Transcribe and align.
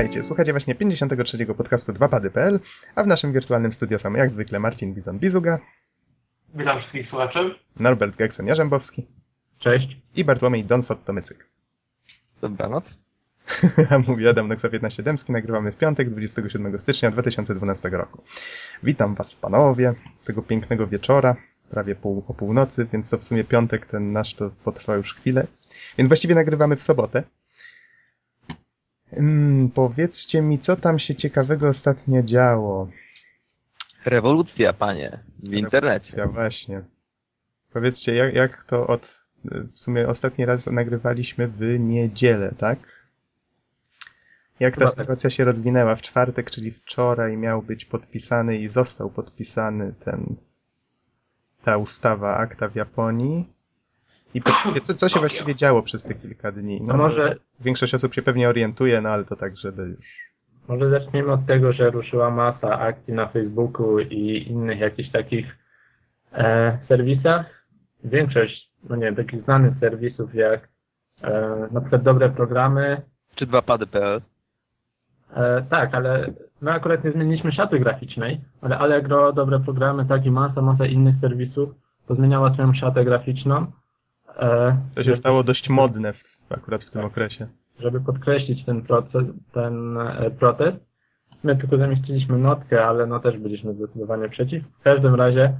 Witajcie, 0.00 0.22
słuchacie 0.22 0.52
właśnie 0.52 0.74
53. 0.74 1.46
podcastu 1.46 1.92
2pady.pl, 1.92 2.60
a 2.94 3.04
w 3.04 3.06
naszym 3.06 3.32
wirtualnym 3.32 3.72
studio 3.72 3.98
są 3.98 4.14
jak 4.14 4.30
zwykle 4.30 4.58
Marcin 4.58 4.94
Bizon-Bizuga. 4.94 5.58
Witam 6.54 6.78
wszystkich 6.78 7.08
słuchaczy. 7.08 7.54
Norbert 7.80 8.16
Geksen-Jarzębowski. 8.16 9.02
Cześć. 9.58 9.96
I 10.16 10.24
Bartłomiej 10.24 10.64
Donsot-Tomycyk. 10.64 11.36
Dobranoc. 12.40 12.84
A 13.90 13.98
mówi 13.98 14.28
Adam 14.28 14.48
Noxa 14.48 14.68
15 14.68 15.02
Dębski, 15.02 15.32
nagrywamy 15.32 15.72
w 15.72 15.76
piątek 15.76 16.10
27 16.10 16.78
stycznia 16.78 17.10
2012 17.10 17.88
roku. 17.88 18.22
Witam 18.82 19.14
was 19.14 19.36
panowie, 19.36 19.94
tego 20.24 20.42
pięknego 20.42 20.86
wieczora, 20.86 21.36
prawie 21.70 21.94
pół, 21.94 22.22
po 22.22 22.34
północy, 22.34 22.86
więc 22.92 23.10
to 23.10 23.18
w 23.18 23.22
sumie 23.22 23.44
piątek 23.44 23.86
ten 23.86 24.12
nasz 24.12 24.34
to 24.34 24.50
potrwa 24.64 24.96
już 24.96 25.14
chwilę. 25.14 25.46
Więc 25.98 26.08
właściwie 26.08 26.34
nagrywamy 26.34 26.76
w 26.76 26.82
sobotę. 26.82 27.22
Hmm, 29.14 29.70
powiedzcie 29.70 30.42
mi, 30.42 30.58
co 30.58 30.76
tam 30.76 30.98
się 30.98 31.14
ciekawego 31.14 31.68
ostatnio 31.68 32.22
działo? 32.22 32.88
Rewolucja, 34.04 34.72
panie, 34.72 35.18
w 35.38 35.52
internecie. 35.52 36.18
Ja 36.18 36.26
właśnie. 36.26 36.82
Powiedzcie, 37.72 38.14
jak, 38.14 38.34
jak 38.34 38.62
to 38.62 38.86
od... 38.86 39.20
W 39.44 39.78
sumie 39.78 40.08
ostatni 40.08 40.44
raz 40.44 40.66
nagrywaliśmy 40.66 41.48
w 41.48 41.78
niedzielę, 41.78 42.52
tak? 42.58 42.78
Jak 44.60 44.76
ta 44.76 44.84
tak. 44.84 44.94
sytuacja 44.94 45.30
się 45.30 45.44
rozwinęła 45.44 45.96
w 45.96 46.02
czwartek, 46.02 46.50
czyli 46.50 46.70
wczoraj 46.70 47.36
miał 47.36 47.62
być 47.62 47.84
podpisany 47.84 48.58
i 48.58 48.68
został 48.68 49.10
podpisany 49.10 49.92
ten 49.92 50.36
ta 51.62 51.76
ustawa 51.76 52.36
akta 52.36 52.68
w 52.68 52.74
Japonii. 52.74 53.48
I 54.34 54.42
co, 54.82 54.94
co 55.00 55.08
się 55.08 55.20
właściwie 55.20 55.54
działo 55.54 55.82
przez 55.82 56.02
te 56.02 56.14
kilka 56.14 56.52
dni? 56.52 56.80
No 56.82 56.96
może, 56.96 57.36
Większość 57.60 57.94
osób 57.94 58.14
się 58.14 58.22
pewnie 58.22 58.48
orientuje, 58.48 59.00
no 59.00 59.08
ale 59.08 59.24
to 59.24 59.36
tak, 59.36 59.56
żeby 59.56 59.82
już... 59.82 60.32
może 60.68 60.90
zaczniemy 60.90 61.32
od 61.32 61.46
tego, 61.46 61.72
że 61.72 61.90
ruszyła 61.90 62.30
masa 62.30 62.78
akcji 62.78 63.14
na 63.14 63.28
Facebooku 63.28 63.98
i 63.98 64.48
innych 64.48 64.78
jakichś 64.78 65.10
takich 65.10 65.56
e, 66.32 66.78
serwisach. 66.88 67.46
Większość, 68.04 68.70
no 68.88 68.96
nie 68.96 69.02
wiem, 69.02 69.16
takich 69.16 69.42
znanych 69.42 69.74
serwisów 69.80 70.34
jak 70.34 70.68
e, 71.22 71.68
na 71.70 71.80
przykład 71.80 72.02
dobre 72.02 72.30
programy. 72.30 73.02
Czy 73.34 73.46
2pady.pl? 73.46 74.20
E, 75.36 75.62
tak, 75.70 75.94
ale 75.94 76.32
my 76.60 76.72
akurat 76.72 77.04
nie 77.04 77.12
zmieniliśmy 77.12 77.52
szaty 77.52 77.78
graficznej, 77.78 78.40
ale 78.60 78.78
Allegro, 78.78 79.32
dobre 79.32 79.60
programy, 79.60 80.06
tak 80.06 80.26
i 80.26 80.30
masa, 80.30 80.62
masa 80.62 80.86
innych 80.86 81.14
serwisów 81.20 81.70
pozmieniała 82.06 82.52
swoją 82.52 82.74
szatę 82.74 83.04
graficzną. 83.04 83.66
E, 84.40 84.76
To 84.94 85.02
się 85.02 85.14
stało 85.14 85.42
dość 85.42 85.70
modne 85.70 86.12
w, 86.12 86.22
akurat 86.50 86.84
w 86.84 86.90
tym 86.90 87.04
okresie. 87.04 87.46
żeby 87.78 88.00
podkreślić 88.00 88.64
ten 88.66 88.82
proces, 88.82 89.24
ten 89.52 89.98
e, 89.98 90.30
protest. 90.30 90.76
My 91.44 91.56
tylko 91.56 91.76
zamieściliśmy 91.76 92.38
notkę, 92.38 92.84
ale 92.86 93.06
no 93.06 93.20
też 93.20 93.38
byliśmy 93.38 93.74
zdecydowanie 93.74 94.28
przeciw. 94.28 94.64
W 94.80 94.82
każdym 94.82 95.14
razie 95.14 95.56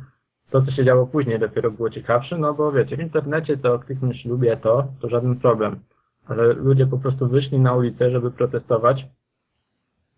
to, 0.50 0.62
co 0.62 0.70
się 0.72 0.84
działo 0.84 1.06
później 1.06 1.38
dopiero 1.38 1.70
było 1.70 1.90
ciekawsze, 1.90 2.38
no 2.38 2.54
bo 2.54 2.72
wiecie, 2.72 2.96
w 2.96 3.00
internecie 3.00 3.56
to 3.56 3.78
kliknąć 3.78 4.24
lubię 4.24 4.56
to, 4.56 4.86
to 5.00 5.08
żaden 5.08 5.36
problem. 5.40 5.80
Ale 6.26 6.52
ludzie 6.52 6.86
po 6.86 6.98
prostu 6.98 7.28
wyszli 7.28 7.58
na 7.60 7.74
ulicę, 7.74 8.10
żeby 8.10 8.30
protestować. 8.30 9.06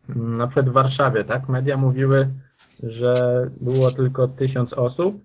Mm, 0.08 0.36
Na 0.36 0.46
przykład 0.46 0.68
w 0.68 0.72
Warszawie, 0.72 1.24
tak? 1.24 1.48
Media 1.48 1.76
mówiły, 1.76 2.28
że 2.82 3.12
było 3.60 3.90
tylko 3.90 4.28
tysiąc 4.28 4.72
osób. 4.72 5.16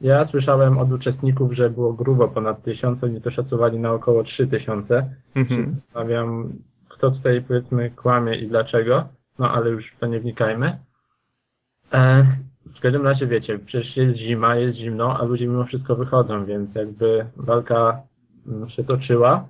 Ja 0.00 0.28
słyszałem 0.28 0.78
od 0.78 0.92
uczestników, 0.92 1.52
że 1.52 1.70
było 1.70 1.92
grubo 1.92 2.28
ponad 2.28 2.62
tysiąc, 2.62 3.04
oni 3.04 3.22
to 3.22 3.30
szacowali 3.30 3.78
na 3.78 3.92
około 3.92 4.24
trzy 4.24 4.46
tysiące. 4.46 5.10
Mhm. 5.34 5.74
Zastanawiam, 5.74 6.52
kto 6.88 7.10
tutaj 7.10 7.42
powiedzmy 7.42 7.90
kłamie 7.90 8.36
i 8.36 8.48
dlaczego, 8.48 9.08
no 9.38 9.50
ale 9.52 9.70
już 9.70 9.90
w 9.90 9.98
to 9.98 10.06
nie 10.06 10.20
wnikajmy. 10.20 10.78
E, 11.92 12.26
w 12.76 12.80
każdym 12.80 13.02
razie 13.02 13.26
wiecie, 13.26 13.58
przecież 13.58 13.96
jest 13.96 14.18
zima, 14.18 14.56
jest 14.56 14.78
zimno, 14.78 15.20
a 15.20 15.24
ludzie 15.24 15.46
mimo 15.46 15.64
wszystko 15.64 15.96
wychodzą, 15.96 16.44
więc 16.44 16.74
jakby 16.74 17.26
walka 17.36 18.02
mm, 18.46 18.70
się 18.70 18.84
toczyła. 18.84 19.48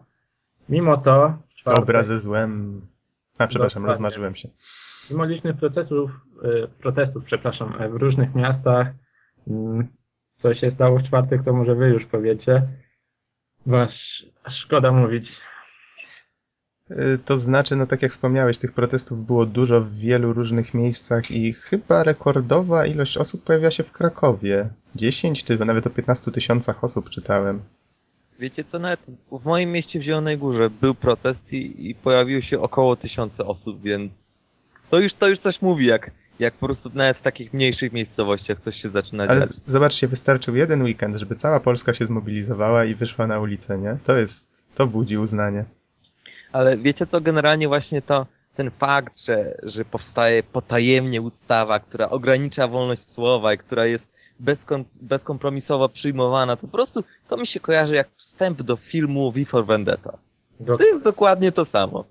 Mimo 0.68 0.96
to, 0.96 1.38
czwartek, 1.56 1.84
Dobra 1.84 2.02
ze 2.02 2.18
złem. 2.18 2.80
A, 3.38 3.46
przepraszam, 3.46 3.82
Dokładnie. 3.82 4.04
rozmarzyłem 4.04 4.34
się. 4.34 4.48
mimo 5.10 5.24
licznych 5.24 5.56
procesów, 5.56 6.10
y, 6.44 6.68
protestów, 6.82 7.24
przepraszam, 7.24 7.74
w 7.90 7.94
różnych 7.94 8.34
miastach, 8.34 8.88
mm, 9.48 9.88
co 10.42 10.54
się 10.54 10.70
stało 10.74 10.98
w 10.98 11.02
czwartek, 11.02 11.44
to 11.44 11.52
może 11.52 11.74
wy 11.74 11.88
już 11.88 12.04
powiecie, 12.06 12.62
bo 13.66 13.82
aż, 13.82 14.24
aż 14.44 14.54
szkoda 14.64 14.92
mówić. 14.92 15.28
Y, 16.90 17.18
To 17.24 17.38
znaczy, 17.38 17.76
no 17.76 17.86
tak 17.86 18.02
jak 18.02 18.10
wspomniałeś, 18.10 18.58
tych 18.58 18.72
protestów 18.72 19.26
było 19.26 19.46
dużo 19.46 19.80
w 19.80 19.94
wielu 19.94 20.32
różnych 20.32 20.74
miejscach 20.74 21.30
i 21.30 21.52
chyba 21.52 22.02
rekordowa 22.02 22.86
ilość 22.86 23.16
osób 23.16 23.44
pojawia 23.44 23.70
się 23.70 23.82
w 23.82 23.92
Krakowie. 23.92 24.68
10 24.94 25.44
czy 25.44 25.58
nawet 25.58 25.86
o 25.86 25.90
15 25.90 26.30
tysiącach 26.30 26.84
osób 26.84 27.10
czytałem. 27.10 27.60
Wiecie 28.38 28.64
co, 28.64 28.78
nawet 28.78 29.00
w 29.32 29.44
moim 29.44 29.72
mieście 29.72 29.98
w 29.98 30.02
Zielonej 30.02 30.38
Górze 30.38 30.70
był 30.70 30.94
protest 30.94 31.52
i, 31.52 31.90
i 31.90 31.94
pojawiło 31.94 32.42
się 32.42 32.60
około 32.60 32.96
tysiąca 32.96 33.44
osób, 33.44 33.82
więc 33.82 34.12
to 34.90 35.00
już, 35.00 35.14
to 35.14 35.28
już 35.28 35.38
coś 35.38 35.62
mówi, 35.62 35.86
jak, 35.86 36.10
jak 36.38 36.54
po 36.54 36.66
prostu 36.66 36.90
nawet 36.94 37.16
w 37.18 37.22
takich 37.22 37.52
mniejszych 37.52 37.92
miejscowościach 37.92 38.58
coś 38.64 38.82
się 38.82 38.90
zaczyna 38.90 39.24
Ale 39.24 39.40
dziać. 39.40 39.50
zobaczcie, 39.66 40.08
wystarczył 40.08 40.56
jeden 40.56 40.82
weekend, 40.82 41.16
żeby 41.16 41.34
cała 41.34 41.60
Polska 41.60 41.94
się 41.94 42.06
zmobilizowała 42.06 42.84
i 42.84 42.94
wyszła 42.94 43.26
na 43.26 43.40
ulicę, 43.40 43.78
nie? 43.78 43.96
To 44.04 44.16
jest, 44.16 44.74
to 44.74 44.86
budzi 44.86 45.18
uznanie. 45.18 45.64
Ale 46.52 46.76
wiecie 46.76 47.06
co, 47.06 47.20
generalnie 47.20 47.68
właśnie 47.68 48.02
to 48.02 48.26
ten 48.56 48.70
fakt, 48.70 49.20
że, 49.24 49.58
że 49.62 49.84
powstaje 49.84 50.42
potajemnie 50.42 51.22
ustawa, 51.22 51.80
która 51.80 52.10
ogranicza 52.10 52.68
wolność 52.68 53.02
słowa 53.02 53.54
i 53.54 53.58
która 53.58 53.86
jest 53.86 54.12
bezkon, 54.40 54.84
bezkompromisowo 55.00 55.88
przyjmowana, 55.88 56.56
to 56.56 56.62
po 56.66 56.72
prostu 56.72 57.04
to 57.28 57.36
mi 57.36 57.46
się 57.46 57.60
kojarzy 57.60 57.94
jak 57.94 58.08
wstęp 58.16 58.62
do 58.62 58.76
filmu 58.76 59.32
V 59.32 59.44
for 59.44 59.66
Vendetta. 59.66 60.18
Do, 60.60 60.78
To 60.78 60.84
jest 60.84 61.04
dokładnie 61.04 61.52
to 61.52 61.64
samo. 61.64 62.04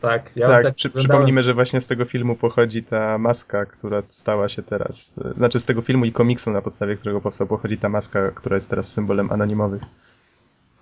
Tak, 0.00 0.30
ja 0.36 0.46
tak, 0.46 0.62
tak 0.64 0.74
przy, 0.74 0.90
przypomnijmy, 0.90 1.42
że 1.42 1.54
właśnie 1.54 1.80
z 1.80 1.86
tego 1.86 2.04
filmu 2.04 2.36
pochodzi 2.36 2.82
ta 2.82 3.18
maska, 3.18 3.66
która 3.66 4.02
stała 4.08 4.48
się 4.48 4.62
teraz, 4.62 5.18
y, 5.18 5.34
znaczy 5.34 5.60
z 5.60 5.66
tego 5.66 5.82
filmu 5.82 6.04
i 6.04 6.12
komiksu, 6.12 6.50
na 6.50 6.62
podstawie 6.62 6.96
którego 6.96 7.20
powstał, 7.20 7.46
pochodzi 7.46 7.78
ta 7.78 7.88
maska, 7.88 8.30
która 8.30 8.54
jest 8.54 8.70
teraz 8.70 8.92
symbolem 8.92 9.32
anonimowych. 9.32 9.82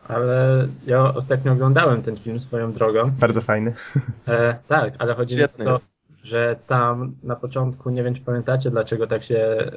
Ale 0.08 0.68
ja 0.86 1.14
ostatnio 1.14 1.52
oglądałem 1.52 2.02
ten 2.02 2.16
film 2.16 2.40
swoją 2.40 2.72
drogą. 2.72 3.10
Bardzo 3.10 3.40
fajny. 3.40 3.74
E, 4.28 4.58
tak, 4.68 4.94
ale 4.98 5.14
chodzi 5.14 5.36
mi 5.36 5.42
o 5.42 5.46
Świetny 5.46 5.64
to, 5.64 5.72
jest. 5.72 5.86
że 6.24 6.56
tam 6.66 7.14
na 7.22 7.36
początku, 7.36 7.90
nie 7.90 8.02
wiem 8.02 8.14
czy 8.14 8.20
pamiętacie, 8.20 8.70
dlaczego 8.70 9.06
tak 9.06 9.24
się 9.24 9.36
e, 9.36 9.72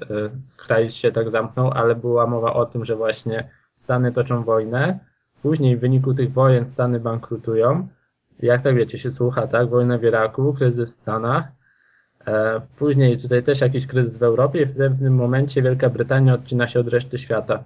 kraj 0.58 0.92
się 0.92 1.12
tak 1.12 1.32
zamknął, 1.32 1.72
ale 1.72 1.96
była 1.96 2.28
mowa 2.28 2.54
o 2.54 2.66
tym, 2.66 2.86
że 2.86 2.96
właśnie 2.96 3.50
Stany 3.76 4.12
toczą 4.12 4.44
wojnę, 4.44 5.00
później 5.42 5.78
w 5.78 5.80
wyniku 5.80 6.14
tych 6.14 6.34
wojen 6.34 6.66
Stany 6.66 7.00
bankrutują. 7.00 7.88
Jak 8.40 8.64
tak 8.64 8.76
wiecie, 8.76 9.00
się 9.00 9.12
słucha, 9.12 9.48
tak? 9.48 9.70
Wojna 9.70 9.98
w 9.98 10.04
Iraku, 10.04 10.54
kryzys 10.54 10.92
w 10.92 10.96
Stanach. 10.96 11.46
E, 12.28 12.62
później 12.78 13.18
tutaj 13.18 13.44
też 13.44 13.62
jakiś 13.62 13.88
kryzys 13.88 14.18
w 14.18 14.24
Europie 14.24 14.62
i 14.62 14.66
w 14.66 14.78
pewnym 14.78 15.16
momencie 15.16 15.62
Wielka 15.62 15.90
Brytania 15.90 16.34
odcina 16.34 16.68
się 16.68 16.80
od 16.80 16.88
reszty 16.88 17.20
świata. 17.20 17.64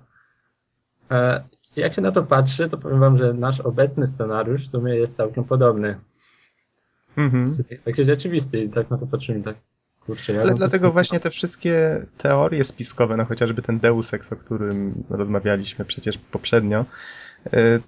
E, 1.12 1.44
jak 1.76 1.94
się 1.94 2.02
na 2.02 2.12
to 2.12 2.24
patrzy, 2.24 2.70
to 2.70 2.78
powiem 2.78 3.00
wam, 3.00 3.18
że 3.18 3.34
nasz 3.34 3.60
obecny 3.60 4.08
scenariusz 4.08 4.68
w 4.68 4.72
sumie 4.72 4.96
jest 4.96 5.16
całkiem 5.16 5.44
podobny. 5.44 5.96
Mhm. 7.18 7.58
Taki 7.86 8.06
rzeczywisty 8.06 8.60
i 8.64 8.70
tak 8.70 8.90
na 8.90 8.98
to 8.98 9.08
patrzymy, 9.08 9.44
tak 9.44 9.56
kurczę. 10.06 10.34
Ja 10.34 10.42
Ale 10.42 10.54
dlatego 10.54 10.88
to- 10.88 10.92
właśnie 10.94 11.20
te 11.20 11.30
wszystkie 11.30 12.06
teorie 12.18 12.64
spiskowe, 12.64 13.18
no 13.18 13.26
chociażby 13.26 13.62
ten 13.62 13.80
Deus 13.80 14.14
Ex, 14.14 14.34
o 14.34 14.36
którym 14.36 15.04
rozmawialiśmy 15.10 15.86
przecież 15.86 16.18
poprzednio, 16.18 16.86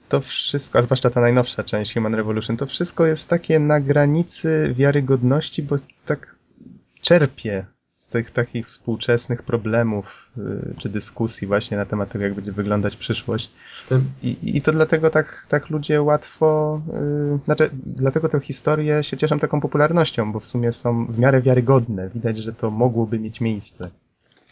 to 0.09 0.21
wszystko, 0.21 0.79
a 0.79 0.81
zwłaszcza 0.81 1.09
ta 1.09 1.21
najnowsza 1.21 1.63
część 1.63 1.93
Human 1.93 2.15
Revolution, 2.15 2.57
to 2.57 2.65
wszystko 2.65 3.05
jest 3.05 3.29
takie 3.29 3.59
na 3.59 3.79
granicy 3.79 4.73
wiarygodności, 4.77 5.63
bo 5.63 5.75
tak 6.05 6.35
czerpie 7.01 7.65
z 7.93 8.07
tych 8.07 8.31
takich 8.31 8.67
współczesnych 8.67 9.43
problemów 9.43 10.31
y, 10.37 10.75
czy 10.77 10.89
dyskusji 10.89 11.47
właśnie 11.47 11.77
na 11.77 11.85
temat 11.85 12.09
tego, 12.09 12.23
jak 12.23 12.33
będzie 12.33 12.51
wyglądać 12.51 12.95
przyszłość. 12.95 13.51
I, 14.23 14.57
I 14.57 14.61
to 14.61 14.71
dlatego 14.71 15.09
tak, 15.09 15.45
tak 15.49 15.69
ludzie 15.69 16.01
łatwo, 16.01 16.81
yy, 17.31 17.39
znaczy 17.45 17.69
dlatego 17.85 18.29
te 18.29 18.39
historie 18.39 19.03
się 19.03 19.17
cieszą 19.17 19.39
taką 19.39 19.61
popularnością, 19.61 20.31
bo 20.31 20.39
w 20.39 20.45
sumie 20.45 20.71
są 20.71 21.05
w 21.05 21.19
miarę 21.19 21.41
wiarygodne. 21.41 22.09
Widać, 22.09 22.37
że 22.37 22.53
to 22.53 22.71
mogłoby 22.71 23.19
mieć 23.19 23.41
miejsce. 23.41 23.89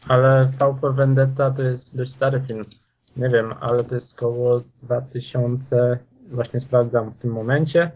ale 0.07 0.51
V 0.59 0.75
for 0.81 0.95
Vendetta 0.95 1.51
to 1.51 1.61
jest 1.61 1.97
dość 1.97 2.11
stary 2.11 2.41
film. 2.47 2.65
Nie 3.17 3.29
wiem, 3.29 3.53
ale 3.59 3.83
to 3.83 3.95
jest 3.95 4.15
koło 4.15 4.61
2000, 4.83 5.99
właśnie 6.31 6.59
sprawdzam 6.59 7.11
w 7.11 7.17
tym 7.17 7.31
momencie. 7.31 7.91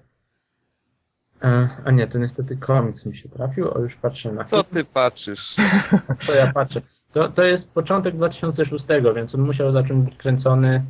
E, 1.43 1.69
A 1.85 1.91
nie, 1.91 2.07
to 2.07 2.19
niestety 2.19 2.57
komiks 2.57 3.05
mi 3.05 3.17
się 3.17 3.29
trafił, 3.29 3.71
o 3.71 3.79
już 3.79 3.95
patrzę 3.95 4.31
na 4.31 4.43
Co 4.43 4.63
ty 4.63 4.85
patrzysz? 4.85 5.55
co 6.25 6.33
ja 6.33 6.53
patrzę. 6.53 6.81
To, 7.11 7.29
to 7.29 7.43
jest 7.43 7.73
początek 7.73 8.15
2006, 8.15 8.85
więc 9.15 9.35
on 9.35 9.41
musiał 9.41 9.71
zacząć 9.71 10.05
być 10.05 10.17
kręcony, 10.17 10.85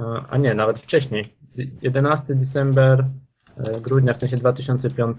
e, 0.00 0.04
a 0.28 0.38
nie, 0.38 0.54
nawet 0.54 0.78
wcześniej. 0.78 1.36
11 1.82 2.34
December 2.34 3.06
e, 3.56 3.80
grudnia, 3.80 4.14
w 4.14 4.18
sensie 4.18 4.36
2005, 4.36 5.18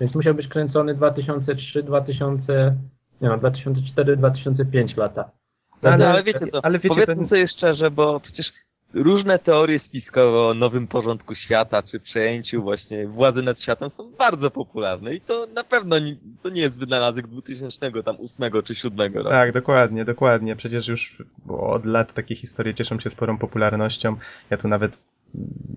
więc 0.00 0.14
musiał 0.14 0.34
być 0.34 0.48
kręcony 0.48 0.94
2003, 0.94 1.82
2000, 1.82 2.76
nie 3.20 3.28
no, 3.28 3.36
2004, 3.36 4.16
2005 4.16 4.96
lata. 4.96 5.37
No, 5.82 5.90
Ale- 5.90 6.08
ale, 6.08 6.22
wiecie 6.22 6.46
co, 6.52 6.64
ale 6.64 6.78
wiecie, 6.78 6.88
powiedzmy 6.88 7.16
to- 7.16 7.28
sobie 7.28 7.48
szczerze, 7.48 7.90
bo 7.90 8.20
przecież 8.20 8.52
różne 8.94 9.38
teorie 9.38 9.78
spiskowe 9.78 10.40
o 10.40 10.54
nowym 10.54 10.86
porządku 10.86 11.34
świata, 11.34 11.82
czy 11.82 12.00
przejęciu 12.00 12.62
właśnie 12.62 13.06
władzy 13.06 13.42
nad 13.42 13.60
światem 13.60 13.90
są 13.90 14.10
bardzo 14.10 14.50
popularne 14.50 15.14
i 15.14 15.20
to 15.20 15.46
na 15.54 15.64
pewno 15.64 15.98
nie, 15.98 16.16
to 16.42 16.48
nie 16.48 16.60
jest 16.62 16.78
wynalazek 16.78 17.26
2000, 17.26 18.02
tam 18.02 18.16
8 18.20 18.62
czy 18.62 18.74
7 18.74 19.14
roku. 19.14 19.28
Tak, 19.28 19.52
dokładnie, 19.52 20.04
dokładnie. 20.04 20.56
Przecież 20.56 20.88
już 20.88 21.22
od 21.48 21.84
lat 21.86 22.12
takie 22.12 22.34
historie 22.34 22.74
cieszą 22.74 23.00
się 23.00 23.10
sporą 23.10 23.38
popularnością. 23.38 24.16
Ja 24.50 24.56
tu 24.56 24.68
nawet 24.68 25.02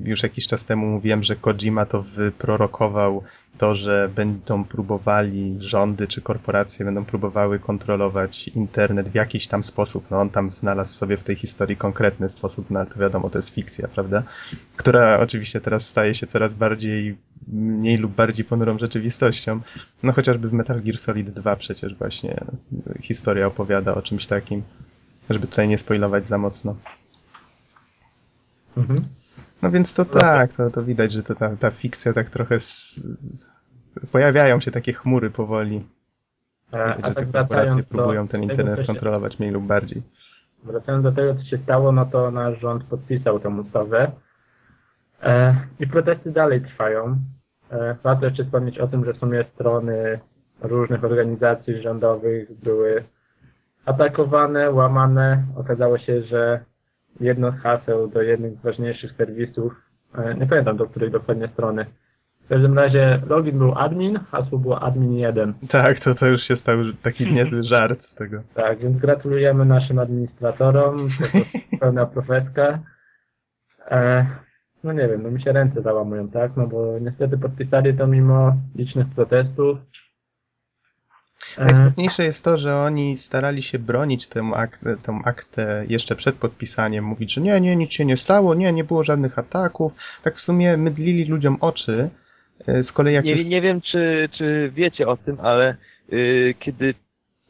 już 0.05 0.23
jakiś 0.23 0.47
czas 0.47 0.65
temu 0.65 0.87
mówiłem, 0.87 1.23
że 1.23 1.35
Kojima 1.35 1.85
to 1.85 2.01
wyprorokował 2.01 3.23
to, 3.57 3.75
że 3.75 4.09
będą 4.15 4.63
próbowali 4.63 5.55
rządy 5.59 6.07
czy 6.07 6.21
korporacje 6.21 6.85
będą 6.85 7.05
próbowały 7.05 7.59
kontrolować 7.59 8.47
internet 8.47 9.09
w 9.09 9.15
jakiś 9.15 9.47
tam 9.47 9.63
sposób. 9.63 10.05
No 10.11 10.21
on 10.21 10.29
tam 10.29 10.51
znalazł 10.51 10.93
sobie 10.93 11.17
w 11.17 11.23
tej 11.23 11.35
historii 11.35 11.77
konkretny 11.77 12.29
sposób, 12.29 12.69
no 12.69 12.79
ale 12.79 12.89
to 12.89 12.99
wiadomo, 12.99 13.29
to 13.29 13.37
jest 13.37 13.49
fikcja, 13.49 13.87
prawda? 13.87 14.23
Która 14.75 15.19
oczywiście 15.19 15.61
teraz 15.61 15.87
staje 15.87 16.13
się 16.13 16.27
coraz 16.27 16.55
bardziej, 16.55 17.17
mniej 17.47 17.97
lub 17.97 18.15
bardziej 18.15 18.45
ponurą 18.45 18.79
rzeczywistością. 18.79 19.59
No 20.03 20.11
chociażby 20.13 20.49
w 20.49 20.53
Metal 20.53 20.81
Gear 20.81 20.97
Solid 20.97 21.29
2 21.29 21.55
przecież 21.55 21.95
właśnie 21.95 22.39
historia 23.01 23.45
opowiada 23.45 23.95
o 23.95 24.01
czymś 24.01 24.27
takim, 24.27 24.63
żeby 25.29 25.47
tutaj 25.47 25.67
nie 25.67 25.77
spoilować 25.77 26.27
za 26.27 26.37
mocno. 26.37 26.75
Mhm. 28.77 29.05
No 29.61 29.71
więc 29.71 29.93
to 29.93 30.05
tak, 30.05 30.53
to, 30.53 30.71
to 30.71 30.83
widać, 30.83 31.11
że 31.11 31.23
to 31.23 31.35
ta, 31.35 31.55
ta 31.55 31.71
fikcja 31.71 32.13
tak 32.13 32.29
trochę 32.29 32.57
pojawiają 34.11 34.59
się 34.59 34.71
takie 34.71 34.93
chmury 34.93 35.29
powoli, 35.29 35.83
E, 36.75 36.83
A 36.83 36.95
że 36.95 37.01
tak 37.01 37.15
te 37.15 37.25
korporacje 37.25 37.83
próbują 37.83 38.27
ten 38.27 38.43
internet 38.43 38.79
się- 38.79 38.85
kontrolować 38.85 39.39
mniej 39.39 39.51
lub 39.51 39.63
bardziej. 39.65 40.01
Wracając 40.63 41.03
do 41.03 41.11
tego, 41.11 41.35
co 41.35 41.43
się 41.43 41.57
stało, 41.57 41.91
no 41.91 42.05
to 42.05 42.31
nasz 42.31 42.59
rząd 42.59 42.83
podpisał 42.83 43.39
tę 43.39 43.49
ustawę 43.49 44.11
e, 45.23 45.55
i 45.79 45.87
protesty 45.87 46.31
dalej 46.31 46.61
trwają. 46.61 47.17
E, 47.71 47.95
warto 48.03 48.25
jeszcze 48.25 48.45
wspomnieć 48.45 48.79
o 48.79 48.87
tym, 48.87 49.05
że 49.05 49.13
w 49.13 49.17
sumie 49.17 49.45
strony 49.55 50.19
różnych 50.61 51.03
organizacji 51.03 51.81
rządowych 51.81 52.59
były 52.63 53.03
atakowane, 53.85 54.71
łamane. 54.71 55.43
Okazało 55.55 55.97
się, 55.97 56.23
że 56.23 56.65
jedno 57.19 57.51
z 57.51 57.55
haseł 57.55 58.07
do 58.07 58.21
jednych 58.21 58.53
z 58.53 58.61
ważniejszych 58.61 59.11
serwisów, 59.17 59.73
e, 60.15 60.35
nie 60.35 60.47
pamiętam 60.47 60.77
do 60.77 60.85
której 60.85 61.11
dokładnie 61.11 61.47
strony, 61.47 61.85
w 62.45 62.47
każdym 62.47 62.79
razie 62.79 63.21
login 63.27 63.57
był 63.57 63.73
admin, 63.77 64.19
hasło 64.31 64.59
było 64.59 64.79
admin 64.81 65.13
1. 65.13 65.53
Tak, 65.69 65.99
to, 65.99 66.13
to 66.13 66.27
już 66.27 66.41
się 66.41 66.55
stał 66.55 66.77
taki 67.01 67.31
niezły 67.33 67.63
żart 67.63 68.01
z 68.01 68.15
tego. 68.15 68.41
Tak, 68.53 68.79
więc 68.79 68.97
gratulujemy 68.97 69.65
naszym 69.65 69.99
administratorom, 69.99 70.97
to 70.97 71.31
prostu 71.31 71.59
pełna 71.79 72.05
profeska. 72.05 72.79
E, 73.91 74.25
no 74.83 74.93
nie 74.93 75.07
wiem, 75.07 75.23
no 75.23 75.31
mi 75.31 75.41
się 75.41 75.51
ręce 75.51 75.81
załamują, 75.81 76.29
tak? 76.29 76.51
No 76.57 76.67
bo 76.67 76.99
niestety 76.99 77.37
podpisali 77.37 77.97
to 77.97 78.07
mimo 78.07 78.55
licznych 78.75 79.07
protestów. 79.15 79.77
E, 81.57 81.63
Najsmutniejsze 81.63 82.23
jest 82.23 82.45
to, 82.45 82.57
że 82.57 82.75
oni 82.75 83.17
starali 83.17 83.61
się 83.61 83.79
bronić 83.79 84.27
tę, 84.27 84.51
akt, 84.55 84.81
tę 85.03 85.19
aktę 85.25 85.85
jeszcze 85.89 86.15
przed 86.15 86.35
podpisaniem, 86.35 87.05
mówić, 87.05 87.33
że 87.33 87.41
nie, 87.41 87.61
nie, 87.61 87.75
nic 87.75 87.91
się 87.91 88.05
nie 88.05 88.17
stało, 88.17 88.53
nie, 88.55 88.71
nie 88.73 88.83
było 88.83 89.03
żadnych 89.03 89.39
ataków. 89.39 89.93
Tak 90.23 90.35
w 90.35 90.39
sumie 90.41 90.77
mydlili 90.77 91.25
ludziom 91.25 91.57
oczy. 91.61 92.09
E, 92.67 92.83
Z 92.83 92.91
kolei 92.91 93.13
jak 93.13 93.25
Nie, 93.25 93.31
już... 93.31 93.45
nie 93.49 93.61
wiem, 93.61 93.81
czy, 93.81 94.29
czy 94.37 94.71
wiecie 94.75 95.07
o 95.07 95.17
tym, 95.17 95.37
ale 95.41 95.75
y, 96.13 96.55
kiedy 96.59 96.93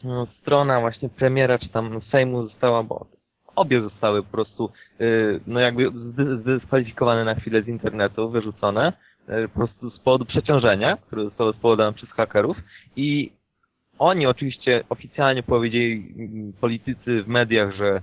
no, 0.03 0.27
strona 0.41 0.79
właśnie 0.79 1.09
premiera, 1.09 1.59
czy 1.59 1.69
tam 1.69 2.01
Sejmu 2.11 2.47
została, 2.47 2.83
bo 2.83 3.05
obie 3.55 3.81
zostały 3.81 4.23
po 4.23 4.31
prostu, 4.31 4.71
y, 5.01 5.39
no 5.47 5.59
jakby 5.59 5.91
zdy- 5.91 6.37
zdyskwalifikowane 6.37 7.25
na 7.25 7.35
chwilę 7.35 7.61
z 7.63 7.67
internetu, 7.67 8.29
wyrzucone, 8.29 8.93
y, 9.29 9.47
po 9.47 9.59
prostu 9.59 9.89
z 9.89 9.99
powodu 9.99 10.25
przeciążenia, 10.25 10.97
które 10.97 11.23
zostało 11.23 11.53
spowodowane 11.53 11.93
przez 11.93 12.09
hakerów 12.09 12.57
i 12.95 13.31
oni 14.01 14.27
oczywiście 14.27 14.83
oficjalnie 14.89 15.43
powiedzieli 15.43 16.13
politycy 16.61 17.23
w 17.23 17.27
mediach, 17.27 17.75
że 17.75 18.01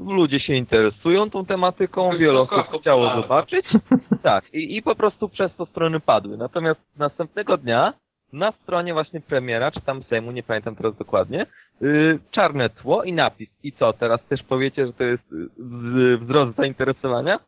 ludzie 0.00 0.40
się 0.40 0.54
interesują 0.54 1.30
tą 1.30 1.46
tematyką, 1.46 2.16
wiele 2.18 2.40
osób 2.40 2.80
chciało 2.80 3.22
zobaczyć. 3.22 3.66
Tak, 4.22 4.54
i, 4.54 4.76
i 4.76 4.82
po 4.82 4.94
prostu 4.94 5.28
przez 5.28 5.56
to 5.56 5.66
strony 5.66 6.00
padły. 6.00 6.36
Natomiast 6.36 6.80
następnego 6.96 7.56
dnia 7.56 7.92
na 8.32 8.52
stronie 8.52 8.92
właśnie 8.92 9.20
premiera, 9.20 9.70
czy 9.70 9.80
tam 9.80 10.02
Sejmu, 10.02 10.32
nie 10.32 10.42
pamiętam 10.42 10.76
teraz 10.76 10.96
dokładnie, 10.96 11.46
yy, 11.80 12.18
czarne 12.30 12.70
tło 12.70 13.02
i 13.02 13.12
napis. 13.12 13.48
I 13.62 13.72
co, 13.72 13.92
teraz 13.92 14.24
też 14.28 14.42
powiecie, 14.42 14.86
że 14.86 14.92
to 14.92 15.04
jest 15.04 15.32
y, 15.32 16.18
wzrost 16.18 16.56
zainteresowania? 16.56 17.38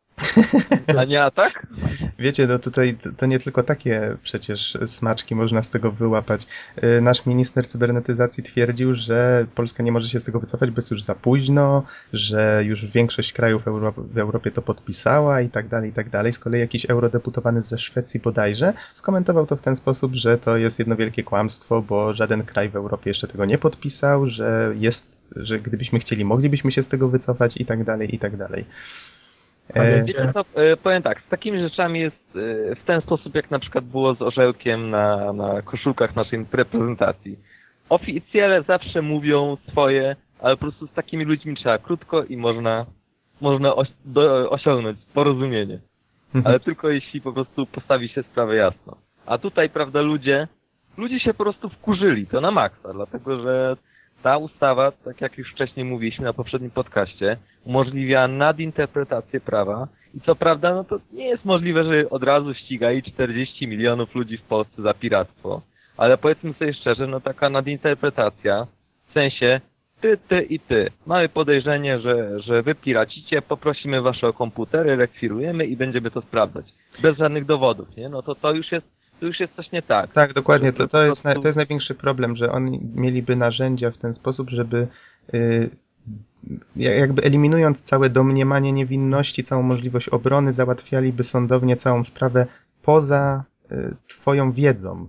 A 0.98 1.04
nie 1.04 1.22
atak? 1.24 1.66
Wiecie, 2.18 2.46
no 2.46 2.58
tutaj 2.58 2.96
to- 3.16 3.26
nie 3.26 3.38
tylko 3.38 3.62
takie 3.62 4.16
przecież 4.22 4.78
smaczki 4.86 5.34
można 5.34 5.62
z 5.62 5.70
tego 5.70 5.92
wyłapać. 5.92 6.46
Y, 6.84 7.00
Nasz 7.00 7.26
minister 7.26 7.68
cybernetyzacji 7.68 8.42
twierdził, 8.42 8.94
że 8.94 9.46
Polska 9.54 9.82
nie 9.82 9.92
może 9.92 10.08
się 10.08 10.20
z 10.20 10.24
tego 10.24 10.40
wycofać, 10.40 10.70
bo 10.70 10.78
jest 10.78 10.90
już 10.90 11.02
za 11.02 11.14
późno, 11.14 11.82
że 12.12 12.62
już 12.64 12.86
większość 12.86 13.32
krajów 13.32 13.64
w 13.96 14.18
Europie 14.18 14.50
to 14.50 14.62
podpisała 14.62 15.40
i 15.40 15.48
tak 15.48 15.68
dalej, 15.68 15.90
i 15.90 15.92
tak 15.92 16.10
dalej. 16.10 16.32
Z 16.32 16.38
kolei 16.38 16.60
jakiś 16.60 16.86
eurodeputowany 16.86 17.62
ze 17.62 17.78
Szwecji 17.78 18.20
bodajże 18.20 18.72
skomentował 18.94 19.46
to 19.46 19.56
w 19.56 19.62
ten 19.62 19.76
sposób, 19.76 20.14
że 20.14 20.38
to 20.38 20.56
jest 20.56 20.78
jedno 20.78 20.96
wielkie 20.96 21.22
kłamstwo, 21.22 21.82
bo 21.82 22.14
żaden 22.14 22.42
kraj 22.42 22.68
w 22.68 22.76
Europie 22.76 23.10
jeszcze 23.10 23.28
tego 23.28 23.44
nie 23.44 23.58
podpisał, 23.58 24.26
że 24.26 24.72
jest, 24.76 25.34
że 25.36 25.58
gdybyśmy 25.60 25.98
chcieli, 25.98 26.24
moglibyśmy 26.24 26.72
się 26.72 26.82
z 26.82 26.88
tego 26.88 27.08
wycofać 27.08 27.56
i 27.56 27.64
tak 27.64 27.84
dalej, 27.84 28.14
i 28.14 28.18
tak 28.18 28.36
dalej. 28.36 28.64
E, 29.68 30.04
Wiecie 30.04 30.32
co, 30.32 30.44
e, 30.54 30.76
powiem 30.76 31.02
tak, 31.02 31.22
z 31.26 31.28
takimi 31.28 31.60
rzeczami 31.60 32.00
jest 32.00 32.36
e, 32.36 32.74
w 32.74 32.84
ten 32.86 33.00
sposób, 33.00 33.34
jak 33.34 33.50
na 33.50 33.58
przykład 33.58 33.84
było 33.84 34.14
z 34.14 34.22
orzełkiem 34.22 34.90
na, 34.90 35.32
na 35.32 35.62
koszulkach 35.62 36.16
naszej 36.16 36.46
reprezentacji. 36.52 37.38
Oficjele 37.88 38.62
zawsze 38.62 39.02
mówią 39.02 39.56
swoje, 39.70 40.16
ale 40.40 40.56
po 40.56 40.60
prostu 40.60 40.86
z 40.86 40.92
takimi 40.92 41.24
ludźmi 41.24 41.56
trzeba 41.56 41.78
krótko 41.78 42.24
i 42.24 42.36
można, 42.36 42.86
można 43.40 43.74
oś, 43.74 43.88
do, 44.04 44.50
osiągnąć 44.50 44.98
porozumienie. 45.14 45.78
mhm. 46.34 46.46
Ale 46.46 46.60
tylko 46.60 46.90
jeśli 46.90 47.20
po 47.20 47.32
prostu 47.32 47.66
postawi 47.66 48.08
się 48.08 48.22
sprawę 48.22 48.56
jasno. 48.56 48.96
A 49.26 49.38
tutaj, 49.38 49.70
prawda, 49.70 50.00
ludzie, 50.00 50.48
ludzie 50.96 51.20
się 51.20 51.34
po 51.34 51.44
prostu 51.44 51.68
wkurzyli, 51.68 52.26
to 52.26 52.40
na 52.40 52.50
maksa, 52.50 52.92
dlatego 52.92 53.40
że 53.40 53.76
ta 54.24 54.38
ustawa, 54.38 54.92
tak 54.92 55.20
jak 55.20 55.38
już 55.38 55.52
wcześniej 55.52 55.84
mówiliśmy 55.84 56.24
na 56.24 56.32
poprzednim 56.32 56.70
podcaście, 56.70 57.36
umożliwia 57.64 58.28
nadinterpretację 58.28 59.40
prawa 59.40 59.88
i 60.14 60.20
co 60.20 60.36
prawda, 60.36 60.74
no 60.74 60.84
to 60.84 60.98
nie 61.12 61.28
jest 61.28 61.44
możliwe, 61.44 61.84
że 61.84 62.10
od 62.10 62.22
razu 62.22 62.54
ścigali 62.54 63.02
40 63.02 63.68
milionów 63.68 64.14
ludzi 64.14 64.38
w 64.38 64.42
Polsce 64.42 64.82
za 64.82 64.94
piractwo, 64.94 65.62
ale 65.96 66.18
powiedzmy 66.18 66.52
sobie 66.52 66.74
szczerze, 66.74 67.06
no 67.06 67.20
taka 67.20 67.50
nadinterpretacja, 67.50 68.66
w 69.08 69.12
sensie 69.12 69.60
ty, 70.00 70.18
ty 70.28 70.42
i 70.42 70.60
ty. 70.60 70.90
Mamy 71.06 71.28
podejrzenie, 71.28 72.00
że, 72.00 72.40
że 72.40 72.62
wy 72.62 72.74
piracicie, 72.74 73.42
poprosimy 73.42 74.02
wasze 74.02 74.32
komputery, 74.32 74.96
rekwirujemy 74.96 75.66
i 75.66 75.76
będziemy 75.76 76.10
to 76.10 76.20
sprawdzać. 76.20 76.66
Bez 77.02 77.16
żadnych 77.16 77.44
dowodów, 77.44 77.96
nie? 77.96 78.08
No 78.08 78.22
to 78.22 78.34
to 78.34 78.52
już 78.52 78.72
jest, 78.72 78.86
to 79.24 79.28
już 79.28 79.40
jest 79.40 79.54
coś 79.56 79.72
nie 79.72 79.82
tak. 79.82 80.12
Tak, 80.12 80.32
dokładnie. 80.32 80.72
To, 80.72 80.88
to, 80.88 81.04
jest, 81.04 81.22
to 81.22 81.48
jest 81.48 81.56
największy 81.56 81.94
problem, 81.94 82.36
że 82.36 82.52
oni 82.52 82.80
mieliby 82.94 83.36
narzędzia 83.36 83.90
w 83.90 83.98
ten 83.98 84.14
sposób, 84.14 84.50
żeby 84.50 84.88
y, 85.34 85.70
ja- 86.76 86.94
jakby 86.94 87.22
eliminując 87.22 87.82
całe 87.82 88.10
domniemanie 88.10 88.72
niewinności, 88.72 89.42
całą 89.42 89.62
możliwość 89.62 90.08
obrony, 90.08 90.52
załatwialiby 90.52 91.24
sądownie 91.24 91.76
całą 91.76 92.04
sprawę 92.04 92.46
poza 92.82 93.44
y, 93.72 93.94
twoją 94.08 94.52
wiedzą. 94.52 95.08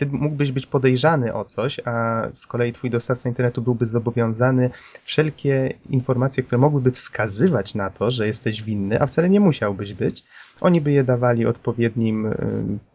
Ty 0.00 0.06
mógłbyś 0.06 0.52
być 0.52 0.66
podejrzany 0.66 1.34
o 1.34 1.44
coś, 1.44 1.80
a 1.84 2.22
z 2.32 2.46
kolei 2.46 2.72
twój 2.72 2.90
dostawca 2.90 3.28
internetu 3.28 3.62
byłby 3.62 3.86
zobowiązany 3.86 4.70
wszelkie 5.04 5.74
informacje, 5.90 6.42
które 6.42 6.58
mogłyby 6.58 6.90
wskazywać 6.90 7.74
na 7.74 7.90
to, 7.90 8.10
że 8.10 8.26
jesteś 8.26 8.62
winny, 8.62 9.00
a 9.00 9.06
wcale 9.06 9.30
nie 9.30 9.40
musiałbyś 9.40 9.94
być. 9.94 10.24
Oni 10.60 10.80
by 10.80 10.92
je 10.92 11.04
dawali 11.04 11.46
odpowiednim 11.46 12.26
y, 12.26 12.36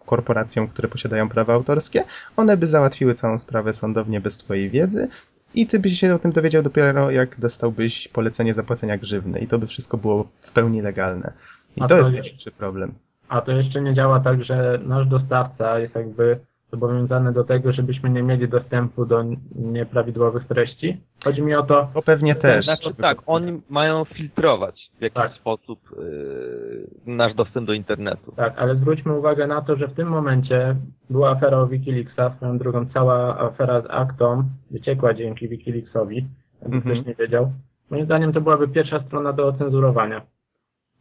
korporacjom, 0.06 0.68
które 0.68 0.88
posiadają 0.88 1.30
prawa 1.30 1.54
autorskie. 1.54 2.04
One 2.38 2.58
by 2.58 2.68
załatwiły 2.68 3.14
całą 3.14 3.38
sprawę 3.38 3.74
sądownie 3.74 4.22
bez 4.22 4.38
twojej 4.38 4.70
wiedzy 4.70 5.08
i 5.54 5.68
ty 5.68 5.80
byś 5.80 6.00
się 6.00 6.16
o 6.16 6.20
tym 6.20 6.32
dowiedział 6.32 6.64
dopiero 6.64 7.12
jak 7.12 7.40
dostałbyś 7.40 8.08
polecenie 8.08 8.54
zapłacenia 8.54 8.98
grzywny 8.98 9.40
i 9.40 9.48
to 9.48 9.60
by 9.60 9.68
wszystko 9.68 9.98
było 9.98 10.28
w 10.42 10.52
pełni 10.52 10.82
legalne. 10.82 11.34
I 11.76 11.82
to 11.82 11.88
to 11.88 11.98
jest 11.98 12.10
jest- 12.10 12.22
największy 12.22 12.52
problem. 12.52 12.94
A 13.30 13.42
to 13.42 13.52
jeszcze 13.52 13.82
nie 13.82 13.94
działa 13.96 14.20
tak, 14.20 14.44
że 14.44 14.80
nasz 14.86 15.08
dostawca 15.08 15.80
jest 15.80 15.96
jakby 15.96 16.40
zobowiązane 16.72 17.34
do 17.34 17.44
tego, 17.44 17.72
żebyśmy 17.74 18.10
nie 18.10 18.24
mieli 18.24 18.50
dostępu 18.50 19.06
do 19.06 19.24
nieprawidłowych 19.56 20.48
treści. 20.48 20.98
Chodzi 21.24 21.42
mi 21.42 21.56
o 21.56 21.64
to, 21.64 21.88
Bo 21.94 22.02
pewnie 22.02 22.36
też. 22.36 22.66
Znaczy, 22.66 22.80
z 22.80 22.84
tego, 22.84 23.04
tak, 23.04 23.18
oni 23.26 23.62
mają 23.70 24.06
filtrować 24.06 24.92
w 25.00 25.02
jakiś 25.02 25.16
Tak. 25.16 25.34
sposób 25.34 25.80
yy, 25.98 27.16
nasz 27.16 27.34
dostęp 27.34 27.68
do 27.68 27.74
internetu. 27.74 28.32
tak, 28.36 28.54
ale 28.58 28.76
zwróćmy 28.76 29.14
uwagę 29.14 29.48
na 29.48 29.62
to, 29.62 29.76
że 29.76 29.88
w 29.88 29.94
tym 29.94 30.08
momencie 30.08 30.76
była 31.10 31.30
afera 31.32 31.58
o 31.58 31.68
Wikileaksa, 31.68 32.34
swoją 32.38 32.58
drogą 32.58 32.86
cała 32.94 33.40
afera 33.40 33.82
z 33.82 33.86
Actą 33.90 34.44
wyciekła 34.72 35.14
dzięki 35.14 35.50
Wikileaksowi, 35.50 36.28
jakby 36.62 36.76
Mhm. 36.78 36.96
ktoś 36.96 37.08
nie 37.08 37.16
wiedział. 37.16 37.52
Moim 37.90 38.06
zdaniem 38.06 38.34
to 38.34 38.42
byłaby 38.42 38.68
pierwsza 38.68 39.04
strona 39.04 39.34
do 39.34 39.48
ocenzurowania. 39.48 40.22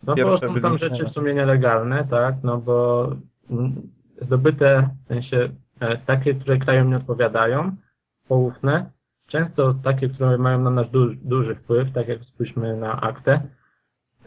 No 0.07 0.15
Pierwsza 0.15 0.49
bo 0.49 0.55
są 0.61 0.69
tam 0.69 0.79
rzeczy 0.79 1.05
w 1.05 1.13
sumie 1.13 1.35
nielegalne, 1.35 2.07
tak, 2.11 2.35
no 2.43 2.59
bo 2.59 3.09
mm, 3.51 3.73
zdobyte, 4.23 4.91
w 5.05 5.09
sensie 5.09 5.49
e, 5.81 5.97
takie, 5.99 6.35
które 6.35 6.59
krajom 6.59 6.91
nie 6.91 6.97
odpowiadają, 6.97 7.77
poufne, 8.29 8.91
często 9.27 9.75
takie, 9.75 10.09
które 10.09 10.39
mają 10.39 10.59
na 10.59 10.71
nas 10.71 10.91
duży, 10.91 11.17
duży 11.23 11.55
wpływ, 11.55 11.93
tak 11.93 12.09
jak 12.09 12.21
spójrzmy 12.23 12.77
na 12.77 13.01
aktę, 13.01 13.41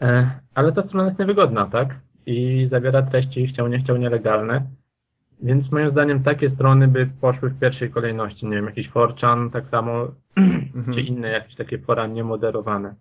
e, 0.00 0.30
ale 0.54 0.72
ta 0.72 0.82
strona 0.82 1.06
jest 1.06 1.18
niewygodna, 1.18 1.66
tak, 1.66 1.94
i 2.26 2.68
zawiera 2.70 3.02
treści, 3.02 3.46
chciał 3.46 3.68
nie 3.68 3.78
chciał, 3.78 3.96
nielegalne, 3.96 4.66
więc 5.42 5.72
moim 5.72 5.90
zdaniem 5.90 6.22
takie 6.22 6.50
strony 6.50 6.88
by 6.88 7.06
poszły 7.20 7.50
w 7.50 7.58
pierwszej 7.58 7.90
kolejności, 7.90 8.46
nie 8.46 8.56
wiem, 8.56 8.66
jakiś 8.66 8.90
4chan, 8.90 9.50
tak 9.50 9.64
samo, 9.70 10.06
Mhm. 10.76 10.94
czy 10.94 11.00
inne 11.00 11.28
jakieś 11.28 11.54
takie 11.56 11.78
fora 11.78 12.06
niemoderowane. 12.06 12.94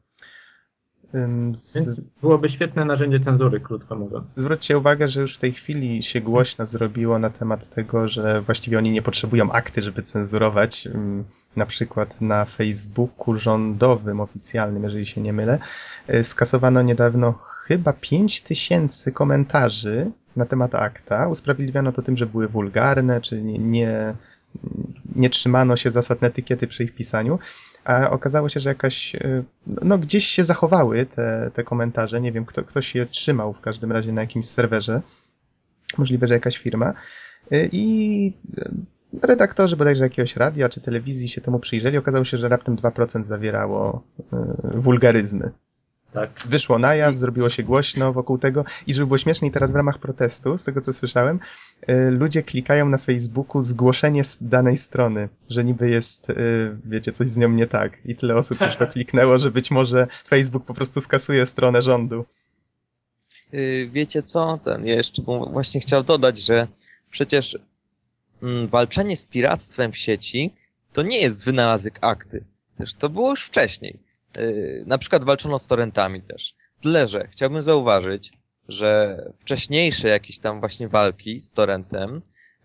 Z... 1.54 1.90
Byłoby 2.22 2.50
świetne 2.50 2.86
narzędzie 2.86 3.20
cenzury, 3.20 3.60
krótko 3.60 3.96
mówiąc. 3.96 4.26
Zwróćcie 4.36 4.78
uwagę, 4.78 5.08
że 5.08 5.22
już 5.22 5.36
w 5.36 5.40
tej 5.40 5.54
chwili 5.54 6.04
się 6.04 6.22
głośno 6.22 6.66
zrobiło 6.66 7.20
na 7.20 7.30
temat 7.30 7.70
tego, 7.70 8.08
że 8.08 8.42
właściwie 8.42 8.78
oni 8.78 8.92
nie 8.92 9.02
potrzebują 9.02 9.52
akty, 9.52 9.82
żeby 9.82 10.04
cenzurować. 10.04 10.88
Na 11.56 11.66
przykład 11.66 12.22
na 12.22 12.46
Facebooku 12.46 13.36
rządowym, 13.36 14.20
oficjalnym, 14.20 14.84
jeżeli 14.84 15.06
się 15.06 15.22
nie 15.22 15.34
mylę, 15.34 15.60
y, 16.10 16.24
skasowano 16.24 16.82
niedawno 16.82 17.34
chyba 17.34 17.94
5 17.94 18.42
tysięcy 18.42 19.12
komentarzy 19.12 20.12
na 20.36 20.46
temat 20.46 20.76
akta. 20.76 21.28
Usprawiedliwiano 21.28 21.92
to 21.92 22.02
tym, 22.02 22.18
że 22.18 22.26
były 22.26 22.48
wulgarne, 22.48 23.22
czy 23.22 23.44
nie, 23.44 23.60
nie, 23.60 24.16
nie 25.16 25.30
trzymano 25.30 25.76
się 25.76 25.92
zasad 25.92 26.24
etykiety 26.24 26.68
przy 26.68 26.84
ich 26.84 26.96
pisaniu. 26.96 27.40
A 27.88 28.10
okazało 28.10 28.50
się, 28.50 28.60
że 28.60 28.70
jakaś, 28.70 29.16
y, 29.16 29.44
no 29.68 29.98
gdzieś 29.98 30.26
się 30.26 30.44
zachowały 30.44 31.06
te, 31.06 31.52
te 31.54 31.64
komentarze, 31.64 32.22
nie 32.22 32.32
wiem, 32.32 32.46
kto, 32.46 32.64
ktoś 32.64 32.96
je 32.96 33.06
trzymał 33.06 33.54
w 33.54 33.62
każdym 33.62 33.92
razie 33.92 34.12
na 34.12 34.22
jakimś 34.22 34.46
serwerze, 34.46 35.02
możliwe, 35.98 36.28
że 36.28 36.34
jakaś 36.34 36.58
firma. 36.58 36.94
Y, 37.54 37.70
i 37.72 38.34
y, 38.58 38.72
redaktorzy 39.22 39.78
bodajże 39.78 40.04
jakiegoś 40.04 40.36
radia 40.36 40.70
czy 40.70 40.82
telewizji 40.82 41.30
się 41.30 41.42
temu 41.42 41.60
przyjrzeli, 41.60 41.98
okazało 41.98 42.24
się, 42.24 42.38
że 42.38 42.50
raptem 42.50 42.76
2% 42.76 43.26
zawierało 43.26 44.04
wulgaryzmy. 44.74 45.52
Tak. 46.14 46.44
Wyszło 46.46 46.80
na 46.80 46.96
jaw, 46.96 47.18
zrobiło 47.18 47.50
się 47.50 47.64
głośno 47.64 48.14
wokół 48.14 48.38
tego 48.38 48.66
i 48.88 48.94
żeby 48.94 49.08
było 49.08 49.18
śmieszniej, 49.18 49.52
teraz 49.52 49.72
w 49.72 49.76
ramach 49.76 49.98
protestu, 49.98 50.58
z 50.58 50.64
tego 50.64 50.82
co 50.82 50.94
słyszałem, 50.94 51.40
y, 51.90 52.12
ludzie 52.12 52.44
klikają 52.44 52.90
na 52.90 52.98
Facebooku 52.98 53.64
zgłoszenie 53.64 54.24
z 54.24 54.38
danej 54.42 54.78
strony, 54.78 55.30
że 55.50 55.64
niby 55.64 55.90
jest, 55.90 56.30
y, 56.30 56.78
wiecie, 56.86 57.12
coś 57.12 57.28
z 57.28 57.38
nią 57.38 57.50
nie 57.50 57.68
tak. 57.68 57.98
I 58.06 58.16
tyle 58.16 58.36
osób 58.36 58.62
już 58.62 58.76
to 58.76 58.88
kliknęło, 58.94 59.38
że 59.38 59.52
być 59.52 59.72
może 59.72 60.08
Facebook 60.28 60.66
po 60.66 60.74
prostu 60.74 61.02
skasuje 61.02 61.46
stronę 61.46 61.82
rządu. 61.82 62.26
Yy, 63.52 63.90
wiecie 63.90 64.24
co? 64.24 64.60
Ten, 64.66 64.86
ja 64.86 64.96
jeszcze 64.96 65.22
właśnie 65.52 65.82
chciał 65.82 66.04
dodać, 66.04 66.46
że 66.46 66.68
przecież 67.12 67.58
mm, 68.44 68.68
walczenie 68.68 69.18
z 69.18 69.26
piractwem 69.26 69.92
w 69.92 69.98
sieci 69.98 70.54
to 70.94 71.02
nie 71.02 71.22
jest 71.22 71.46
wynalazek 71.46 72.00
akty. 72.02 72.44
Też 72.78 72.94
to 72.94 73.10
było 73.10 73.30
już 73.30 73.46
wcześniej. 73.46 74.07
Yy, 74.38 74.84
na 74.88 74.98
przykład 74.98 75.24
walczono 75.24 75.60
z 75.60 75.68
torrentami 75.68 76.22
też. 76.22 76.54
Tyle, 76.82 77.08
że 77.08 77.28
chciałbym 77.28 77.62
zauważyć, 77.62 78.34
że 78.68 79.24
wcześniejsze 79.40 80.08
jakieś 80.08 80.40
tam 80.40 80.60
właśnie 80.60 80.88
walki 80.88 81.40
z 81.40 81.54
torrentem 81.54 82.22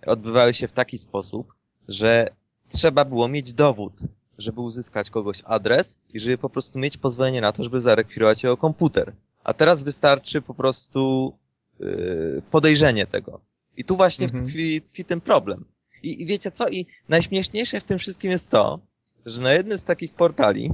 odbywały 0.07 0.55
się 0.55 0.69
w 0.69 0.73
taki 0.73 0.99
sposób, 0.99 1.55
że 1.89 2.29
trzeba 2.69 3.05
było 3.05 3.29
mieć 3.29 3.53
dowód, 3.55 3.93
żeby 4.39 4.61
uzyskać 4.61 5.11
kogoś 5.11 5.43
adres 5.45 5.99
i 6.15 6.21
żeby 6.21 6.39
po 6.39 6.51
prostu 6.51 6.79
mieć 6.79 6.97
pozwolenie 6.99 7.41
na 7.41 7.53
to, 7.53 7.63
żeby 7.65 7.81
zarekwirować 7.81 8.43
jego 8.43 8.57
komputer. 8.57 9.13
A 9.45 9.55
teraz 9.55 9.83
wystarczy 9.83 10.43
po 10.43 10.55
prostu 10.55 11.33
yy, 11.81 12.43
podejrzenie 12.51 13.07
tego. 13.07 13.41
I 13.77 13.85
tu 13.85 13.97
właśnie 13.97 14.27
Mhm. 14.27 14.47
tkwi, 14.47 14.83
tkwi 14.83 15.05
ten 15.05 15.21
problem. 15.21 15.65
I, 16.03 16.23
I 16.23 16.27
wiecie 16.27 16.51
co? 16.51 16.69
I 16.69 16.87
najśmieszniejsze 17.09 17.81
w 17.81 17.85
tym 17.85 17.99
wszystkim 17.99 18.31
jest 18.31 18.51
to, 18.51 18.79
że 19.27 19.41
na 19.41 19.53
jednym 19.53 19.79
z 19.79 19.85
takich 19.85 20.15
portali 20.15 20.71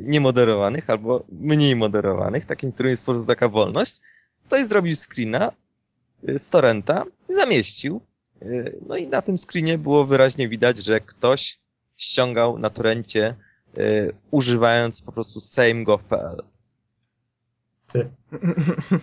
niemoderowanych 0.00 0.90
albo 0.90 1.24
mniej 1.32 1.76
moderowanych, 1.76 2.46
takim, 2.46 2.72
którym 2.72 2.90
jest 2.90 3.06
po 3.06 3.12
prostu 3.12 3.26
taka 3.26 3.48
wolność, 3.48 4.00
ktoś 4.46 4.64
zrobił 4.64 4.96
screena 4.96 5.52
yy, 6.22 6.38
z 6.38 6.48
torrenta 6.48 7.04
i 7.28 7.34
zamieścił. 7.34 8.00
Yy, 8.42 8.78
no 8.88 8.96
i 8.96 9.06
na 9.06 9.22
tym 9.22 9.38
screenie 9.38 9.78
było 9.78 10.04
wyraźnie 10.04 10.48
widać, 10.48 10.78
że 10.78 11.00
ktoś 11.00 11.58
ściągał 11.96 12.58
na 12.58 12.70
torrencie 12.70 13.34
używając 14.30 15.02
po 15.02 15.12
prostu 15.12 15.40
same.gov.pl. 15.40 16.42
Ty. 17.92 18.10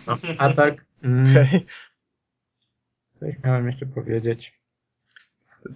No, 0.07 0.17
a 0.37 0.53
tak, 0.53 0.85
mm, 1.03 1.31
Okej. 1.31 1.65
coś 3.19 3.35
miałem 3.43 3.67
jeszcze 3.67 3.85
powiedzieć. 3.85 4.60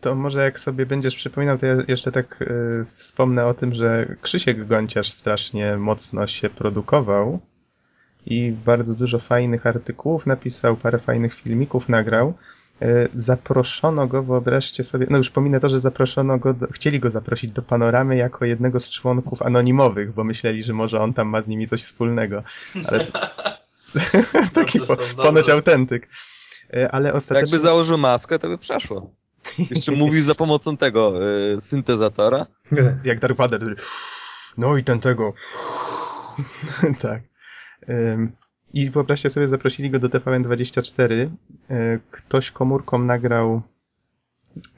To 0.01 0.15
może 0.15 0.43
jak 0.43 0.59
sobie 0.59 0.85
będziesz 0.85 1.15
przypominał, 1.15 1.57
to 1.57 1.65
ja 1.65 1.75
jeszcze 1.87 2.11
tak 2.11 2.41
y, 2.41 2.85
wspomnę 2.85 3.45
o 3.45 3.53
tym, 3.53 3.75
że 3.75 4.15
Krzysiek 4.21 4.67
Gonciarz 4.67 5.11
strasznie 5.11 5.77
mocno 5.77 6.27
się 6.27 6.49
produkował 6.49 7.39
i 8.25 8.51
bardzo 8.65 8.95
dużo 8.95 9.19
fajnych 9.19 9.67
artykułów 9.67 10.25
napisał, 10.25 10.75
parę 10.75 10.99
fajnych 10.99 11.33
filmików 11.33 11.89
nagrał. 11.89 12.33
Y, 12.81 13.09
zaproszono 13.13 14.07
go, 14.07 14.23
wyobraźcie 14.23 14.83
sobie, 14.83 15.07
no 15.09 15.17
już 15.17 15.29
pominę 15.29 15.59
to, 15.59 15.69
że 15.69 15.79
zaproszono 15.79 16.37
go, 16.37 16.53
do, 16.53 16.67
chcieli 16.67 16.99
go 16.99 17.09
zaprosić 17.09 17.51
do 17.51 17.61
Panoramy 17.61 18.15
jako 18.15 18.45
jednego 18.45 18.79
z 18.79 18.89
członków 18.89 19.41
anonimowych, 19.41 20.13
bo 20.13 20.23
myśleli, 20.23 20.63
że 20.63 20.73
może 20.73 20.99
on 20.99 21.13
tam 21.13 21.27
ma 21.27 21.41
z 21.41 21.47
nimi 21.47 21.67
coś 21.67 21.83
wspólnego. 21.83 22.43
Ale 22.87 23.07
taki 24.53 24.79
po, 24.79 24.95
Dobrze 24.95 25.13
ponoć 25.15 25.49
autentyk. 25.49 26.09
Y, 26.73 26.91
Ale 26.91 27.13
ostatecznie... 27.13 27.55
Jakby 27.55 27.67
założył 27.67 27.97
maskę, 27.97 28.39
to 28.39 28.47
by 28.47 28.57
przeszło. 28.57 29.11
Jeszcze 29.71 29.91
mówił 29.91 30.21
za 30.21 30.35
pomocą 30.35 30.77
tego 30.77 31.27
y, 31.55 31.61
syntezatora. 31.61 32.45
jak 33.03 33.19
Dark 33.19 33.37
Vader. 33.37 33.75
No 34.57 34.77
i 34.77 34.83
ten 34.83 34.99
tego. 34.99 35.33
tak. 37.01 37.21
Ym, 37.89 38.31
I 38.73 38.89
wyobraźcie 38.89 39.29
sobie, 39.29 39.47
zaprosili 39.47 39.89
go 39.89 39.99
do 39.99 40.09
TVN24. 40.09 41.11
Y, 41.11 41.29
Ktoś 42.11 42.51
komórką 42.51 42.99
nagrał 42.99 43.61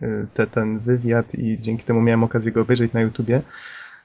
y, 0.01 0.27
te, 0.34 0.48
ten 0.48 0.79
wywiad 0.79 1.36
i 1.36 1.62
dzięki 1.62 1.86
temu 1.86 2.01
miałem 2.01 2.24
okazję 2.24 2.51
go 2.51 2.62
obejrzeć 2.62 2.93
na 2.93 3.01
YouTubie. 3.01 3.41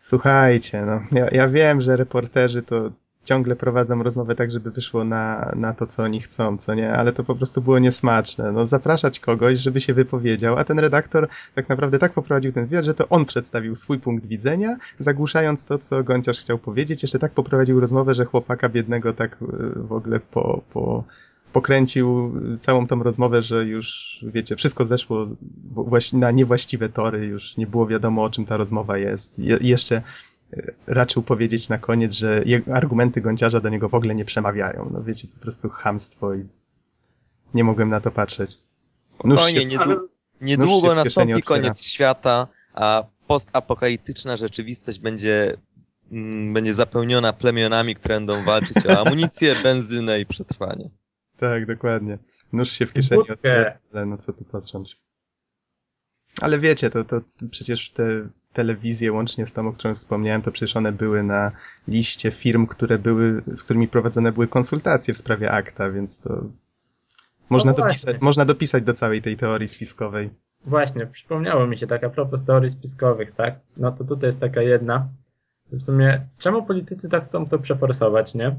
Słuchajcie, 0.01 0.83
no, 0.87 1.03
ja, 1.13 1.29
ja 1.33 1.49
wiem, 1.49 1.81
że 1.81 1.97
reporterzy 1.97 2.63
to 2.63 2.91
ciągle 3.25 3.57
prowadzą 3.57 4.03
rozmowę 4.03 4.35
tak, 4.35 4.53
żeby 4.53 4.71
wyszło 4.71 5.05
na, 5.05 5.53
na 5.57 5.75
to, 5.75 5.87
co 5.87 6.03
oni 6.03 6.21
chcą, 6.21 6.59
co 6.59 6.75
nie, 6.75 6.93
ale 6.93 7.13
to 7.13 7.25
po 7.25 7.35
prostu 7.35 7.61
było 7.63 7.79
niesmaczne. 7.79 8.53
No, 8.53 8.67
zapraszać 8.67 9.21
kogoś, 9.21 9.59
żeby 9.59 9.81
się 9.81 9.95
wypowiedział, 9.95 10.59
a 10.59 10.65
ten 10.65 10.79
redaktor 10.79 11.29
tak 11.55 11.69
naprawdę 11.69 11.99
tak 11.99 12.13
poprowadził 12.13 12.53
ten 12.53 12.67
wywiad, 12.67 12.85
że 12.85 12.95
to 12.95 13.09
on 13.09 13.25
przedstawił 13.25 13.75
swój 13.77 13.99
punkt 13.99 14.27
widzenia, 14.27 14.77
zagłuszając 14.99 15.65
to, 15.65 15.79
co 15.79 16.05
Gonciarz 16.05 16.41
chciał 16.41 16.59
powiedzieć. 16.59 17.03
Jeszcze 17.03 17.19
tak 17.19 17.33
poprowadził 17.33 17.81
rozmowę, 17.81 18.15
że 18.15 18.25
chłopaka 18.25 18.69
biednego 18.69 19.13
tak 19.13 19.33
y, 19.43 19.47
w 19.77 19.93
ogóle 19.93 20.21
po, 20.21 20.63
po, 20.73 21.05
pokręcił 21.53 22.35
całą 22.59 22.87
tą 22.87 23.03
rozmowę, 23.03 23.43
że 23.43 23.65
już, 23.67 24.19
wiecie, 24.35 24.57
wszystko 24.57 24.85
zeszło 24.85 25.25
właś- 25.75 26.19
na 26.19 26.31
niewłaściwe 26.31 26.89
tory, 26.89 27.27
już 27.27 27.57
nie 27.57 27.67
było 27.67 27.87
wiadomo, 27.87 28.25
o 28.25 28.31
czym 28.31 28.45
ta 28.47 28.57
rozmowa 28.57 28.99
jest. 28.99 29.39
Je- 29.39 29.59
jeszcze 29.61 30.03
raczył 30.87 31.23
powiedzieć 31.23 31.69
na 31.69 31.79
koniec, 31.79 32.13
że 32.13 32.45
argumenty 32.75 33.21
Gonciarza 33.21 33.61
do 33.61 33.69
niego 33.69 33.89
w 33.89 33.95
ogóle 33.95 34.15
nie 34.15 34.25
przemawiają. 34.25 34.91
No 34.93 35.03
wiecie, 35.03 35.29
po 35.29 35.41
prostu 35.41 35.69
chamstwo 35.69 36.35
i 36.35 36.45
nie 37.55 37.65
mogłem 37.65 37.89
na 37.91 38.01
to 38.01 38.11
patrzeć. 38.11 38.59
Nóż 39.25 39.39
Spokojnie, 39.39 39.61
się- 39.61 39.97
niedługo 40.41 40.81
kieszeni 40.81 40.95
nastąpi 41.05 41.35
otwiera. 41.35 41.61
koniec 41.61 41.83
świata, 41.83 42.47
a 42.75 43.05
postapokaliptyczna 43.27 44.37
rzeczywistość 44.37 44.99
będzie, 44.99 45.57
mm, 46.13 46.55
będzie 46.55 46.75
zapełniona 46.75 47.33
plemionami, 47.33 47.95
które 47.97 48.15
będą 48.15 48.43
walczyć 48.45 48.87
o 48.87 49.01
amunicję, 49.07 49.55
benzynę 49.63 50.21
i 50.21 50.27
przetrwanie. 50.27 50.91
Tak, 51.37 51.67
dokładnie. 51.67 52.19
Nóż 52.53 52.71
się 52.71 52.87
w 52.87 52.93
kieszeni 52.93 53.31
otwiera, 53.31 53.79
ale 53.95 54.07
no 54.07 54.19
co 54.19 54.33
tu 54.33 54.45
patrząc. 54.45 54.97
Ale 56.41 56.59
wiecie, 56.59 56.91
to, 56.91 57.05
to 57.05 57.21
przecież 57.51 57.91
te 57.91 58.29
telewizje, 58.53 59.13
łącznie 59.13 59.47
z 59.47 59.53
tą, 59.53 59.69
o 59.69 59.73
którą 59.73 59.95
wspomniałem, 59.95 60.43
to 60.43 60.53
przecież 60.53 60.77
one 60.77 60.93
były 60.93 61.23
na 61.23 61.53
liście 61.89 62.31
firm, 62.31 62.67
które 62.67 62.99
były, 62.99 63.43
z 63.47 63.63
którymi 63.63 63.89
prowadzone 63.89 64.33
były 64.33 64.49
konsultacje 64.49 65.15
w 65.15 65.19
sprawie 65.19 65.51
akta, 65.51 65.91
więc 65.91 66.21
to 66.21 66.45
Można, 67.51 67.71
No 67.71 67.77
dopisać, 67.77 68.21
można 68.21 68.45
dopisać 68.45 68.85
do 68.85 68.95
całej 68.95 69.23
tej 69.23 69.37
teorii 69.37 69.69
spiskowej. 69.69 70.31
Właśnie, 70.65 71.07
przypomniało 71.07 71.67
mi 71.67 71.79
się 71.79 71.87
tak 71.87 72.05
a 72.05 72.11
propos 72.11 72.45
teorii 72.45 72.71
spiskowych, 72.71 73.35
tak? 73.35 73.61
No 73.81 73.93
to 73.93 74.05
tutaj 74.05 74.29
jest 74.29 74.41
taka 74.41 74.63
jedna. 74.63 75.09
W 75.73 75.83
sumie, 75.83 76.27
czemu 76.39 76.63
politycy 76.63 77.09
tak 77.09 77.25
chcą 77.25 77.47
to 77.47 77.59
przeforsować, 77.59 78.35
nie? 78.35 78.57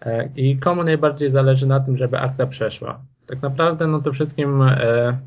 E, 0.00 0.28
I 0.36 0.58
komu 0.58 0.84
najbardziej 0.84 1.30
zależy 1.30 1.66
na 1.66 1.80
tym, 1.80 1.96
żeby 1.96 2.18
akta 2.18 2.46
przeszła? 2.46 3.00
Tak 3.26 3.42
naprawdę, 3.42 3.86
no 3.86 4.00
to 4.00 4.12
wszystkim, 4.12 4.62
e, 4.62 5.18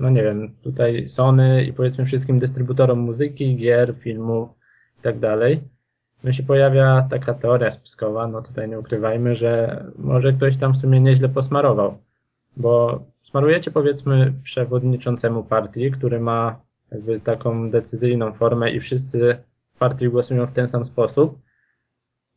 no 0.00 0.10
nie 0.10 0.22
wiem, 0.22 0.54
tutaj 0.62 1.08
Sony 1.08 1.64
i 1.64 1.72
powiedzmy 1.72 2.04
wszystkim 2.04 2.38
dystrybutorom 2.38 2.98
muzyki, 2.98 3.56
gier, 3.56 3.94
filmów 3.98 4.48
i 4.98 5.02
tak 5.02 5.18
dalej. 5.18 5.60
No 6.24 6.32
się 6.32 6.42
pojawia 6.42 7.06
taka 7.10 7.34
teoria 7.34 7.70
spiskowa, 7.70 8.26
no 8.26 8.42
tutaj 8.42 8.68
nie 8.68 8.78
ukrywajmy, 8.78 9.36
że 9.36 9.84
może 9.98 10.32
ktoś 10.32 10.56
tam 10.56 10.72
w 10.72 10.76
sumie 10.76 11.00
nieźle 11.00 11.28
posmarował, 11.28 11.98
bo 12.56 13.02
smarujecie 13.22 13.70
powiedzmy 13.70 14.32
przewodniczącemu 14.42 15.44
partii, 15.44 15.90
który 15.90 16.20
ma 16.20 16.60
jakby 16.92 17.20
taką 17.20 17.70
decyzyjną 17.70 18.32
formę 18.32 18.70
i 18.70 18.80
wszyscy 18.80 19.36
w 19.74 19.78
partii 19.78 20.08
głosują 20.08 20.46
w 20.46 20.52
ten 20.52 20.68
sam 20.68 20.86
sposób. 20.86 21.38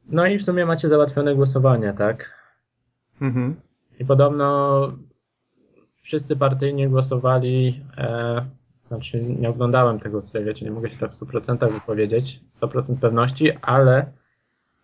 No 0.05 0.27
i 0.27 0.38
w 0.38 0.43
sumie 0.43 0.65
macie 0.65 0.89
załatwione 0.89 1.36
głosowanie, 1.36 1.93
tak? 1.98 2.43
Mhm. 3.22 3.55
I 4.00 4.05
podobno 4.05 4.91
wszyscy 6.03 6.36
partyjnie 6.36 6.89
głosowali, 6.89 7.86
e, 7.98 8.45
znaczy 8.88 9.22
nie 9.24 9.50
oglądałem 9.50 10.00
tego 10.00 10.22
tutaj, 10.22 10.45
wiecie, 10.45 10.65
nie 10.65 10.72
mogę 10.72 10.89
się 10.89 10.98
tak 10.98 11.12
w 11.12 11.15
100% 11.15 11.72
wypowiedzieć, 11.72 12.39
100% 12.62 12.95
pewności, 12.98 13.51
ale 13.62 14.12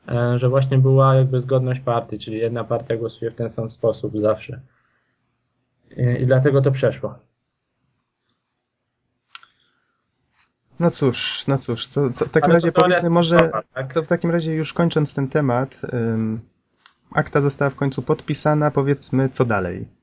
e, 0.07 0.39
że 0.39 0.49
właśnie 0.49 0.77
była 0.77 1.15
jakby 1.15 1.41
zgodność 1.41 1.79
partii, 1.79 2.19
czyli 2.19 2.37
jedna 2.37 2.63
partia 2.63 2.97
głosuje 2.97 3.31
w 3.31 3.35
ten 3.35 3.49
sam 3.49 3.71
sposób 3.71 4.13
zawsze. 4.21 4.59
I, 5.97 6.21
i 6.21 6.25
dlatego 6.25 6.61
to 6.61 6.71
przeszło. 6.71 7.15
No 10.79 10.89
cóż, 10.89 11.47
no 11.47 11.57
cóż, 11.57 11.87
co, 11.87 12.11
co 12.11 12.25
w 12.25 12.31
takim 12.31 12.45
Ale 12.45 12.53
razie 12.53 12.71
to 12.71 12.81
powiedzmy 12.81 13.09
może, 13.09 13.37
spiskowa, 13.37 13.63
tak? 13.73 13.93
to 13.93 14.03
w 14.03 14.07
takim 14.07 14.31
razie 14.31 14.53
już 14.53 14.73
kończąc 14.73 15.13
ten 15.13 15.27
temat, 15.27 15.81
ym, 15.93 16.39
akta 17.11 17.41
została 17.41 17.69
w 17.69 17.75
końcu 17.75 18.01
podpisana, 18.01 18.71
powiedzmy 18.71 19.29
co 19.29 19.45
dalej. 19.45 19.98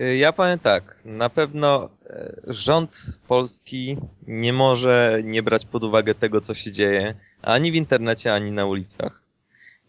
Y, 0.00 0.16
Ja 0.16 0.32
powiem 0.32 0.58
tak, 0.58 0.96
na 1.04 1.28
pewno 1.30 1.88
e, 2.06 2.40
rząd 2.46 3.18
polski 3.28 3.96
nie 4.26 4.52
może 4.52 5.20
nie 5.24 5.42
brać 5.42 5.66
pod 5.66 5.84
uwagę 5.84 6.14
tego, 6.14 6.40
co 6.40 6.54
się 6.54 6.72
dzieje, 6.72 7.14
ani 7.42 7.72
w 7.72 7.74
internecie, 7.74 8.34
ani 8.34 8.52
na 8.52 8.66
ulicach. 8.66 9.22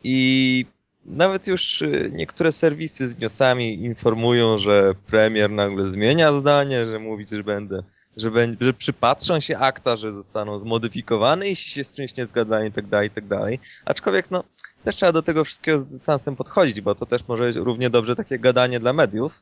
I 0.03 0.65
nawet 1.05 1.47
już 1.47 1.81
y, 1.81 2.11
niektóre 2.13 2.51
serwisy 2.51 3.09
z 3.09 3.17
newsami 3.19 3.73
informują, 3.85 4.57
że 4.57 4.93
premier 5.07 5.49
nagle 5.49 5.89
zmienia 5.89 6.33
zdanie, 6.33 6.85
że 6.85 6.99
mówi, 6.99 7.25
że 7.31 7.43
będę, 7.43 7.83
że, 8.17 8.31
będzie, 8.31 8.65
że 8.65 8.73
przypatrzą 8.73 9.39
się 9.39 9.57
akta, 9.57 9.95
że 9.95 10.13
zostaną 10.13 10.57
zmodyfikowane, 10.57 11.47
jeśli 11.47 11.71
się 11.71 11.83
z 11.83 11.93
czymś 11.93 12.15
nie 12.15 12.25
zgadzają 12.25 12.65
i 12.65 12.71
tak 12.71 12.87
dalej, 12.87 13.09
tak 13.09 13.27
dalej. 13.27 13.59
Aczkolwiek, 13.85 14.31
no, 14.31 14.43
też 14.83 14.95
trzeba 14.95 15.11
do 15.11 15.21
tego 15.21 15.43
wszystkiego 15.43 15.79
z 15.79 15.85
dystansem 15.85 16.35
podchodzić, 16.35 16.81
bo 16.81 16.95
to 16.95 17.05
też 17.05 17.27
może 17.27 17.43
być 17.43 17.55
równie 17.55 17.89
dobrze 17.89 18.15
takie 18.15 18.39
gadanie 18.39 18.79
dla 18.79 18.93
mediów. 18.93 19.41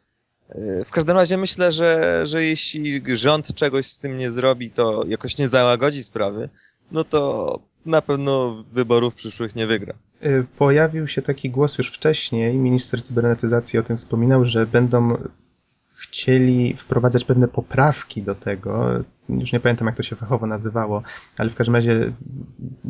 Yy, 0.55 0.85
W 0.85 0.91
każdym 0.91 1.15
razie 1.15 1.37
myślę, 1.37 1.71
że, 1.71 2.21
że 2.27 2.43
jeśli 2.43 3.17
rząd 3.17 3.53
czegoś 3.53 3.91
z 3.91 3.99
tym 3.99 4.17
nie 4.17 4.31
zrobi, 4.31 4.71
to 4.71 5.03
jakoś 5.07 5.37
nie 5.37 5.49
załagodzi 5.49 6.03
sprawy, 6.03 6.49
no 6.91 7.03
to 7.03 7.59
na 7.85 8.01
pewno 8.01 8.63
wyborów 8.73 9.15
przyszłych 9.15 9.55
nie 9.55 9.67
wygra. 9.67 9.93
Y, 10.25 10.45
Pojawił 10.57 11.07
się 11.07 11.21
taki 11.21 11.49
głos 11.49 11.77
już 11.77 11.91
wcześniej, 11.91 12.57
minister 12.57 13.03
cybernetyzacji 13.03 13.79
o 13.79 13.83
tym 13.83 13.97
wspominał, 13.97 14.45
że 14.45 14.65
będą 14.65 15.17
chcieli 15.95 16.73
wprowadzać 16.77 17.23
pewne 17.23 17.47
poprawki 17.47 18.21
do 18.21 18.35
tego. 18.35 19.03
Już 19.29 19.53
nie 19.53 19.59
pamiętam, 19.59 19.85
jak 19.85 19.95
to 19.95 20.03
się 20.03 20.15
fachowo 20.15 20.47
nazywało, 20.47 21.03
ale 21.37 21.49
w 21.49 21.55
każdym 21.55 21.75
razie, 21.75 22.11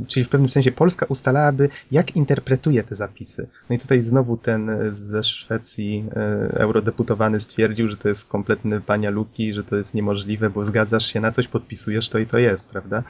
czyli 0.08 0.24
w 0.24 0.30
pewnym 0.30 0.50
sensie 0.50 0.72
Polska 0.72 1.06
ustalałaby, 1.10 1.70
jak 1.92 2.16
interpretuje 2.16 2.84
te 2.84 2.96
zapisy. 2.96 3.48
No 3.70 3.76
i 3.76 3.80
tutaj 3.80 4.02
znowu 4.02 4.38
ten 4.38 4.72
ze 4.90 5.24
Szwecji 5.24 6.06
e, 6.16 6.60
eurodeputowany 6.60 7.40
stwierdził, 7.40 7.90
że 7.90 7.98
to 7.98 8.08
jest 8.08 8.28
kompletny 8.28 8.82
pania 8.82 9.10
luki, 9.10 9.54
że 9.54 9.64
to 9.64 9.76
jest 9.76 9.94
niemożliwe, 9.94 10.50
bo 10.50 10.66
zgadzasz 10.66 11.06
się 11.06 11.20
na 11.20 11.32
coś, 11.32 11.48
podpisujesz 11.48 12.10
to 12.10 12.20
i 12.20 12.26
to 12.26 12.38
jest, 12.38 12.70
prawda? 12.70 13.04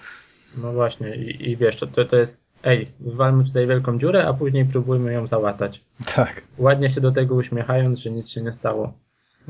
No 0.58 0.74
właśnie, 0.74 1.16
i, 1.16 1.50
i 1.50 1.58
wiesz, 1.58 1.76
to, 1.76 1.88
to, 1.88 2.06
to 2.06 2.18
jest, 2.18 2.38
ej, 2.64 2.88
wywalmy 3.00 3.46
tutaj 3.46 3.68
wielką 3.68 4.00
dziurę, 4.00 4.28
a 4.28 4.34
później 4.34 4.66
próbujmy 4.66 5.14
ją 5.14 5.28
załatać. 5.28 5.82
Tak. 6.16 6.44
Ładnie 6.58 6.90
się 6.90 7.02
do 7.02 7.12
tego 7.12 7.36
uśmiechając, 7.36 8.00
że 8.00 8.10
nic 8.10 8.30
się 8.30 8.42
nie 8.42 8.54
stało. 8.54 8.94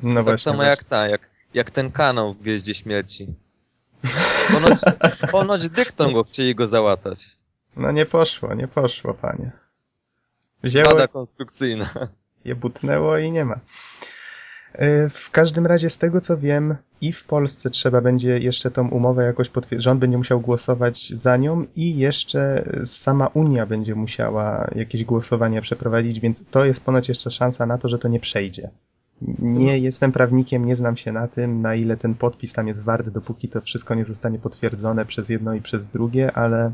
No 0.04 0.13
tak 0.13 0.24
właśnie. 0.24 0.38
samo 0.38 0.56
właśnie. 0.56 0.70
jak 0.70 0.84
ta, 0.84 1.08
jak, 1.08 1.22
jak 1.54 1.72
ten 1.72 1.92
kanał 1.92 2.34
w 2.34 2.42
Gwieździe 2.42 2.74
Śmierci. 2.74 3.28
Ponoć, 4.54 4.80
ponoć 5.32 5.70
dyktą 5.70 6.14
go 6.14 6.24
chcieli 6.24 6.56
go 6.56 6.68
załatać. 6.68 7.26
No 7.76 7.92
nie 7.92 8.06
poszło, 8.06 8.54
nie 8.54 8.68
poszło, 8.68 9.14
panie. 9.14 9.52
Wzięło, 10.64 10.86
Pada 10.92 11.08
konstrukcyjna. 11.08 11.90
je 12.46 12.56
butnęło 12.56 13.18
i 13.18 13.32
nie 13.32 13.46
ma. 13.46 13.60
Y, 14.82 15.10
W 15.10 15.32
każdym 15.32 15.66
razie, 15.66 15.90
z 15.90 15.98
tego 15.98 16.22
co 16.22 16.38
wiem, 16.38 16.76
i 17.02 17.12
w 17.14 17.24
Polsce 17.24 17.70
trzeba 17.70 18.02
będzie 18.02 18.38
jeszcze 18.40 18.72
tą 18.72 18.88
umowę 18.90 19.24
jakoś 19.26 19.50
potwierdzić. 19.50 19.84
Rząd 19.84 20.00
będzie 20.00 20.18
musiał 20.18 20.42
głosować 20.42 21.10
za 21.10 21.38
nią, 21.38 21.66
i 21.76 21.98
jeszcze 21.98 22.64
sama 22.86 23.28
Unia 23.28 23.66
będzie 23.66 23.96
musiała 23.96 24.70
jakieś 24.76 25.04
głosowanie 25.04 25.62
przeprowadzić, 25.62 26.20
więc 26.20 26.46
to 26.52 26.66
jest 26.66 26.84
ponoć 26.84 27.10
jeszcze 27.10 27.32
szansa 27.32 27.66
na 27.66 27.78
to, 27.78 27.88
że 27.90 28.00
to 28.00 28.08
nie 28.08 28.20
przejdzie. 28.20 28.70
Nie 29.39 29.79
jestem 29.79 30.12
prawnikiem, 30.12 30.65
nie 30.65 30.75
znam 30.75 30.97
się 30.97 31.12
na 31.12 31.27
tym, 31.27 31.62
na 31.62 31.75
ile 31.75 31.97
ten 31.97 32.15
podpis 32.15 32.53
tam 32.53 32.67
jest 32.67 32.84
wart, 32.84 33.10
dopóki 33.10 33.49
to 33.49 33.62
wszystko 33.62 33.95
nie 33.95 34.05
zostanie 34.05 34.39
potwierdzone 34.39 35.05
przez 35.05 35.29
jedno 35.29 35.53
i 35.53 35.62
przez 35.62 35.88
drugie, 35.88 36.32
ale, 36.32 36.71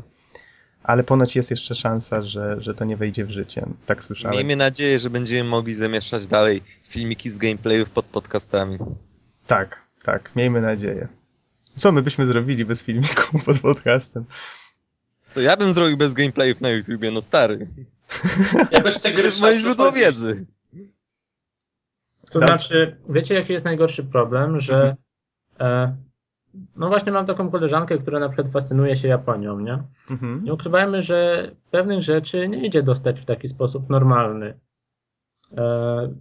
ale 0.82 1.04
ponoć 1.04 1.36
jest 1.36 1.50
jeszcze 1.50 1.74
szansa, 1.74 2.22
że, 2.22 2.56
że 2.60 2.74
to 2.74 2.84
nie 2.84 2.96
wejdzie 2.96 3.24
w 3.24 3.30
życie. 3.30 3.66
Tak 3.86 4.04
słyszałem. 4.04 4.36
Miejmy 4.36 4.56
nadzieję, 4.56 4.98
że 4.98 5.10
będziemy 5.10 5.50
mogli 5.50 5.74
zamieszczać 5.74 6.26
dalej 6.26 6.62
filmiki 6.88 7.30
z 7.30 7.38
gameplayów 7.38 7.90
pod 7.90 8.04
podcastami. 8.04 8.78
Tak, 9.46 9.82
tak, 10.02 10.30
miejmy 10.36 10.60
nadzieję. 10.60 11.08
Co 11.76 11.92
my 11.92 12.02
byśmy 12.02 12.26
zrobili 12.26 12.64
bez 12.64 12.82
filmiku 12.82 13.38
pod 13.46 13.60
podcastem? 13.60 14.24
Co 15.26 15.40
ja 15.40 15.56
bym 15.56 15.72
zrobił 15.72 15.96
bez 15.96 16.14
gameplayów 16.14 16.60
na 16.60 16.70
YouTubie, 16.70 17.10
no 17.10 17.22
stary. 17.22 17.68
Jakoś 18.70 18.98
te 18.98 19.10
To 19.10 19.16
gry 19.16 19.24
jest 19.24 19.40
moje 19.40 19.60
źródło 19.60 19.92
wiedzy. 19.92 20.46
To 22.32 22.40
Dobrze. 22.40 22.46
znaczy, 22.46 22.96
wiecie 23.08 23.34
jaki 23.34 23.52
jest 23.52 23.64
najgorszy 23.64 24.04
problem, 24.04 24.60
że 24.60 24.96
e, 25.60 25.96
no 26.76 26.88
właśnie 26.88 27.12
mam 27.12 27.26
taką 27.26 27.50
koleżankę, 27.50 27.98
która 27.98 28.18
na 28.18 28.28
przykład 28.28 28.52
fascynuje 28.52 28.96
się 28.96 29.08
Japonią, 29.08 29.60
nie? 29.60 29.82
Mhm. 30.10 30.44
Nie 30.44 30.54
ukrywajmy, 30.54 31.02
że 31.02 31.50
pewnych 31.70 32.02
rzeczy 32.02 32.48
nie 32.48 32.66
idzie 32.66 32.82
dostać 32.82 33.20
w 33.20 33.24
taki 33.24 33.48
sposób 33.48 33.90
normalny 33.90 34.58
e, 35.56 36.12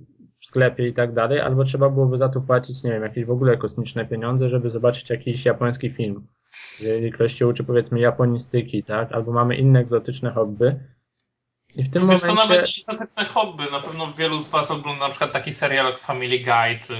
w 0.42 0.46
sklepie 0.46 0.88
i 0.88 0.94
tak 0.94 1.14
dalej, 1.14 1.40
albo 1.40 1.64
trzeba 1.64 1.90
byłoby 1.90 2.18
za 2.18 2.30
to 2.30 2.42
płacić, 2.42 2.84
nie 2.84 2.92
wiem, 2.92 3.04
jakieś 3.04 3.26
w 3.26 3.32
ogóle 3.32 3.58
kosmiczne 3.58 4.06
pieniądze, 4.06 4.50
żeby 4.50 4.70
zobaczyć 4.70 5.10
jakiś 5.10 5.46
japoński 5.46 5.90
film. 5.90 6.28
Jeżeli 6.82 7.12
ktoś 7.12 7.34
się 7.34 7.48
uczy 7.48 7.64
powiedzmy 7.64 8.00
japonistyki, 8.00 8.84
tak? 8.84 9.12
Albo 9.12 9.32
mamy 9.32 9.56
inne 9.56 9.80
egzotyczne 9.80 10.32
hobby. 10.32 10.66
I 11.76 11.84
w 11.84 11.94
tym 11.94 12.10
Wiesz 12.10 12.22
momencie... 12.22 12.48
nawet 12.50 12.72
niestety 12.78 13.26
hobby. 13.26 13.72
Na 13.72 13.80
pewno 13.80 14.14
wielu 14.14 14.40
z 14.40 14.50
was 14.50 14.72
ogląda 14.72 15.06
na 15.06 15.10
przykład 15.10 15.32
taki 15.32 15.54
serial 15.54 15.86
jak 15.86 16.00
Family 16.00 16.40
Guy, 16.40 16.80
czy 16.88 16.98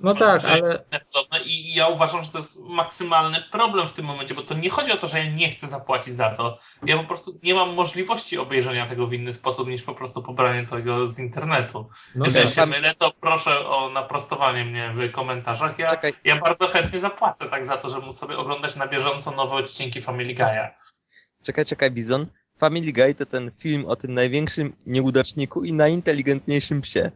No 0.00 0.14
tak, 0.14 0.40
czy 0.40 0.48
ale 0.48 0.84
podobne. 1.12 1.42
I 1.44 1.74
ja 1.74 1.88
uważam, 1.88 2.24
że 2.24 2.30
to 2.30 2.38
jest 2.38 2.64
maksymalny 2.64 3.42
problem 3.52 3.88
w 3.88 3.92
tym 3.92 4.04
momencie, 4.04 4.34
bo 4.34 4.42
to 4.42 4.54
nie 4.54 4.70
chodzi 4.70 4.92
o 4.92 4.96
to, 4.96 5.06
że 5.06 5.18
ja 5.18 5.30
nie 5.30 5.50
chcę 5.50 5.66
zapłacić 5.66 6.14
za 6.14 6.30
to. 6.30 6.58
Ja 6.86 6.98
po 6.98 7.04
prostu 7.04 7.40
nie 7.42 7.54
mam 7.54 7.74
możliwości 7.74 8.38
obejrzenia 8.38 8.86
tego 8.86 9.06
w 9.06 9.12
inny 9.12 9.32
sposób 9.32 9.68
niż 9.68 9.82
po 9.82 9.94
prostu 9.94 10.22
pobranie 10.22 10.66
tego 10.66 11.06
z 11.06 11.18
internetu. 11.18 11.88
no 12.14 12.24
Jeżeli 12.24 12.44
tak. 12.46 12.54
się 12.54 12.66
mylę, 12.66 12.94
to 12.94 13.10
proszę 13.20 13.68
o 13.68 13.88
naprostowanie 13.88 14.64
mnie 14.64 14.94
w 14.94 15.12
komentarzach. 15.12 15.78
Ja, 15.78 15.90
Czekaj, 15.90 16.12
ja 16.24 16.36
bardzo 16.36 16.66
chętnie 16.66 16.98
zapłacę 16.98 17.50
tak 17.50 17.66
za 17.66 17.76
to, 17.76 17.90
żeby 17.90 18.06
móc 18.06 18.18
sobie 18.18 18.38
oglądać 18.38 18.76
na 18.76 18.86
bieżąco 18.86 19.30
nowe 19.30 19.56
odcinki 19.56 20.02
Family 20.02 20.34
Guy'a. 20.34 20.68
czekaj, 21.42 21.64
czekaj, 21.64 21.90
Bizon. 21.90 22.26
Family 22.58 22.92
Guy 22.92 23.14
to 23.14 23.26
ten 23.26 23.50
film 23.58 23.84
o 23.86 23.96
tym 23.96 24.14
największym 24.14 24.72
nieudaczniku 24.86 25.64
i 25.64 25.72
najinteligentniejszym 25.72 26.80
psie. 26.80 27.10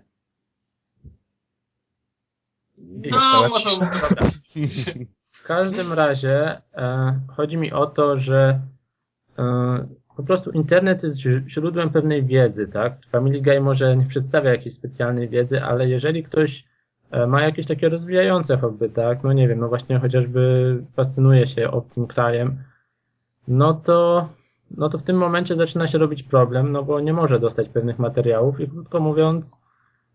No, 3.11 3.49
może 3.49 3.71
dobra. 3.71 4.31
W 5.41 5.43
każdym 5.43 5.93
razie 5.93 6.61
e, 6.75 7.21
chodzi 7.29 7.57
mi 7.57 7.73
o 7.73 7.87
to, 7.87 8.19
że 8.19 8.61
e, 9.39 9.87
po 10.17 10.23
prostu 10.23 10.51
internet 10.51 11.03
jest 11.03 11.19
źródłem 11.49 11.91
pewnej 11.91 12.25
wiedzy, 12.25 12.69
tak? 12.69 13.07
Family 13.11 13.43
Guy 13.43 13.61
może 13.61 13.97
nie 13.97 14.07
przedstawia 14.07 14.51
jakiejś 14.51 14.75
specjalnej 14.75 15.29
wiedzy, 15.29 15.63
ale 15.63 15.89
jeżeli 15.89 16.23
ktoś 16.23 16.65
e, 17.11 17.27
ma 17.27 17.43
jakieś 17.43 17.67
takie 17.67 17.89
rozwijające 17.89 18.57
hobby, 18.57 18.91
tak? 18.91 19.25
No 19.25 19.33
nie 19.33 19.49
wiem, 19.49 19.59
no 19.59 19.69
właśnie 19.69 19.99
chociażby 19.99 20.77
fascynuje 20.97 21.47
się 21.47 21.71
obcym 21.71 22.07
krajem, 22.07 22.63
no 23.49 23.75
to, 23.75 24.29
no 24.71 24.89
to 24.89 24.99
w 24.99 25.03
tym 25.03 25.17
momencie 25.17 25.57
zaczyna 25.57 25.89
się 25.89 25.99
robić 25.99 26.23
problem, 26.23 26.73
no 26.73 26.83
bo 26.83 27.01
nie 27.01 27.13
może 27.13 27.41
dostać 27.41 27.69
pewnych 27.69 27.99
materiałów 27.99 28.61
i 28.61 28.69
krótko 28.69 29.01
mówiąc, 29.01 29.57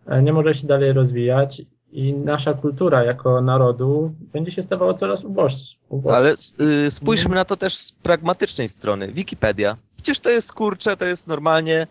e, 0.06 0.24
nie 0.24 0.34
może 0.34 0.54
się 0.54 0.68
dalej 0.68 0.94
rozwijać 0.94 1.62
i 1.92 2.14
nasza 2.14 2.54
kultura 2.54 3.04
jako 3.04 3.42
narodu 3.42 4.16
będzie 4.20 4.52
się 4.52 4.64
stawała 4.64 4.94
coraz 4.94 5.24
uboższa. 5.24 5.76
Ale 6.12 6.36
y, 6.86 6.92
spójrzmy 6.92 7.36
na 7.36 7.46
to 7.46 7.58
też 7.58 7.78
z 7.78 7.92
pragmatycznej 7.92 8.70
strony. 8.70 9.12
Wikipedia. 9.12 9.78
Przecież 9.96 10.20
to 10.20 10.30
jest 10.30 10.54
kurcze, 10.54 10.98
to 10.98 11.06
jest 11.06 11.28
normalnie 11.28 11.88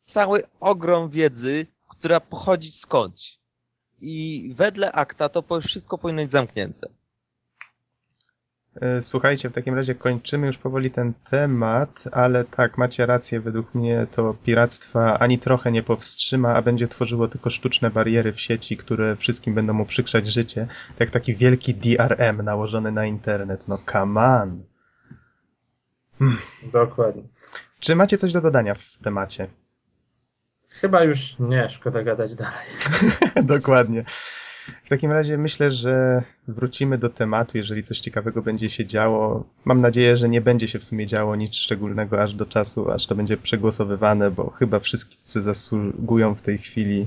cały 0.00 0.42
ogrom 0.60 1.10
wiedzy, 1.10 1.66
która 1.88 2.20
pochodzi 2.20 2.70
skądś. 2.70 3.38
I 4.00 4.52
wedle 4.56 4.92
akta 4.92 5.28
to 5.28 5.60
wszystko 5.60 5.98
powinno 5.98 6.22
być 6.22 6.30
zamknięte. 6.30 6.88
E, 8.80 9.02
Słuchajcie, 9.02 9.50
w 9.50 9.52
takim 9.52 9.74
razie 9.74 9.94
kończymy 9.94 10.46
już 10.46 10.58
powoli 10.58 10.90
ten 10.90 11.12
temat, 11.30 12.04
ale 12.12 12.44
tak, 12.44 12.78
macie 12.78 13.06
rację, 13.06 13.40
według 13.40 13.74
mnie 13.74 14.06
to 14.10 14.34
piractwa 14.44 15.18
ani 15.18 15.38
trochę 15.38 15.72
nie 15.72 15.82
powstrzyma, 15.82 16.54
a 16.54 16.62
będzie 16.62 16.88
tworzyło 16.88 17.28
tylko 17.28 17.50
sztuczne 17.50 17.90
bariery 17.90 18.32
w 18.32 18.40
sieci, 18.40 18.76
które 18.76 19.16
wszystkim 19.16 19.54
będą 19.54 19.80
uprzykrzać 19.80 20.26
życie. 20.26 20.66
Tak 20.88 21.00
jak 21.00 21.10
taki 21.10 21.34
wielki 21.34 21.74
DRM 21.74 22.42
nałożony 22.42 22.92
na 22.92 23.06
internet. 23.06 23.68
No 23.68 23.78
come 23.92 24.20
on. 24.20 24.62
Dokładnie. 26.72 27.22
Czy 27.80 27.96
macie 27.96 28.16
coś 28.16 28.32
do 28.32 28.40
dodania 28.40 28.74
w 28.74 28.98
temacie? 29.02 29.48
Chyba 30.68 31.04
już 31.04 31.38
nie, 31.38 31.70
szkoda 31.70 32.02
gadać 32.02 32.34
dalej. 32.34 32.66
Dokładnie. 33.54 34.04
W 34.84 34.88
takim 34.88 35.12
razie 35.12 35.38
myślę, 35.38 35.70
że 35.70 36.22
wrócimy 36.48 36.98
do 36.98 37.08
tematu, 37.10 37.58
jeżeli 37.58 37.82
coś 37.82 38.00
ciekawego 38.00 38.42
będzie 38.42 38.70
się 38.70 38.86
działo. 38.86 39.44
Mam 39.64 39.80
nadzieję, 39.80 40.16
że 40.16 40.28
nie 40.28 40.40
będzie 40.40 40.68
się 40.68 40.78
w 40.78 40.84
sumie 40.84 41.06
działo 41.06 41.36
nic 41.36 41.54
szczególnego 41.54 42.22
aż 42.22 42.34
do 42.34 42.46
czasu, 42.46 42.90
aż 42.90 43.06
to 43.06 43.14
będzie 43.14 43.36
przegłosowywane, 43.36 44.30
bo 44.30 44.50
chyba 44.50 44.80
wszyscy 44.80 45.42
zasługują 45.42 46.34
w 46.34 46.42
tej 46.42 46.58
chwili 46.58 47.06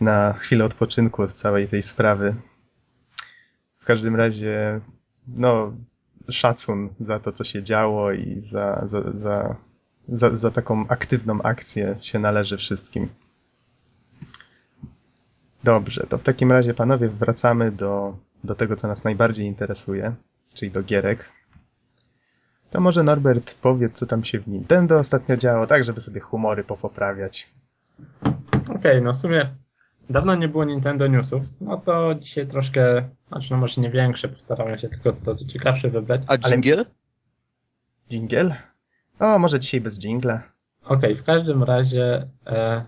na 0.00 0.32
chwilę 0.32 0.64
odpoczynku 0.64 1.22
od 1.22 1.32
całej 1.32 1.68
tej 1.68 1.82
sprawy. 1.82 2.34
W 3.80 3.84
każdym 3.84 4.16
razie, 4.16 4.80
no, 5.28 5.72
szacun 6.30 6.88
za 7.00 7.18
to, 7.18 7.32
co 7.32 7.44
się 7.44 7.62
działo 7.62 8.12
i 8.12 8.40
za, 8.40 8.82
za, 8.86 9.02
za, 9.02 9.56
za, 10.08 10.36
za 10.36 10.50
taką 10.50 10.88
aktywną 10.88 11.42
akcję 11.42 11.96
się 12.00 12.18
należy 12.18 12.56
wszystkim. 12.56 13.08
Dobrze, 15.68 16.06
to 16.08 16.18
w 16.18 16.24
takim 16.24 16.52
razie, 16.52 16.74
panowie, 16.74 17.08
wracamy 17.08 17.72
do, 17.72 18.16
do 18.44 18.54
tego, 18.54 18.76
co 18.76 18.88
nas 18.88 19.04
najbardziej 19.04 19.46
interesuje, 19.46 20.14
czyli 20.54 20.70
do 20.70 20.82
gierek. 20.82 21.32
To 22.70 22.80
może 22.80 23.02
Norbert 23.02 23.54
powiedz, 23.54 23.98
co 23.98 24.06
tam 24.06 24.24
się 24.24 24.40
w 24.40 24.48
Nintendo 24.48 24.98
ostatnio 24.98 25.36
działo, 25.36 25.66
tak 25.66 25.84
żeby 25.84 26.00
sobie 26.00 26.20
humory 26.20 26.64
popoprawiać. 26.64 27.50
Okej, 28.76 29.02
no 29.02 29.12
w 29.12 29.16
sumie 29.16 29.54
dawno 30.10 30.34
nie 30.34 30.48
było 30.48 30.64
Nintendo 30.64 31.06
Newsów, 31.06 31.42
no 31.60 31.76
to 31.76 32.14
dzisiaj 32.14 32.46
troszkę, 32.46 33.08
znaczy 33.28 33.50
no 33.50 33.56
może 33.56 33.80
nie 33.80 33.90
większe, 33.90 34.28
postarałem 34.28 34.78
się 34.78 34.88
tylko 34.88 35.12
to 35.12 35.34
co 35.34 35.44
ciekawsze 35.44 35.90
wybrać. 35.90 36.22
A 36.26 36.38
dżingiel? 36.38 36.86
Jingle? 38.10 38.56
O, 39.20 39.38
może 39.38 39.60
dzisiaj 39.60 39.80
bez 39.80 39.98
jingla. 39.98 40.42
Okej, 40.84 41.16
w 41.16 41.24
każdym 41.24 41.62
razie 41.62 42.28
e, 42.46 42.84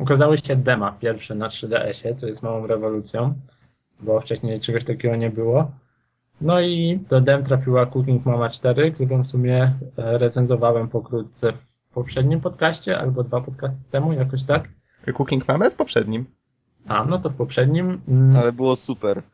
ukazały 0.00 0.38
się 0.38 0.56
dema 0.56 0.92
pierwsze 0.92 1.34
na 1.34 1.48
3DS-ie, 1.48 2.14
co 2.14 2.26
jest 2.26 2.42
małą 2.42 2.66
rewolucją, 2.66 3.34
bo 4.00 4.20
wcześniej 4.20 4.60
czegoś 4.60 4.84
takiego 4.84 5.16
nie 5.16 5.30
było. 5.30 5.70
No 6.40 6.60
i 6.60 7.00
do 7.08 7.20
dem 7.20 7.44
trafiła 7.44 7.86
Cooking 7.86 8.26
Mama 8.26 8.50
4, 8.50 8.92
którą 8.92 9.22
w 9.22 9.26
sumie 9.26 9.72
e, 9.96 10.18
recenzowałem 10.18 10.88
pokrótce 10.88 11.52
w 11.52 11.94
poprzednim 11.94 12.40
podcaście, 12.40 12.98
albo 12.98 13.24
dwa 13.24 13.40
podcasty 13.40 13.90
temu, 13.90 14.12
jakoś 14.12 14.44
tak. 14.44 14.68
Cooking 15.14 15.48
mamy 15.48 15.70
w 15.70 15.74
poprzednim. 15.74 16.26
A, 16.88 17.04
no 17.04 17.18
to 17.18 17.30
w 17.30 17.34
poprzednim. 17.34 18.00
mm, 18.08 18.36
Ale 18.36 18.52
było 18.52 18.76
super. 18.76 19.22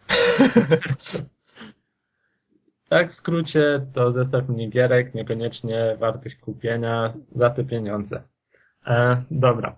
Tak, 2.88 3.10
w 3.10 3.14
skrócie 3.14 3.86
to 3.92 4.12
zestaw 4.12 4.48
minigierek, 4.48 5.14
niekoniecznie 5.14 5.96
wartość 5.98 6.36
kupienia 6.36 7.08
za 7.34 7.50
te 7.50 7.64
pieniądze. 7.64 8.22
E, 8.86 9.22
dobra. 9.30 9.76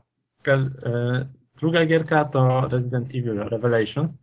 E, 0.52 1.26
druga 1.56 1.86
gierka 1.86 2.24
to 2.24 2.68
Resident 2.68 3.08
Evil 3.14 3.38
Revelations, 3.38 4.18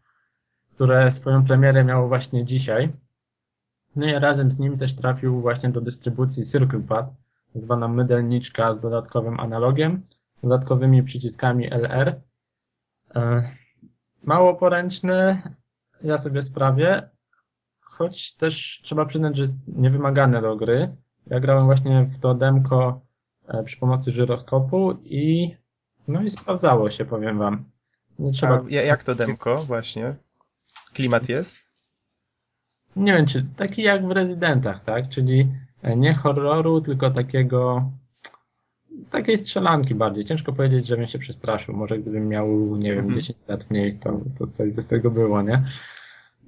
które 0.71 1.11
swoją 1.11 1.45
premierę 1.45 1.83
miało 1.83 2.07
właśnie 2.07 2.45
dzisiaj. 2.45 2.93
No 3.95 4.05
i 4.05 4.11
razem 4.11 4.51
z 4.51 4.59
nim 4.59 4.77
też 4.77 4.95
trafił 4.95 5.41
właśnie 5.41 5.69
do 5.69 5.81
dystrybucji 5.81 6.45
CirclePad, 6.45 7.05
zwana 7.55 7.87
mydelniczka 7.87 8.75
z 8.75 8.81
dodatkowym 8.81 9.39
analogiem, 9.39 10.01
dodatkowymi 10.43 11.03
przyciskami 11.03 11.73
LR. 11.73 12.21
E, 13.15 13.51
mało 14.23 14.55
poręczny, 14.55 15.41
ja 16.03 16.17
sobie 16.17 16.41
sprawię, 16.41 17.09
choć 17.81 18.35
też 18.35 18.81
trzeba 18.83 19.05
przyznać, 19.05 19.37
że 19.37 19.43
niewymagane 19.67 20.41
do 20.41 20.55
gry. 20.55 20.95
Ja 21.27 21.39
grałem 21.39 21.65
właśnie 21.65 22.05
w 22.05 22.19
to 22.19 22.33
demko 22.33 23.01
e, 23.47 23.63
przy 23.63 23.77
pomocy 23.77 24.11
żyroskopu 24.11 24.91
i 25.03 25.55
no 26.07 26.21
i 26.23 26.31
sprawdzało 26.31 26.91
się, 26.91 27.05
powiem 27.05 27.37
wam. 27.37 27.63
Nie 28.19 28.31
trzeba, 28.31 28.53
A, 28.55 28.61
ja- 28.69 28.83
jak 28.83 29.03
to 29.03 29.15
demko, 29.15 29.57
właśnie? 29.61 30.15
Klimat 30.93 31.29
jest? 31.29 31.73
nie 32.95 33.13
wiem, 33.13 33.25
czy 33.25 33.45
taki 33.57 33.81
jak 33.81 34.07
w 34.07 34.11
Rezydentach, 34.11 34.83
tak? 34.83 35.09
Czyli 35.09 35.47
e, 35.81 35.95
nie 35.97 36.13
horroru, 36.13 36.81
tylko 36.81 37.11
takiego 37.11 37.91
takiej 39.11 39.37
strzelanki 39.37 39.95
bardziej. 39.95 40.25
Ciężko 40.25 40.53
powiedzieć, 40.53 40.87
żebym 40.87 41.07
się 41.07 41.19
przestraszył. 41.19 41.75
Może 41.75 41.99
gdybym 41.99 42.27
miał, 42.27 42.75
nie 42.77 42.89
wiem, 42.95 43.05
Mhm. 43.05 43.21
10 43.21 43.39
lat 43.47 43.69
mniej, 43.71 43.99
to, 43.99 44.19
to 44.39 44.47
coś 44.47 44.71
by 44.71 44.81
z 44.81 44.87
tego 44.87 45.11
było, 45.11 45.41
nie? 45.41 45.63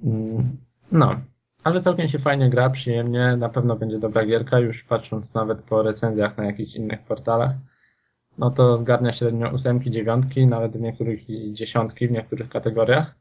Mm, 0.04 0.56
No, 0.92 1.20
ale 1.64 1.82
całkiem 1.82 2.08
się 2.08 2.18
fajnie 2.18 2.50
gra, 2.50 2.70
przyjemnie. 2.70 3.36
Na 3.36 3.48
pewno 3.48 3.76
będzie 3.76 3.98
dobra 3.98 4.26
gierka, 4.26 4.58
już 4.58 4.84
patrząc 4.84 5.34
nawet 5.34 5.62
po 5.62 5.82
recenzjach 5.82 6.36
na 6.38 6.44
jakichś 6.44 6.74
innych 6.74 7.00
portalach. 7.02 7.52
No 8.38 8.50
to 8.50 8.76
zgarnia 8.76 9.12
średnio 9.12 9.50
ósemki, 9.50 9.90
dziewiątki, 9.90 10.46
nawet 10.46 10.72
w 10.76 10.80
niektórych 10.80 11.30
i 11.30 11.54
dziesiątki 11.54 12.08
w 12.08 12.10
niektórych 12.10 12.48
kategoriach. 12.48 13.14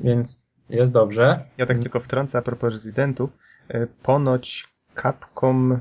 Więc 0.00 0.40
jest 0.70 0.92
dobrze. 0.92 1.44
Ja 1.58 1.66
tak 1.66 1.78
tylko 1.78 2.00
wtrącę 2.00 2.38
a 2.38 2.42
propos 2.42 2.72
rezydentów. 2.72 3.30
E, 3.68 3.86
Ponoć 3.86 4.68
Capcom 5.02 5.72
e, 5.72 5.80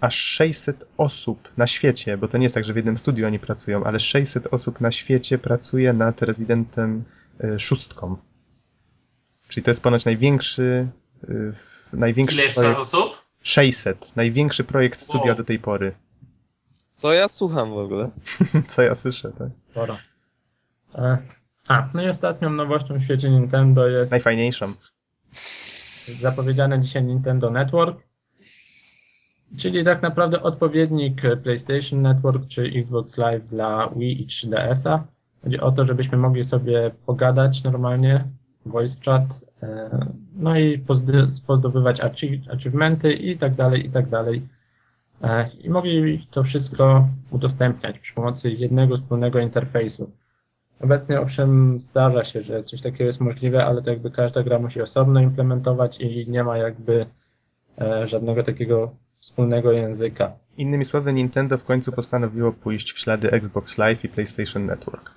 aż 0.00 0.14
600 0.16 0.88
osób 0.96 1.48
na 1.56 1.66
świecie, 1.66 2.16
bo 2.18 2.28
to 2.28 2.38
nie 2.38 2.42
jest 2.44 2.54
tak, 2.54 2.64
że 2.64 2.72
w 2.72 2.76
jednym 2.76 2.98
studiu 2.98 3.26
oni 3.26 3.38
pracują, 3.38 3.84
ale 3.84 4.00
600 4.00 4.46
osób 4.46 4.80
na 4.80 4.90
świecie 4.90 5.38
pracuje 5.38 5.92
nad 5.92 6.22
Rezydentem 6.22 7.04
e, 7.44 7.58
szóstką. 7.58 8.16
Czyli 9.48 9.64
to 9.64 9.70
jest 9.70 9.82
ponoć 9.82 10.04
największy 10.04 10.88
największy 11.92 12.34
Ile 12.36 12.44
jeszcze 12.44 12.62
raz 12.62 12.76
projekt. 12.76 12.94
osób? 12.94 13.24
600. 13.42 14.16
Największy 14.16 14.64
projekt 14.64 15.00
studia 15.00 15.26
Wow. 15.26 15.36
do 15.36 15.44
tej 15.44 15.58
pory. 15.58 15.92
Co 17.00 17.12
ja 17.12 17.28
słucham 17.28 17.70
w 17.70 17.78
ogóle? 17.78 18.10
Co 18.72 18.82
ja 18.82 18.94
słyszę, 18.94 19.32
tak? 19.38 19.48
Sporo. 19.70 19.96
E, 20.94 21.18
A, 21.68 21.88
no 21.94 22.02
i 22.02 22.08
ostatnią 22.08 22.50
nowością 22.50 22.98
w 22.98 23.02
świecie 23.02 23.30
Nintendo 23.30 23.88
jest 23.88 24.12
Najfajniejszą. 24.12 24.72
zapowiedziane 26.20 26.80
dzisiaj 26.80 27.04
Nintendo 27.04 27.50
Network, 27.50 27.98
czyli 29.58 29.84
tak 29.84 30.02
naprawdę 30.02 30.42
odpowiednik 30.42 31.22
PlayStation 31.42 32.02
Network 32.02 32.48
czy 32.48 32.62
Xbox 32.62 33.16
Live 33.18 33.46
dla 33.46 33.88
Wii 33.96 34.22
i 34.22 34.26
3DS-a. 34.26 35.04
Chodzi 35.44 35.60
o 35.60 35.72
to, 35.72 35.86
żebyśmy 35.86 36.18
mogli 36.18 36.44
sobie 36.44 36.90
pogadać 37.06 37.62
normalnie, 37.62 38.24
voice 38.66 38.98
chat, 39.04 39.44
e, 39.62 39.90
no 40.34 40.58
i 40.58 40.78
pozdobywać 41.46 42.00
achie- 42.00 42.52
achievementy 42.52 43.12
i 43.12 43.38
tak 43.38 43.54
dalej, 43.54 43.86
i 43.86 43.90
tak 43.90 44.08
dalej. 44.08 44.48
E, 45.22 45.50
I 45.60 45.70
mogli 45.70 46.26
to 46.30 46.42
wszystko 46.42 47.08
udostępniać 47.30 47.98
przy 47.98 48.14
pomocy 48.14 48.50
jednego 48.50 48.96
wspólnego 48.96 49.38
interfejsu. 49.38 50.10
Obecnie 50.80 51.20
owszem 51.20 51.80
zdarza 51.80 52.24
się, 52.24 52.42
że 52.42 52.64
coś 52.64 52.82
takiego 52.82 53.04
jest 53.04 53.20
możliwe, 53.20 53.64
ale 53.64 53.82
to 53.82 53.90
jakby 53.90 54.10
każda 54.10 54.42
gra 54.42 54.58
musi 54.58 54.80
osobno 54.80 55.20
implementować 55.20 56.00
i 56.00 56.26
nie 56.28 56.44
ma 56.44 56.58
jakby 56.58 57.06
e, 57.80 58.08
żadnego 58.08 58.42
takiego 58.44 58.94
wspólnego 59.18 59.72
języka. 59.72 60.32
Innymi 60.56 60.84
słowy, 60.84 61.12
Nintendo 61.12 61.58
w 61.58 61.64
końcu 61.64 61.92
postanowiło 61.92 62.52
pójść 62.52 62.92
w 62.92 62.98
ślady 62.98 63.30
Xbox 63.30 63.78
Live 63.78 64.04
i 64.04 64.08
PlayStation 64.08 64.66
Network. 64.66 65.10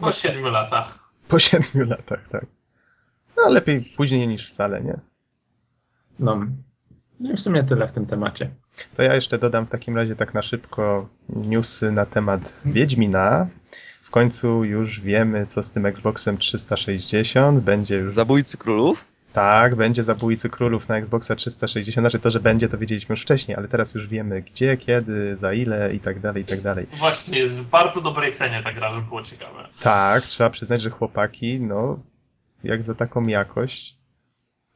Po 0.00 0.12
siedmiu 0.12 0.50
latach. 0.50 0.98
Po 1.28 1.38
siedmiu 1.38 1.86
latach, 1.86 2.28
tak. 2.28 2.46
No 3.36 3.48
lepiej 3.48 3.92
później 3.96 4.28
niż 4.28 4.48
wcale, 4.48 4.80
nie? 4.80 4.98
No. 6.18 6.46
No 7.20 7.32
i 7.32 7.36
w 7.36 7.40
sumie 7.40 7.64
tyle 7.64 7.88
w 7.88 7.92
tym 7.92 8.06
temacie. 8.06 8.50
To 8.96 9.02
ja 9.02 9.14
jeszcze 9.14 9.38
dodam 9.38 9.66
w 9.66 9.70
takim 9.70 9.96
razie 9.96 10.16
tak 10.16 10.34
na 10.34 10.42
szybko 10.42 11.08
newsy 11.28 11.92
na 11.92 12.06
temat 12.06 12.60
Wiedźmina. 12.64 13.46
W 14.02 14.10
końcu 14.10 14.64
już 14.64 15.00
wiemy, 15.00 15.46
co 15.46 15.62
z 15.62 15.70
tym 15.70 15.86
Xboxem 15.86 16.38
360. 16.38 17.60
Będzie 17.60 17.96
już. 17.96 18.14
Zabójcy 18.14 18.56
królów? 18.56 19.04
Tak, 19.34 19.74
będzie 19.74 20.02
Zabójcy 20.02 20.50
Królów 20.50 20.88
na 20.88 20.96
Xboxa 20.96 21.36
360. 21.36 22.02
Znaczy 22.02 22.18
to, 22.18 22.30
że 22.30 22.40
będzie, 22.40 22.68
to 22.68 22.78
wiedzieliśmy 22.78 23.12
już 23.12 23.22
wcześniej, 23.22 23.56
ale 23.56 23.68
teraz 23.68 23.94
już 23.94 24.06
wiemy 24.06 24.42
gdzie, 24.42 24.76
kiedy, 24.76 25.36
za 25.36 25.52
ile 25.52 25.94
i 25.94 26.00
tak 26.00 26.20
dalej, 26.20 26.42
i 26.42 26.46
tak 26.46 26.60
dalej. 26.60 26.86
Właśnie, 26.92 27.38
jest 27.38 27.62
w 27.62 27.70
bardzo 27.70 28.00
dobrej 28.00 28.34
cenie 28.34 28.62
ta 28.62 28.72
gra, 28.72 28.90
żeby 28.90 29.06
było 29.06 29.22
ciekawe. 29.22 29.68
Tak, 29.82 30.24
trzeba 30.24 30.50
przyznać, 30.50 30.82
że 30.82 30.90
chłopaki, 30.90 31.60
no, 31.60 31.98
jak 32.64 32.82
za 32.82 32.94
taką 32.94 33.26
jakość, 33.26 33.96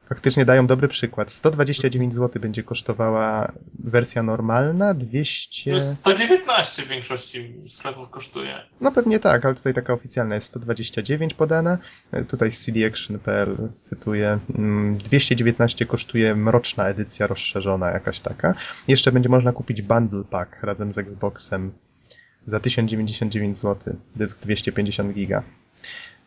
faktycznie 0.09 0.45
dają 0.45 0.67
dobry 0.67 0.87
przykład. 0.87 1.31
129 1.31 2.13
zł 2.13 2.41
będzie 2.41 2.63
kosztowała 2.63 3.51
wersja 3.79 4.23
normalna, 4.23 4.93
200... 4.93 5.71
Plus 5.71 5.85
119 5.85 6.83
w 6.83 6.87
większości 6.87 7.55
sklepów 7.69 8.09
kosztuje. 8.09 8.59
No 8.81 8.91
pewnie 8.91 9.19
tak, 9.19 9.45
ale 9.45 9.55
tutaj 9.55 9.73
taka 9.73 9.93
oficjalna 9.93 10.35
jest 10.35 10.47
129 10.47 11.33
podana. 11.33 11.77
Tutaj 12.27 12.51
z 12.51 12.65
cdaction.pl 12.65 13.57
cytuję. 13.79 14.39
mm, 14.55 14.97
219 14.97 15.85
kosztuje 15.85 16.35
mroczna 16.35 16.87
edycja 16.87 17.27
rozszerzona, 17.27 17.89
jakaś 17.89 18.19
taka. 18.19 18.53
Jeszcze 18.87 19.11
będzie 19.11 19.29
można 19.29 19.51
kupić 19.51 19.81
bundle 19.81 20.23
pack 20.23 20.63
razem 20.63 20.93
z 20.93 20.97
Xboxem 20.97 21.71
za 22.45 22.59
1099 22.59 23.57
zł. 23.57 23.95
Dysk 24.15 24.41
250 24.41 25.13
giga. 25.13 25.43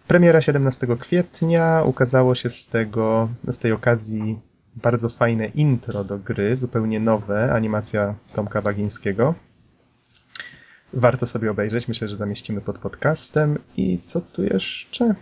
Premiera 0.06 0.40
17 0.40 0.86
kwietnia. 1.00 1.82
Ukazało 1.82 2.34
się 2.34 2.50
z 2.50 2.68
tego, 2.68 3.28
z 3.48 3.58
tej 3.58 3.72
okazji 3.72 4.40
bardzo 4.76 5.08
fajne 5.08 5.46
intro 5.46 6.04
do 6.04 6.18
gry, 6.18 6.56
zupełnie 6.56 7.00
nowe, 7.00 7.52
animacja 7.52 8.14
Tomka 8.34 8.62
Bagińskiego. 8.62 9.34
Warto 10.92 11.26
sobie 11.26 11.50
obejrzeć, 11.50 11.88
myślę, 11.88 12.08
że 12.08 12.16
zamieścimy 12.16 12.60
pod 12.60 12.78
podcastem. 12.78 13.58
I 13.76 13.98
co 14.04 14.20
tu 14.20 14.44
jeszcze? 14.44 15.14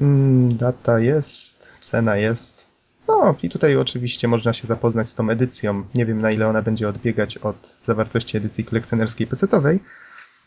Mm, 0.00 0.56
data 0.56 0.98
jest, 1.00 1.72
cena 1.80 2.16
jest. 2.16 2.66
No 3.08 3.34
i 3.42 3.50
tutaj 3.50 3.76
oczywiście 3.76 4.28
można 4.28 4.52
się 4.52 4.66
zapoznać 4.66 5.08
z 5.08 5.14
tą 5.14 5.30
edycją. 5.30 5.84
Nie 5.94 6.06
wiem 6.06 6.20
na 6.20 6.30
ile 6.30 6.48
ona 6.48 6.62
będzie 6.62 6.88
odbiegać 6.88 7.38
od 7.38 7.78
zawartości 7.82 8.36
edycji 8.36 8.64
kolekcjonerskiej 8.64 9.26
pecetowej, 9.26 9.80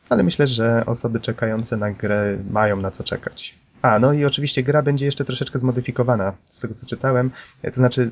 ale 0.10 0.24
myślę, 0.24 0.48
że 0.48 0.84
osoby 0.86 1.20
czekające 1.20 1.78
na 1.78 1.92
grę 1.92 2.38
mają 2.50 2.78
na 2.78 2.92
co 2.92 3.04
czekać. 3.04 3.56
A, 3.82 4.00
no 4.00 4.14
i 4.14 4.26
oczywiście 4.26 4.64
gra 4.64 4.84
będzie 4.84 5.06
jeszcze 5.06 5.26
troszeczkę 5.26 5.60
zmodyfikowana, 5.60 6.34
z 6.46 6.60
tego 6.60 6.74
co 6.74 6.86
czytałem. 6.86 7.32
E, 7.62 7.72
To 7.72 7.78
znaczy, 7.78 8.12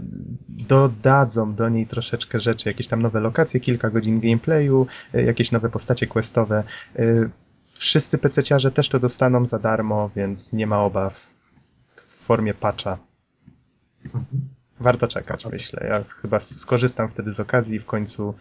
dodadzą 0.50 1.56
do 1.56 1.70
niej 1.70 1.88
troszeczkę 1.88 2.40
rzeczy, 2.40 2.70
jakieś 2.70 2.88
tam 2.88 3.02
nowe 3.02 3.20
lokacje, 3.20 3.60
kilka 3.60 3.90
godzin 3.90 4.20
gameplayu, 4.20 4.88
e, 5.14 5.24
jakieś 5.24 5.52
nowe 5.52 5.70
postacie 5.70 6.08
questowe. 6.08 6.64
E, 6.96 7.04
Wszyscy 7.74 8.18
pececiarze 8.18 8.72
też 8.72 8.90
to 8.90 9.00
dostaną 9.00 9.46
za 9.46 9.60
darmo, 9.60 10.10
więc 10.16 10.54
nie 10.54 10.68
ma 10.68 10.80
obaw 10.84 11.30
w 11.96 12.14
formie 12.26 12.54
patcha. 12.54 12.98
Warto 14.80 15.08
czekać, 15.08 15.46
myślę. 15.46 15.88
Ja 15.90 16.04
chyba 16.22 16.40
skorzystam 16.40 17.10
wtedy 17.10 17.34
z 17.34 17.40
okazji 17.40 17.76
i 17.76 17.80
w 17.80 17.86
końcu 17.86 18.34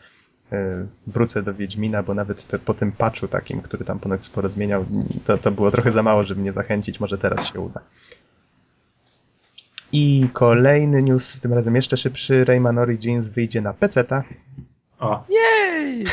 wrócę 1.06 1.42
do 1.42 1.54
Wiedźmina, 1.54 2.02
bo 2.02 2.14
nawet 2.14 2.46
te, 2.46 2.58
po 2.58 2.74
tym 2.74 2.92
patchu 2.92 3.28
takim, 3.28 3.62
który 3.62 3.84
tam 3.84 3.98
ponoć 3.98 4.24
sporo 4.24 4.48
zmieniał, 4.48 4.84
to, 5.24 5.38
to 5.38 5.50
było 5.50 5.70
trochę 5.70 5.90
za 5.90 6.02
mało, 6.02 6.24
żeby 6.24 6.40
mnie 6.40 6.52
zachęcić. 6.52 7.00
Może 7.00 7.18
teraz 7.18 7.46
się 7.46 7.60
uda. 7.60 7.80
I 9.92 10.28
kolejny 10.32 11.02
news, 11.02 11.40
tym 11.40 11.52
razem 11.52 11.74
jeszcze 11.74 11.96
szybszy. 11.96 12.44
Rayman 12.44 12.78
Origins 12.78 13.28
wyjdzie 13.28 13.60
na 13.60 13.72
PC-ta. 13.74 14.24
O, 14.98 15.24
Jej! 15.28 16.04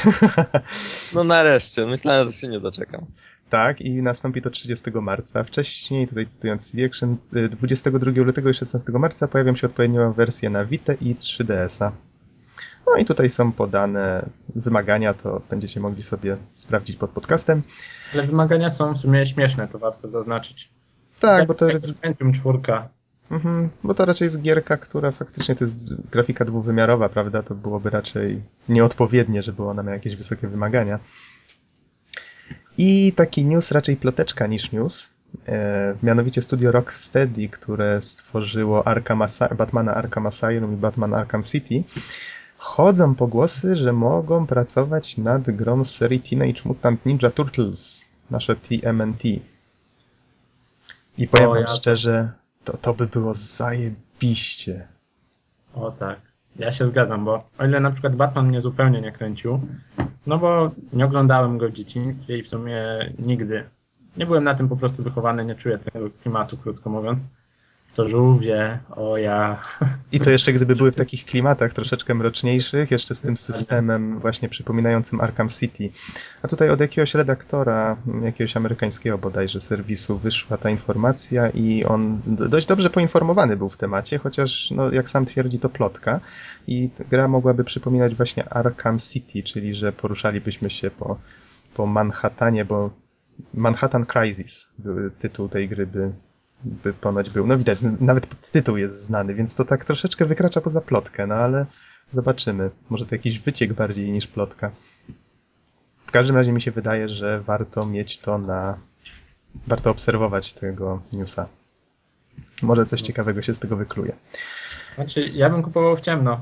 No 1.15 1.23
nareszcie, 1.23 1.85
myślałem, 1.85 2.31
że 2.31 2.37
się 2.37 2.47
nie 2.47 2.59
doczekam. 2.59 3.05
Tak, 3.49 3.81
i 3.81 4.01
nastąpi 4.01 4.41
to 4.41 4.49
30 4.49 4.91
marca. 4.91 5.43
Wcześniej, 5.43 6.07
tutaj 6.07 6.27
cytując 6.27 6.71
CD 6.71 6.85
Action, 6.85 7.17
y, 7.35 7.49
22 7.49 8.11
lutego 8.11 8.49
i 8.49 8.53
16 8.53 8.91
marca 8.91 9.27
pojawią 9.27 9.55
się 9.55 9.67
odpowiednio 9.67 10.13
wersje 10.13 10.49
na 10.49 10.65
Vita 10.65 10.93
i 10.93 11.15
3DS-a. 11.15 11.91
No 12.91 12.97
i 12.97 13.05
tutaj 13.05 13.29
są 13.29 13.51
podane 13.51 14.25
wymagania, 14.55 15.13
to 15.13 15.41
będziecie 15.49 15.79
mogli 15.79 16.03
sobie 16.03 16.37
sprawdzić 16.55 16.97
pod 16.97 17.09
podcastem. 17.11 17.61
ale 18.13 18.27
wymagania 18.27 18.69
są 18.71 18.93
w 18.93 18.97
sumie 18.97 19.27
śmieszne, 19.27 19.67
to 19.67 19.79
warto 19.79 20.07
zaznaczyć. 20.07 20.69
Tak, 21.19 21.47
bo 21.47 21.53
to 21.53 21.65
Jak 21.65 21.73
jest, 21.73 21.99
Pentium 21.99 22.33
czwórka. 22.33 22.89
mhm, 23.31 23.69
bo 23.83 23.93
to 23.93 24.05
raczej 24.05 24.25
jest 24.25 24.41
gierka, 24.41 24.77
która 24.77 25.11
faktycznie 25.11 25.55
to 25.55 25.63
jest 25.63 25.95
grafika 26.11 26.45
dwuwymiarowa, 26.45 27.09
prawda? 27.09 27.43
To 27.43 27.55
byłoby 27.55 27.89
raczej 27.89 28.41
nieodpowiednie, 28.69 29.43
żeby 29.43 29.63
ona 29.63 29.83
miała 29.83 29.93
jakieś 29.93 30.15
wysokie 30.15 30.47
wymagania. 30.47 30.99
I 32.77 33.13
taki 33.15 33.45
news, 33.45 33.71
raczej 33.71 33.95
ploteczka 33.97 34.47
niż 34.47 34.71
news. 34.71 35.09
E, 35.47 35.95
mianowicie 36.03 36.41
studio 36.41 36.71
Rocksteady, 36.71 37.49
które 37.49 38.01
stworzyło 38.01 38.87
Arkham 38.87 39.19
Asy- 39.21 39.55
Batmana 39.55 39.95
Arkham 39.95 40.27
Asylum 40.27 40.73
i 40.73 40.77
Batman 40.77 41.13
Arkham 41.13 41.43
City, 41.43 41.83
chodzą 42.61 43.15
pogłosy, 43.15 43.75
że 43.75 43.93
mogą 43.93 44.47
pracować 44.47 45.17
nad 45.17 45.51
grą 45.51 45.83
z 45.83 45.91
serii 45.95 46.19
Teenage 46.19 46.61
Mutant 46.65 47.05
Ninja 47.05 47.29
Turtles, 47.29 48.05
nasze 48.31 48.55
TMNT. 48.55 49.23
I 51.17 51.27
powiem 51.27 51.49
O, 51.49 51.53
wam 51.53 51.61
ja- 51.61 51.67
szczerze, 51.67 52.31
to, 52.63 52.77
to 52.77 52.93
by 52.93 53.07
było 53.07 53.33
zajebiście. 53.35 54.87
O 55.75 55.91
tak, 55.91 56.19
ja 56.55 56.71
się 56.71 56.87
zgadzam, 56.87 57.25
bo 57.25 57.43
o 57.57 57.65
ile 57.65 57.79
na 57.79 57.91
przykład 57.91 58.15
Batman 58.15 58.47
mnie 58.47 58.61
zupełnie 58.61 59.01
nie 59.01 59.11
kręcił, 59.11 59.59
no 60.27 60.37
bo 60.37 60.71
nie 60.93 61.05
oglądałem 61.05 61.57
go 61.57 61.69
w 61.69 61.73
dzieciństwie 61.73 62.37
i 62.37 62.43
w 62.43 62.49
sumie 62.49 62.83
nigdy. 63.19 63.63
Nie 64.17 64.25
byłem 64.25 64.43
na 64.43 64.55
tym 64.55 64.69
po 64.69 64.77
prostu 64.77 65.03
wychowany, 65.03 65.45
nie 65.45 65.55
czuję 65.55 65.77
tego 65.77 66.09
klimatu, 66.23 66.57
krótko 66.57 66.89
mówiąc. 66.89 67.17
To 67.93 68.09
żółwie, 68.09 68.79
o 68.95 69.17
ja. 69.17 69.61
I 70.11 70.19
to 70.19 70.31
jeszcze 70.31 70.53
gdyby 70.53 70.75
były 70.75 70.91
w 70.91 70.95
takich 70.95 71.25
klimatach 71.25 71.73
troszeczkę 71.73 72.13
mroczniejszych, 72.13 72.91
jeszcze 72.91 73.15
z 73.15 73.21
tym 73.21 73.37
systemem 73.37 74.19
właśnie 74.19 74.49
przypominającym 74.49 75.21
Arkham 75.21 75.49
City. 75.49 75.89
A 76.41 76.47
tutaj 76.47 76.69
od 76.69 76.79
jakiegoś 76.79 77.13
redaktora, 77.13 77.97
jakiegoś 78.21 78.57
amerykańskiego 78.57 79.17
bodajże 79.17 79.61
serwisu 79.61 80.17
wyszła 80.17 80.57
ta 80.57 80.69
informacja 80.69 81.49
i 81.49 81.83
on 81.85 82.21
dość 82.25 82.67
dobrze 82.67 82.89
poinformowany 82.89 83.57
był 83.57 83.69
w 83.69 83.77
temacie, 83.77 84.17
chociaż 84.17 84.71
no, 84.71 84.91
jak 84.91 85.09
sam 85.09 85.25
twierdzi 85.25 85.59
to 85.59 85.69
plotka 85.69 86.19
i 86.67 86.89
gra 87.09 87.27
mogłaby 87.27 87.63
przypominać 87.63 88.15
właśnie 88.15 88.49
Arkham 88.49 88.99
City, 88.99 89.43
czyli 89.43 89.75
że 89.75 89.91
poruszalibyśmy 89.91 90.69
się 90.69 90.91
po, 90.91 91.17
po 91.73 91.85
Manhattanie, 91.85 92.65
bo 92.65 92.89
Manhattan 93.53 94.05
Crisis 94.05 94.67
tytuł 95.19 95.49
tej 95.49 95.69
gry 95.69 95.87
by 95.87 96.11
by 96.63 96.93
ponoć 96.93 97.29
był. 97.29 97.47
No 97.47 97.57
widać, 97.57 97.79
nawet 97.99 98.51
tytuł 98.51 98.77
jest 98.77 99.03
znany, 99.03 99.33
więc 99.33 99.55
to 99.55 99.65
tak 99.65 99.85
troszeczkę 99.85 100.25
wykracza 100.25 100.61
poza 100.61 100.81
plotkę, 100.81 101.27
no 101.27 101.35
ale 101.35 101.65
zobaczymy. 102.11 102.69
Może 102.89 103.05
to 103.05 103.15
jakiś 103.15 103.39
wyciek 103.39 103.73
bardziej 103.73 104.11
niż 104.11 104.27
plotka. 104.27 104.71
W 106.03 106.11
każdym 106.11 106.35
razie 106.35 106.51
mi 106.51 106.61
się 106.61 106.71
wydaje, 106.71 107.09
że 107.09 107.41
warto 107.41 107.85
mieć 107.85 108.19
to 108.19 108.37
na... 108.37 108.77
Warto 109.67 109.91
obserwować 109.91 110.53
tego 110.53 111.01
newsa. 111.13 111.47
Może 112.61 112.85
coś 112.85 113.01
ciekawego 113.01 113.41
się 113.41 113.53
z 113.53 113.59
tego 113.59 113.75
wykluje. 113.75 114.15
Znaczy, 114.95 115.21
ja 115.21 115.49
bym 115.49 115.63
kupował 115.63 115.97
w 115.97 116.01
ciemno. 116.01 116.41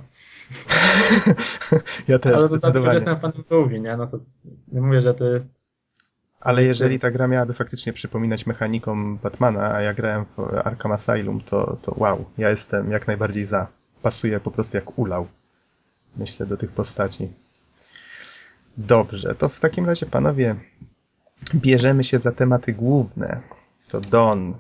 ja 2.08 2.20
też, 2.20 2.34
ale 2.34 2.36
to 2.36 2.40
że 2.42 2.48
zdecydowanie. 2.48 2.94
jestem 2.94 3.20
fanem 3.20 3.44
żółwi, 3.52 3.82
nie? 3.82 3.98
No 3.98 4.08
to 4.08 4.20
nie 4.72 4.82
mówię, 4.82 5.02
że 5.02 5.14
to 5.14 5.26
jest 5.26 5.59
Ale 6.40 6.64
jeżeli 6.64 7.00
ta 7.00 7.12
gra 7.12 7.28
miałaby 7.28 7.54
faktycznie 7.54 7.94
przypominać 7.94 8.46
mechanikom 8.46 9.18
Batmana, 9.18 9.74
a 9.74 9.82
ja 9.82 9.94
grałem 9.94 10.26
w 10.26 10.40
Arkham 10.40 10.92
Asylum, 10.92 11.42
to, 11.42 11.78
to 11.82 11.94
wow, 11.98 12.26
ja 12.38 12.50
jestem 12.50 12.92
jak 12.92 13.08
najbardziej 13.08 13.46
za. 13.46 13.68
Pasuje 14.02 14.40
po 14.40 14.52
prostu 14.52 14.78
jak 14.78 15.00
ulał. 15.00 15.28
Myślę 16.18 16.46
do 16.46 16.58
tych 16.58 16.72
postaci. 16.72 17.32
Dobrze, 18.78 19.36
to 19.36 19.50
w 19.50 19.60
takim 19.60 19.86
razie 19.86 20.06
panowie 20.06 20.56
bierzemy 21.56 22.04
się 22.04 22.20
za 22.20 22.32
tematy 22.32 22.74
główne. 22.74 23.42
To 23.90 24.02
Don, 24.02 24.54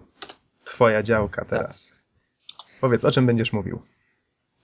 twoja 0.63 1.03
działka 1.03 1.45
teraz. 1.45 1.91
Powiedz, 2.81 3.05
o 3.05 3.11
czym 3.11 3.25
będziesz 3.25 3.53
mówił? 3.53 3.81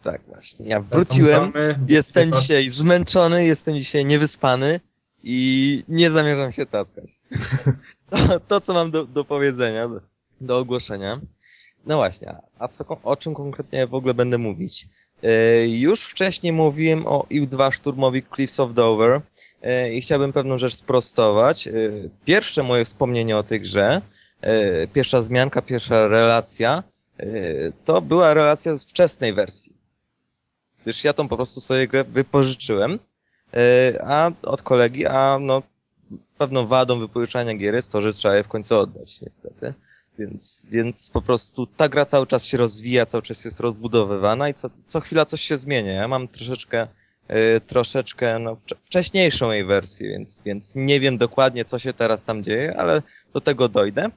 Tak 0.01 0.21
właśnie, 0.27 0.65
ja 0.65 0.79
wróciłem, 0.79 1.53
jestem 1.87 2.33
dzisiaj 2.33 2.69
zmęczony, 2.69 3.45
jestem 3.45 3.75
dzisiaj 3.75 4.05
niewyspany 4.05 4.79
i 5.25 5.83
nie 5.87 6.11
zamierzam 6.11 6.51
się 6.51 6.65
taskać. 6.65 7.11
To, 8.09 8.39
to 8.39 8.61
co 8.61 8.73
mam 8.73 8.91
do, 8.91 9.05
do 9.05 9.25
powiedzenia, 9.25 9.89
do, 10.41 10.57
ogłoszenia. 10.57 11.21
No 11.85 11.97
właśnie, 11.97 12.35
a 12.59 12.67
co, 12.67 12.85
o 13.03 13.17
czym 13.17 13.33
konkretnie 13.33 13.87
w 13.87 13.93
ogóle 13.93 14.13
będę 14.13 14.37
mówić? 14.37 14.87
E, 15.23 15.67
już 15.67 16.03
wcześniej 16.03 16.53
mówiłem 16.53 17.07
o 17.07 17.25
IU-2 17.29 17.71
szturmowi 17.73 18.23
Cliffs 18.35 18.59
of 18.59 18.73
Dover 18.73 19.21
e, 19.61 19.93
i 19.93 20.01
chciałbym 20.01 20.33
pewną 20.33 20.57
rzecz 20.57 20.75
sprostować. 20.75 21.67
E, 21.67 21.71
pierwsze 22.25 22.63
moje 22.63 22.85
wspomnienie 22.85 23.37
o 23.37 23.43
tej 23.43 23.61
grze, 23.61 24.01
pierwsza 24.93 25.21
zmianka, 25.21 25.61
pierwsza 25.61 26.07
relacja, 26.07 26.83
to 27.85 28.01
była 28.01 28.33
relacja 28.33 28.75
z 28.75 28.85
wczesnej 28.85 29.33
wersji 29.33 29.75
gdyż 30.85 31.03
ja 31.03 31.13
tą 31.13 31.27
po 31.27 31.35
prostu 31.35 31.61
sobie 31.61 31.87
grę 31.87 32.03
wypożyczyłem, 32.03 32.99
a 34.03 34.31
od 34.43 34.61
kolegi, 34.61 35.05
a 35.05 35.39
no 35.41 35.63
pewną 36.37 36.67
wadą 36.67 36.99
wypożyczania 36.99 37.53
gier 37.53 37.75
jest 37.75 37.91
to, 37.91 38.01
że 38.01 38.13
trzeba 38.13 38.35
je 38.35 38.43
w 38.43 38.47
końcu 38.47 38.77
oddać, 38.77 39.21
niestety. 39.21 39.73
Więc, 40.19 40.67
więc 40.71 41.09
po 41.09 41.21
prostu 41.21 41.67
ta 41.67 41.89
gra 41.89 42.05
cały 42.05 42.27
czas 42.27 42.45
się 42.45 42.57
rozwija, 42.57 43.05
cały 43.05 43.23
czas 43.23 43.45
jest 43.45 43.59
rozbudowywana 43.59 44.49
i 44.49 44.53
co, 44.53 44.69
co 44.85 44.99
chwila 44.99 45.25
coś 45.25 45.41
się 45.41 45.57
zmienia. 45.57 45.93
Ja 45.93 46.07
mam 46.07 46.27
troszeczkę, 46.27 46.87
y, 47.57 47.61
troszeczkę 47.67 48.39
no, 48.39 48.55
wcze- 48.55 48.75
wcześniejszą 48.85 49.51
jej 49.51 49.65
wersję, 49.65 50.09
więc, 50.09 50.41
więc 50.45 50.73
nie 50.75 50.99
wiem 50.99 51.17
dokładnie, 51.17 51.65
co 51.65 51.79
się 51.79 51.93
teraz 51.93 52.23
tam 52.23 52.43
dzieje, 52.43 52.77
ale 52.77 53.01
do 53.33 53.41
tego 53.41 53.69
dojdę. 53.69 54.09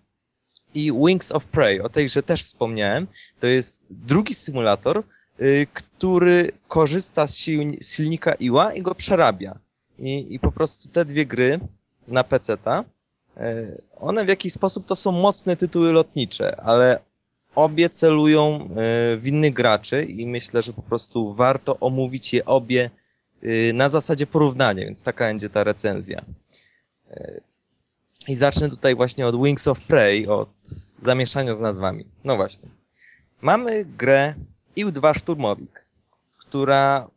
I 0.74 0.92
Wings 1.06 1.32
of 1.32 1.46
Prey, 1.46 1.80
o 1.80 1.88
tej 1.88 2.06
grze 2.06 2.22
też 2.22 2.42
wspomniałem, 2.42 3.06
to 3.40 3.46
jest 3.46 4.04
drugi 4.06 4.34
symulator, 4.34 5.02
który 5.72 6.50
korzysta 6.68 7.26
z, 7.26 7.36
silni- 7.36 7.82
z 7.82 7.94
silnika 7.94 8.34
Iła 8.34 8.74
i 8.74 8.82
go 8.82 8.94
przerabia. 8.94 9.58
I, 9.98 10.34
I 10.34 10.38
po 10.38 10.52
prostu 10.52 10.88
te 10.88 11.04
dwie 11.04 11.26
gry 11.26 11.60
na 12.08 12.24
PC-ta, 12.24 12.84
e, 13.36 13.66
one 13.96 14.24
w 14.24 14.28
jakiś 14.28 14.52
sposób 14.52 14.86
to 14.86 14.96
są 14.96 15.12
mocne 15.12 15.56
tytuły 15.56 15.92
lotnicze, 15.92 16.60
ale 16.60 17.00
obie 17.54 17.90
celują 17.90 18.54
e, 18.54 18.66
w 19.16 19.22
innych 19.26 19.54
graczy 19.54 20.04
i 20.04 20.26
myślę, 20.26 20.62
że 20.62 20.72
po 20.72 20.82
prostu 20.82 21.32
warto 21.32 21.78
omówić 21.80 22.32
je 22.32 22.44
obie 22.44 22.90
na 23.74 23.88
zasadzie 23.88 24.26
porównania, 24.26 24.84
więc 24.84 25.02
taka 25.02 25.24
będzie 25.24 25.50
ta 25.50 25.64
recenzja. 25.64 26.24
I 28.28 28.36
zacznę 28.36 28.68
tutaj 28.68 28.94
właśnie 28.94 29.26
od 29.26 29.42
Wings 29.42 29.68
of 29.68 29.80
Prey, 29.80 30.26
od 30.26 30.48
zamieszania 30.98 31.54
z 31.54 31.60
nazwami. 31.60 32.04
No 32.24 32.36
właśnie. 32.36 32.68
Mamy 33.40 33.84
grę 33.84 34.34
IL-2 34.78 35.18
Szturmowik, 35.18 35.86
która 36.38 37.08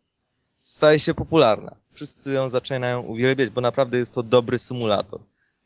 staje 0.63 0.99
się 0.99 1.13
popularna. 1.13 1.75
Wszyscy 1.93 2.33
ją 2.33 2.49
zaczynają 2.49 3.01
uwielbiać, 3.01 3.49
bo 3.49 3.61
naprawdę 3.61 3.97
jest 3.97 4.15
to 4.15 4.23
dobry 4.23 4.59
symulator. 4.59 5.19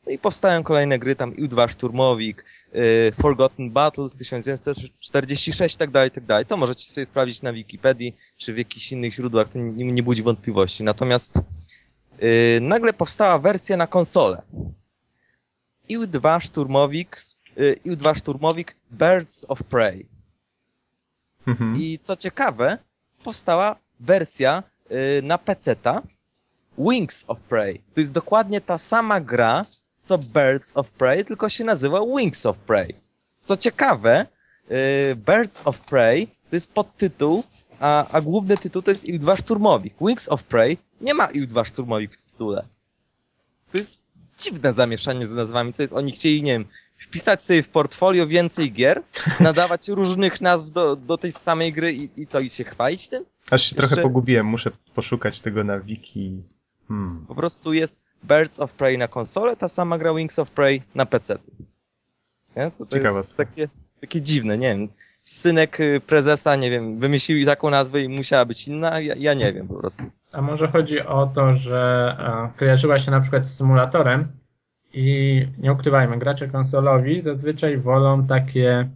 No 0.06 0.12
i 0.12 0.18
powstają 0.18 0.64
kolejne 0.64 1.00
gry, 1.00 1.16
tam 1.16 1.36
IL-2 1.36 1.70
Szturmowik, 1.70 2.46
y, 2.76 3.14
Forgotten 3.22 3.72
Battles 3.72 4.16
1946 4.16 5.78
tak 5.78 5.92
dalej, 5.92 6.12
tak 6.12 6.26
dalej. 6.26 6.46
To 6.46 6.58
możecie 6.58 6.92
sobie 6.92 7.06
sprawdzić 7.06 7.42
na 7.42 7.54
Wikipedii, 7.54 8.16
czy 8.38 8.54
w 8.54 8.58
jakichś 8.58 8.92
innych 8.92 9.14
źródłach, 9.14 9.50
to 9.50 9.60
nie, 9.60 9.92
nie 9.92 10.04
budzi 10.04 10.24
wątpliwości. 10.24 10.84
Natomiast 10.84 11.40
y, 12.24 12.60
nagle 12.62 12.94
powstała 12.94 13.40
wersja 13.40 13.78
na 13.78 13.88
konsolę. 13.88 14.42
IL-2 15.90 16.40
Szturmowik, 16.42 17.18
y, 17.58 17.80
IL-2 17.86 18.18
Szturmowik 18.18 18.76
Birds 18.92 19.46
of 19.48 19.64
Prey. 19.64 20.15
Mhm. 21.48 21.76
I 21.76 22.00
co 22.00 22.16
ciekawe, 22.16 22.78
powstała 23.24 23.76
wersja 24.00 24.64
y, 24.92 25.22
na 25.22 25.38
PC-ta 25.38 26.02
Wings 26.78 27.26
of 27.28 27.40
Prey. 27.40 27.82
To 27.94 28.00
jest 28.00 28.14
dokładnie 28.14 28.62
ta 28.62 28.78
sama 28.78 29.22
gra, 29.22 29.66
co 30.04 30.18
Birds 30.18 30.72
of 30.76 30.90
Prey, 30.90 31.26
tylko 31.26 31.50
się 31.50 31.64
nazywa 31.64 32.00
Wings 32.18 32.46
of 32.46 32.58
Prey. 32.58 32.96
Co 33.44 33.58
ciekawe, 33.58 34.26
y, 34.72 35.16
Birds 35.16 35.62
of 35.66 35.80
Prey 35.80 36.28
to 36.28 36.56
jest 36.56 36.72
podtytuł, 36.72 37.44
a, 37.80 38.08
a 38.12 38.22
główny 38.22 38.58
tytuł 38.58 38.82
to 38.82 38.92
jest 38.92 39.06
IL-2 39.06 39.38
Szturmowik. 39.38 39.94
Wings 40.02 40.30
of 40.30 40.44
Prey 40.44 40.78
nie 41.02 41.14
ma 41.14 41.26
IL-2 41.26 41.66
Szturmowik 41.66 42.14
w 42.14 42.32
tytule. 42.32 42.66
To 43.72 43.78
jest 43.78 43.98
dziwne 44.40 44.74
zamieszanie 44.74 45.28
z 45.28 45.32
nazwami, 45.32 45.74
co 45.74 45.82
jest, 45.82 45.94
oni 45.94 46.12
chcieli, 46.12 46.44
nie 46.44 46.52
wiem, 46.52 46.66
wpisać 46.98 47.44
sobie 47.44 47.64
w 47.64 47.70
portfolio 47.70 48.28
więcej 48.28 48.72
gier, 48.72 49.02
nadawać 49.40 49.88
różnych 50.00 50.42
nazw 50.42 50.72
do, 50.72 50.96
do 50.96 51.18
tej 51.18 51.32
samej 51.32 51.74
gry 51.74 51.94
i, 51.94 52.22
i 52.22 52.28
co, 52.28 52.40
i 52.40 52.50
się 52.50 52.64
chwalić 52.64 53.08
tym? 53.08 53.26
Aż 53.52 53.64
się 53.64 53.76
trochę 53.76 53.96
jeszcze- 53.96 54.04
pogubiłem, 54.04 54.46
muszę 54.46 54.72
poszukać 54.94 55.42
tego 55.42 55.64
na 55.64 55.80
wiki. 55.80 56.44
Hmm. 56.88 57.26
Po 57.28 57.36
prostu 57.36 57.74
jest 57.74 58.04
Birds 58.24 58.60
of 58.60 58.72
Prey 58.72 58.98
na 58.98 59.08
konsolę, 59.08 59.56
ta 59.56 59.68
sama 59.68 59.98
gra 59.98 60.14
Wings 60.14 60.40
of 60.40 60.52
Prey 60.52 60.82
na 60.96 61.06
PC. 61.06 61.38
Nie? 62.56 62.72
To, 62.78 62.86
to 62.86 62.98
jest 62.98 63.38
takie, 63.38 63.68
takie 64.02 64.22
dziwne, 64.22 64.58
nie 64.58 64.76
wiem. 64.76 64.90
Synek 65.24 65.80
y, 65.80 66.02
prezesa, 66.08 66.56
nie 66.56 66.72
wiem, 66.72 67.00
wymyślił 67.00 67.46
taką 67.46 67.70
nazwę 67.70 68.02
i 68.02 68.10
musiała 68.10 68.46
być 68.46 68.68
inna, 68.68 69.00
ja, 69.00 69.16
ja 69.18 69.34
nie 69.34 69.54
wiem 69.54 69.68
po 69.68 69.74
prostu. 69.74 70.04
A 70.32 70.42
może 70.42 70.68
chodzi 70.68 71.02
o 71.02 71.28
to, 71.36 71.58
że 71.58 72.16
e, 72.56 72.60
kojarzyła 72.60 73.00
się 73.00 73.12
na 73.12 73.22
przykład 73.22 73.48
z 73.48 73.58
symulatorem 73.58 74.28
i 74.96 75.48
nie 75.58 75.74
ukrywajmy, 75.74 76.20
gracze 76.20 76.48
konsolowi 76.48 77.22
zazwyczaj 77.22 77.78
wolą 77.78 78.28
takie 78.28 78.90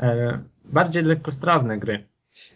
e, 0.00 0.38
bardziej 0.64 1.02
lekkostrawne 1.02 1.78
gry. 1.78 2.06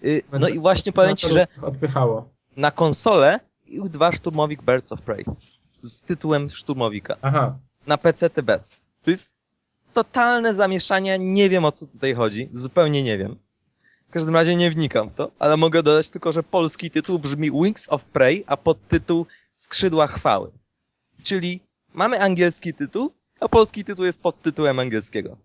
Y, 0.04 0.22
No 0.40 0.48
i 0.48 0.58
właśnie 0.58 0.92
powiem 0.92 1.16
ci, 1.16 1.28
że 1.28 1.46
Odpychało. 1.62 2.28
na 2.56 2.70
konsolę 2.70 3.40
IL-2 3.66 4.14
Szturmowik 4.16 4.62
Birds 4.62 4.92
of 4.92 5.02
Prey 5.02 5.24
z 5.70 6.02
tytułem 6.02 6.50
Szturmowika. 6.50 7.16
Aha, 7.22 7.58
na 7.86 7.98
PC 7.98 8.30
bez. 8.42 8.76
To 9.04 9.10
jest 9.10 9.30
totalne 9.92 10.54
zamieszanie, 10.54 11.18
nie 11.18 11.48
wiem 11.48 11.64
o 11.64 11.72
co 11.72 11.86
tutaj 11.86 12.14
chodzi, 12.14 12.48
zupełnie 12.52 13.02
nie 13.02 13.18
wiem. 13.18 13.36
W 14.08 14.10
każdym 14.12 14.34
razie 14.34 14.56
nie 14.56 14.70
wnikam 14.70 15.08
w 15.08 15.12
to, 15.12 15.30
ale 15.38 15.56
mogę 15.56 15.82
dodać 15.82 16.10
tylko, 16.10 16.32
że 16.32 16.42
polski 16.42 16.90
tytuł 16.90 17.18
brzmi 17.18 17.50
Wings 17.50 17.88
of 17.88 18.04
Prey, 18.04 18.44
a 18.46 18.56
podtytuł 18.56 19.26
Skrzydła 19.54 20.06
Chwały. 20.06 20.50
Czyli 21.22 21.60
mamy 21.96 22.20
angielski 22.22 22.74
tytuł, 22.74 23.10
a 23.40 23.48
polski 23.48 23.84
tytuł 23.84 24.04
jest 24.04 24.20
pod 24.22 24.42
tytułem 24.42 24.78
angielskiego. 24.78 25.36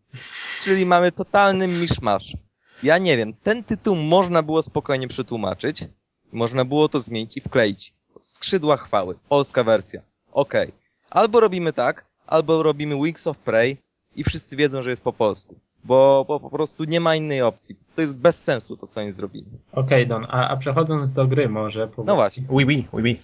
Czyli 0.63 0.85
mamy 0.85 1.11
totalny 1.11 1.67
miszmasz. 1.67 2.37
Ja 2.83 2.97
nie 2.97 3.17
wiem, 3.17 3.33
ten 3.43 3.63
tytuł 3.63 3.95
można 3.95 4.43
było 4.43 4.63
spokojnie 4.63 5.07
przetłumaczyć, 5.07 5.83
można 6.31 6.65
było 6.65 6.89
to 6.89 7.01
zmienić 7.01 7.37
i 7.37 7.41
wkleić. 7.41 7.93
Skrzydła 8.21 8.77
Chwały, 8.77 9.15
polska 9.29 9.63
wersja. 9.63 10.01
Okej. 10.31 10.71
Albo 11.09 11.39
robimy 11.39 11.73
tak, 11.73 12.05
albo 12.27 12.63
robimy 12.63 12.95
Wings 12.95 13.27
of 13.27 13.37
Prey 13.37 13.77
i 14.15 14.23
wszyscy 14.23 14.55
wiedzą, 14.55 14.81
że 14.81 14.89
jest 14.89 15.03
po 15.03 15.13
polsku. 15.13 15.55
Bo, 15.83 16.25
bo 16.27 16.39
po 16.39 16.49
prostu 16.49 16.83
nie 16.83 16.99
ma 16.99 17.15
innej 17.15 17.41
opcji. 17.41 17.75
To 17.95 18.01
jest 18.01 18.15
bez 18.15 18.43
sensu 18.43 18.77
to, 18.77 18.87
co 18.87 18.99
oni 19.01 19.11
zrobili. 19.11 19.45
okej 19.71 20.07
Don, 20.07 20.25
a, 20.29 20.47
a 20.49 20.57
przechodząc 20.57 21.11
do 21.11 21.27
gry 21.27 21.49
może. 21.49 21.87
powiedz- 21.87 22.07
No 22.07 22.15
właśnie. 22.15 22.43
Oui, 22.49 22.65
oui, 22.65 22.87
oui, 22.93 23.01
oui. 23.03 23.19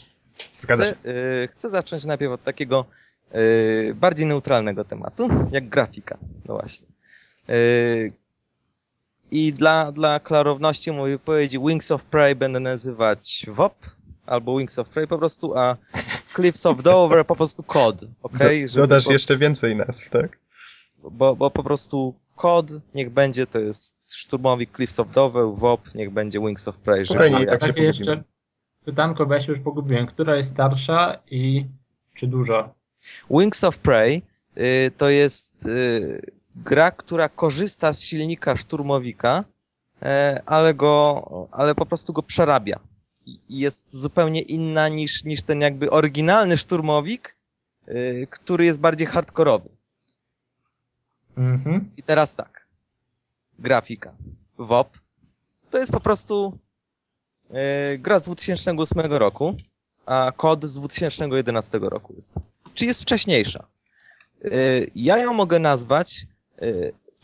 Zgadza 0.60 0.84
się. 0.86 0.96
Chcę, 0.96 1.10
y, 1.44 1.48
chcę 1.52 1.70
zacząć 1.70 2.06
najpierw 2.06 2.32
od 2.32 2.44
takiego 2.44 2.86
bardziej 3.96 4.26
neutralnego 4.26 4.84
tematu, 4.84 5.30
jak 5.52 5.70
grafika. 5.70 6.18
No 6.46 6.54
właśnie. 6.54 6.88
Y, 7.50 8.12
I 9.32 9.54
dla, 9.54 9.92
dla 9.92 10.20
klarowności 10.20 10.92
mojej 10.92 11.18
wypowiedzi 11.18 11.60
Wings 11.60 11.92
of 11.92 12.04
Prey 12.04 12.36
będę 12.36 12.60
nazywać 12.60 13.46
WOP 13.48 13.76
albo 14.26 14.58
Wings 14.58 14.80
of 14.80 14.90
Prey 14.90 15.08
po 15.08 15.18
prostu, 15.18 15.58
a 15.58 15.78
Cliffs 16.36 16.66
of 16.66 16.84
Dover 16.84 17.26
po 17.26 17.36
prostu 17.36 17.64
kod, 17.64 18.06
okej? 18.24 18.66
Do, 18.66 18.74
dodasz 18.74 19.06
po- 19.06 19.14
jeszcze 19.14 19.38
więcej 19.38 19.76
nazw, 19.76 20.10
tak? 20.10 20.38
bo, 21.12 21.36
bo 21.36 21.52
po 21.52 21.64
prostu 21.64 22.14
kod 22.36 22.72
niech 22.96 23.10
będzie, 23.10 23.48
to 23.48 23.60
jest 23.60 24.14
szturmowik 24.14 24.76
Cliffs 24.76 25.00
of 25.00 25.12
Dover, 25.12 25.46
WOP 25.54 25.96
niech 25.96 26.12
będzie 26.12 26.40
Wings 26.40 26.68
of 26.68 26.78
Prey. 26.78 27.00
Spokojnie, 27.00 27.44
i 27.44 27.46
tak 27.46 27.62
się 27.62 27.68
Takie 27.68 27.84
jeszcze 27.84 28.24
pytanko, 28.86 29.26
bo 29.26 29.34
ja 29.34 29.42
się 29.42 29.52
już 29.52 29.62
pogubiłem. 29.62 30.08
Która 30.08 30.36
jest 30.36 30.50
starsza 30.50 31.20
i 31.32 31.66
czy 32.14 32.28
dużo? 32.28 32.77
Wings 33.30 33.64
of 33.64 33.80
Prey 33.80 34.22
y, 34.58 34.92
to 34.98 35.10
jest 35.10 35.66
y, 35.66 36.32
gra, 36.56 36.92
która 36.92 37.30
korzysta 37.30 37.94
z 37.94 38.02
silnika 38.02 38.56
szturmowika, 38.56 39.44
e, 40.02 40.42
ale 40.46 40.74
go, 40.74 41.48
ale 41.52 41.76
po 41.76 41.86
prostu 41.86 42.14
go 42.14 42.24
przerabia. 42.24 42.80
Jest 43.50 43.96
zupełnie 43.96 44.42
inna 44.42 44.88
niż, 44.88 45.24
niż 45.24 45.42
ten 45.42 45.62
jakby 45.62 45.90
oryginalny 45.90 46.58
szturmowik, 46.58 47.36
y, 47.88 48.28
który 48.30 48.66
jest 48.66 48.80
bardziej 48.80 49.08
hardkorowy. 49.08 49.70
Mhm. 51.38 51.92
I 51.98 52.04
teraz 52.04 52.36
tak. 52.36 52.68
Grafika. 53.60 54.14
WOP. 54.58 54.98
To 55.72 55.78
jest 55.78 55.92
po 55.92 56.00
prostu 56.00 56.58
gra 58.00 58.20
z 58.20 58.24
2008 58.24 59.00
roku, 59.00 59.56
a 60.08 60.32
kod 60.32 60.66
z 60.66 60.74
2011 60.76 61.80
roku 61.82 62.14
jest. 62.16 62.34
Czy 62.74 62.86
jest 62.86 63.02
wcześniejsza. 63.02 63.68
E, 64.44 64.50
ja 64.96 65.18
ją 65.18 65.34
mogę 65.34 65.60
nazwać 65.60 66.26
e, 66.62 66.66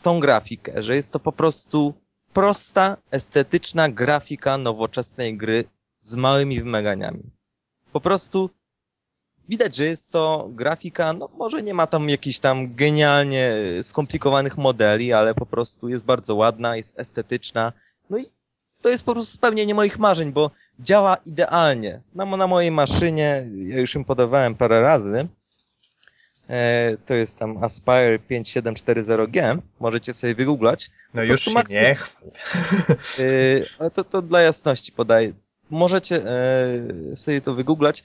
tą 0.02 0.20
grafikę, 0.20 0.82
że 0.82 0.96
jest 0.96 1.12
to 1.12 1.20
po 1.20 1.32
prostu 1.32 1.94
prosta, 2.32 2.96
estetyczna 3.10 3.88
grafika 3.88 4.58
nowoczesnej 4.58 5.36
gry 5.36 5.64
z 6.00 6.16
małymi 6.16 6.58
wymaganiami. 6.60 7.22
Po 7.92 8.00
prostu 8.00 8.50
Widać, 9.48 9.76
że 9.76 9.84
jest 9.84 10.12
to 10.12 10.48
grafika, 10.52 11.12
no 11.12 11.28
może 11.38 11.62
nie 11.62 11.74
ma 11.74 11.86
tam 11.86 12.08
jakichś 12.08 12.38
tam 12.38 12.74
genialnie 12.74 13.52
skomplikowanych 13.82 14.56
modeli, 14.56 15.12
ale 15.12 15.34
po 15.34 15.46
prostu 15.46 15.88
jest 15.88 16.04
bardzo 16.04 16.34
ładna, 16.34 16.76
jest 16.76 17.00
estetyczna. 17.00 17.72
No 18.10 18.18
i 18.18 18.26
to 18.82 18.88
jest 18.88 19.04
po 19.04 19.12
prostu 19.12 19.36
spełnienie 19.36 19.74
moich 19.74 19.98
marzeń, 19.98 20.32
bo 20.32 20.50
działa 20.80 21.16
idealnie. 21.26 22.00
Na, 22.14 22.24
na 22.24 22.46
mojej 22.46 22.70
maszynie, 22.70 23.46
ja 23.56 23.80
już 23.80 23.94
ją 23.94 24.04
podawałem 24.04 24.54
parę 24.54 24.80
razy, 24.80 25.28
e, 26.48 26.96
to 27.06 27.14
jest 27.14 27.38
tam 27.38 27.64
Aspire 27.64 28.18
5740G, 28.30 29.58
możecie 29.80 30.14
sobie 30.14 30.34
wygooglać. 30.34 30.90
No 31.14 31.22
już 31.22 31.40
się 31.40 31.50
maksy- 31.50 31.72
nie. 31.72 31.96
Yy, 33.18 33.66
ale 33.78 33.90
to, 33.90 34.04
to 34.04 34.22
dla 34.22 34.40
jasności 34.40 34.92
podaję. 34.92 35.32
Możecie 35.70 36.16
e, 36.16 37.16
sobie 37.16 37.40
to 37.40 37.54
wygooglać. 37.54 38.04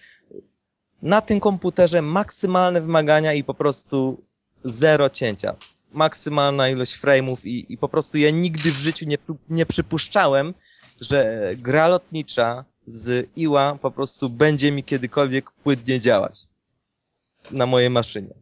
Na 1.01 1.22
tym 1.22 1.39
komputerze 1.39 2.01
maksymalne 2.01 2.82
wymagania 2.82 3.34
i 3.34 3.43
po 3.43 3.53
prostu 3.53 4.22
zero 4.63 5.09
cięcia. 5.09 5.55
maksymalna 5.91 6.70
ilość 6.70 6.99
frame'ów 6.99 7.38
i, 7.45 7.74
i 7.74 7.78
po 7.78 7.89
prostu 7.89 8.17
ja 8.17 8.30
nigdy 8.32 8.72
w 8.72 8.78
życiu 8.78 9.05
nie, 9.05 9.17
nie 9.49 9.65
przypuszczałem, 9.65 10.53
że 11.02 11.50
gra 11.58 11.88
lotnicza 11.88 12.66
z 12.86 13.30
Iła 13.36 13.76
po 13.82 13.91
prostu 13.91 14.30
będzie 14.30 14.72
mi 14.72 14.84
kiedykolwiek 14.84 15.52
płynnie 15.52 16.00
działać 16.00 16.47
na 17.52 17.66
mojej 17.66 17.89
maszynie. 17.89 18.34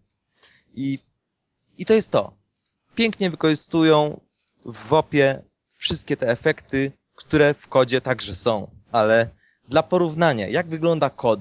I, 0.75 0.97
i 1.77 1.85
to 1.85 1.93
jest 1.93 2.11
to. 2.11 2.33
Pięknie 2.95 3.29
wykorzystują 3.29 4.19
w 4.65 4.87
WOP-ie 4.87 5.41
wszystkie 5.75 6.17
te 6.17 6.29
efekty, 6.29 6.91
które 7.15 7.53
w 7.53 7.67
kodzie 7.67 8.01
także 8.01 8.35
są, 8.35 8.71
ale 8.91 9.29
dla 9.69 9.83
porównania, 9.83 10.47
jak 10.47 10.67
wygląda 10.67 11.09
kod? 11.09 11.39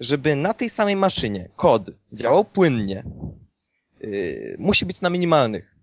Żeby 0.00 0.36
na 0.36 0.54
tej 0.54 0.70
samej 0.70 0.96
maszynie 0.96 1.48
kod 1.56 1.90
działał 2.12 2.44
płynnie, 2.44 3.04
yy, 4.00 4.56
musi 4.58 4.86
być 4.86 5.00
na 5.00 5.10
minimalnych 5.10 5.79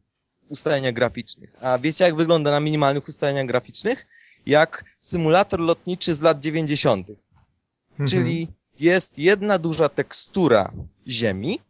ustaleniach 0.49 0.93
graficznych. 0.93 1.55
A 1.61 1.77
wiecie, 1.79 2.03
jak 2.03 2.15
wygląda 2.15 2.51
na 2.51 2.59
minimalnych 2.59 3.07
ustaleniach 3.07 3.45
graficznych? 3.45 4.07
Jak 4.45 4.85
symulator 4.97 5.59
lotniczy 5.59 6.15
z 6.15 6.21
lat 6.21 6.39
90. 6.39 7.09
Mhm. 7.09 8.09
Czyli 8.09 8.47
jest 8.79 9.19
jedna 9.19 9.57
duża 9.57 9.89
tekstura 9.89 10.71
ziemi 11.07 11.61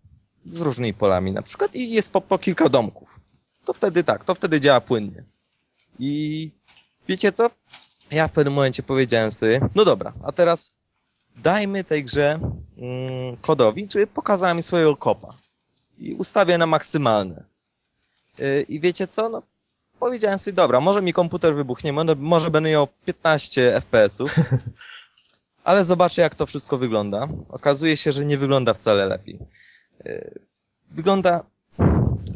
z 0.46 0.62
różnymi 0.62 0.94
polami 0.94 1.32
na 1.32 1.42
przykład 1.42 1.76
i 1.76 1.92
jest 1.92 2.12
po, 2.12 2.22
po 2.22 2.38
kilka 2.38 2.70
domków. 2.70 3.20
To 3.66 3.74
wtedy 3.74 4.04
tak, 4.04 4.24
to 4.24 4.36
wtedy 4.36 4.62
działa 4.62 4.82
płynnie. 4.82 5.24
I 6.00 6.52
wiecie 7.08 7.32
co? 7.32 7.50
Ja 8.12 8.28
w 8.28 8.32
pewnym 8.32 8.54
momencie 8.54 8.84
powiedziałem 8.84 9.32
sobie, 9.32 9.62
no 9.76 9.86
dobra, 9.86 10.14
a 10.24 10.32
teraz 10.32 10.74
dajmy 11.36 11.84
tej 11.84 12.04
grze 12.04 12.40
mm, 12.78 13.38
kodowi, 13.42 13.88
czyli 13.88 14.08
pokazałem 14.08 14.58
mi 14.58 14.64
swojego 14.64 14.96
kopa 14.96 15.34
i 16.00 16.14
ustawię 16.14 16.58
na 16.58 16.66
maksymalne. 16.66 17.44
Yy, 18.40 18.62
I 18.62 18.80
wiecie 18.80 19.08
co? 19.08 19.30
No, 19.30 19.42
powiedziałem 20.00 20.40
sobie, 20.40 20.56
dobra, 20.56 20.80
może 20.80 21.02
mi 21.02 21.14
komputer 21.14 21.56
wybuchnie, 21.56 21.94
może, 22.18 22.52
będę 22.52 22.70
miał 22.70 22.88
15 23.06 23.82
FPS-ów, 23.82 24.36
ale 25.64 25.84
zobaczę, 25.84 26.22
jak 26.22 26.36
to 26.36 26.46
wszystko 26.46 26.78
wygląda. 26.78 27.28
Okazuje 27.50 27.98
się, 27.98 28.12
że 28.12 28.26
nie 28.26 28.38
wygląda 28.38 28.74
wcale 28.74 29.06
lepiej. 29.06 29.40
Yy, 30.06 30.48
Wygląda, 30.92 31.44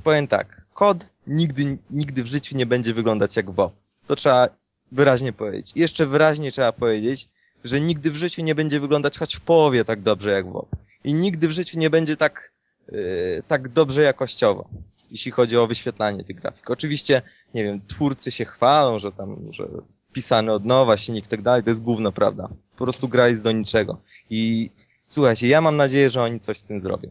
powiem 0.03 0.27
tak, 0.27 0.61
kod 0.73 1.09
nigdy, 1.27 1.77
nigdy 1.89 2.23
w 2.23 2.27
życiu 2.27 2.57
nie 2.57 2.65
będzie 2.65 2.93
wyglądać 2.93 3.35
jak 3.35 3.51
WoP. 3.51 3.73
To 4.07 4.15
trzeba 4.15 4.49
wyraźnie 4.91 5.33
powiedzieć. 5.33 5.71
I 5.75 5.79
jeszcze 5.79 6.05
wyraźnie 6.05 6.51
trzeba 6.51 6.71
powiedzieć, 6.71 7.29
że 7.63 7.81
nigdy 7.81 8.11
w 8.11 8.15
życiu 8.15 8.41
nie 8.41 8.55
będzie 8.55 8.79
wyglądać 8.79 9.17
choć 9.17 9.35
w 9.35 9.41
połowie 9.41 9.85
tak 9.85 10.01
dobrze 10.01 10.31
jak 10.31 10.51
WoP. 10.51 10.67
I 11.03 11.13
nigdy 11.13 11.47
w 11.47 11.51
życiu 11.51 11.79
nie 11.79 11.89
będzie 11.89 12.17
tak, 12.17 12.51
yy, 12.91 13.43
tak 13.47 13.69
dobrze 13.69 14.01
jakościowo, 14.01 14.69
jeśli 15.11 15.31
chodzi 15.31 15.57
o 15.57 15.67
wyświetlanie 15.67 16.23
tych 16.23 16.35
grafik. 16.41 16.69
Oczywiście, 16.69 17.21
nie 17.53 17.63
wiem, 17.63 17.81
twórcy 17.87 18.31
się 18.31 18.45
chwalą, 18.45 18.99
że 18.99 19.11
tam, 19.11 19.45
że 19.51 19.67
pisany 20.13 20.51
od 20.53 20.65
nowa, 20.65 20.97
silnik 20.97 21.25
i 21.25 21.29
tak 21.29 21.41
dalej, 21.41 21.63
to 21.63 21.69
jest 21.69 21.83
gówno, 21.83 22.11
prawda? 22.11 22.49
Po 22.77 22.83
prostu 22.85 23.07
gra 23.07 23.27
jest 23.27 23.43
do 23.43 23.51
niczego. 23.51 23.97
I 24.29 24.69
słuchajcie, 25.07 25.47
ja 25.47 25.61
mam 25.61 25.77
nadzieję, 25.77 26.09
że 26.09 26.23
oni 26.23 26.39
coś 26.39 26.57
z 26.57 26.63
tym 26.63 26.79
zrobią. 26.79 27.09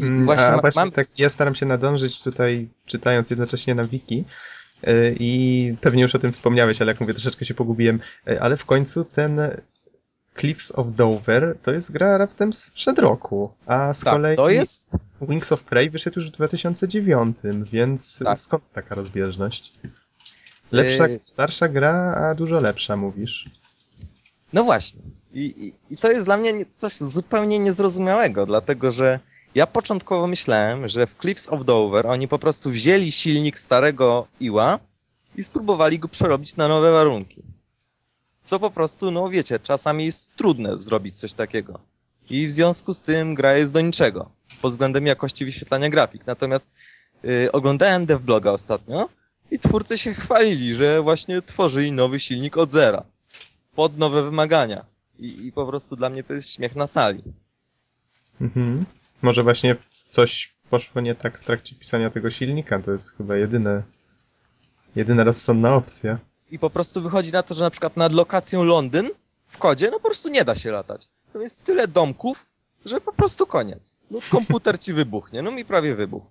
Mm, 0.00 0.24
właśnie 0.24 0.46
A 0.46 0.50
ma- 0.56 0.60
właśnie 0.60 0.80
mam- 0.82 0.90
tak, 0.90 1.18
ja 1.18 1.28
staram 1.28 1.54
się 1.54 1.66
nadążyć 1.66 2.22
tutaj, 2.22 2.68
czytając 2.86 3.30
jednocześnie 3.30 3.74
na 3.74 3.86
wiki. 3.86 4.24
y, 4.88 5.16
I 5.20 5.74
pewnie 5.80 6.02
już 6.02 6.14
o 6.14 6.18
tym 6.18 6.32
wspomniałeś, 6.32 6.82
ale 6.82 6.92
jak 6.92 7.00
mówię, 7.00 7.12
troszeczkę 7.14 7.44
się 7.46 7.54
pogubiłem. 7.54 8.00
y, 8.28 8.40
Ale 8.40 8.56
w 8.56 8.64
końcu 8.64 9.04
ten 9.04 9.40
Cliffs 10.38 10.72
of 10.72 10.94
Dover 10.94 11.56
to 11.62 11.72
jest 11.72 11.92
gra 11.92 12.18
raptem 12.18 12.52
sprzed 12.52 12.98
roku. 12.98 13.52
A 13.66 13.94
z 13.94 14.00
Tak, 14.00 14.14
kolei 14.14 14.36
to 14.36 14.50
jest 14.50 14.96
Wings 15.20 15.52
of 15.52 15.64
Prey 15.64 15.90
wyszedł 15.90 16.20
już 16.20 16.28
w 16.28 16.32
2009, 16.32 17.36
więc 17.72 18.18
Tak. 18.24 18.38
skąd 18.38 18.72
taka 18.72 18.94
rozbieżność? 18.94 19.72
Lepsza, 20.72 21.08
Yy. 21.08 21.20
starsza 21.24 21.68
gra, 21.68 22.14
a 22.16 22.34
dużo 22.34 22.60
lepsza, 22.60 22.96
mówisz. 22.96 23.50
No 24.52 24.64
właśnie. 24.64 25.00
I, 25.32 25.40
i, 25.90 25.94
I 25.94 25.96
to 25.96 26.10
jest 26.10 26.26
dla 26.26 26.36
mnie 26.36 26.52
nie- 26.52 26.66
coś 26.66 26.96
zupełnie 26.96 27.58
niezrozumiałego, 27.58 28.46
dlatego 28.46 28.92
że 28.92 29.20
ja 29.54 29.66
początkowo 29.66 30.26
myślałem, 30.26 30.88
że 30.88 31.06
w 31.06 31.14
Cliffs 31.20 31.48
of 31.48 31.64
Dover 31.64 32.06
oni 32.06 32.28
po 32.28 32.38
prostu 32.38 32.70
wzięli 32.70 33.12
silnik 33.12 33.58
starego 33.58 34.26
Iła 34.40 34.78
i 35.36 35.42
spróbowali 35.42 35.98
go 35.98 36.08
przerobić 36.08 36.56
na 36.56 36.68
nowe 36.68 36.92
warunki. 36.92 37.42
Co 38.42 38.58
po 38.58 38.70
prostu, 38.70 39.10
no 39.10 39.28
wiecie, 39.28 39.58
czasami 39.58 40.04
jest 40.04 40.36
trudne 40.36 40.78
zrobić 40.78 41.18
coś 41.18 41.32
takiego. 41.32 41.80
I 42.30 42.46
w 42.46 42.52
związku 42.52 42.92
z 42.94 43.02
tym 43.02 43.34
gra 43.34 43.56
jest 43.56 43.72
do 43.72 43.80
niczego 43.80 44.30
pod 44.62 44.70
względem 44.70 45.06
jakości 45.06 45.44
wyświetlania 45.44 45.88
grafik. 45.88 46.26
Natomiast 46.26 46.72
y, 47.24 47.52
oglądałem 47.52 48.06
devbloga 48.06 48.50
ostatnio 48.50 49.08
i 49.50 49.58
twórcy 49.58 49.98
się 49.98 50.14
chwalili, 50.14 50.74
że 50.74 51.02
właśnie 51.02 51.42
tworzyli 51.42 51.92
nowy 51.92 52.20
silnik 52.20 52.56
od 52.56 52.70
zera 52.72 53.04
pod 53.74 53.98
nowe 53.98 54.22
wymagania. 54.22 54.84
I, 55.18 55.46
I 55.46 55.52
po 55.52 55.66
prostu 55.66 55.96
dla 55.96 56.10
mnie 56.10 56.24
to 56.24 56.34
jest 56.34 56.50
śmiech 56.50 56.76
na 56.76 56.86
sali. 56.86 57.22
Mhm. 58.40 58.84
Może 59.22 59.42
właśnie 59.42 59.76
coś 60.06 60.54
poszło 60.70 61.00
nie 61.00 61.14
tak 61.14 61.38
w 61.38 61.44
trakcie 61.44 61.74
pisania 61.74 62.10
tego 62.10 62.30
silnika, 62.30 62.78
to 62.78 62.92
jest 62.92 63.16
chyba 63.16 63.36
jedyne, 63.36 63.82
jedyna 64.96 65.24
rozsądna 65.24 65.74
opcja. 65.74 66.18
I 66.50 66.58
po 66.58 66.70
prostu 66.70 67.02
wychodzi 67.02 67.32
na 67.32 67.42
to, 67.42 67.54
że 67.54 67.64
na 67.64 67.70
przykład 67.70 67.96
nad 67.96 68.12
lokacją 68.12 68.64
Londyn 68.64 69.10
w 69.48 69.58
kodzie, 69.58 69.90
no 69.90 69.96
po 69.96 70.08
prostu 70.08 70.28
nie 70.28 70.44
da 70.44 70.56
się 70.56 70.70
latać. 70.70 71.06
To 71.32 71.40
jest 71.40 71.64
tyle 71.64 71.88
domków, 71.88 72.46
że 72.84 73.00
po 73.00 73.12
prostu 73.12 73.46
koniec. 73.46 73.96
No 74.10 74.18
komputer 74.30 74.78
ci 74.78 74.92
wybuchnie, 74.92 75.42
no 75.42 75.50
mi 75.50 75.64
prawie 75.64 75.94
wybuchł. 75.94 76.26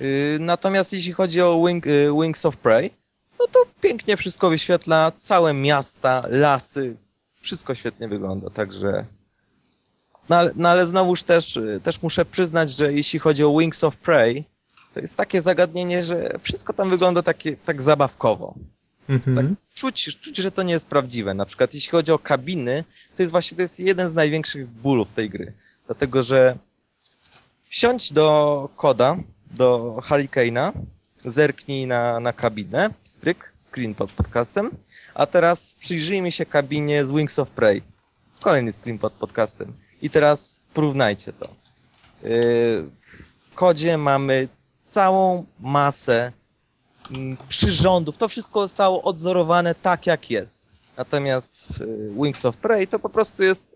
Yy, 0.00 0.38
natomiast 0.52 0.92
jeśli 0.92 1.12
chodzi 1.12 1.40
o 1.40 1.66
Wing, 1.66 1.86
y, 1.86 2.10
Wings 2.22 2.46
of 2.46 2.56
Prey, 2.56 2.90
no 3.40 3.46
to 3.46 3.58
pięknie 3.80 4.16
wszystko 4.16 4.50
wyświetla, 4.50 5.12
całe 5.16 5.54
miasta, 5.54 6.24
lasy, 6.30 6.96
wszystko 7.40 7.74
świetnie 7.74 8.08
wygląda, 8.08 8.50
także... 8.50 9.04
No 10.28 10.36
ale, 10.36 10.52
no 10.56 10.68
ale 10.68 10.86
znowuż 10.86 11.22
też, 11.22 11.56
y, 11.56 11.80
też 11.82 12.02
muszę 12.02 12.24
przyznać, 12.24 12.70
że 12.70 12.92
jeśli 12.92 13.18
chodzi 13.18 13.44
o 13.44 13.58
Wings 13.58 13.84
of 13.84 13.96
Prey, 13.96 14.44
to 14.98 15.02
jest 15.02 15.16
takie 15.16 15.42
zagadnienie, 15.42 16.02
że 16.02 16.38
wszystko 16.42 16.72
tam 16.72 16.90
wygląda 16.90 17.22
takie, 17.22 17.56
tak 17.56 17.82
zabawkowo. 17.82 18.54
Mhm. 19.08 19.36
Tak, 19.36 19.46
czuć, 19.74 20.18
czuć, 20.20 20.36
że 20.36 20.50
to 20.50 20.62
nie 20.62 20.72
jest 20.72 20.88
prawdziwe. 20.88 21.34
Na 21.34 21.46
przykład 21.46 21.74
jeśli 21.74 21.90
chodzi 21.90 22.12
o 22.12 22.18
kabiny, 22.18 22.84
to 23.16 23.22
jest 23.22 23.30
właśnie 23.30 23.56
to 23.56 23.62
jest 23.62 23.80
jeden 23.80 24.10
z 24.10 24.14
największych 24.14 24.68
bólów 24.68 25.12
tej 25.12 25.30
gry. 25.30 25.52
Dlatego, 25.86 26.22
że 26.22 26.58
wsiądź 27.68 28.12
do 28.12 28.68
koda, 28.76 29.16
do 29.50 29.98
Hurricane'a, 30.08 30.72
zerknij 31.24 31.86
na, 31.86 32.20
na 32.20 32.32
kabinę, 32.32 32.90
stryk, 33.04 33.52
screen 33.58 33.94
pod 33.94 34.10
podcastem, 34.10 34.70
a 35.14 35.26
teraz 35.26 35.74
przyjrzyjmy 35.74 36.32
się 36.32 36.46
kabinie 36.46 37.04
z 37.04 37.10
Wings 37.10 37.38
of 37.38 37.50
Prey. 37.50 37.82
Kolejny 38.40 38.72
screen 38.72 38.98
pod 38.98 39.12
podcastem. 39.12 39.72
I 40.02 40.10
teraz 40.10 40.60
porównajcie 40.74 41.32
to. 41.32 41.48
Yy, 42.22 42.30
w 43.40 43.54
kodzie 43.54 43.98
mamy 43.98 44.48
całą 44.88 45.46
masę 45.60 46.32
mm, 47.10 47.36
przyrządów. 47.48 48.16
To 48.16 48.28
wszystko 48.28 48.60
zostało 48.60 49.02
odzorowane 49.02 49.74
tak, 49.74 50.06
jak 50.06 50.30
jest. 50.30 50.68
Natomiast 50.96 51.80
y, 51.80 52.10
Wings 52.22 52.44
of 52.44 52.56
Prey 52.56 52.86
to 52.86 52.98
po 52.98 53.08
prostu 53.08 53.42
jest 53.42 53.68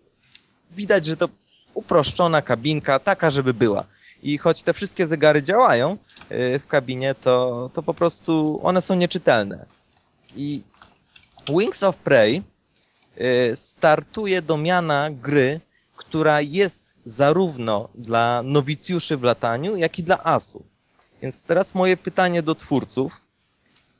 widać, 0.71 1.05
że 1.05 1.17
to 1.17 1.29
uproszczona 1.73 2.41
kabinka, 2.41 2.99
taka, 2.99 3.29
żeby 3.29 3.53
była. 3.53 3.83
I 4.23 4.37
choć 4.37 4.63
te 4.63 4.73
wszystkie 4.73 5.07
zegary 5.07 5.43
działają 5.43 5.97
y, 6.31 6.59
w 6.59 6.67
kabinie, 6.67 7.15
to, 7.15 7.69
to 7.73 7.83
po 7.83 7.93
prostu 7.93 8.59
one 8.63 8.81
są 8.81 8.95
nieczytelne. 8.95 9.65
I 10.35 10.61
Wings 11.49 11.83
of 11.83 11.95
Prey 11.97 12.43
y, 13.21 13.55
startuje 13.55 14.41
do 14.41 14.57
miana 14.57 15.09
gry, 15.11 15.61
która 15.95 16.41
jest 16.41 16.93
zarówno 17.05 17.89
dla 17.95 18.41
nowicjuszy 18.43 19.17
w 19.17 19.23
lataniu, 19.23 19.75
jak 19.75 19.99
i 19.99 20.03
dla 20.03 20.23
asów. 20.23 20.72
Więc 21.23 21.43
teraz 21.43 21.75
moje 21.75 21.97
pytanie 21.97 22.41
do 22.41 22.55
twórców. 22.55 23.21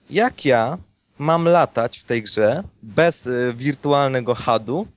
Jak 0.10 0.46
ja 0.46 0.78
mam 1.18 1.46
latać 1.46 2.00
w 2.00 2.04
tej 2.04 2.24
grze 2.24 2.64
bez 2.82 3.28
y, 3.28 3.54
wirtualnego 3.58 4.36
HUD-u, 4.36 4.88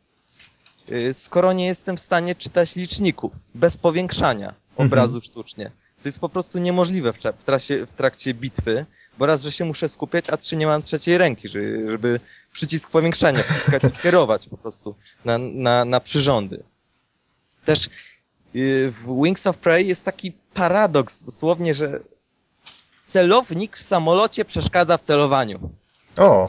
y, 0.93 1.15
skoro 1.15 1.53
nie 1.53 1.67
jestem 1.67 1.97
w 1.97 2.01
stanie 2.01 2.35
czytać 2.35 2.77
liczników, 2.77 3.33
bez 3.55 3.77
powiększania 3.77 4.55
obrazu 4.77 5.21
sztucznie? 5.21 5.71
Co 5.99 6.09
jest 6.09 6.21
po 6.21 6.29
prostu 6.29 6.59
niemożliwe 6.59 7.13
w, 7.13 7.19
trasie, 7.45 7.87
w 7.87 7.93
trakcie 7.93 8.35
bitwy, 8.35 8.87
bo 9.19 9.27
raz, 9.27 9.43
że 9.43 9.53
się 9.53 9.65
muszę 9.65 9.89
skupiać, 9.89 10.31
a 10.31 10.37
trzy 10.37 10.57
nie 10.57 10.67
mam 10.67 10.83
trzeciej 10.83 11.19
ręki, 11.19 11.49
żeby, 11.49 11.91
żeby 11.91 12.21
przycisk 12.53 12.91
powiększania 12.91 13.43
wciskać 13.43 13.85
i 13.85 13.91
kierować 14.03 14.49
po 14.49 14.57
prostu 14.57 14.95
na, 15.25 15.39
na, 15.39 15.85
na 15.85 16.01
przyrządy. 16.01 16.63
Też 17.65 17.87
y, 18.57 18.93
w 18.93 19.23
Wings 19.23 19.47
of 19.47 19.57
Prey 19.57 19.87
jest 19.87 20.05
taki 20.05 20.33
paradoks 20.55 21.23
dosłownie, 21.23 21.75
że 21.75 22.01
celownik 23.07 23.77
w 23.77 23.83
samolocie 23.83 24.45
przeszkadza 24.45 24.97
w 24.97 25.03
celowaniu. 25.03 25.71
O, 26.17 26.49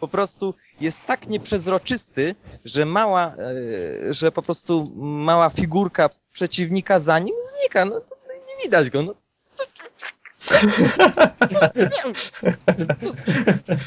Po 0.00 0.08
prostu 0.08 0.54
jest 0.80 1.06
tak 1.06 1.28
nieprzezroczysty, 1.28 2.34
że 2.64 2.84
mała, 2.84 3.34
e, 4.08 4.14
że 4.14 4.32
po 4.32 4.42
prostu 4.42 4.84
mała 4.96 5.50
figurka 5.50 6.08
przeciwnika 6.32 7.00
za 7.00 7.18
nim 7.18 7.34
znika. 7.60 7.84
No, 7.84 8.00
nie 8.28 8.62
widać 8.62 8.90
go. 8.90 9.02
No, 9.02 9.14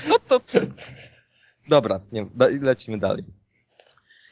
no 0.09 0.19
to... 0.27 0.41
Dobra, 1.69 1.99
nie, 2.11 2.25
lecimy 2.61 2.97
dalej. 2.97 3.23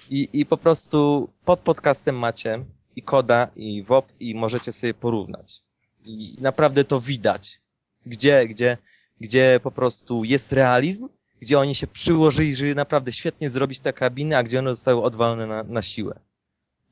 I, 0.10 0.30
I 0.34 0.46
po 0.46 0.58
prostu 0.58 1.30
pod 1.46 1.60
podcastem 1.60 2.20
macie 2.20 2.66
i 2.96 3.04
koda, 3.04 3.48
i 3.56 3.84
WOP, 3.84 4.06
i 4.20 4.36
możecie 4.36 4.74
sobie 4.74 4.94
porównać. 4.94 5.62
I 6.06 6.36
naprawdę 6.42 6.84
to 6.84 7.02
widać. 7.02 7.60
Gdzie, 8.06 8.48
gdzie, 8.48 8.78
gdzie 9.22 9.60
po 9.64 9.72
prostu 9.72 10.24
jest 10.24 10.54
realizm, 10.54 11.10
gdzie 11.40 11.60
oni 11.60 11.76
się 11.76 11.88
przyłożyli, 11.88 12.56
żeby 12.56 12.76
naprawdę 12.76 13.14
świetnie 13.14 13.50
zrobić 13.50 13.80
te 13.80 13.94
kabiny, 13.94 14.38
a 14.38 14.44
gdzie 14.44 14.60
one 14.60 14.70
zostały 14.70 15.02
odwalone 15.02 15.48
na, 15.48 15.64
na 15.64 15.82
siłę. 15.82 16.20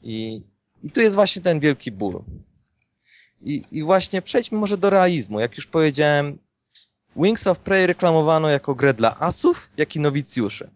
I, 0.03 0.41
I 0.83 0.91
tu 0.91 1.01
jest 1.01 1.15
właśnie 1.15 1.41
ten 1.41 1.59
wielki 1.59 1.91
ból. 1.91 2.23
I, 3.41 3.63
I 3.71 3.83
właśnie 3.83 4.21
przejdźmy 4.21 4.57
może 4.57 4.77
do 4.77 4.89
realizmu. 4.89 5.39
Jak 5.39 5.57
już 5.57 5.67
powiedziałem, 5.67 6.37
Wings 7.15 7.47
of 7.47 7.59
Prey 7.59 7.87
reklamowano 7.87 8.49
jako 8.49 8.75
grę 8.75 8.93
dla 8.93 9.19
asów, 9.19 9.69
jak 9.77 9.95
i 9.95 9.99
nowicjuszy. 9.99 10.69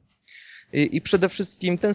I, 0.74 0.96
i 0.96 1.02
przede 1.02 1.30
wszystkim 1.30 1.78
ten, 1.78 1.94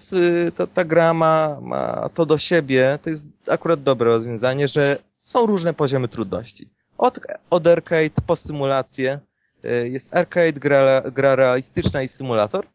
ta, 0.57 0.67
ta 0.67 0.85
gra 0.85 1.15
ma, 1.15 1.61
ma 1.61 2.09
to 2.15 2.27
do 2.27 2.39
siebie, 2.39 2.99
to 3.03 3.11
jest 3.11 3.29
akurat 3.49 3.83
dobre 3.83 4.11
rozwiązanie, 4.11 4.69
że 4.69 4.99
są 5.27 5.47
różne 5.47 5.75
poziomy 5.75 6.09
trudności. 6.09 6.71
Od, 6.99 7.21
od 7.51 7.67
arcade 7.67 8.11
po 8.27 8.37
symulację, 8.37 9.21
y, 9.65 9.89
jest 9.89 10.17
arcade, 10.17 10.53
gra, 10.53 11.03
gra 11.13 11.37
realistyczna 11.37 12.03
i 12.03 12.09
symulator. 12.09 12.67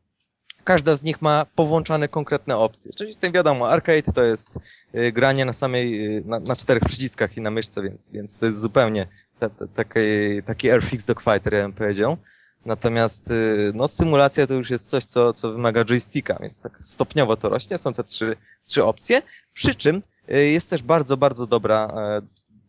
Każda 0.64 0.95
z 0.95 1.04
nich 1.04 1.22
ma 1.22 1.45
powłączane 1.56 2.08
konkretne 2.08 2.58
opcje. 2.58 2.93
Czyli 2.93 3.16
ten 3.16 3.32
wiadomo, 3.32 3.70
arcade 3.70 4.14
to 4.14 4.24
jest 4.24 4.60
y, 4.95 5.12
granie 5.12 5.45
na 5.45 5.54
samej, 5.54 6.18
y, 6.18 6.24
na, 6.26 6.39
na 6.39 6.56
czterech 6.56 6.84
przyciskach 6.84 7.38
i 7.38 7.41
na 7.41 7.52
myszce, 7.52 7.82
więc, 7.82 8.10
więc 8.10 8.38
to 8.38 8.45
jest 8.45 8.60
zupełnie 8.60 9.08
ta, 9.39 9.49
ta, 9.49 9.68
taki, 9.68 9.99
taki 10.45 10.72
Airfix 10.72 11.06
Dogfighter, 11.06 11.54
ja 11.54 11.62
bym 11.62 11.74
powiedział. 11.74 12.18
Natomiast 12.66 13.34
no, 13.74 13.88
symulacja 13.88 14.47
to 14.47 14.54
już 14.54 14.70
jest 14.70 14.89
coś, 14.89 15.06
co, 15.06 15.34
co 15.34 15.52
wymaga 15.52 15.86
joysticka, 15.86 16.38
więc 16.41 16.62
tak 16.62 16.80
stopniowo 16.82 17.38
to 17.38 17.49
rośnie. 17.49 17.78
Są 17.78 17.93
te 17.93 18.04
trzy, 18.04 18.36
trzy 18.64 18.84
opcje. 18.84 19.22
Przy 19.54 19.76
czym 19.76 20.02
jest 20.39 20.69
też 20.69 20.84
bardzo, 20.84 21.17
bardzo 21.17 21.47
dobra, 21.47 21.88
e, 21.97 22.21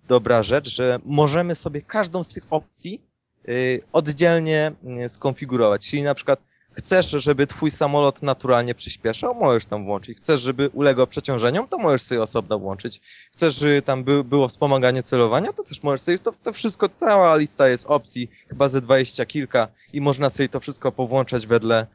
dobra 0.08 0.42
rzecz, 0.42 0.68
że 0.68 0.98
możemy 1.04 1.54
sobie 1.54 1.82
każdą 1.82 2.24
z 2.24 2.28
tych 2.28 2.44
opcji 2.50 3.02
y, 3.48 3.80
oddzielnie 3.92 4.72
y, 5.04 5.08
skonfigurować. 5.08 5.86
Czyli 5.86 6.02
na 6.02 6.14
przykład 6.14 6.40
chcesz, 6.72 7.10
żeby 7.10 7.46
twój 7.46 7.70
samolot 7.70 8.22
naturalnie 8.22 8.74
przyspieszał, 8.74 9.34
możesz 9.34 9.66
tam 9.66 9.84
włączyć. 9.84 10.18
Chcesz, 10.18 10.40
żeby 10.40 10.68
ulegał 10.68 11.06
przeciążeniom, 11.06 11.68
to 11.68 11.78
możesz 11.78 12.02
sobie 12.02 12.22
osobno 12.22 12.58
włączyć. 12.58 13.00
Chcesz, 13.32 13.54
żeby 13.54 13.82
tam 13.82 14.04
by, 14.04 14.24
było 14.24 14.48
wspomaganie 14.48 15.02
celowania, 15.02 15.52
to 15.52 15.64
też 15.64 15.82
możesz 15.82 16.00
sobie, 16.00 16.18
to, 16.18 16.32
to 16.42 16.52
wszystko, 16.52 16.88
cała 16.88 17.36
lista 17.36 17.68
jest 17.68 17.86
opcji, 17.86 18.30
chyba 18.48 18.68
ze 18.68 18.80
dwadzieścia 18.80 19.26
kilka 19.26 19.68
i 19.92 20.00
można 20.00 20.30
sobie 20.30 20.48
to 20.48 20.60
wszystko 20.60 20.92
powłączać 20.92 21.46
wedle, 21.46 21.86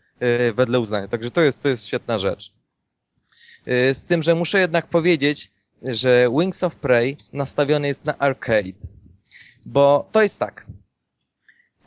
wedle 0.55 0.79
uznania. 0.79 1.07
Także 1.07 1.31
to 1.31 1.41
jest, 1.41 1.61
to 1.61 1.69
jest 1.69 1.85
świetna 1.85 2.17
rzecz. 2.17 2.51
Z 3.93 4.05
tym, 4.05 4.23
że 4.23 4.35
muszę 4.35 4.59
jednak 4.59 4.87
powiedzieć, 4.87 5.51
że 5.81 6.29
Wings 6.39 6.63
of 6.63 6.75
Prey 6.75 7.17
nastawiony 7.33 7.87
jest 7.87 8.05
na 8.05 8.17
arcade. 8.17 8.79
Bo 9.65 10.09
to 10.11 10.21
jest 10.21 10.39
tak. 10.39 10.65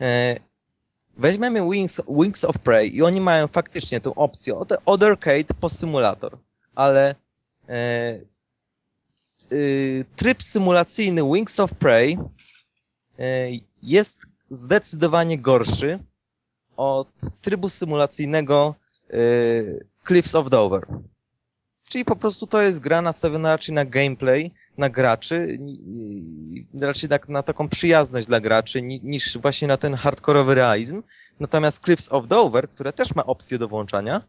Yy, 0.01 0.07
Weźmiemy 1.21 1.71
Wings, 1.71 2.01
Wings 2.09 2.45
of 2.45 2.59
Prey 2.59 2.97
i 2.97 3.03
oni 3.03 3.21
mają 3.21 3.49
faktycznie 3.49 4.01
tą 4.01 4.15
opcję 4.15 4.55
od, 4.55 4.73
od 4.87 5.03
arcade 5.03 5.55
po 5.61 5.69
symulator, 5.69 6.39
ale 6.75 7.15
e, 7.69 8.21
s, 9.13 9.47
y, 9.53 10.05
tryb 10.17 10.43
symulacyjny 10.43 11.23
Wings 11.23 11.61
of 11.61 11.75
Prey 11.75 12.19
e, 13.19 13.49
jest 13.83 14.21
zdecydowanie 14.49 15.39
gorszy 15.39 15.99
od 16.77 17.09
trybu 17.41 17.69
symulacyjnego 17.69 18.75
e, 19.11 19.17
Cliffs 20.07 20.35
of 20.35 20.51
Dover. 20.51 20.87
Czyli 21.91 22.05
po 22.05 22.17
prostu 22.17 22.47
to 22.47 22.63
jest 22.63 22.81
gra 22.81 23.03
nastawiona 23.03 23.51
raczej 23.53 23.75
na 23.75 23.85
gameplay, 23.85 24.51
na 24.79 24.89
graczy, 24.91 25.59
raczej 26.81 27.09
tak 27.09 27.29
na 27.29 27.43
taką 27.43 27.69
przyjazność 27.69 28.27
dla 28.27 28.41
graczy, 28.41 28.83
ni- 28.83 29.01
niż 29.05 29.39
właśnie 29.39 29.69
na 29.69 29.77
ten 29.77 29.95
hardkorowy 29.95 30.55
realizm. 30.55 31.03
Natomiast 31.41 31.85
Cliffs 31.85 32.13
of 32.13 32.27
Dover, 32.29 32.69
które 32.69 32.93
też 32.93 33.15
ma 33.15 33.27
opcję 33.27 33.59
do 33.59 33.69
włączania, 33.69 34.23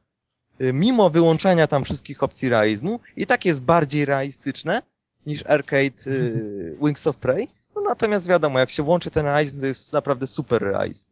y, 0.61 0.73
mimo 0.73 1.09
wyłączania 1.09 1.67
tam 1.67 1.83
wszystkich 1.83 2.23
opcji 2.23 2.49
realizmu, 2.49 2.99
i 3.17 3.25
tak 3.27 3.45
jest 3.45 3.61
bardziej 3.61 4.05
realistyczne 4.05 4.81
niż 5.25 5.45
arcade 5.45 6.07
y, 6.07 6.77
Wings 6.83 7.07
of 7.07 7.17
Prey. 7.17 7.47
No 7.75 7.81
natomiast 7.81 8.27
wiadomo, 8.27 8.59
jak 8.59 8.69
się 8.69 8.83
włączy 8.83 9.11
ten 9.11 9.25
realizm, 9.25 9.59
to 9.59 9.65
jest 9.65 9.93
naprawdę 9.93 10.27
super 10.27 10.61
realizm. 10.61 11.07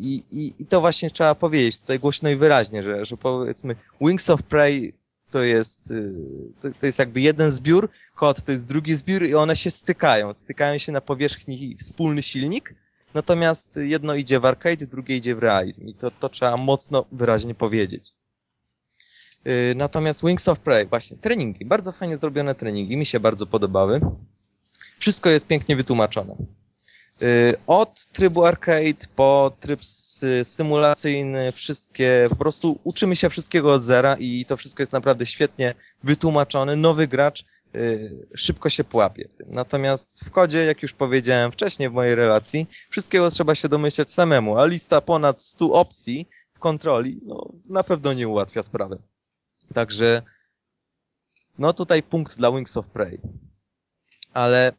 I, 0.00 0.24
i, 0.30 0.54
I 0.58 0.66
to 0.66 0.80
właśnie 0.80 1.10
trzeba 1.10 1.34
powiedzieć 1.34 1.80
tutaj 1.80 1.98
głośno 1.98 2.28
i 2.30 2.36
wyraźnie, 2.36 2.82
że, 2.82 3.04
że 3.04 3.16
powiedzmy 3.16 3.76
Wings 4.00 4.30
of 4.30 4.42
Prey 4.42 4.94
to 5.34 5.42
jest, 5.42 5.90
y, 5.90 6.12
to, 6.60 6.68
to 6.80 6.86
jest 6.86 6.98
jakby 6.98 7.20
jeden 7.20 7.50
zbiór, 7.50 7.88
kod 8.14 8.42
to 8.42 8.52
jest 8.52 8.68
drugi 8.68 8.96
zbiór 8.96 9.22
i 9.22 9.34
one 9.34 9.56
się 9.56 9.70
stykają. 9.70 10.34
Stykają 10.34 10.78
się 10.78 10.92
na 10.92 11.00
powierzchni 11.00 11.76
wspólny 11.80 12.22
silnik, 12.22 12.74
natomiast 13.14 13.76
jedno 13.76 14.14
idzie 14.14 14.40
w 14.40 14.44
arcade, 14.44 14.86
drugie 14.86 15.16
idzie 15.16 15.34
w 15.34 15.38
realizm 15.38 15.86
i 15.86 15.94
to, 15.94 16.10
to 16.10 16.28
trzeba 16.28 16.56
mocno 16.56 17.04
wyraźnie 17.12 17.54
powiedzieć. 17.54 18.12
Yy, 19.44 19.74
Natomiast 19.76 20.24
Wings 20.24 20.48
of 20.48 20.60
Prey, 20.60 20.86
właśnie, 20.86 21.16
treningi, 21.16 21.64
bardzo 21.64 21.92
fajnie 21.92 22.16
zrobione 22.16 22.54
treningi, 22.54 22.96
mi 22.96 23.06
się 23.06 23.20
bardzo 23.20 23.46
podobały. 23.46 24.00
Wszystko 24.98 25.30
jest 25.30 25.46
pięknie 25.46 25.76
wytłumaczone. 25.76 26.36
Yy, 27.20 27.54
Od 27.66 28.06
trybu 28.06 28.44
arcade 28.44 29.06
po 29.16 29.52
tryb 29.60 29.80
sy- 29.80 30.44
symulacyjny, 30.44 31.52
wszystkie, 31.52 32.26
po 32.30 32.36
prostu 32.36 32.78
uczymy 32.84 33.16
się 33.16 33.30
wszystkiego 33.30 33.72
od 33.72 33.82
zera 33.82 34.16
i 34.18 34.44
to 34.44 34.56
wszystko 34.56 34.82
jest 34.82 34.92
naprawdę 34.92 35.26
świetnie 35.26 35.74
wytłumaczone. 36.02 36.76
Nowy 36.76 37.08
gracz 37.08 37.44
yy, 37.74 38.26
szybko 38.36 38.70
się 38.70 38.84
pułapie. 38.84 39.28
Natomiast 39.46 40.24
w 40.24 40.30
kodzie, 40.30 40.64
jak 40.64 40.82
już 40.82 40.92
powiedziałem 40.92 41.52
wcześniej 41.52 41.88
w 41.90 41.92
mojej 41.92 42.14
relacji, 42.14 42.66
wszystkiego 42.90 43.30
trzeba 43.30 43.54
się 43.54 43.68
domyśleć 43.68 44.10
samemu, 44.10 44.58
a 44.58 44.66
lista 44.66 45.00
ponad 45.00 45.40
100 45.40 45.72
opcji 45.72 46.28
w 46.54 46.58
kontroli, 46.58 47.20
no, 47.26 47.52
na 47.68 47.84
pewno 47.84 48.12
nie 48.12 48.28
ułatwia 48.28 48.62
sprawy. 48.62 48.98
Także, 49.74 50.22
no 51.58 51.72
tutaj 51.72 52.02
punkt 52.02 52.36
dla 52.36 52.52
Wings 52.52 52.76
of 52.76 52.86
Prey. 52.88 53.20
Ale 54.32 54.72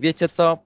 wiecie 0.00 0.28
co? 0.28 0.58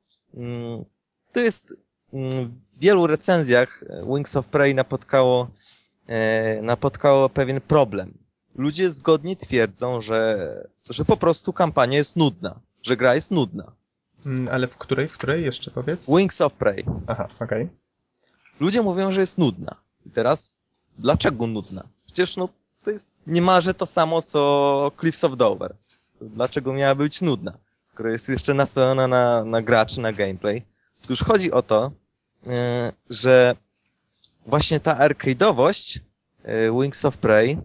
To 1.32 1.40
jest 1.40 1.74
mm, 2.12 2.48
w 2.76 2.80
wielu 2.80 3.06
recenzjach 3.06 3.82
e, 3.82 4.06
Wings 4.14 4.36
of 4.36 4.48
Prey 4.48 4.74
napotkało, 4.74 5.50
e, 6.06 6.62
napotkało 6.62 7.28
pewien 7.28 7.60
problem. 7.60 8.18
Ludzie 8.54 8.90
zgodnie 8.90 9.36
twierdzą, 9.36 10.00
że, 10.00 10.68
że 10.90 11.04
po 11.04 11.16
prostu 11.16 11.52
kampania 11.52 11.98
jest 11.98 12.16
nudna, 12.16 12.60
że 12.82 12.96
gra 12.96 13.14
jest 13.14 13.30
nudna. 13.30 13.72
Mm, 14.26 14.48
Ale 14.48 14.68
w 14.68 14.76
której, 14.76 15.08
w 15.08 15.18
której 15.18 15.44
jeszcze 15.44 15.70
powiedz? 15.70 16.10
Wings 16.16 16.40
of 16.40 16.54
Prey. 16.54 16.84
Aha, 17.06 17.28
okej. 17.40 17.68
Ludzie 18.60 18.82
mówią, 18.82 19.12
że 19.12 19.20
jest 19.20 19.38
nudna. 19.38 19.76
I 20.06 20.10
teraz, 20.10 20.56
dlaczego 20.98 21.46
nudna? 21.46 21.84
Przecież 22.06 22.36
no, 22.36 22.48
to 22.82 22.90
jest 22.90 23.22
niemalże 23.26 23.74
to 23.74 23.86
samo, 23.86 24.22
co 24.22 24.92
Cliffs 25.00 25.24
of 25.24 25.36
Dover. 25.36 25.74
Dlaczego 26.20 26.72
miała 26.72 26.94
być 26.94 27.22
nudna? 27.22 27.58
Skoro 27.84 28.10
jest 28.10 28.28
jeszcze 28.28 28.54
nastawiona 28.54 29.08
na, 29.08 29.44
na 29.44 29.62
graczy, 29.62 30.00
na 30.00 30.12
gameplay. 30.12 30.62
Otóż 31.04 31.22
chodzi 31.24 31.52
o 31.52 31.62
to, 31.62 31.92
e, 32.46 32.92
że 33.10 33.56
właśnie 34.46 34.80
ta 34.80 35.08
arcade'owość 35.08 35.98
e, 36.42 36.80
Wings 36.80 37.04
of 37.04 37.16
Prey 37.16 37.58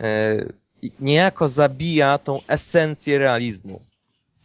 e, 0.00 0.36
niejako 1.00 1.48
zabija 1.48 2.18
tą 2.18 2.40
esencję 2.48 3.18
realizmu. 3.18 3.80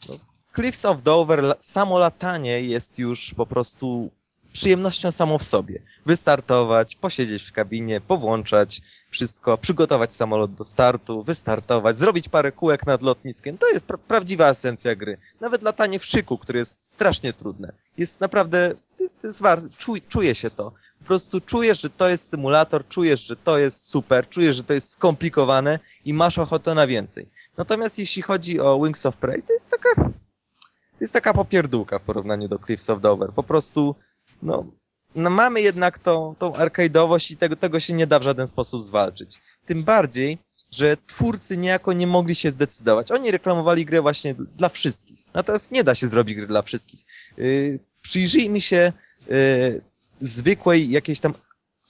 No, 0.09 0.15
Cliffs 0.55 0.85
of 0.85 1.03
Dover, 1.03 1.55
samo 1.59 1.99
latanie 1.99 2.61
jest 2.61 2.99
już 2.99 3.33
po 3.33 3.45
prostu 3.45 4.09
przyjemnością 4.53 5.11
samą 5.11 5.37
w 5.37 5.43
sobie. 5.43 5.81
Wystartować, 6.05 6.95
posiedzieć 6.95 7.43
w 7.43 7.51
kabinie, 7.51 8.01
powłączać 8.01 8.81
wszystko, 9.09 9.57
przygotować 9.57 10.13
samolot 10.13 10.53
do 10.53 10.65
startu, 10.65 11.23
wystartować, 11.23 11.97
zrobić 11.97 12.29
parę 12.29 12.51
kółek 12.51 12.85
nad 12.85 13.01
lotniskiem. 13.01 13.57
To 13.57 13.69
jest 13.69 13.85
pra 13.85 13.97
prawdziwa 13.97 14.49
esencja 14.49 14.95
gry. 14.95 15.17
Nawet 15.39 15.63
latanie 15.63 15.99
w 15.99 16.05
szyku, 16.05 16.37
które 16.37 16.59
jest 16.59 16.85
strasznie 16.85 17.33
trudne. 17.33 17.73
Jest 17.97 18.21
naprawdę, 18.21 18.73
jest, 18.99 19.23
jest 19.23 19.41
war, 19.41 19.61
czuj, 19.77 20.01
czuje 20.01 20.35
się 20.35 20.49
to. 20.49 20.71
Po 20.99 21.05
prostu 21.05 21.41
czujesz, 21.41 21.81
że 21.81 21.89
to 21.89 22.09
jest 22.09 22.29
symulator, 22.29 22.87
czujesz, 22.87 23.27
że 23.27 23.35
to 23.35 23.57
jest 23.57 23.89
super, 23.89 24.29
czujesz, 24.29 24.55
że 24.55 24.63
to 24.63 24.73
jest 24.73 24.89
skomplikowane 24.89 25.79
i 26.05 26.13
masz 26.13 26.37
ochotę 26.37 26.75
na 26.75 26.87
więcej. 26.87 27.29
Natomiast 27.57 27.99
jeśli 27.99 28.21
chodzi 28.21 28.59
o 28.59 28.79
Wings 28.83 29.05
of 29.05 29.17
Prey, 29.17 29.43
to 29.43 29.53
jest 29.53 29.69
taka, 29.69 29.95
to 29.95 31.01
jest 31.01 31.13
taka 31.13 31.33
popierdółka 31.33 31.99
w 31.99 32.01
porównaniu 32.01 32.47
do 32.47 32.59
Cliffs 32.59 32.89
of 32.89 33.01
Dover. 33.01 33.31
Po 33.33 33.43
prostu, 33.43 33.95
no, 34.43 34.65
no 35.15 35.29
mamy 35.29 35.61
jednak 35.61 35.99
tą, 35.99 36.35
tą 36.39 36.51
arcade'owość 36.51 37.31
i 37.31 37.37
tego, 37.37 37.55
tego 37.55 37.79
się 37.79 37.93
nie 37.93 38.07
da 38.07 38.19
w 38.19 38.23
żaden 38.23 38.47
sposób 38.47 38.81
zwalczyć. 38.81 39.41
Tym 39.65 39.83
bardziej, 39.83 40.37
że 40.71 40.97
twórcy 41.07 41.57
niejako 41.57 41.93
nie 41.93 42.07
mogli 42.07 42.35
się 42.35 42.51
zdecydować. 42.51 43.11
Oni 43.11 43.31
reklamowali 43.31 43.85
grę 43.85 44.01
właśnie 44.01 44.35
dla 44.57 44.69
wszystkich. 44.69 45.19
Natomiast 45.33 45.71
nie 45.71 45.83
da 45.83 45.95
się 45.95 46.07
zrobić 46.07 46.35
gry 46.35 46.47
dla 46.47 46.61
wszystkich. 46.61 47.05
Yy, 47.37 47.79
przyjrzyjmy 48.01 48.61
się 48.61 48.93
yy, 49.27 49.81
zwykłej 50.21 50.89
jakiejś 50.89 51.19
tam 51.19 51.33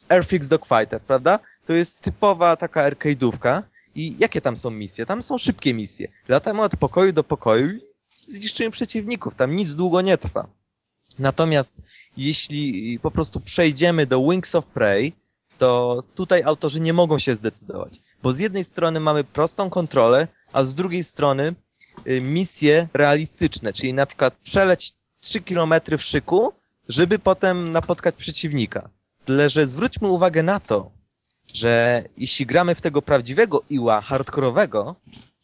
Airfix 0.09 0.47
Dogfighter, 0.47 1.01
prawda? 1.01 1.39
To 1.65 1.73
jest 1.73 2.01
typowa 2.01 2.55
taka 2.55 2.89
arcade'ówka. 2.89 3.63
I 3.95 4.15
jakie 4.19 4.41
tam 4.41 4.55
są 4.55 4.71
misje? 4.71 5.05
Tam 5.05 5.21
są 5.21 5.37
szybkie 5.37 5.73
misje. 5.73 6.07
Latamy 6.27 6.61
od 6.61 6.75
pokoju 6.75 7.13
do 7.13 7.23
pokoju 7.23 7.69
i 7.69 7.81
zniszczymy 8.21 8.71
przeciwników. 8.71 9.35
Tam 9.35 9.55
nic 9.55 9.75
długo 9.75 10.01
nie 10.01 10.17
trwa. 10.17 10.47
Natomiast 11.19 11.81
jeśli 12.17 12.99
po 12.99 13.11
prostu 13.11 13.39
przejdziemy 13.39 14.05
do 14.05 14.29
Wings 14.29 14.55
of 14.55 14.65
Prey, 14.65 15.13
to 15.57 16.03
tutaj 16.15 16.43
autorzy 16.43 16.79
nie 16.79 16.93
mogą 16.93 17.19
się 17.19 17.35
zdecydować. 17.35 18.01
Bo 18.23 18.33
z 18.33 18.39
jednej 18.39 18.63
strony 18.63 18.99
mamy 18.99 19.23
prostą 19.23 19.69
kontrolę, 19.69 20.27
a 20.53 20.63
z 20.63 20.75
drugiej 20.75 21.03
strony 21.03 21.55
y, 22.07 22.21
misje 22.21 22.87
realistyczne, 22.93 23.73
czyli 23.73 23.93
na 23.93 24.05
przykład 24.05 24.35
przeleć 24.43 24.93
3 25.19 25.41
km 25.41 25.73
w 25.97 26.03
szyku, 26.03 26.53
żeby 26.89 27.19
potem 27.19 27.69
napotkać 27.71 28.15
przeciwnika. 28.15 28.89
Tyle, 29.25 29.49
że 29.49 29.67
zwróćmy 29.67 30.07
uwagę 30.07 30.43
na 30.43 30.59
to, 30.59 30.91
że 31.53 32.03
jeśli 32.17 32.45
gramy 32.45 32.75
w 32.75 32.81
tego 32.81 33.01
prawdziwego 33.01 33.63
iła 33.69 34.01
hardkorowego, 34.01 34.95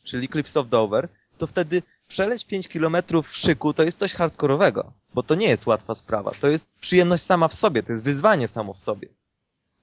czyli 0.03 0.30
Clips 0.30 0.57
of 0.57 0.69
Dover, 0.69 1.09
to 1.38 1.47
wtedy 1.47 1.82
przeleć 2.07 2.45
5 2.45 2.67
km 2.67 2.97
w 3.23 3.37
szyku 3.37 3.73
to 3.73 3.83
jest 3.83 3.99
coś 3.99 4.13
hardkorowego, 4.13 4.93
bo 5.13 5.23
to 5.23 5.35
nie 5.35 5.47
jest 5.47 5.65
łatwa 5.67 5.95
sprawa. 5.95 6.31
To 6.41 6.47
jest 6.47 6.79
przyjemność 6.79 7.23
sama 7.23 7.47
w 7.47 7.55
sobie, 7.55 7.83
to 7.83 7.91
jest 7.91 8.03
wyzwanie 8.03 8.47
samo 8.47 8.73
w 8.73 8.79
sobie. 8.79 9.07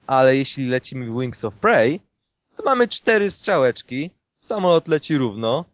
Ale 0.07 0.37
jeśli 0.37 0.67
lecimy 0.67 1.05
w 1.05 1.19
Wings 1.19 1.45
of 1.45 1.55
Prey, 1.55 1.99
to 2.55 2.63
mamy 2.63 2.87
cztery 2.87 3.31
strzałeczki, 3.31 4.11
samolot 4.37 4.87
leci 4.87 5.17
równo, 5.17 5.65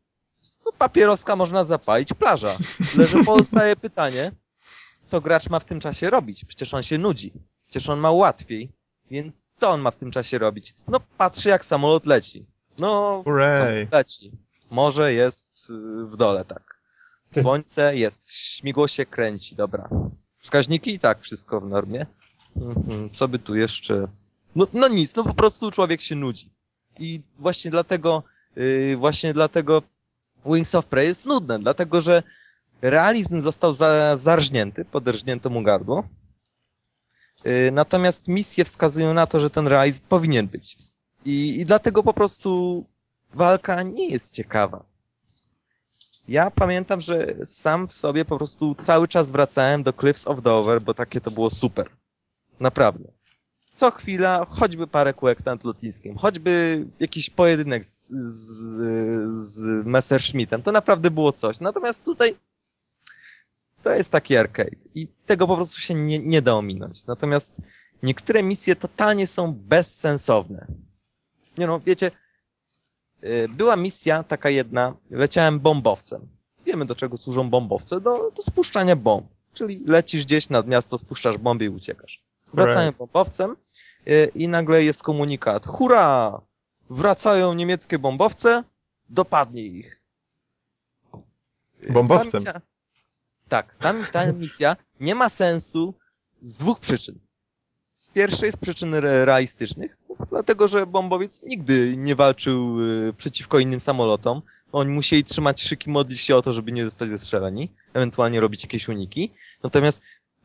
no 0.66 0.72
papieroska 0.72 1.36
można 1.36 1.66
zapalić, 1.66 2.14
plaża. 2.14 2.58
Leży 2.98 3.24
pozostaje 3.26 3.76
pytanie, 3.76 4.32
co 5.04 5.22
gracz 5.22 5.50
ma 5.50 5.60
w 5.60 5.66
tym 5.66 5.80
czasie 5.80 6.10
robić? 6.10 6.46
Przecież 6.46 6.74
on 6.74 6.84
się 6.84 6.98
nudzi. 6.98 7.34
Przecież 7.66 7.90
on 7.90 8.00
ma 8.00 8.12
łatwiej. 8.12 8.70
Więc 9.12 9.46
co 9.56 9.70
on 9.70 9.82
ma 9.82 9.92
w 9.92 9.96
tym 9.96 10.12
czasie 10.12 10.38
robić? 10.38 10.74
No 10.88 11.00
patrzy 11.18 11.50
jak 11.50 11.66
samolot 11.66 12.06
leci. 12.06 12.46
No, 12.78 13.24
leci. 13.92 14.32
Morze 14.72 15.14
jest 15.14 15.59
w 16.06 16.18
dole, 16.18 16.46
tak. 16.46 16.82
Słońce 17.42 17.98
jest, 17.98 18.34
śmigło 18.34 18.88
się 18.88 19.06
kręci, 19.06 19.56
dobra. 19.56 19.90
Wskaźniki 20.40 20.94
i 20.94 21.00
tak, 21.00 21.22
wszystko 21.22 21.62
w 21.62 21.70
normie. 21.70 22.06
Mhm, 22.56 23.10
co 23.10 23.28
by 23.28 23.40
tu 23.40 23.56
jeszcze... 23.56 24.08
No, 24.56 24.68
no 24.74 24.88
nic, 24.88 25.16
no 25.16 25.24
po 25.24 25.34
prostu 25.34 25.72
człowiek 25.72 26.02
się 26.02 26.16
nudzi. 26.16 26.50
I 27.00 27.22
właśnie 27.38 27.72
dlatego, 27.72 28.24
yy, 28.56 28.98
właśnie 28.98 29.34
dlatego 29.34 29.84
Wings 30.46 30.76
of 30.76 30.86
Prey 30.86 31.08
jest 31.08 31.26
nudne, 31.26 31.60
dlatego 31.60 32.02
że 32.02 32.24
realizm 32.82 33.42
został 33.42 33.74
za, 33.74 34.18
zarżnięty, 34.18 34.86
poderżnięto 34.86 35.50
mu 35.50 35.64
gardło. 35.64 36.08
Yy, 37.46 37.72
natomiast 37.72 38.28
misje 38.28 38.66
wskazują 38.66 39.14
na 39.14 39.28
to, 39.28 39.40
że 39.40 39.50
ten 39.50 39.68
realizm 39.68 40.02
powinien 40.10 40.48
być. 40.48 40.78
I, 41.26 41.60
I 41.60 41.66
dlatego 41.66 42.04
po 42.04 42.14
prostu 42.14 42.86
walka 43.34 43.84
nie 43.84 44.08
jest 44.10 44.34
ciekawa. 44.34 44.89
Ja 46.30 46.52
pamiętam, 46.52 47.02
że 47.02 47.36
sam 47.46 47.88
w 47.88 47.94
sobie 47.94 48.26
po 48.26 48.38
prostu 48.38 48.76
cały 48.76 49.08
czas 49.08 49.32
wracałem 49.32 49.84
do 49.84 49.94
Cliffs 49.94 50.28
of 50.28 50.42
Dover, 50.42 50.82
bo 50.82 50.94
takie 50.94 51.22
to 51.22 51.32
było 51.32 51.50
super. 51.50 51.90
Naprawdę. 52.60 53.12
Co 53.74 53.92
chwila, 53.92 54.46
choćby 54.50 54.88
parę 54.88 55.14
kółek 55.14 55.46
nad 55.46 55.64
lotniskiem, 55.64 56.18
choćby 56.18 56.86
jakiś 57.00 57.30
pojedynek 57.30 57.86
z, 57.86 58.12
z, 58.12 58.52
z 59.32 59.86
Messerschmittem, 59.86 60.62
to 60.62 60.72
naprawdę 60.72 61.12
było 61.12 61.32
coś. 61.32 61.60
Natomiast 61.60 62.06
tutaj 62.06 62.36
to 63.84 63.96
jest 63.96 64.12
taki 64.12 64.38
arcade 64.38 64.76
i 64.96 65.08
tego 65.26 65.48
po 65.48 65.56
prostu 65.56 65.82
się 65.82 65.94
nie, 65.94 66.20
nie 66.20 66.42
da 66.42 66.54
ominąć. 66.54 67.06
Natomiast 67.06 67.62
niektóre 68.04 68.44
misje 68.44 68.76
totalnie 68.76 69.28
są 69.28 69.54
bezsensowne. 69.54 70.68
Nie 71.58 71.68
no, 71.68 71.80
wiecie, 71.80 72.12
była 73.50 73.76
misja 73.76 74.24
taka 74.24 74.50
jedna, 74.50 74.96
leciałem 75.12 75.60
bombowcem. 75.60 76.28
Wiemy 76.66 76.86
do 76.86 76.96
czego 76.96 77.18
służą 77.18 77.50
bombowce, 77.50 78.02
do, 78.02 78.32
do 78.32 78.42
spuszczania 78.42 78.96
bomb. 78.96 79.28
Czyli 79.54 79.84
lecisz 79.88 80.26
gdzieś 80.26 80.50
nad 80.50 80.68
miasto, 80.68 80.98
spuszczasz 80.98 81.38
bomby 81.38 81.66
i 81.66 81.70
uciekasz. 81.70 82.24
Wracałem 82.54 82.94
bombowcem 82.98 83.56
y, 84.08 84.32
i 84.36 84.48
nagle 84.48 84.84
jest 84.84 85.04
komunikat. 85.04 85.66
Hurra! 85.66 86.42
Wracają 86.90 87.54
niemieckie 87.54 88.00
bombowce, 88.00 88.64
dopadnij 89.10 89.78
ich. 89.78 90.02
Y, 91.84 91.92
Bombowcem. 91.94 92.44
ta 92.44 92.52
misja- 92.52 92.62
tak, 93.50 93.76
ta, 93.80 93.94
ta 94.12 94.32
misja 94.34 94.76
nie 95.00 95.16
ma 95.16 95.30
sensu 95.30 95.94
z 96.42 96.56
dwóch 96.56 96.80
przyczyn. 96.80 97.20
Z 97.96 98.10
pierwszej 98.10 98.52
z 98.52 98.56
przyczyn 98.58 98.94
re- 98.94 99.26
realistycznych, 99.26 99.98
dlatego 100.30 100.68
że 100.68 100.88
bombowiec 100.88 101.44
nigdy 101.44 101.98
nie 101.98 102.16
walczył 102.16 102.82
y, 102.82 103.14
przeciwko 103.18 103.60
innym 103.60 103.80
samolotom. 103.80 104.42
Oni 104.72 104.92
musieli 104.92 105.24
trzymać 105.24 105.62
szyki, 105.62 105.90
modlić 105.90 106.20
się 106.20 106.36
o 106.36 106.42
to, 106.42 106.54
żeby 106.54 106.72
nie 106.72 106.86
zostać 106.86 107.10
zestrzeleni, 107.10 107.72
ewentualnie 107.94 108.40
robić 108.40 108.64
jakieś 108.64 108.88
uniki. 108.88 109.32
Natomiast 109.64 110.02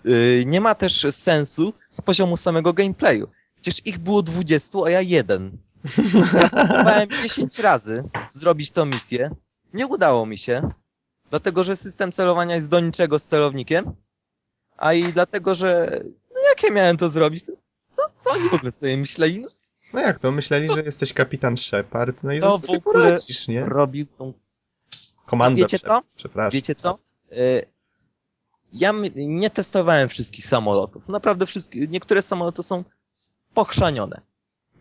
y, 0.07 0.45
nie 0.47 0.61
ma 0.61 0.75
też 0.75 1.07
sensu 1.11 1.73
z 1.91 2.01
poziomu 2.01 2.37
samego 2.37 2.73
gameplayu. 2.73 3.29
Przecież 3.55 3.87
ich 3.87 3.99
było 3.99 4.23
20, 4.23 4.79
a 4.85 4.91
ja 4.91 5.01
jeden. 5.01 5.59
Ja 6.35 6.49
próbowałem 6.49 7.09
10 7.23 7.59
razy 7.59 8.05
zrobić 8.33 8.71
tą 8.71 8.85
misję. 8.85 9.31
Nie 9.75 9.87
udało 9.87 10.27
mi 10.27 10.39
się, 10.39 10.71
dlatego 11.31 11.65
że 11.65 11.77
system 11.77 12.13
celowania 12.13 12.55
jest 12.55 12.71
do 12.71 12.81
niczego 12.81 13.19
z 13.19 13.25
celownikiem, 13.25 13.93
a 14.77 14.93
i 14.93 15.13
dlatego, 15.13 15.55
że 15.55 16.01
no 16.35 16.41
jak 16.49 16.63
ja 16.63 16.71
miałem 16.71 16.97
to 16.97 17.09
zrobić? 17.09 17.45
No, 17.49 17.55
Co, 17.91 18.03
co 18.19 18.31
oni 18.31 18.49
w 18.49 18.55
ogóle 18.55 18.71
sobie 18.71 18.97
myśleli? 18.97 19.41
No, 19.41 19.49
No 19.95 20.01
jak 20.01 20.19
to? 20.19 20.33
Myśleli, 20.33 20.69
że 20.69 20.83
jesteś 20.83 21.13
kapitan 21.13 21.57
Shepard, 21.57 22.23
no 22.23 22.33
i 22.33 22.41
To 22.41 22.59
w 22.59 22.65
ogóle 22.65 22.81
poradzisz, 22.81 23.49
nie? 23.49 23.65
robił 23.65 24.07
tą... 24.07 24.33
Komanda 25.27 25.57
Wiecie 25.59 25.79
co? 25.79 26.01
Przepraszam. 26.17 26.51
Wiecie 26.51 26.75
co? 26.75 26.99
Y, 27.33 27.67
Ja 28.73 28.93
nie 29.17 29.51
testowałem 29.51 30.09
wszystkich 30.09 30.47
samolotów. 30.47 31.09
Naprawdę 31.09 31.47
wszystkie, 31.47 31.87
niektóre 31.87 32.23
samoloty 32.23 32.63
są 32.63 32.85
pochrzanione. 33.55 34.21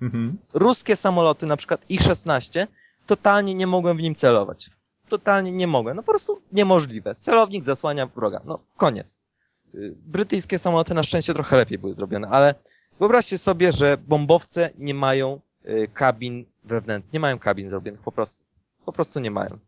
Mhm. 0.02 0.38
ruskie 0.54 0.96
samoloty, 0.96 1.46
na 1.46 1.58
przykład 1.58 1.86
I-16, 1.90 2.68
totalnie 3.06 3.56
nie 3.56 3.68
mogłem 3.68 3.98
w 3.98 4.02
nim 4.02 4.16
celować. 4.16 4.70
Totalnie 5.10 5.52
nie 5.52 5.68
mogłem. 5.68 5.96
No 5.96 6.04
po 6.04 6.12
prostu 6.12 6.42
niemożliwe. 6.52 7.16
Celownik 7.16 7.64
zasłania 7.64 8.06
wroga. 8.08 8.42
No 8.46 8.60
koniec. 8.78 9.18
Y, 9.76 9.96
Brytyjskie 10.06 10.60
samoloty 10.60 10.94
na 10.94 11.04
szczęście 11.04 11.34
trochę 11.34 11.58
lepiej 11.58 11.78
były 11.80 11.94
zrobione, 11.94 12.28
ale 12.30 12.56
wyobraźcie 13.00 13.38
sobie, 13.38 13.72
że 13.72 13.98
bombowce 13.98 14.70
nie 14.78 14.94
mają 14.94 15.40
y, 15.66 15.88
kabin 15.94 16.46
wewnętrznych. 16.64 17.14
Nie 17.14 17.20
mają 17.20 17.40
kabin 17.40 17.70
zrobionych, 17.70 18.02
po 18.02 18.12
prostu. 18.12 18.44
Po 18.86 18.94
prostu 18.94 19.20
nie 19.20 19.32
mają. 19.32 19.60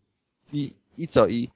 I, 0.53 0.73
i 0.97 1.07
co? 1.07 1.27
I 1.27 1.49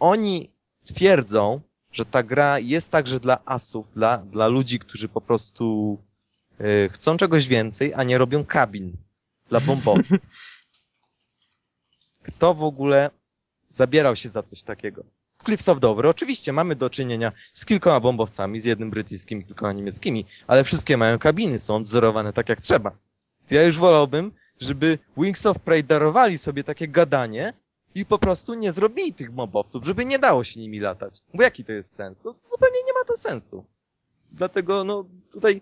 oni 0.00 0.50
twierdzą, 0.84 1.60
że 1.92 2.04
ta 2.06 2.22
gra 2.22 2.58
jest 2.58 2.90
także 2.90 3.20
dla 3.20 3.44
asów, 3.44 3.92
dla, 3.94 4.18
dla 4.18 4.46
ludzi, 4.46 4.78
którzy 4.78 5.08
po 5.08 5.20
prostu 5.20 5.98
y, 6.60 6.88
chcą 6.92 7.16
czegoś 7.16 7.46
więcej, 7.46 7.94
a 7.94 8.02
nie 8.02 8.18
robią 8.18 8.44
kabin 8.44 8.96
dla 9.48 9.60
bombowców. 9.60 10.18
Kto 12.22 12.54
w 12.54 12.64
ogóle 12.64 13.10
zabierał 13.68 14.16
się 14.16 14.28
za 14.28 14.42
coś 14.42 14.62
takiego? 14.62 15.04
Clips 15.44 15.68
of 15.68 15.80
Dover. 15.80 16.06
Oczywiście 16.06 16.52
mamy 16.52 16.76
do 16.76 16.90
czynienia 16.90 17.32
z 17.54 17.64
kilkoma 17.64 18.00
bombowcami, 18.00 18.60
z 18.60 18.64
jednym 18.64 18.90
brytyjskim 18.90 19.44
kilkoma 19.44 19.72
niemieckimi, 19.72 20.26
ale 20.46 20.64
wszystkie 20.64 20.96
mają 20.96 21.18
kabiny, 21.18 21.58
są 21.58 21.76
odzorowane 21.76 22.32
tak 22.32 22.48
jak 22.48 22.60
trzeba. 22.60 22.92
Ja 23.50 23.64
już 23.64 23.76
wolałbym, 23.76 24.32
żeby 24.60 24.98
Wings 25.16 25.46
of 25.46 25.58
Prey 25.58 25.84
darowali 25.84 26.38
sobie 26.38 26.64
takie 26.64 26.88
gadanie 26.88 27.52
i 27.94 28.06
po 28.06 28.18
prostu 28.18 28.54
nie 28.54 28.72
zrobili 28.72 29.12
tych 29.12 29.30
bombowców, 29.30 29.84
żeby 29.84 30.04
nie 30.04 30.18
dało 30.18 30.44
się 30.44 30.60
nimi 30.60 30.80
latać. 30.80 31.22
Bo 31.34 31.42
jaki 31.42 31.64
to 31.64 31.72
jest 31.72 31.92
sens? 31.92 32.24
No 32.24 32.34
zupełnie 32.44 32.78
nie 32.86 32.92
ma 32.92 33.04
to 33.06 33.16
sensu. 33.16 33.64
Dlatego, 34.32 34.84
no, 34.84 35.04
tutaj 35.32 35.60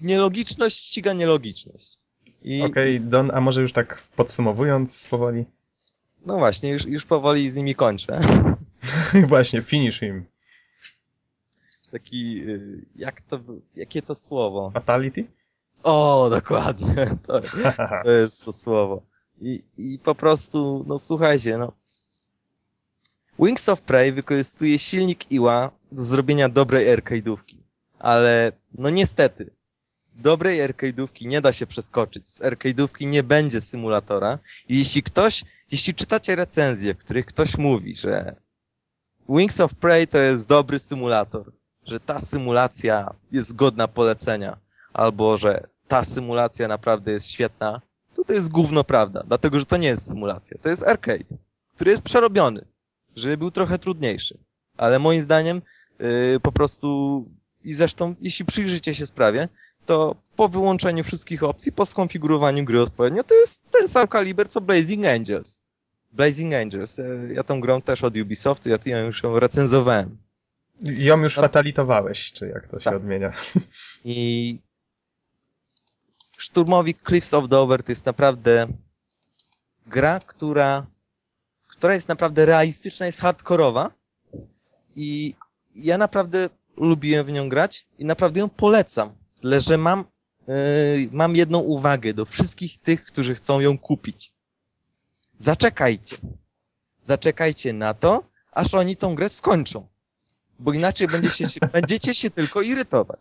nielogiczność 0.00 0.86
ściga 0.86 1.12
nielogiczność. 1.12 1.98
I, 2.42 2.62
Okej, 2.62 3.00
Don, 3.00 3.30
a 3.34 3.40
może 3.40 3.62
już 3.62 3.72
tak 3.72 4.02
podsumowując 4.16 5.06
powoli? 5.10 5.44
No 6.26 6.38
właśnie, 6.38 6.70
już, 6.70 6.84
już 6.84 7.06
powoli 7.06 7.50
z 7.50 7.56
nimi 7.56 7.74
kończę. 7.74 8.20
Właśnie, 9.28 9.62
finish 9.62 10.00
him. 10.00 10.24
Taki, 11.90 12.42
y, 12.48 12.84
jak 12.96 13.20
to, 13.20 13.40
jakie 13.76 14.02
to 14.02 14.14
słowo? 14.14 14.70
Fatality? 14.74 15.24
O, 15.82 16.28
dokładnie, 16.30 16.94
to, 17.26 17.40
to 18.04 18.10
jest 18.10 18.44
to 18.44 18.52
słowo. 18.52 19.02
I, 19.40 19.62
I 19.76 19.98
po 19.98 20.14
prostu, 20.14 20.84
no 20.88 20.98
słuchajcie, 20.98 21.58
no. 21.58 21.72
Wings 23.38 23.68
of 23.68 23.82
Prey 23.82 24.12
wykorzystuje 24.12 24.78
silnik 24.78 25.32
Iła 25.32 25.70
do 25.92 26.02
zrobienia 26.02 26.48
dobrej 26.48 26.96
arcade'ówki. 26.96 27.56
ale 27.98 28.52
no 28.74 28.90
niestety, 28.90 29.50
dobrej 30.14 30.60
arcade'ówki 30.60 31.26
nie 31.26 31.40
da 31.40 31.52
się 31.52 31.66
przeskoczyć. 31.66 32.28
Z 32.28 32.40
arcade'ówki 32.40 33.06
nie 33.06 33.22
będzie 33.22 33.60
symulatora. 33.60 34.38
I 34.68 34.78
jeśli 34.78 35.02
ktoś, 35.02 35.44
jeśli 35.72 35.94
czytacie 35.94 36.36
recenzje, 36.36 36.94
w 36.94 36.98
których 36.98 37.26
ktoś 37.26 37.58
mówi, 37.58 37.96
że 37.96 38.36
Wings 39.28 39.60
of 39.60 39.74
Prey 39.74 40.06
to 40.06 40.18
jest 40.18 40.48
dobry 40.48 40.78
symulator, 40.78 41.52
że 41.86 42.00
ta 42.00 42.20
symulacja 42.20 43.14
jest 43.32 43.56
godna 43.56 43.88
polecenia, 43.88 44.56
albo 44.92 45.36
że 45.36 45.66
ta 45.88 46.04
symulacja 46.04 46.68
naprawdę 46.68 47.12
jest 47.12 47.26
świetna, 47.26 47.80
to 48.14 48.24
to 48.24 48.32
jest 48.32 48.50
gówno 48.50 48.84
prawda, 48.84 49.22
dlatego 49.26 49.58
że 49.58 49.66
to 49.66 49.76
nie 49.76 49.88
jest 49.88 50.08
symulacja, 50.08 50.58
to 50.62 50.68
jest 50.68 50.82
arcade, 50.82 51.24
który 51.74 51.90
jest 51.90 52.02
przerobiony, 52.02 52.64
żeby 53.16 53.36
był 53.36 53.50
trochę 53.50 53.78
trudniejszy. 53.78 54.38
Ale 54.76 54.98
moim 54.98 55.22
zdaniem 55.22 55.62
yy, 55.98 56.40
po 56.42 56.52
prostu 56.52 57.24
i 57.64 57.74
zresztą 57.74 58.14
jeśli 58.20 58.44
przyjrzycie 58.44 58.94
się 58.94 59.06
sprawie, 59.06 59.48
to 59.86 60.16
po 60.36 60.48
wyłączeniu 60.48 61.04
wszystkich 61.04 61.42
opcji, 61.42 61.72
po 61.72 61.86
skonfigurowaniu 61.86 62.64
gry 62.64 62.82
odpowiednio, 62.82 63.24
to 63.24 63.34
jest 63.34 63.70
ten 63.70 63.88
sam 63.88 64.08
kaliber 64.08 64.48
co 64.48 64.60
Blazing 64.60 65.06
Angels. 65.06 65.61
Blazing 66.12 66.54
Angels. 66.54 66.98
e, 66.98 67.04
Ja 67.34 67.42
tą 67.42 67.60
grą 67.60 67.82
też 67.82 68.04
od 68.04 68.16
Ubisoftu, 68.16 68.68
ja 68.68 68.78
ja 68.86 69.00
już 69.00 69.22
ją 69.22 69.38
recenzowałem. 69.40 70.16
I 70.98 71.04
ją 71.04 71.22
już 71.22 71.36
No- 71.36 71.42
fatalitowałeś, 71.42 72.32
czy 72.32 72.48
jak 72.48 72.68
to 72.68 72.80
się 72.80 72.84
Tak. 72.84 72.94
odmienia. 72.94 73.32
I 74.04 74.58
Szturmowi 76.38 76.94
Cliffs 77.08 77.34
of 77.34 77.48
Dover 77.48 77.82
to 77.82 77.92
jest 77.92 78.06
naprawdę 78.06 78.66
gra, 79.86 80.20
która, 80.26 80.86
która 81.68 81.94
jest 81.94 82.08
naprawdę 82.08 82.46
realistyczna, 82.46 83.06
jest 83.06 83.20
hardkorowa 83.20 83.90
i 84.96 85.34
ja 85.74 85.98
naprawdę 85.98 86.48
lubiłem 86.76 87.26
w 87.26 87.30
nią 87.32 87.48
grać 87.48 87.86
i 87.98 88.04
naprawdę 88.04 88.40
ją 88.40 88.48
polecam. 88.48 89.14
Tyle, 89.40 89.60
że 89.60 89.78
mam, 89.78 90.04
yy, 90.48 90.54
mam 91.12 91.36
jedną 91.36 91.58
uwagę 91.58 92.14
do 92.14 92.24
wszystkich 92.24 92.78
tych, 92.78 93.04
którzy 93.04 93.34
chcą 93.34 93.60
ją 93.60 93.78
kupić. 93.78 94.31
Zaczekajcie. 95.36 96.16
Zaczekajcie 97.02 97.72
na 97.72 97.94
to, 97.94 98.22
aż 98.52 98.74
oni 98.74 98.96
tą 98.96 99.14
grę 99.14 99.28
skończą. 99.28 99.86
Bo 100.58 100.72
inaczej 100.72 101.08
będziecie 101.08 101.48
się, 101.48 101.60
będziecie 101.72 102.14
się 102.14 102.30
tylko 102.30 102.62
irytować. 102.62 103.18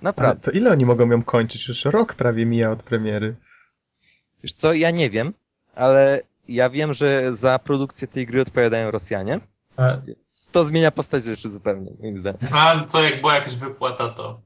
Ale 0.00 0.04
Naprawdę. 0.04 0.42
to 0.42 0.50
ile 0.50 0.70
oni 0.70 0.86
mogą 0.86 1.10
ją 1.10 1.22
kończyć? 1.22 1.68
Już 1.68 1.84
rok 1.84 2.14
prawie 2.14 2.46
mija 2.46 2.70
od 2.70 2.82
premiery. 2.82 3.36
Wiesz 4.42 4.52
co, 4.52 4.72
ja 4.72 4.90
nie 4.90 5.10
wiem, 5.10 5.32
ale 5.74 6.20
ja 6.48 6.70
wiem, 6.70 6.92
że 6.94 7.34
za 7.34 7.58
produkcję 7.58 8.08
tej 8.08 8.26
gry 8.26 8.40
odpowiadają 8.42 8.90
Rosjanie. 8.90 9.40
Więc 10.06 10.50
To 10.52 10.64
zmienia 10.64 10.90
postać 10.90 11.24
rzeczy 11.24 11.48
zupełnie, 11.48 11.90
moim 12.00 12.18
zdaniem. 12.18 12.40
A 12.52 12.86
to 12.92 13.02
jak 13.02 13.20
była 13.20 13.34
jakaś 13.34 13.56
wypłata, 13.56 14.08
to 14.08 14.40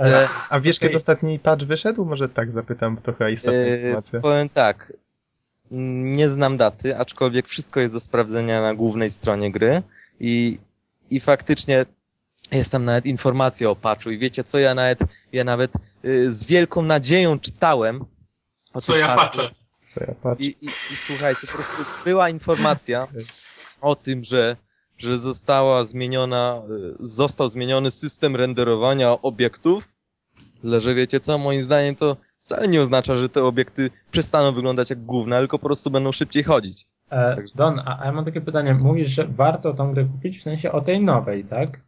Że, 0.00 0.28
A 0.50 0.60
wiesz, 0.60 0.76
Okej. 0.76 0.88
kiedy 0.88 0.96
ostatni 0.96 1.38
patch 1.38 1.64
wyszedł? 1.64 2.04
Może 2.04 2.28
tak 2.28 2.52
zapytam, 2.52 2.96
to 2.96 3.12
chyba 3.12 3.30
istotna 3.30 3.58
e, 3.60 3.76
informacja. 3.76 4.20
powiem 4.20 4.48
tak, 4.48 4.92
nie 5.70 6.28
znam 6.28 6.56
daty, 6.56 6.96
aczkolwiek 6.96 7.48
wszystko 7.48 7.80
jest 7.80 7.92
do 7.92 8.00
sprawdzenia 8.00 8.62
na 8.62 8.74
głównej 8.74 9.10
stronie 9.10 9.52
gry 9.52 9.82
i, 10.20 10.58
i 11.10 11.20
faktycznie 11.20 11.86
jest 12.52 12.72
tam 12.72 12.84
nawet 12.84 13.06
informacja 13.06 13.70
o 13.70 13.76
patchu 13.76 14.10
i 14.10 14.18
wiecie 14.18 14.44
co, 14.44 14.58
ja 14.58 14.74
nawet, 14.74 14.98
ja 15.32 15.44
nawet 15.44 15.72
y, 16.04 16.34
z 16.34 16.44
wielką 16.44 16.82
nadzieją 16.82 17.38
czytałem 17.38 18.04
o 18.74 18.80
co 18.80 18.96
ja 18.96 19.06
patchu. 19.16 19.38
patrzę. 19.38 19.54
Co 19.86 20.00
ja 20.00 20.14
patrzę. 20.22 20.44
I, 20.44 20.46
i, 20.60 20.66
I 20.66 20.96
słuchajcie, 20.96 21.46
po 21.46 21.52
prostu 21.52 21.84
była 22.04 22.28
informacja 22.30 23.08
o 23.80 23.96
tym, 23.96 24.24
że, 24.24 24.56
że 24.98 25.18
została 25.18 25.84
zmieniona, 25.84 26.62
y, 26.70 26.96
został 27.00 27.48
zmieniony 27.48 27.90
system 27.90 28.36
renderowania 28.36 29.22
obiektów, 29.22 29.88
ale 30.64 30.80
że 30.80 30.94
wiecie 30.94 31.20
co, 31.20 31.38
moim 31.38 31.62
zdaniem 31.62 31.96
to 31.96 32.16
wcale 32.40 32.68
nie 32.68 32.80
oznacza, 32.80 33.16
że 33.16 33.28
te 33.28 33.44
obiekty 33.44 33.90
przestaną 34.10 34.52
wyglądać 34.52 34.90
jak 34.90 35.04
gówna, 35.04 35.38
tylko 35.38 35.58
po 35.58 35.66
prostu 35.66 35.90
będą 35.90 36.12
szybciej 36.12 36.42
chodzić. 36.42 36.86
e, 37.10 37.36
Don, 37.54 37.78
a, 37.78 38.00
a 38.02 38.06
ja 38.06 38.12
mam 38.12 38.24
takie 38.24 38.40
pytanie. 38.40 38.74
Mówisz, 38.74 39.10
że 39.10 39.24
warto 39.24 39.74
tą 39.74 39.92
grę 39.92 40.04
kupić 40.04 40.38
w 40.38 40.42
sensie 40.42 40.72
o 40.72 40.80
tej 40.80 41.00
nowej, 41.00 41.44
tak? 41.44 41.80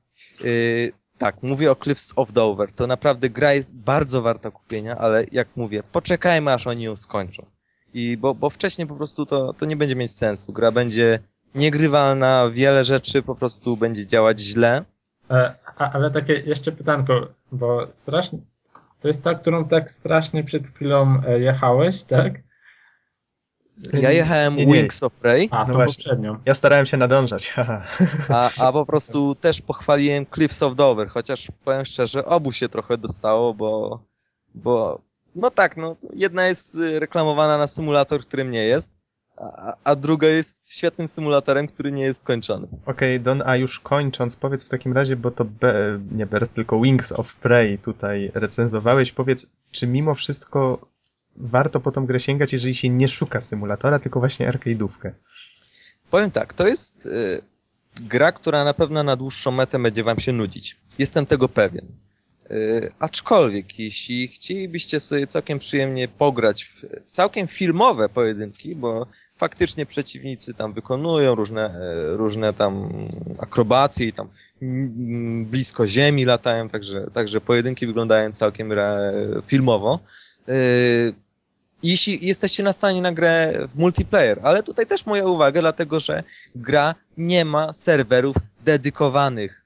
Yy, 0.44 0.92
tak, 1.18 1.42
mówię 1.42 1.70
o 1.72 1.76
Cliffs 1.76 2.12
of 2.16 2.32
Dover. 2.32 2.72
To 2.72 2.86
naprawdę 2.86 3.30
gra 3.30 3.52
jest 3.52 3.74
bardzo 3.76 4.22
warta 4.22 4.50
kupienia, 4.50 4.98
ale 4.98 5.24
jak 5.32 5.48
mówię, 5.56 5.82
poczekajmy 5.92 6.52
aż 6.52 6.66
oni 6.66 6.82
ją 6.82 6.96
skończą. 6.96 7.46
I 7.94 8.16
bo, 8.16 8.34
bo 8.34 8.50
wcześniej 8.50 8.86
po 8.86 8.94
prostu 8.96 9.26
to, 9.26 9.52
to 9.52 9.66
nie 9.66 9.76
będzie 9.76 9.96
mieć 9.96 10.12
sensu. 10.12 10.52
Gra 10.52 10.70
będzie 10.72 11.18
niegrywalna, 11.54 12.50
wiele 12.50 12.84
rzeczy 12.84 13.22
po 13.22 13.34
prostu 13.34 13.76
będzie 13.76 14.06
działać 14.06 14.40
źle. 14.40 14.84
E, 15.30 15.54
a, 15.76 15.92
ale 15.92 16.10
takie 16.10 16.32
jeszcze 16.32 16.72
pytanko, 16.72 17.28
bo 17.52 17.86
strasznie. 17.92 18.38
To 19.02 19.08
jest 19.08 19.22
ta, 19.22 19.34
którą 19.34 19.68
tak 19.68 19.90
strasznie 19.90 20.44
przed 20.44 20.68
chwilą 20.68 21.22
e, 21.26 21.40
jechałeś, 21.40 22.04
tak? 22.04 22.32
Ja 23.92 24.10
jechałem 24.10 24.56
Nie, 24.56 24.66
nie. 24.66 24.72
Wings 24.72 25.02
of 25.02 25.12
Prey, 25.12 25.48
A, 25.50 25.64
No 25.64 25.74
poprzednią. 25.74 26.38
Ja 26.44 26.54
starałem 26.54 26.86
się 26.86 26.96
nadążać, 26.96 27.54
a, 28.28 28.50
a 28.60 28.72
po 28.72 28.86
prostu 28.86 29.34
też 29.34 29.60
pochwaliłem 29.60 30.26
Cliffs 30.34 30.62
of 30.62 30.74
Dover, 30.74 31.08
chociaż 31.08 31.48
powiem 31.64 31.84
szczerze, 31.84 32.24
obu 32.24 32.52
się 32.52 32.68
trochę 32.68 32.98
dostało, 32.98 33.54
bo, 33.54 34.02
bo 34.54 35.00
no 35.34 35.50
tak, 35.50 35.76
no, 35.76 35.96
jedna 36.14 36.46
jest 36.46 36.74
y, 36.74 37.00
reklamowana 37.00 37.58
na 37.58 37.66
symulator, 37.66 38.20
którym 38.20 38.50
nie 38.50 38.64
jest, 38.64 38.92
a, 39.36 39.76
a 39.84 39.96
druga 39.96 40.28
jest 40.28 40.72
świetnym 40.72 41.08
symulatorem, 41.08 41.68
który 41.68 41.92
nie 41.92 42.02
jest 42.02 42.20
skończony. 42.20 42.68
Okej, 42.86 43.20
Don, 43.20 43.42
a 43.46 43.56
już 43.56 43.80
kończąc, 43.80 44.36
powiedz 44.36 44.64
w 44.64 44.68
takim 44.68 44.92
razie, 44.92 45.16
bo 45.16 45.30
to 45.30 45.44
Be 45.44 46.00
nie 46.12 46.26
Bears, 46.26 46.48
tylko 46.48 46.80
Wings 46.80 47.12
of 47.12 47.34
Prey 47.34 47.78
tutaj 47.78 48.30
recenzowałeś, 48.34 49.12
powiedz, 49.12 49.46
czy 49.70 49.86
mimo 49.86 50.14
wszystko 50.14 50.86
warto 51.36 51.80
po 51.80 51.92
tą 51.92 52.06
grę 52.06 52.20
sięgać, 52.20 52.52
jeżeli 52.52 52.74
się 52.74 52.88
nie 52.88 53.08
szuka 53.08 53.40
symulatora, 53.40 53.98
tylko 53.98 54.20
właśnie 54.20 54.52
arcade'ówkę? 54.52 55.10
Powiem 56.10 56.30
tak, 56.30 56.54
to 56.54 56.66
jest 56.66 57.06
y, 57.06 57.42
gra, 58.00 58.32
która 58.32 58.64
na 58.64 58.74
pewno 58.74 59.02
na 59.02 59.16
dłuższą 59.16 59.50
metę 59.50 59.78
będzie 59.78 60.04
wam 60.04 60.20
się 60.20 60.32
nudzić. 60.32 60.76
Jestem 60.98 61.26
tego 61.26 61.48
pewien. 61.48 61.86
Y, 62.50 62.92
aczkolwiek, 62.98 63.78
jeśli 63.78 64.28
chcielibyście 64.28 65.00
sobie 65.00 65.26
całkiem 65.26 65.58
przyjemnie 65.58 66.08
pograć 66.08 66.64
w 66.64 66.84
całkiem 67.08 67.46
filmowe 67.46 68.08
pojedynki, 68.08 68.76
bo 68.76 69.06
faktycznie 69.36 69.86
przeciwnicy 69.86 70.54
tam 70.54 70.72
wykonują 70.72 71.34
różne, 71.34 71.64
e, 71.64 72.16
różne 72.16 72.52
tam 72.52 72.92
akrobacje 73.38 74.06
i 74.06 74.12
tam 74.12 74.28
mm, 74.62 75.44
blisko 75.44 75.86
ziemi 75.86 76.24
latają, 76.24 76.68
także, 76.68 77.06
także 77.12 77.40
pojedynki 77.40 77.86
wyglądają 77.86 78.32
całkiem 78.32 78.72
filmowo. 79.46 80.00
Y, 80.48 81.14
jeśli 81.82 82.26
jesteście 82.26 82.62
nastawieni 82.62 83.00
na 83.00 83.12
grę 83.12 83.52
w 83.74 83.78
multiplayer, 83.78 84.40
ale 84.42 84.62
tutaj 84.62 84.86
też 84.86 85.06
moja 85.06 85.24
uwaga, 85.24 85.60
dlatego 85.60 86.00
że 86.00 86.22
gra 86.54 86.94
nie 87.16 87.44
ma 87.44 87.72
serwerów 87.72 88.36
dedykowanych. 88.64 89.61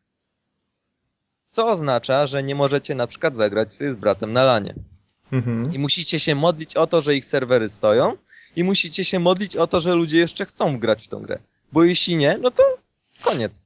Co 1.57 1.71
oznacza, 1.71 2.27
że 2.27 2.43
nie 2.43 2.55
możecie 2.55 2.95
na 2.95 3.07
przykład 3.07 3.37
zagrać 3.37 3.75
sobie 3.75 3.93
z 3.93 3.97
bratem 3.97 4.33
na 4.33 4.45
lanie. 4.45 4.75
Mhm. 5.33 5.75
I 5.75 5.79
musicie 5.79 6.21
się 6.21 6.35
modlić 6.35 6.77
o 6.77 6.87
to, 6.87 7.01
że 7.01 7.17
ich 7.17 7.27
serwery 7.27 7.69
stoją 7.69 8.13
i 8.57 8.65
musicie 8.65 9.05
się 9.05 9.21
modlić 9.21 9.57
o 9.57 9.67
to, 9.67 9.81
że 9.81 9.95
ludzie 9.95 10.19
jeszcze 10.19 10.47
chcą 10.47 10.79
grać 10.79 11.05
w 11.05 11.09
tą 11.09 11.23
grę. 11.23 11.39
Bo 11.73 11.85
jeśli 11.85 12.17
nie, 12.17 12.39
no 12.39 12.51
to 12.51 12.63
koniec. 13.23 13.65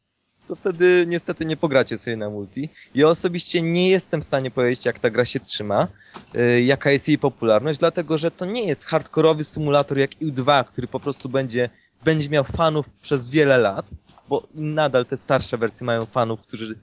To 0.48 0.56
wtedy 0.56 1.04
niestety 1.08 1.44
nie 1.44 1.56
pogracie 1.56 1.98
sobie 1.98 2.16
na 2.16 2.30
multi. 2.30 2.68
Ja 2.94 3.08
osobiście 3.08 3.62
nie 3.62 3.88
jestem 3.90 4.22
w 4.22 4.24
stanie 4.24 4.50
powiedzieć, 4.50 4.84
jak 4.84 4.98
ta 4.98 5.10
gra 5.10 5.24
się 5.24 5.40
trzyma, 5.40 5.88
yy, 6.34 6.62
jaka 6.62 6.90
jest 6.90 7.08
jej 7.08 7.18
popularność, 7.18 7.78
dlatego 7.78 8.18
że 8.18 8.30
to 8.30 8.44
nie 8.44 8.64
jest 8.64 8.84
hardkorowy 8.84 9.44
symulator 9.44 9.98
jak 9.98 10.10
U2, 10.10 10.64
który 10.64 10.86
po 10.86 11.00
prostu 11.00 11.28
będzie, 11.28 11.70
będzie 12.04 12.28
miał 12.28 12.44
fanów 12.44 12.90
przez 12.90 13.30
wiele 13.30 13.58
lat, 13.58 13.90
bo 14.28 14.48
nadal 14.54 15.06
te 15.06 15.16
starsze 15.16 15.58
wersje 15.58 15.84
mają 15.86 16.06
fanów, 16.06 16.40
którzy 16.40 16.78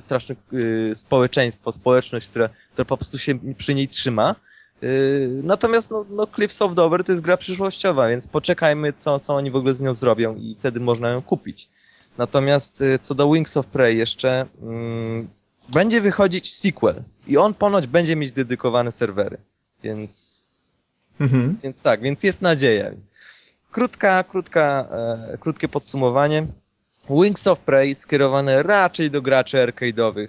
straszne 0.00 0.34
yy, 0.52 0.94
społeczeństwo, 0.94 1.72
społeczność, 1.72 2.28
która, 2.28 2.48
która 2.72 2.84
po 2.84 2.96
prostu 2.96 3.18
się 3.18 3.38
przy 3.56 3.74
niej 3.74 3.88
trzyma. 3.88 4.34
Yy, 4.82 4.88
natomiast 5.44 5.90
no, 5.90 6.04
no 6.10 6.26
Cliffs 6.26 6.62
of 6.62 6.74
Dover 6.74 7.04
to 7.04 7.12
jest 7.12 7.24
gra 7.24 7.36
przyszłościowa, 7.36 8.08
więc 8.08 8.26
poczekajmy, 8.26 8.92
co, 8.92 9.18
co 9.18 9.34
oni 9.34 9.50
w 9.50 9.56
ogóle 9.56 9.74
z 9.74 9.80
nią 9.80 9.94
zrobią 9.94 10.36
i 10.36 10.56
wtedy 10.58 10.80
można 10.80 11.10
ją 11.10 11.22
kupić. 11.22 11.68
Natomiast 12.18 12.80
y, 12.80 12.98
co 12.98 13.14
do 13.14 13.32
Wings 13.32 13.56
of 13.56 13.66
Prey 13.66 13.96
jeszcze, 13.98 14.46
mm, 14.62 15.28
będzie 15.68 16.00
wychodzić 16.00 16.54
sequel 16.56 17.02
i 17.26 17.36
on 17.36 17.54
ponoć 17.54 17.86
będzie 17.86 18.16
mieć 18.16 18.32
dedykowane 18.32 18.92
serwery, 18.92 19.38
więc, 19.82 20.48
Mhm. 21.20 21.58
więc 21.62 21.82
tak, 21.82 22.00
więc 22.00 22.22
jest 22.22 22.42
nadzieja. 22.42 22.90
Krótka, 23.70 24.24
krótka, 24.24 24.88
e, 24.90 25.38
krótkie 25.38 25.68
podsumowanie. 25.68 26.46
Wings 27.10 27.46
of 27.46 27.60
Prey 27.60 27.94
skierowane 27.94 28.62
raczej 28.62 29.10
do 29.10 29.22
graczy 29.22 29.56
arcade'owych. 29.56 30.28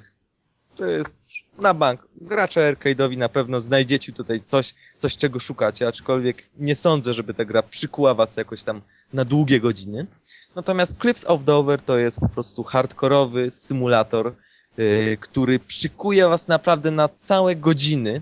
To 0.76 0.86
jest 0.86 1.20
na 1.58 1.74
bank. 1.74 2.08
Gracze 2.22 2.74
arcade'owi 2.74 3.18
na 3.18 3.30
pewno 3.30 3.62
znajdziecie 3.62 4.14
tutaj 4.14 4.42
coś, 4.42 4.74
coś 4.96 5.18
czego 5.18 5.40
szukacie, 5.40 5.88
aczkolwiek 5.88 6.50
nie 6.58 6.76
sądzę, 6.76 7.14
żeby 7.14 7.34
ta 7.34 7.46
gra 7.46 7.64
przykuła 7.64 8.14
was 8.14 8.38
jakoś 8.38 8.64
tam 8.64 8.82
na 9.14 9.26
długie 9.26 9.60
godziny. 9.60 10.08
Natomiast 10.56 10.98
Cliffs 11.02 11.26
of 11.26 11.44
Dover 11.44 11.82
to 11.82 11.98
jest 11.98 12.20
po 12.20 12.30
prostu 12.30 12.64
hardkorowy 12.64 13.52
symulator 13.52 14.34
y, 14.80 15.18
który 15.22 15.60
przykuje 15.60 16.28
was 16.28 16.48
naprawdę 16.48 16.92
na 16.92 17.10
całe 17.10 17.56
godziny, 17.56 18.22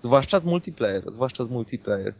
zwłaszcza 0.00 0.38
z 0.38 0.44
multiplayer, 0.44 1.02
zwłaszcza 1.06 1.44
z 1.44 1.50
multiplayer, 1.50 2.14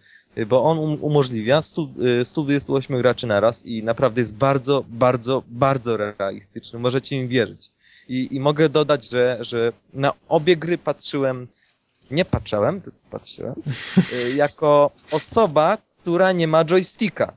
bo 0.47 0.65
on 0.65 0.79
um, 0.79 1.05
umożliwia 1.05 1.63
100, 1.63 1.89
y, 2.21 2.25
128 2.25 2.99
graczy 2.99 3.27
naraz 3.27 3.67
i 3.67 3.83
naprawdę 3.83 4.21
jest 4.21 4.37
bardzo, 4.37 4.85
bardzo, 4.89 5.43
bardzo 5.49 5.97
realistyczny. 5.97 6.79
Możecie 6.79 7.23
mi 7.23 7.29
wierzyć. 7.29 7.71
I, 8.09 8.37
i 8.37 8.41
mogę 8.41 8.69
dodać, 8.69 9.09
że, 9.09 9.39
że 9.41 9.73
na 9.95 10.13
obie 10.29 10.57
gry 10.57 10.79
patrzyłem, 10.79 11.49
nie 12.11 12.25
patrzyłem, 12.25 12.81
tylko 12.81 12.99
patrzyłem, 13.11 13.55
y, 14.13 14.35
jako 14.35 14.91
osoba, 15.11 15.79
która 16.03 16.33
nie 16.33 16.49
ma 16.49 16.65
joysticka. 16.65 17.33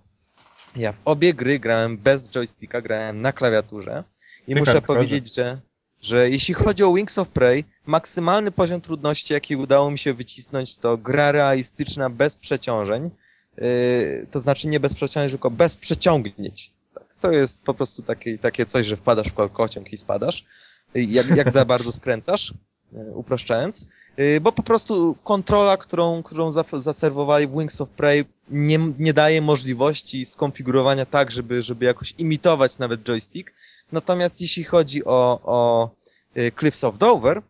Ja 0.76 0.92
w 0.92 1.00
obie 1.06 1.34
gry 1.34 1.60
grałem 1.60 1.98
bez 1.98 2.32
joysticka, 2.32 2.82
grałem 2.82 3.22
na 3.22 3.34
klawiaturze 3.34 4.04
i 4.48 4.54
Ty 4.54 4.60
muszę 4.60 4.82
powiedzieć, 4.82 5.36
że, 5.36 5.62
że 6.02 6.30
jeśli 6.30 6.54
chodzi 6.54 6.84
o 6.84 6.94
Wings 6.94 7.18
of 7.18 7.30
Prey, 7.30 7.64
maksymalny 7.86 8.52
poziom 8.52 8.82
trudności, 8.82 9.34
jaki 9.34 9.56
udało 9.56 9.92
mi 9.92 10.00
się 10.00 10.14
wycisnąć, 10.14 10.78
to 10.78 10.98
gra 10.98 11.32
realistyczna 11.32 12.10
bez 12.10 12.36
przeciążeń. 12.36 13.12
Yy, 13.58 14.28
to 14.32 14.40
znaczy 14.40 14.68
nie 14.68 14.80
bez 14.80 14.94
przeciążeń, 14.94 15.30
tylko 15.30 15.52
bez 15.52 15.78
przeciągnięć. 15.78 16.72
Tak, 16.94 17.04
to 17.22 17.32
jest 17.32 17.64
po 17.64 17.74
prostu 17.74 18.04
takie, 18.04 18.38
takie 18.38 18.66
coś, 18.66 18.88
że 18.88 18.98
wpadasz 18.98 19.28
w 19.28 19.34
kolkociąg 19.34 19.94
i 19.94 19.98
spadasz. 19.98 20.46
Yy, 20.94 21.04
Jak, 21.04 21.36
jak 21.36 21.52
za 21.52 21.66
bardzo 21.66 21.92
skręcasz, 21.92 22.54
yy, 22.92 23.12
upraszczając. 23.14 23.88
Yy, 24.18 24.42
Bo 24.42 24.52
po 24.52 24.64
prostu 24.64 25.16
kontrola, 25.24 25.78
którą, 25.78 26.24
którą 26.24 26.52
zaserwowali 26.78 27.48
w 27.48 27.58
Wings 27.58 27.82
of 27.82 27.90
Prey 27.90 28.26
nie, 28.50 28.80
nie 29.00 29.14
daje 29.14 29.42
możliwości 29.42 30.26
skonfigurowania 30.26 31.06
tak, 31.06 31.32
żeby, 31.32 31.62
żeby 31.62 31.86
jakoś 31.86 32.14
imitować 32.18 32.78
nawet 32.78 33.04
joystick. 33.04 33.54
Natomiast 33.92 34.42
jeśli 34.42 34.64
chodzi 34.64 35.06
o, 35.06 35.40
o 35.44 35.90
y, 36.38 36.52
Cliffs 36.60 36.84
of 36.84 36.98
Dover, 36.98 37.42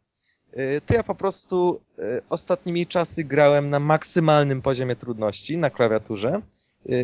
y, 0.58 0.82
to 0.86 0.94
ja 0.94 1.04
po 1.04 1.16
prostu 1.16 1.82
y, 2.00 2.22
ostatnimi 2.30 2.88
czasy 2.88 3.24
grałem 3.24 3.70
na 3.70 3.80
maksymalnym 3.80 4.62
poziomie 4.62 4.96
trudności 4.96 5.58
na 5.58 5.70
klawiaturze 5.70 6.42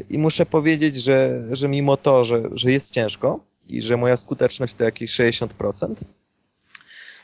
i 0.10 0.18
muszę 0.18 0.46
powiedzieć, 0.46 0.96
że, 0.96 1.44
że 1.52 1.68
mimo 1.68 1.98
to, 1.98 2.26
że, 2.26 2.44
że 2.52 2.72
jest 2.72 2.94
ciężko 2.94 3.40
i 3.68 3.82
że 3.82 3.98
moja 3.98 4.18
skuteczność 4.18 4.76
to 4.76 4.84
jakieś 4.84 5.12
60%, 5.12 6.04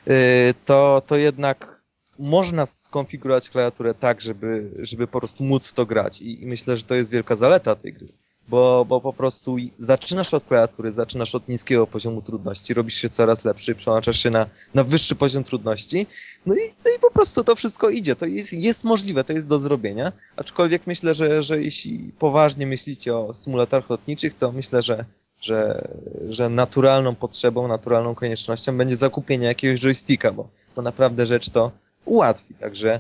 y, 0.08 0.54
to, 0.66 1.02
to 1.08 1.18
jednak 1.18 1.84
można 2.20 2.66
skonfigurować 2.66 3.50
klawiaturę 3.50 3.94
tak, 3.94 4.22
żeby, 4.22 4.72
żeby 4.80 5.08
po 5.08 5.20
prostu 5.20 5.44
móc 5.44 5.68
w 5.68 5.74
to 5.74 5.86
grać. 5.86 6.22
I, 6.22 6.44
i 6.44 6.46
myślę, 6.46 6.78
że 6.78 6.84
to 6.84 6.96
jest 6.96 7.12
wielka 7.12 7.36
zaleta 7.36 7.76
tej 7.76 7.94
gry 7.94 8.08
bo, 8.48 8.86
bo 8.86 9.02
po 9.02 9.14
prostu 9.14 9.58
zaczynasz 9.78 10.34
od 10.34 10.44
klawiatury, 10.44 10.92
zaczynasz 10.92 11.36
od 11.36 11.48
niskiego 11.48 11.88
poziomu 11.88 12.22
trudności, 12.22 12.74
robisz 12.74 12.96
się 12.96 13.10
coraz 13.10 13.46
lepszy, 13.46 13.76
przełączasz 13.76 14.20
się 14.20 14.30
na, 14.30 14.46
na 14.74 14.84
wyższy 14.84 15.16
poziom 15.16 15.44
trudności, 15.44 16.08
no 16.46 16.56
i, 16.56 16.60
no 16.86 16.92
i 16.98 17.00
po 17.00 17.12
prostu 17.12 17.44
to 17.44 17.56
wszystko 17.56 17.90
idzie, 17.90 18.16
to 18.16 18.26
jest, 18.26 18.54
jest 18.54 18.84
możliwe, 18.84 19.24
to 19.24 19.34
jest 19.34 19.48
do 19.48 19.58
zrobienia, 19.58 20.12
aczkolwiek 20.36 20.88
myślę, 20.88 21.14
że, 21.14 21.44
że 21.44 21.62
jeśli 21.62 22.12
poważnie 22.20 22.68
myślicie 22.68 23.18
o 23.18 23.34
symulatorach 23.34 23.90
lotniczych, 23.90 24.34
to 24.34 24.52
myślę, 24.52 24.82
że, 24.82 25.06
że, 25.42 25.88
że 26.30 26.50
naturalną 26.50 27.16
potrzebą, 27.16 27.68
naturalną 27.68 28.16
koniecznością 28.16 28.78
będzie 28.78 28.96
zakupienie 28.96 29.48
jakiegoś 29.48 29.80
joysticka, 29.80 30.32
bo, 30.32 30.48
bo 30.76 30.82
naprawdę 30.82 31.26
rzecz 31.26 31.50
to 31.50 31.72
ułatwi, 32.06 32.54
także 32.54 33.00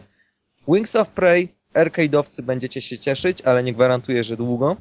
Wings 0.68 0.96
of 0.96 1.10
Prey, 1.10 1.48
arcade'owcy 1.74 2.42
będziecie 2.42 2.82
się 2.82 2.98
cieszyć, 2.98 3.42
ale 3.42 3.64
nie 3.64 3.74
gwarantuję, 3.74 4.24
że 4.24 4.38
długo. 4.38 4.78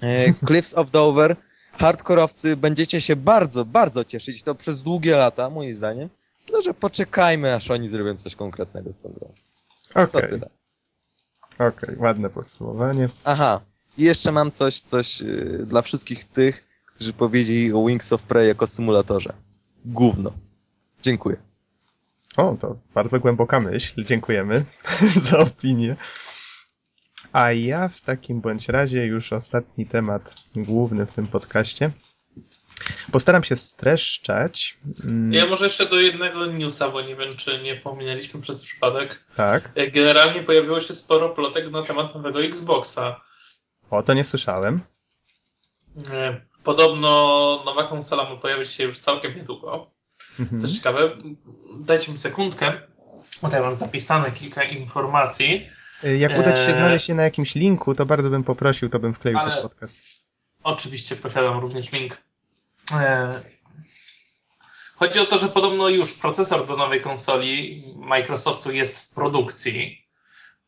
E, 0.00 0.34
Cliffs 0.46 0.74
of 0.74 0.90
Dover, 0.90 1.36
hardkorowcy 1.72 2.56
będziecie 2.56 3.00
się 3.00 3.16
bardzo, 3.16 3.64
bardzo 3.64 4.04
cieszyć 4.04 4.42
to 4.42 4.54
przez 4.54 4.82
długie 4.82 5.16
lata, 5.16 5.50
moim 5.50 5.74
zdaniem. 5.74 6.08
No, 6.52 6.62
że 6.62 6.74
poczekajmy, 6.74 7.54
aż 7.54 7.70
oni 7.70 7.88
zrobią 7.88 8.16
coś 8.16 8.36
konkretnego 8.36 8.92
z 8.92 9.00
tą 9.00 9.08
grą. 9.08 9.32
To 9.88 10.02
Okej, 10.02 10.30
tyle. 10.30 10.48
okej, 11.58 11.96
ładne 11.98 12.30
podsumowanie. 12.30 13.08
Aha, 13.24 13.60
i 13.98 14.02
jeszcze 14.02 14.32
mam 14.32 14.50
coś, 14.50 14.80
coś 14.80 15.20
yy, 15.20 15.66
dla 15.66 15.82
wszystkich 15.82 16.24
tych, 16.24 16.64
którzy 16.94 17.12
powiedzieli 17.12 17.72
o 17.72 17.86
Wings 17.86 18.12
of 18.12 18.22
Prey 18.22 18.48
jako 18.48 18.66
symulatorze. 18.66 19.32
Gówno. 19.84 20.32
Dziękuję. 21.02 21.36
O, 22.36 22.56
to 22.60 22.76
bardzo 22.94 23.20
głęboka 23.20 23.60
myśl. 23.60 24.04
Dziękujemy 24.04 24.64
za 25.30 25.38
opinię. 25.38 25.96
A 27.32 27.52
ja 27.52 27.88
w 27.88 28.00
takim 28.00 28.40
bądź 28.40 28.68
razie 28.68 29.06
już 29.06 29.32
ostatni 29.32 29.86
temat 29.86 30.34
główny 30.56 31.06
w 31.06 31.12
tym 31.12 31.26
podcaście. 31.26 31.90
Postaram 33.12 33.44
się 33.44 33.56
streszczać. 33.56 34.78
Mm, 35.04 35.32
Ja 35.32 35.46
może 35.46 35.64
jeszcze 35.64 35.86
do 35.86 36.00
jednego 36.00 36.46
newsa, 36.46 36.88
bo 36.88 37.00
nie 37.02 37.16
wiem, 37.16 37.36
czy 37.36 37.62
nie 37.62 37.76
pominęliśmy 37.76 38.40
przez 38.40 38.60
przypadek. 38.60 39.24
Tak. 39.36 39.72
E, 39.74 39.90
Generalnie 39.90 40.42
pojawiło 40.42 40.80
się 40.80 40.94
sporo 40.94 41.28
plotek 41.28 41.70
na 41.70 41.82
temat 41.82 42.14
nowego 42.14 42.42
Xboxa. 42.42 43.20
O, 43.90 44.02
to 44.02 44.14
nie 44.14 44.24
słyszałem. 44.24 44.80
E, 46.12 46.40
Podobno 46.64 47.08
nowa 47.64 47.88
konsola 47.88 48.30
ma 48.30 48.36
pojawić 48.36 48.70
się 48.70 48.84
już 48.84 48.98
całkiem 48.98 49.36
niedługo. 49.36 49.90
Mhm. 50.40 50.60
Co 50.60 50.68
ciekawe, 50.68 51.10
dajcie 51.80 52.12
mi 52.12 52.18
sekundkę, 52.18 52.80
bo 53.42 53.48
tutaj 53.48 53.60
mam 53.60 53.74
zapisane 53.74 54.32
kilka 54.32 54.62
informacji. 54.64 55.66
Y, 56.04 56.18
Jak 56.18 56.38
uda 56.38 56.52
ci 56.52 56.62
się 56.62 56.68
Eee. 56.68 56.74
znaleźć 56.74 57.06
się 57.06 57.14
na 57.14 57.22
jakimś 57.22 57.54
linku, 57.54 57.94
to 57.94 58.06
bardzo 58.06 58.30
bym 58.30 58.44
poprosił, 58.44 58.88
to 58.88 58.98
bym 58.98 59.14
wkleił 59.14 59.38
Ale- 59.38 59.62
pod 59.62 59.72
podcast. 59.72 59.98
Oczywiście 60.62 61.16
posiadam 61.16 61.58
również 61.58 61.92
link. 61.92 62.16
E, 62.92 63.42
Chodzi 64.96 65.18
o 65.18 65.26
to, 65.26 65.38
że 65.38 65.48
podobno 65.48 65.88
już 65.88 66.12
procesor 66.12 66.66
do 66.66 66.76
nowej 66.76 67.00
konsoli 67.00 67.82
Microsoftu 67.96 68.72
jest 68.72 69.10
w 69.10 69.14
produkcji, 69.14 70.06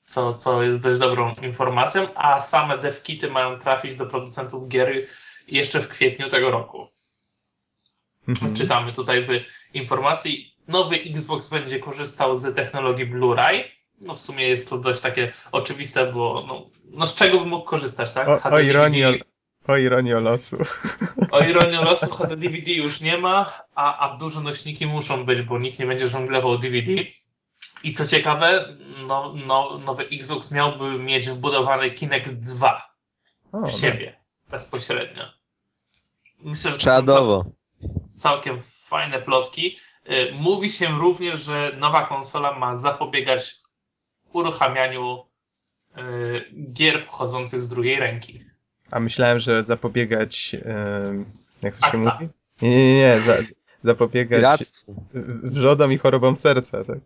co, 0.04 0.34
co 0.34 0.62
jest 0.62 0.82
dość 0.82 0.98
dobrą 0.98 1.34
informacją, 1.42 2.14
a 2.14 2.40
same 2.40 2.78
devkity 2.78 3.30
mają 3.30 3.58
trafić 3.58 3.94
do 3.94 4.06
producentów 4.06 4.68
gier 4.68 4.92
jeszcze 5.48 5.80
w 5.80 5.88
kwietniu 5.88 6.28
tego 6.30 6.50
roku. 6.50 6.88
Mhm. 8.28 8.54
Czytamy 8.54 8.92
tutaj 8.92 9.26
w 9.26 9.30
informacji. 9.74 10.54
Nowy 10.68 10.96
Xbox 10.96 11.48
będzie 11.48 11.78
korzystał 11.78 12.36
z 12.36 12.54
technologii 12.56 13.06
Blu-ray. 13.06 13.64
No 14.06 14.14
w 14.14 14.20
sumie 14.20 14.48
jest 14.48 14.68
to 14.68 14.78
dość 14.78 15.00
takie 15.00 15.32
oczywiste, 15.52 16.12
bo 16.12 16.44
no, 16.48 16.66
no 16.90 17.06
z 17.06 17.14
czego 17.14 17.38
by 17.40 17.46
mógł 17.46 17.64
korzystać, 17.64 18.12
tak? 18.12 18.28
O, 18.28 18.32
o 18.32 18.36
HD 18.40 18.64
ironii, 18.64 19.02
DVD. 19.02 19.24
o 19.68 19.76
ironii 19.76 20.14
o 20.14 20.20
losu. 20.20 20.56
O 21.30 21.40
ironię 21.40 21.80
losu 21.80 22.06
HD 22.06 22.36
DVD 22.36 22.72
już 22.72 23.00
nie 23.00 23.18
ma, 23.18 23.52
a, 23.74 23.98
a 24.10 24.16
duże 24.16 24.40
nośniki 24.40 24.86
muszą 24.86 25.24
być, 25.24 25.42
bo 25.42 25.58
nikt 25.58 25.78
nie 25.78 25.86
będzie 25.86 26.08
żonglował 26.08 26.58
DVD. 26.58 26.92
I 27.84 27.92
co 27.94 28.06
ciekawe, 28.06 28.76
no, 29.06 29.34
no, 29.46 29.78
nowy 29.78 30.04
Xbox 30.04 30.50
miałby 30.50 30.98
mieć 30.98 31.28
wbudowany 31.30 31.90
Kinect 31.90 32.30
2 32.32 32.92
O, 33.52 33.66
w 33.66 33.72
siebie 33.72 33.98
nice. 34.00 34.20
bezpośrednio. 34.50 35.22
Myślę, 36.40 36.72
że 36.72 36.78
Czadowo. 36.78 37.44
całkiem 38.16 38.62
fajne 38.86 39.18
plotki. 39.22 39.76
Y, 40.10 40.32
Mówi 40.34 40.70
się 40.70 40.86
również, 40.98 41.42
że 41.42 41.72
nowa 41.78 42.06
konsola 42.06 42.58
ma 42.58 42.76
zapobiegać 42.76 43.61
uruchamianiu 44.32 45.24
y, 45.98 46.02
gier 46.72 47.06
pochodzących 47.06 47.60
z 47.60 47.68
drugiej 47.68 47.96
ręki. 48.00 48.44
A 48.90 49.00
myślałem, 49.00 49.38
że 49.38 49.62
zapobiegać. 49.64 50.56
em, 50.64 51.24
jak 51.62 51.76
to 51.76 51.90
się 51.90 51.98
mówi? 51.98 52.28
Nie, 52.62 52.70
nie, 52.70 52.94
nie. 52.94 53.20
Za, 53.20 53.34
zapobiegać 53.84 54.38
Piractwu. 54.38 55.04
wrzodom 55.42 55.92
i 55.92 55.98
chorobom 55.98 56.36
serca, 56.36 56.84
tak? 56.84 56.98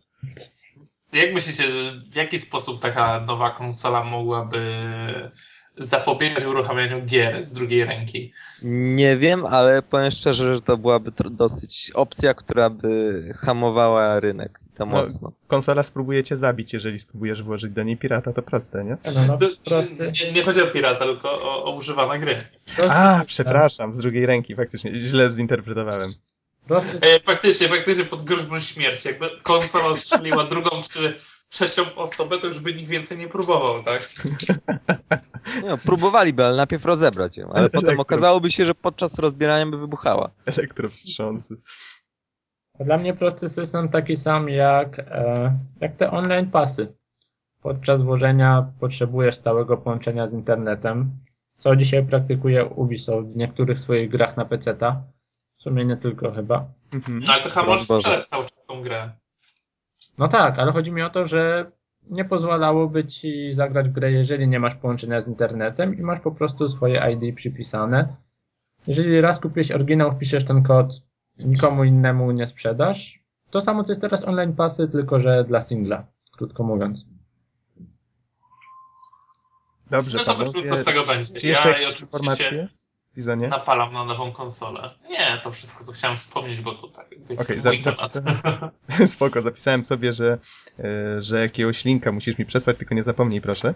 Jak 1.12 1.35
myślicie, 1.35 1.64
w 2.11 2.16
jaki 2.16 2.41
sposób 2.41 2.83
taka 2.83 3.20
nowa 3.20 3.51
konsola 3.51 4.05
mogłaby 4.05 4.83
zapobiegać 5.79 6.45
uruchamianiu 6.45 7.03
gier 7.07 7.43
z 7.43 7.53
drugiej 7.53 7.85
ręki? 7.85 8.33
Nie 8.62 9.16
wiem, 9.16 9.47
ale 9.47 9.83
powiem 9.83 10.11
szczerze, 10.11 10.55
że 10.55 10.61
to 10.61 10.77
byłaby 10.77 11.12
dosyć 11.31 11.91
opcja, 11.95 12.35
która 12.35 12.70
by 12.70 13.22
hamowała 13.39 14.20
rynek. 14.20 14.61
To 14.74 14.87
No. 14.87 14.93
mocno. 14.93 15.33
Konsola 15.47 15.83
spróbuje 15.83 16.24
cię 16.24 16.37
zabić, 16.37 16.72
jeżeli 16.72 16.99
spróbujesz 16.99 17.43
włożyć 17.43 17.70
do 17.72 17.83
niej 17.83 17.97
pirata, 17.97 18.33
to 18.33 18.43
proste, 18.43 18.85
nie? 18.85 18.97
No, 19.14 19.27
no, 19.27 19.39
To- 19.39 19.49
prosty, 19.64 20.12
Nie, 20.24 20.33
nie 20.33 20.43
chodzi 20.43 20.62
o 20.62 20.66
pirata, 20.66 21.05
tylko 21.05 21.31
o, 21.31 21.64
o 21.64 21.77
używane 21.77 22.18
gry. 22.18 22.35
prosty 22.77 22.93
A, 22.95 23.22
przepraszam, 23.27 23.93
z 23.93 23.99
drugiej 23.99 24.27
ręki, 24.27 24.55
faktycznie, 24.55 24.95
źle 25.01 25.31
zinterpretowałem. 25.31 26.11
E, 27.01 27.20
faktycznie, 27.20 27.68
faktycznie 27.68 28.05
pod 28.05 28.22
groźbą 28.22 28.59
śmierci. 28.61 29.09
Jakby 29.09 29.31
konsola 29.43 29.97
strzeliła 29.97 30.45
drugą 30.45 30.81
czy 30.93 31.14
trzecią 31.57 31.95
osobę, 31.95 32.39
to 32.39 32.47
już 32.47 32.61
by 32.61 32.75
nikt 32.75 32.91
więcej 32.91 33.19
nie 33.19 33.29
próbował, 33.29 33.83
tak? 33.83 34.09
No, 35.67 35.79
próbowaliby, 35.79 36.45
ale 36.45 36.57
najpierw 36.57 36.85
rozebrać 36.85 37.37
ją. 37.37 37.53
Ale 37.53 37.71
potem 37.71 38.01
okazałoby 38.01 38.51
się, 38.51 38.65
że 38.65 38.75
podczas 38.75 39.19
rozbierania 39.19 39.67
by 39.67 39.79
wybuchała. 39.79 40.31
Elektrowstrząsy. 40.47 41.57
Dla 42.81 42.99
mnie 42.99 43.15
prosty 43.15 43.49
system 43.49 43.89
taki 43.89 44.17
sam 44.17 44.49
jak, 44.49 44.99
e, 44.99 45.59
jak 45.81 45.97
te 45.97 46.11
online 46.11 46.51
pasy. 46.51 46.95
Podczas 47.63 48.03
włożenia 48.03 48.67
potrzebujesz 48.81 49.37
stałego 49.37 49.77
połączenia 49.77 50.27
z 50.27 50.33
internetem, 50.33 51.11
co 51.57 51.77
dzisiaj 51.77 52.07
praktykuje 52.07 52.65
Ubisoft 52.65 53.29
w 53.29 53.37
niektórych 53.37 53.81
swoich 53.81 54.11
grach 54.11 54.37
na 54.37 54.45
PC-ta. 54.45 55.03
sumie 55.59 55.85
nie 55.85 55.97
tylko 55.97 56.33
chyba. 56.33 56.65
Mhm. 56.93 57.21
No 57.27 57.33
ale 57.33 57.43
to 57.43 57.51
chyba 57.51 57.67
możesz 57.67 57.87
Boże. 57.87 58.01
sprzedać 58.01 58.29
cały 58.29 58.45
czas 58.45 58.67
tą 58.67 58.83
grę. 58.83 59.13
No 60.19 60.29
tak, 60.29 60.59
ale 60.59 60.73
chodzi 60.73 60.93
mi 60.93 61.03
o 61.03 61.11
to, 61.11 61.27
że 61.29 61.71
nie 62.11 62.25
pozwalałoby 62.25 63.05
ci 63.05 63.55
zagrać 63.55 63.89
w 63.89 63.93
grę, 63.93 64.12
jeżeli 64.12 64.49
nie 64.49 64.61
masz 64.61 64.75
połączenia 64.75 65.21
z 65.21 65.29
internetem 65.29 65.99
i 65.99 66.03
masz 66.03 66.21
po 66.21 66.31
prostu 66.33 66.69
swoje 66.69 67.12
ID 67.12 67.37
przypisane. 67.37 68.17
Jeżeli 68.87 69.21
raz 69.21 69.41
kupiłeś 69.41 69.71
oryginał, 69.71 70.12
wpiszesz 70.12 70.45
ten 70.45 70.62
kod, 70.62 71.03
nikomu 71.39 71.85
innemu 71.85 72.31
nie 72.33 72.47
sprzedasz. 72.47 73.21
To 73.51 73.61
samo 73.61 73.85
co 73.85 73.93
jest 73.93 74.01
teraz 74.01 74.25
online 74.25 74.53
pasy, 74.53 74.89
tylko 74.89 75.21
że 75.21 75.45
dla 75.45 75.61
singla, 75.61 76.07
krótko 76.37 76.62
mówiąc. 76.62 77.07
Dobrze, 79.91 80.19
No 80.19 80.25
zobaczymy, 80.25 80.53
panowie. 80.53 80.69
co 80.69 80.77
z 80.77 80.85
tego 80.85 81.05
będzie. 81.05 81.35
Czy 81.35 81.47
jeszcze 81.47 81.71
ja 81.71 81.79
jakieś 81.79 82.01
informacje? 82.01 82.69
Widzenie? 83.17 83.49
napalam 83.49 83.93
na 83.93 84.05
nową 84.05 84.33
konsolę. 84.33 84.91
Nie, 85.11 85.41
to 85.43 85.51
wszystko, 85.51 85.85
co 85.85 85.93
chciałem 85.93 86.17
wspomnieć, 86.17 86.61
bo 86.61 86.75
to 86.75 86.89
tak 86.89 87.07
Okej, 87.39 87.61
temat. 87.62 87.83
zapisałem. 87.83 88.39
Spoko, 89.07 89.43
zapisałem 89.43 89.83
sobie, 89.85 90.12
że, 90.12 90.39
e, 90.79 91.23
że 91.23 91.41
jakiegoś 91.41 91.85
linka 91.85 92.12
musisz 92.12 92.39
mi 92.39 92.47
przesłać, 92.47 92.79
tylko 92.79 92.95
nie 92.95 93.03
zapomnij, 93.03 93.41
proszę. 93.41 93.75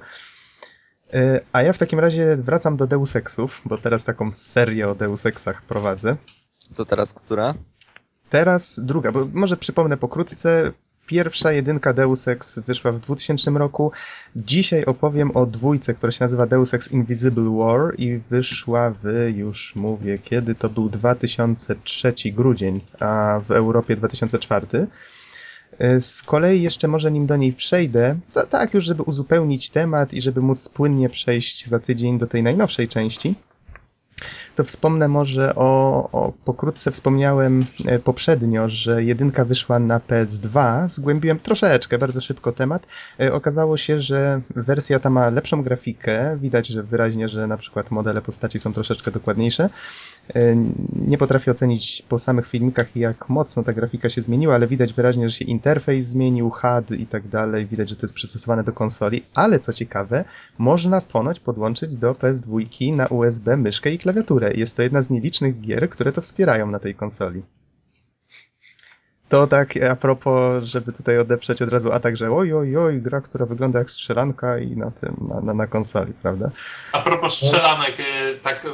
E, 1.12 1.40
A 1.52 1.62
ja 1.62 1.72
w 1.72 1.78
takim 1.78 1.98
razie 2.00 2.36
wracam 2.36 2.76
do 2.76 2.86
Deus 2.86 3.16
Exów, 3.16 3.62
bo 3.64 3.78
teraz 3.78 4.04
taką 4.04 4.32
serię 4.32 4.88
o 4.88 4.94
Deus 4.94 5.26
Exach 5.26 5.62
prowadzę. 5.62 6.16
To 6.76 6.84
teraz 6.84 7.14
która? 7.14 7.54
Teraz 8.30 8.80
druga, 8.82 9.12
bo 9.12 9.26
może 9.32 9.56
przypomnę 9.56 9.96
pokrótce. 9.96 10.72
Pierwsza 11.10 11.52
jedynka 11.52 11.92
Deus 11.92 12.28
Ex 12.28 12.58
wyszła 12.58 12.92
w 12.92 13.00
2000 13.00 13.50
roku. 13.50 13.92
Dzisiaj 14.36 14.84
opowiem 14.84 15.30
o 15.36 15.46
dwójce, 15.46 15.94
która 15.94 16.12
się 16.12 16.24
nazywa 16.24 16.46
Deus 16.46 16.74
Ex 16.74 16.92
Invisible 16.92 17.56
War 17.58 17.94
i 17.98 18.20
wyszła 18.30 18.90
w, 18.90 19.32
już 19.36 19.76
mówię, 19.76 20.18
kiedy 20.18 20.54
to 20.54 20.68
był 20.68 20.88
2003 20.88 22.14
grudzień, 22.24 22.80
a 23.00 23.40
w 23.48 23.50
Europie 23.50 23.96
2004. 23.96 24.66
Y, 25.80 26.00
Z 26.00 26.22
kolei 26.22 26.62
jeszcze 26.62 26.88
może 26.88 27.12
nim 27.12 27.26
do 27.26 27.36
niej 27.36 27.52
przejdę, 27.52 28.18
to, 28.32 28.46
tak 28.46 28.74
już 28.74 28.84
żeby 28.84 29.02
uzupełnić 29.02 29.70
temat 29.70 30.14
i 30.14 30.20
żeby 30.20 30.40
móc 30.40 30.68
płynnie 30.68 31.08
przejść 31.08 31.66
za 31.66 31.78
tydzień 31.78 32.18
do 32.18 32.26
tej 32.26 32.42
najnowszej 32.42 32.88
części 32.88 33.34
to 34.54 34.64
wspomnę 34.64 35.08
może 35.08 35.54
o, 35.54 36.08
o 36.12 36.32
pokrótce 36.44 36.90
wspomniałem 36.90 37.64
e, 37.86 37.98
poprzednio, 37.98 38.68
że 38.68 39.04
jedynka 39.04 39.44
wyszła 39.44 39.78
na 39.78 39.98
PS2. 39.98 40.88
Zgłębiłem 40.88 41.38
troszeczkę, 41.38 41.98
bardzo 41.98 42.20
szybko 42.20 42.52
temat. 42.52 42.86
E, 43.20 43.32
Okazało 43.32 43.76
się, 43.76 44.00
że 44.00 44.40
wersja 44.50 45.00
ta 45.00 45.10
ma 45.10 45.30
lepszą 45.30 45.62
grafikę. 45.62 46.38
Widać, 46.40 46.66
że 46.66 46.82
wyraźnie, 46.82 47.28
że 47.28 47.46
na 47.46 47.56
przykład 47.56 47.90
modele 47.90 48.22
postaci 48.22 48.58
są 48.58 48.72
troszeczkę 48.72 49.10
dokładniejsze. 49.10 49.70
E, 50.34 50.56
Nie 51.06 51.18
potrafię 51.18 51.50
ocenić 51.50 52.02
po 52.08 52.18
samych 52.18 52.46
filmikach, 52.46 52.96
jak 52.96 53.28
mocno 53.28 53.62
ta 53.62 53.72
grafika 53.72 54.08
się 54.08 54.22
zmieniła, 54.22 54.54
ale 54.54 54.66
widać 54.66 54.92
wyraźnie, 54.92 55.30
że 55.30 55.36
się 55.36 55.44
interfejs 55.44 56.06
zmienił, 56.06 56.50
HUD 56.50 56.90
i 56.98 57.06
tak 57.06 57.28
dalej. 57.28 57.66
Widać, 57.66 57.88
że 57.88 57.96
to 57.96 58.06
jest 58.06 58.14
przystosowane 58.14 58.64
do 58.64 58.72
konsoli, 58.72 59.22
ale 59.34 59.60
co 59.60 59.72
ciekawe, 59.72 60.24
można 60.58 61.00
ponoć 61.00 61.40
podłączyć 61.40 61.96
do 61.96 62.12
PS2 62.14 62.94
na 62.94 63.06
USB 63.06 63.56
myszkę 63.56 63.90
i 63.92 63.98
klawiaturę. 63.98 64.52
Jest 64.54 64.76
to 64.76 64.82
jedna 64.82 65.02
z 65.02 65.10
nielicznych 65.10 65.60
gier, 65.60 65.90
które 65.90 66.12
to 66.12 66.20
wspierają 66.20 66.66
na 66.66 66.78
tej 66.78 66.94
konsoli. 66.94 67.42
To 69.30 69.46
tak 69.46 69.76
a 69.90 69.96
propos, 69.96 70.64
żeby 70.64 70.92
tutaj 70.92 71.18
odeprzeć 71.18 71.62
od 71.62 71.72
razu 71.72 71.92
atak, 71.92 72.16
że 72.16 72.30
oj, 72.30 72.54
oj, 72.54 72.76
oj, 72.76 73.02
gra, 73.02 73.20
która 73.20 73.46
wygląda 73.46 73.78
jak 73.78 73.90
strzelanka 73.90 74.58
i 74.58 74.76
na 74.76 74.90
tym, 74.90 75.16
na, 75.28 75.40
na, 75.40 75.54
na 75.54 75.66
konsoli, 75.66 76.12
prawda? 76.12 76.50
A 76.92 77.00
propos 77.00 77.34
strzelanek, 77.34 78.00
y, 78.00 78.38
tak 78.42 78.64
y, 78.64 78.68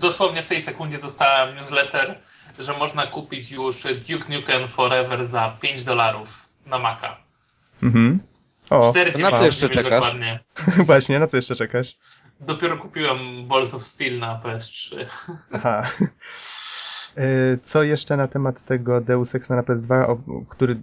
dosłownie 0.00 0.42
w 0.42 0.46
tej 0.46 0.62
sekundzie 0.62 0.98
dostałem 0.98 1.56
newsletter, 1.56 2.18
że 2.58 2.78
można 2.78 3.06
kupić 3.06 3.50
już 3.50 3.82
Duke 3.82 4.36
Nukem 4.36 4.68
Forever 4.68 5.24
za 5.24 5.56
5 5.60 5.84
dolarów 5.84 6.48
na 6.66 6.78
Maca. 6.78 7.16
Mhm. 7.82 8.18
O, 8.70 8.90
4 8.90 9.22
na 9.22 9.32
co 9.32 9.44
jeszcze 9.44 9.68
czekasz? 9.68 9.92
dokładnie. 9.92 10.40
właśnie, 10.86 11.18
na 11.18 11.26
co 11.26 11.36
jeszcze 11.36 11.56
czekasz? 11.56 11.96
Dopiero 12.40 12.78
kupiłem 12.78 13.48
Balls 13.48 13.74
of 13.74 13.86
Steel 13.86 14.18
na 14.18 14.40
PS3. 14.44 15.06
Aha. 15.52 15.82
E, 17.18 17.58
Co 17.62 17.82
jeszcze 17.82 18.16
na 18.16 18.28
temat 18.28 18.62
tego 18.62 19.00
Deus 19.00 19.34
Ex 19.34 19.50
na 19.50 19.62
PS2, 19.62 20.04
o- 20.10 20.42
który 20.48 20.76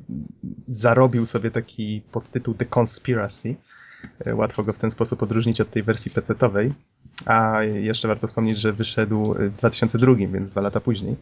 zarobił 0.68 1.26
sobie 1.26 1.52
taki 1.52 2.02
podtytuł 2.12 2.54
The 2.54 2.66
Conspiracy. 2.80 3.56
E, 4.26 4.36
Łatwo 4.36 4.64
go 4.64 4.74
w 4.74 4.80
ten 4.80 4.92
sposób 4.92 5.24
odróżnić 5.24 5.62
od 5.62 5.70
tej 5.70 5.84
wersji 5.84 6.12
PC-towej. 6.12 6.72
A 7.26 7.64
jeszcze 7.64 8.08
warto 8.08 8.28
wspomnieć, 8.28 8.58
że 8.58 8.74
wyszedł 8.74 9.34
w 9.34 9.58
2002, 9.58 10.16
więc 10.16 10.52
dwa 10.52 10.62
lata 10.62 10.80
później. 10.80 11.16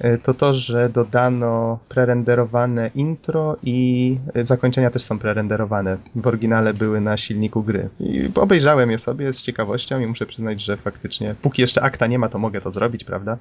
E, 0.00 0.18
To 0.18 0.34
to, 0.34 0.52
że 0.52 0.88
dodano 0.88 1.78
prerenderowane 1.88 2.90
intro 2.94 3.56
i 3.62 4.18
zakończenia 4.34 4.90
też 4.90 5.02
są 5.02 5.18
prerenderowane. 5.18 5.98
W 6.14 6.26
oryginale 6.26 6.74
były 6.74 7.00
na 7.00 7.16
silniku 7.16 7.62
gry. 7.62 7.88
I 8.00 8.30
obejrzałem 8.34 8.90
je 8.90 8.98
sobie 8.98 9.32
z 9.32 9.42
ciekawością 9.42 10.00
i 10.00 10.06
muszę 10.06 10.26
przyznać, 10.26 10.60
że 10.60 10.76
faktycznie, 10.76 11.34
póki 11.42 11.62
jeszcze 11.62 11.82
akta 11.82 12.06
nie 12.06 12.18
ma, 12.18 12.28
to 12.28 12.38
mogę 12.38 12.60
to 12.60 12.70
zrobić, 12.70 13.04
prawda? 13.04 13.38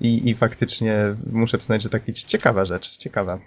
I, 0.00 0.30
I 0.30 0.34
faktycznie 0.34 1.16
muszę 1.32 1.58
przyznać, 1.58 1.82
że 1.82 1.88
taka 1.88 2.12
ciekawa 2.12 2.64
rzecz, 2.64 2.96
ciekawa. 2.96 3.38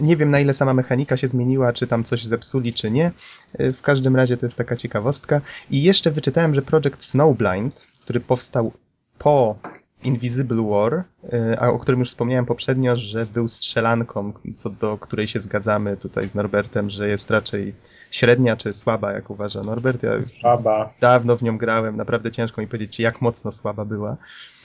Nie 0.00 0.16
wiem, 0.16 0.30
na 0.30 0.40
ile 0.40 0.54
sama 0.54 0.74
mechanika 0.74 1.16
się 1.16 1.28
zmieniła, 1.28 1.72
czy 1.72 1.86
tam 1.86 2.04
coś 2.04 2.24
zepsuli, 2.24 2.72
czy 2.72 2.90
nie. 2.90 3.12
Y, 3.60 3.72
W 3.72 3.82
każdym 3.82 4.16
razie 4.16 4.36
to 4.36 4.46
jest 4.46 4.58
taka 4.58 4.76
ciekawostka. 4.76 5.40
I 5.70 5.82
jeszcze 5.82 6.10
wyczytałem, 6.10 6.54
że 6.54 6.62
projekt 6.62 7.02
Snowblind, 7.02 7.86
który 8.02 8.20
powstał 8.20 8.72
po 9.18 9.58
Invisible 10.04 10.62
War, 10.70 11.04
y, 11.24 11.58
a 11.58 11.68
o 11.68 11.78
którym 11.78 12.00
już 12.00 12.08
wspomniałem 12.08 12.46
poprzednio, 12.46 12.96
że 12.96 13.26
był 13.26 13.48
strzelanką, 13.48 14.32
co 14.54 14.70
do 14.70 14.98
której 14.98 15.26
się 15.28 15.40
zgadzamy 15.40 15.96
tutaj 15.96 16.28
z 16.28 16.34
Norbertem, 16.34 16.90
że 16.90 17.08
jest 17.08 17.30
raczej 17.30 17.74
średnia 18.10 18.56
czy 18.56 18.72
słaba, 18.72 19.12
jak 19.12 19.30
uważa 19.30 19.62
Norbert. 19.62 20.02
Ja 20.02 20.20
Słaba. 20.20 20.92
dawno 21.00 21.36
w 21.36 21.42
nią 21.42 21.58
grałem, 21.58 21.96
naprawdę 21.96 22.30
ciężko 22.30 22.60
mi 22.60 22.66
powiedzieć, 22.66 23.00
jak 23.00 23.20
mocno 23.20 23.52
słaba 23.52 23.84
była. 23.84 24.16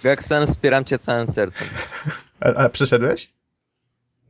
Geksen, 0.03 0.47
wspieram 0.47 0.85
cię 0.85 0.97
całym 0.97 1.27
sercem. 1.27 1.67
A, 2.39 2.53
a 2.53 2.69
przeszedłeś? 2.69 3.31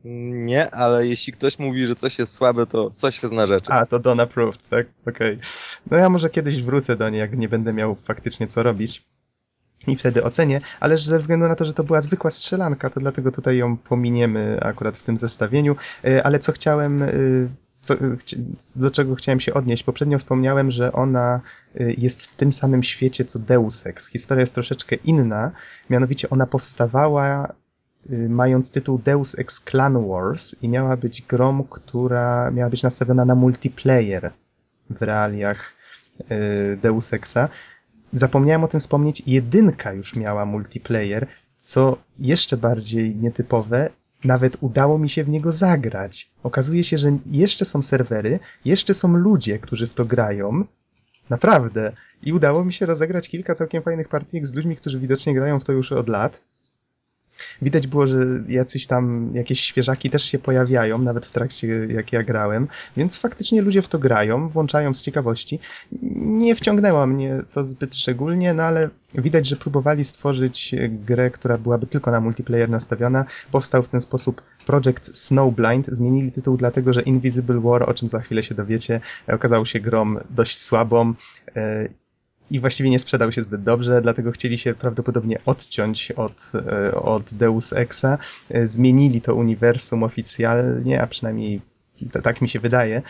Nie, 0.04 0.70
ale 0.74 1.06
jeśli 1.06 1.32
ktoś 1.32 1.58
mówi, 1.58 1.86
że 1.86 1.94
coś 1.94 2.18
jest 2.18 2.34
słabe, 2.34 2.66
to 2.66 2.90
coś 2.90 3.22
jest 3.22 3.34
na 3.34 3.46
rzeczy. 3.46 3.72
A, 3.72 3.86
to 3.86 3.98
Don 3.98 4.20
Approved, 4.20 4.68
tak? 4.68 4.86
Okej. 5.08 5.38
No 5.90 5.96
ja 5.96 6.08
może 6.08 6.30
kiedyś 6.30 6.62
wrócę 6.62 6.96
do 6.96 7.08
niej, 7.10 7.20
jak 7.20 7.36
nie 7.38 7.48
będę 7.48 7.72
miał 7.72 7.94
faktycznie 7.94 8.46
co 8.46 8.62
robić. 8.62 9.04
I 9.86 9.96
wtedy 9.96 10.24
ocenię, 10.24 10.60
ale 10.80 10.98
że 10.98 11.04
ze 11.10 11.18
względu 11.18 11.48
na 11.48 11.54
to, 11.54 11.64
że 11.64 11.72
to 11.72 11.84
była 11.84 12.00
zwykła 12.00 12.30
strzelanka, 12.30 12.90
to 12.90 13.00
dlatego 13.00 13.32
tutaj 13.32 13.56
ją 13.56 13.76
pominiemy 13.76 14.60
akurat 14.62 14.96
w 14.96 15.02
tym 15.02 15.18
zestawieniu. 15.18 15.76
E, 16.04 16.26
Ale 16.26 16.38
co 16.38 16.52
chciałem, 16.52 17.02
e, 17.02 17.08
e, 17.90 18.16
do 18.76 18.90
czego 18.90 19.14
chciałem 19.14 19.40
się 19.40 19.54
odnieść, 19.54 19.82
poprzednio 19.82 20.18
wspomniałem, 20.18 20.70
że 20.70 20.92
ona 20.92 21.40
jest 21.74 22.22
w 22.22 22.36
tym 22.36 22.52
samym 22.52 22.82
świecie 22.82 23.24
co 23.24 23.38
Deus 23.38 23.86
Ex. 23.86 24.10
Historia 24.10 24.40
jest 24.40 24.54
troszeczkę 24.54 24.96
inna, 24.96 25.52
mianowicie 25.90 26.30
ona 26.30 26.46
powstawała 26.46 27.52
mając 28.28 28.70
tytuł 28.70 28.98
Deus 28.98 29.38
Ex 29.38 29.60
Clan 29.60 30.08
Wars 30.08 30.54
i 30.62 30.68
miała 30.68 30.96
być 30.96 31.22
grą, 31.22 31.64
która 31.64 32.50
miała 32.50 32.70
być 32.70 32.82
nastawiona 32.82 33.24
na 33.24 33.34
multiplayer 33.34 34.32
w 34.90 35.02
realiach 35.02 35.72
Deus 36.76 37.12
Exa. 37.12 37.48
Zapomniałem 38.12 38.64
o 38.64 38.68
tym 38.68 38.80
wspomnieć, 38.80 39.22
jedynka 39.26 39.92
już 39.92 40.16
miała 40.16 40.46
multiplayer, 40.46 41.26
co 41.56 41.98
jeszcze 42.18 42.56
bardziej 42.56 43.16
nietypowe, 43.16 43.90
nawet 44.24 44.56
udało 44.60 44.98
mi 44.98 45.08
się 45.08 45.24
w 45.24 45.28
niego 45.28 45.52
zagrać. 45.52 46.30
Okazuje 46.42 46.84
się, 46.84 46.98
że 46.98 47.18
jeszcze 47.26 47.64
są 47.64 47.82
serwery, 47.82 48.38
jeszcze 48.64 48.94
są 48.94 49.16
ludzie, 49.16 49.58
którzy 49.58 49.86
w 49.86 49.94
to 49.94 50.04
grają. 50.04 50.64
Naprawdę. 51.30 51.92
I 52.22 52.32
udało 52.32 52.64
mi 52.64 52.72
się 52.72 52.86
rozegrać 52.86 53.28
kilka 53.28 53.54
całkiem 53.54 53.82
fajnych 53.82 54.08
partii 54.08 54.44
z 54.44 54.54
ludźmi, 54.54 54.76
którzy 54.76 55.00
widocznie 55.00 55.34
grają 55.34 55.60
w 55.60 55.64
to 55.64 55.72
już 55.72 55.92
od 55.92 56.08
lat. 56.08 56.42
Widać 57.62 57.86
było, 57.86 58.06
że 58.06 58.18
jacyś 58.48 58.86
tam, 58.86 59.30
jakieś 59.34 59.60
świeżaki 59.60 60.10
też 60.10 60.24
się 60.24 60.38
pojawiają, 60.38 60.98
nawet 60.98 61.26
w 61.26 61.32
trakcie 61.32 61.68
jak 61.86 62.12
ja 62.12 62.22
grałem, 62.22 62.68
więc 62.96 63.16
faktycznie 63.16 63.62
ludzie 63.62 63.82
w 63.82 63.88
to 63.88 63.98
grają, 63.98 64.48
włączają 64.48 64.94
z 64.94 65.02
ciekawości. 65.02 65.58
Nie 66.16 66.54
wciągnęło 66.54 67.06
mnie 67.06 67.42
to 67.52 67.64
zbyt 67.64 67.96
szczególnie, 67.96 68.54
no 68.54 68.62
ale 68.62 68.90
widać, 69.14 69.48
że 69.48 69.56
próbowali 69.56 70.04
stworzyć 70.04 70.74
grę, 70.88 71.30
która 71.30 71.58
byłaby 71.58 71.86
tylko 71.86 72.10
na 72.10 72.20
multiplayer 72.20 72.68
nastawiona. 72.70 73.24
Powstał 73.52 73.82
w 73.82 73.88
ten 73.88 74.00
sposób 74.00 74.42
Project 74.66 75.16
Snowblind. 75.16 75.86
Zmienili 75.86 76.32
tytuł 76.32 76.56
dlatego, 76.56 76.92
że 76.92 77.02
Invisible 77.02 77.60
War, 77.60 77.90
o 77.90 77.94
czym 77.94 78.08
za 78.08 78.20
chwilę 78.20 78.42
się 78.42 78.54
dowiecie, 78.54 79.00
okazało 79.28 79.64
się 79.64 79.80
grą 79.80 80.16
dość 80.30 80.62
słabą. 80.62 81.14
I 82.50 82.60
właściwie 82.60 82.90
nie 82.90 82.98
sprzedał 82.98 83.32
się 83.32 83.42
zbyt 83.42 83.62
dobrze, 83.62 84.02
dlatego 84.02 84.32
chcieli 84.32 84.58
się 84.58 84.74
prawdopodobnie 84.74 85.38
odciąć 85.46 86.12
od, 86.12 86.52
e, 86.54 86.94
od 86.94 87.34
Deus 87.34 87.72
Exa. 87.72 88.18
E, 88.50 88.66
Zmienili 88.66 89.20
to 89.20 89.34
uniwersum 89.34 90.02
oficjalnie, 90.02 91.02
a 91.02 91.06
przynajmniej 91.06 91.60
t- 92.12 92.22
tak 92.22 92.40
mi 92.42 92.48
się 92.48 92.60
wydaje. 92.60 92.96
E, 92.96 93.02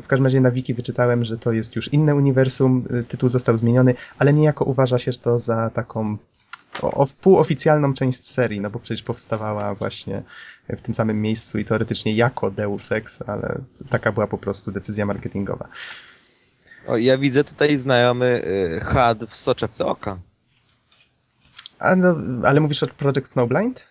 W 0.00 0.06
każdym 0.06 0.24
razie 0.26 0.40
na 0.40 0.50
wiki 0.50 0.74
wyczytałem, 0.74 1.24
że 1.24 1.38
to 1.38 1.52
jest 1.52 1.76
już 1.76 1.92
inne 1.92 2.14
uniwersum, 2.14 2.84
tytuł 3.08 3.28
został 3.28 3.56
zmieniony, 3.56 3.94
ale 4.18 4.32
niejako 4.32 4.64
uważa 4.64 4.98
się 4.98 5.12
to 5.12 5.38
za 5.38 5.70
taką 5.70 6.16
o, 6.82 6.90
o 6.92 7.06
półoficjalną 7.20 7.94
część 7.94 8.26
serii, 8.26 8.60
no 8.60 8.70
bo 8.70 8.78
przecież 8.78 9.02
powstawała 9.02 9.74
właśnie 9.74 10.22
w 10.68 10.80
tym 10.80 10.94
samym 10.94 11.22
miejscu 11.22 11.58
i 11.58 11.64
teoretycznie 11.64 12.12
jako 12.14 12.50
Deus 12.50 12.92
Ex, 12.92 13.22
ale 13.26 13.58
taka 13.90 14.12
była 14.12 14.26
po 14.26 14.38
prostu 14.38 14.72
decyzja 14.72 15.06
marketingowa. 15.06 15.68
O, 16.88 16.96
ja 16.96 17.18
widzę 17.18 17.44
tutaj 17.44 17.76
znajomy 17.76 18.42
y, 18.44 18.84
HUD 18.84 19.30
w 19.30 19.36
soczewce 19.36 19.86
oka. 19.86 20.18
A 21.78 21.96
no, 21.96 22.16
ale 22.44 22.60
mówisz 22.60 22.82
o 22.82 22.86
Project 22.86 23.28
Snowblind? 23.28 23.88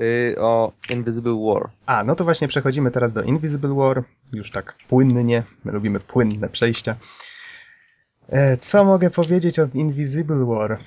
Y, 0.00 0.36
o 0.40 0.72
Invisible 0.90 1.44
War. 1.46 1.70
A, 1.86 2.04
no 2.04 2.14
to 2.14 2.24
właśnie 2.24 2.48
przechodzimy 2.48 2.90
teraz 2.90 3.12
do 3.12 3.22
Invisible 3.22 3.74
War, 3.74 4.04
już 4.32 4.50
tak 4.50 4.74
płynnie, 4.88 5.42
my 5.64 5.72
lubimy 5.72 6.00
płynne 6.00 6.48
przejścia. 6.48 6.96
E, 8.28 8.56
co 8.56 8.84
mogę 8.84 9.10
powiedzieć 9.10 9.58
o 9.58 9.68
Invisible 9.74 10.46
War? 10.46 10.78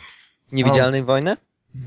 Niewidzialnej 0.52 1.04
wojny? 1.04 1.38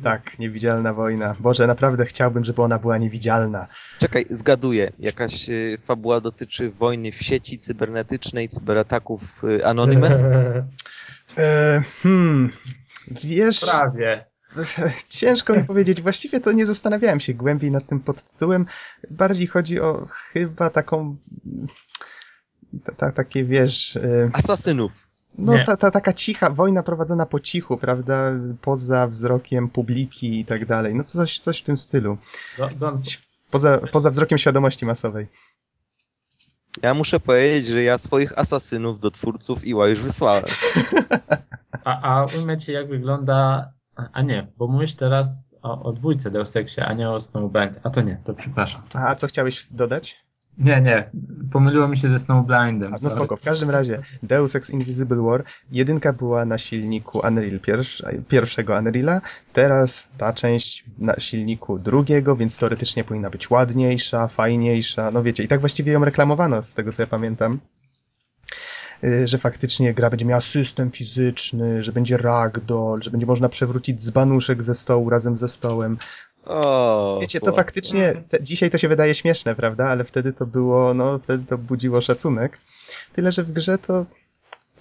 Tak, 0.02 0.38
niewidzialna 0.38 0.94
wojna. 0.94 1.34
Boże, 1.40 1.66
naprawdę 1.66 2.04
chciałbym, 2.04 2.44
żeby 2.44 2.62
ona 2.62 2.78
była 2.78 2.98
niewidzialna. 2.98 3.66
Czekaj, 3.98 4.26
zgaduję. 4.30 4.92
Jakaś 4.98 5.48
y, 5.48 5.78
fabuła 5.84 6.20
dotyczy 6.20 6.70
wojny 6.70 7.12
w 7.12 7.22
sieci 7.22 7.58
cybernetycznej, 7.58 8.48
cyberataków 8.48 9.44
y, 9.44 9.66
Anonymous? 9.66 10.14
E, 11.38 11.82
hmm, 12.02 12.50
wiesz, 13.08 13.60
Prawie. 13.60 14.24
ciężko 15.08 15.56
mi 15.56 15.64
powiedzieć. 15.64 16.00
Właściwie 16.00 16.40
to 16.40 16.52
nie 16.52 16.66
zastanawiałem 16.66 17.20
się 17.20 17.34
głębiej 17.34 17.70
nad 17.70 17.86
tym 17.86 18.00
podtytułem. 18.00 18.66
Bardziej 19.10 19.46
chodzi 19.46 19.80
o 19.80 20.06
chyba 20.10 20.70
taką, 20.70 21.16
ta, 22.84 22.92
ta, 22.92 23.12
takie 23.12 23.44
wiesz, 23.44 23.96
e, 23.96 24.30
Asasynów. 24.32 25.05
No 25.38 25.52
ta, 25.66 25.76
ta 25.76 25.90
taka 25.90 26.12
cicha 26.12 26.50
wojna 26.50 26.82
prowadzona 26.82 27.26
po 27.26 27.40
cichu, 27.40 27.76
prawda, 27.76 28.32
poza 28.60 29.06
wzrokiem 29.06 29.68
publiki 29.68 30.40
i 30.40 30.44
tak 30.44 30.66
dalej. 30.66 30.94
No 30.94 31.04
coś, 31.04 31.38
coś 31.38 31.58
w 31.60 31.62
tym 31.62 31.78
stylu. 31.78 32.18
Do, 32.58 32.66
don't, 32.68 33.18
Poza, 33.50 33.78
poza 33.78 34.10
wzrokiem 34.10 34.38
świadomości 34.38 34.86
masowej. 34.86 35.26
Ja 36.82 36.94
muszę 36.94 37.20
powiedzieć, 37.20 37.66
że 37.66 37.82
ja 37.82 37.98
swoich 37.98 38.38
asasynów 38.38 39.00
do 39.00 39.10
twórców 39.10 39.64
Iła 39.64 39.88
już 39.88 40.00
wysłałem. 40.00 40.44
a, 41.84 42.20
a 42.20 42.26
umiecie 42.42 42.72
jak 42.72 42.88
wygląda... 42.88 43.70
A, 43.96 44.08
a 44.12 44.22
nie, 44.22 44.52
bo 44.56 44.66
mówisz 44.66 44.94
teraz 44.94 45.54
o, 45.62 45.82
o 45.82 45.92
dwójce 45.92 46.30
Deus 46.30 46.56
Exie, 46.56 46.86
a 46.86 46.92
nie 46.92 47.10
o 47.10 47.20
Snowblind. 47.20 47.80
A 47.82 47.90
to 47.90 48.02
nie, 48.02 48.20
to 48.24 48.34
przepraszam. 48.34 48.82
A 48.94 49.14
co 49.14 49.26
chciałeś 49.26 49.66
dodać? 49.66 50.25
Nie, 50.58 50.80
nie, 50.80 51.10
pomyliło 51.52 51.88
mi 51.88 51.98
się 51.98 52.10
ze 52.10 52.18
Snowblindem. 52.18 52.96
No 53.02 53.10
spoko, 53.10 53.36
w 53.36 53.42
każdym 53.42 53.70
razie 53.70 54.02
Deus 54.22 54.54
Ex 54.54 54.70
Invisible 54.70 55.22
War, 55.22 55.44
jedynka 55.72 56.12
była 56.12 56.44
na 56.44 56.58
silniku 56.58 57.20
Unreal 57.28 57.60
pierwsz, 57.60 58.02
pierwszego 58.28 58.78
Unreala, 58.78 59.20
teraz 59.52 60.08
ta 60.18 60.32
część 60.32 60.84
na 60.98 61.14
silniku 61.20 61.78
drugiego, 61.78 62.36
więc 62.36 62.56
teoretycznie 62.56 63.04
powinna 63.04 63.30
być 63.30 63.50
ładniejsza, 63.50 64.28
fajniejsza, 64.28 65.10
no 65.10 65.22
wiecie, 65.22 65.42
i 65.42 65.48
tak 65.48 65.60
właściwie 65.60 65.92
ją 65.92 66.04
reklamowano, 66.04 66.62
z 66.62 66.74
tego 66.74 66.92
co 66.92 67.02
ja 67.02 67.06
pamiętam, 67.06 67.58
Y, 69.04 69.26
że 69.26 69.38
faktycznie 69.38 69.94
gra 69.94 70.10
będzie 70.10 70.24
miała 70.24 70.40
system 70.40 70.90
fizyczny, 70.90 71.82
że 71.82 71.92
będzie 71.92 72.16
ragdoll, 72.16 73.02
że 73.02 73.10
będzie 73.10 73.26
można 73.26 73.48
przewrócić 73.48 74.02
dzbanuszek 74.04 74.62
ze 74.62 74.74
stołu 74.74 75.10
razem 75.10 75.36
ze 75.36 75.48
stołem. 75.48 75.98
O, 76.46 77.18
Wiecie, 77.20 77.40
to 77.40 77.52
faktycznie, 77.52 78.12
te, 78.28 78.42
dzisiaj 78.42 78.70
to 78.70 78.78
się 78.78 78.88
wydaje 78.88 79.14
śmieszne, 79.14 79.54
prawda? 79.54 79.86
Ale 79.88 80.04
wtedy 80.04 80.32
to 80.32 80.46
było, 80.46 80.94
no, 80.94 81.18
wtedy 81.18 81.46
to 81.46 81.58
budziło 81.58 82.00
szacunek. 82.00 82.58
Tyle, 83.12 83.32
że 83.32 83.42
w 83.44 83.52
grze 83.52 83.78
to, 83.78 84.06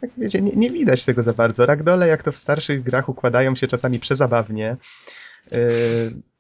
tak 0.02 0.10
wiecie, 0.18 0.42
nie, 0.42 0.52
nie 0.52 0.70
widać 0.72 1.06
tego 1.06 1.24
za 1.24 1.34
bardzo. 1.34 1.66
Ragdole, 1.66 2.08
jak 2.08 2.24
to 2.24 2.32
w 2.32 2.36
starszych 2.36 2.84
grach, 2.84 3.10
układają 3.10 3.56
się 3.56 3.68
czasami 3.68 4.00
przezabawnie. 4.00 4.78
Yy, 5.52 5.60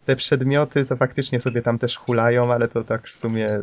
te 0.05 0.15
przedmioty 0.15 0.85
to 0.85 0.95
faktycznie 0.95 1.39
sobie 1.39 1.61
tam 1.61 1.79
też 1.79 1.97
hulają, 1.97 2.53
ale 2.53 2.67
to 2.67 2.83
tak 2.83 3.07
w 3.07 3.15
sumie 3.15 3.59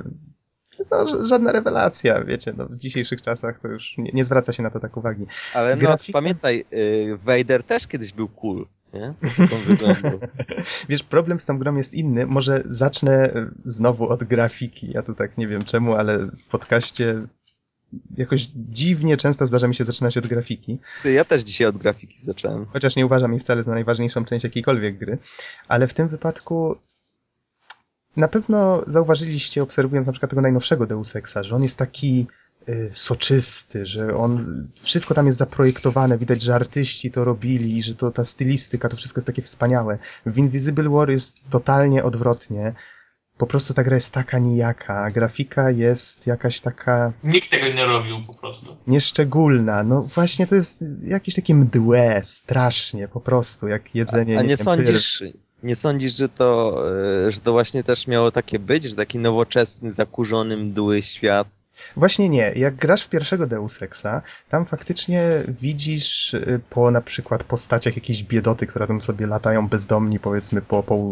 no, 0.91 1.27
żadna 1.27 1.53
rewelacja, 1.53 2.25
wiecie, 2.25 2.55
no, 2.57 2.67
w 2.67 2.77
dzisiejszych 2.77 3.23
czasach 3.23 3.59
to 3.59 3.69
już 3.69 3.99
nie, 3.99 4.11
nie 4.15 4.25
zwraca 4.25 4.53
się 4.53 4.63
na 4.63 4.71
to 4.71 4.81
tak 4.81 4.97
uwagi. 4.97 5.27
Ale 5.55 5.77
no, 5.77 5.83
grafika- 5.83 6.13
pamiętaj, 6.13 6.65
y, 6.73 7.19
Vader 7.25 7.65
też 7.65 7.87
kiedyś 7.87 8.13
był 8.13 8.29
cool, 8.29 8.67
nie? 8.95 9.15
Wiesz, 10.89 11.03
problem 11.03 11.41
z 11.41 11.45
tą 11.45 11.59
grą 11.59 11.77
jest 11.77 11.95
inny. 11.95 12.27
Może 12.27 12.63
zacznę 12.65 13.33
znowu 13.65 14.09
od 14.09 14.25
grafiki. 14.25 14.91
Ja 14.91 15.03
tu 15.03 15.15
tak 15.15 15.39
nie 15.39 15.49
wiem 15.49 15.65
czemu, 15.65 15.95
ale 15.95 16.19
w 16.19 16.47
podcaście 16.51 17.27
jakoś 18.17 18.49
dziwnie 18.55 19.17
często 19.17 19.47
zdarza 19.47 19.69
mi 19.69 19.75
się 19.75 19.85
zaczynać 19.85 20.19
od 20.19 20.27
grafiki. 20.27 20.79
Ja 21.05 21.25
też 21.25 21.43
dzisiaj 21.43 21.67
od 21.67 21.77
grafiki 21.77 22.21
zacząłem. 22.21 22.67
Chociaż 22.67 22.97
nie 22.97 23.07
uważam 23.07 23.33
jej 23.33 23.41
wcale 23.41 23.63
za 23.63 23.71
najważniejszą 23.71 24.25
część 24.25 24.45
jakiejkolwiek 24.45 24.99
gry. 24.99 25.19
Ale 25.69 25.89
w 25.89 25.95
tym 25.95 26.09
wypadku 26.09 26.77
na 28.17 28.29
pewno 28.29 28.83
zauważyliście, 28.87 29.63
obserwując 29.63 30.07
na 30.07 30.13
przykład 30.13 30.31
tego 30.31 30.43
najnowszego 30.43 30.87
Deus 30.87 31.17
Exa, 31.17 31.43
że 31.43 31.57
on 31.57 31.63
jest 31.63 31.79
taki 31.79 32.27
soczysty, 32.93 33.87
że 33.87 34.17
on, 34.17 34.41
wszystko 34.81 35.15
tam 35.15 35.27
jest 35.27 35.39
zaprojektowane, 35.39 36.19
widać, 36.19 36.43
że 36.43 36.55
artyści 36.55 37.11
to 37.11 37.25
robili, 37.25 37.77
i 37.79 37.83
że 37.83 37.95
to 37.95 38.11
ta 38.11 38.25
stylistyka, 38.25 38.89
to 38.89 38.97
wszystko 38.97 39.19
jest 39.19 39.27
takie 39.27 39.43
wspaniałe. 39.43 39.99
W 40.27 40.39
Invisible 40.39 40.91
War 40.91 41.11
jest 41.11 41.37
totalnie 41.51 42.05
odwrotnie. 42.05 42.75
Po 43.39 43.47
prostu 43.47 43.75
ta 43.75 43.83
gra 43.83 43.95
jest 43.95 44.15
taka 44.15 44.39
nijaka, 44.39 45.11
grafika 45.11 45.71
jest 45.71 46.27
jakaś 46.27 46.61
taka 46.61 47.13
Nikt 47.25 47.51
tego 47.51 47.69
nie 47.69 47.85
robił 47.85 48.23
po 48.27 48.35
prostu. 48.35 48.77
nieszczególna. 48.87 49.83
No 49.83 50.03
właśnie 50.03 50.47
to 50.47 50.55
jest 50.55 50.85
jakieś 51.07 51.35
takie 51.35 51.55
mdłe, 51.55 52.21
strasznie, 52.25 53.09
po 53.09 53.21
prostu, 53.21 53.69
jak 53.69 53.95
jedzenie. 53.95 54.39
A 54.39 54.43
nie 54.43 54.49
wiem, 54.49 54.57
sądzisz, 54.57 55.23
nie 55.63 55.77
sądzisz, 55.77 56.17
że 56.17 56.29
to, 56.29 56.83
y, 57.27 57.31
że 57.31 57.41
to 57.41 57.53
właśnie 57.53 57.85
też 57.85 58.07
miało 58.07 58.31
takie 58.31 58.59
być, 58.59 58.85
że 58.85 58.95
taki 58.95 59.19
nowoczesny, 59.19 59.91
zakurzony, 59.91 60.57
mdły 60.57 61.03
świat? 61.03 61.62
Właśnie 61.97 62.29
nie. 62.29 62.53
Jak 62.57 62.75
grasz 62.75 63.03
w 63.05 63.09
pierwszego 63.09 63.47
Deus 63.47 63.83
Exa, 63.83 64.23
tam 64.49 64.67
faktycznie 64.67 65.23
widzisz 65.61 66.35
y, 66.35 66.61
po 66.71 66.91
na 66.91 67.01
przykład 67.01 67.45
postaciach 67.45 67.97
jakiejś 67.97 68.23
biedoty, 68.23 68.67
które 68.67 68.87
tam 68.87 69.01
sobie 69.01 69.27
latają 69.27 69.69
bezdomni, 69.69 70.19
powiedzmy, 70.19 70.63
po, 70.63 70.83
po, 70.83 71.11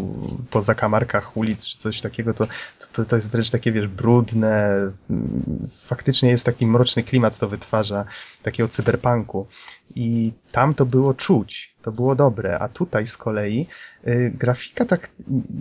po 0.50 0.62
zakamarkach 0.62 1.36
ulic 1.36 1.66
czy 1.66 1.78
coś 1.78 2.00
takiego, 2.00 2.34
to, 2.34 2.46
to, 2.92 3.04
to 3.04 3.16
jest 3.16 3.30
wręcz 3.30 3.50
takie, 3.50 3.72
wiesz, 3.72 3.88
brudne. 3.88 4.66
mm, 5.10 5.62
Faktycznie 5.84 6.30
jest 6.30 6.44
taki 6.44 6.66
mroczny 6.66 7.02
klimat, 7.02 7.38
to 7.38 7.48
wytwarza 7.48 8.04
takiego 8.42 8.68
cyberpunku. 8.68 9.46
I 9.94 10.32
tam 10.52 10.74
to 10.74 10.86
było 10.86 11.14
czuć, 11.14 11.74
to 11.82 11.92
było 11.92 12.14
dobre, 12.14 12.58
a 12.58 12.68
tutaj 12.68 13.06
z 13.06 13.16
kolei 13.16 13.66
grafika 14.30 14.84
tak, 14.84 15.08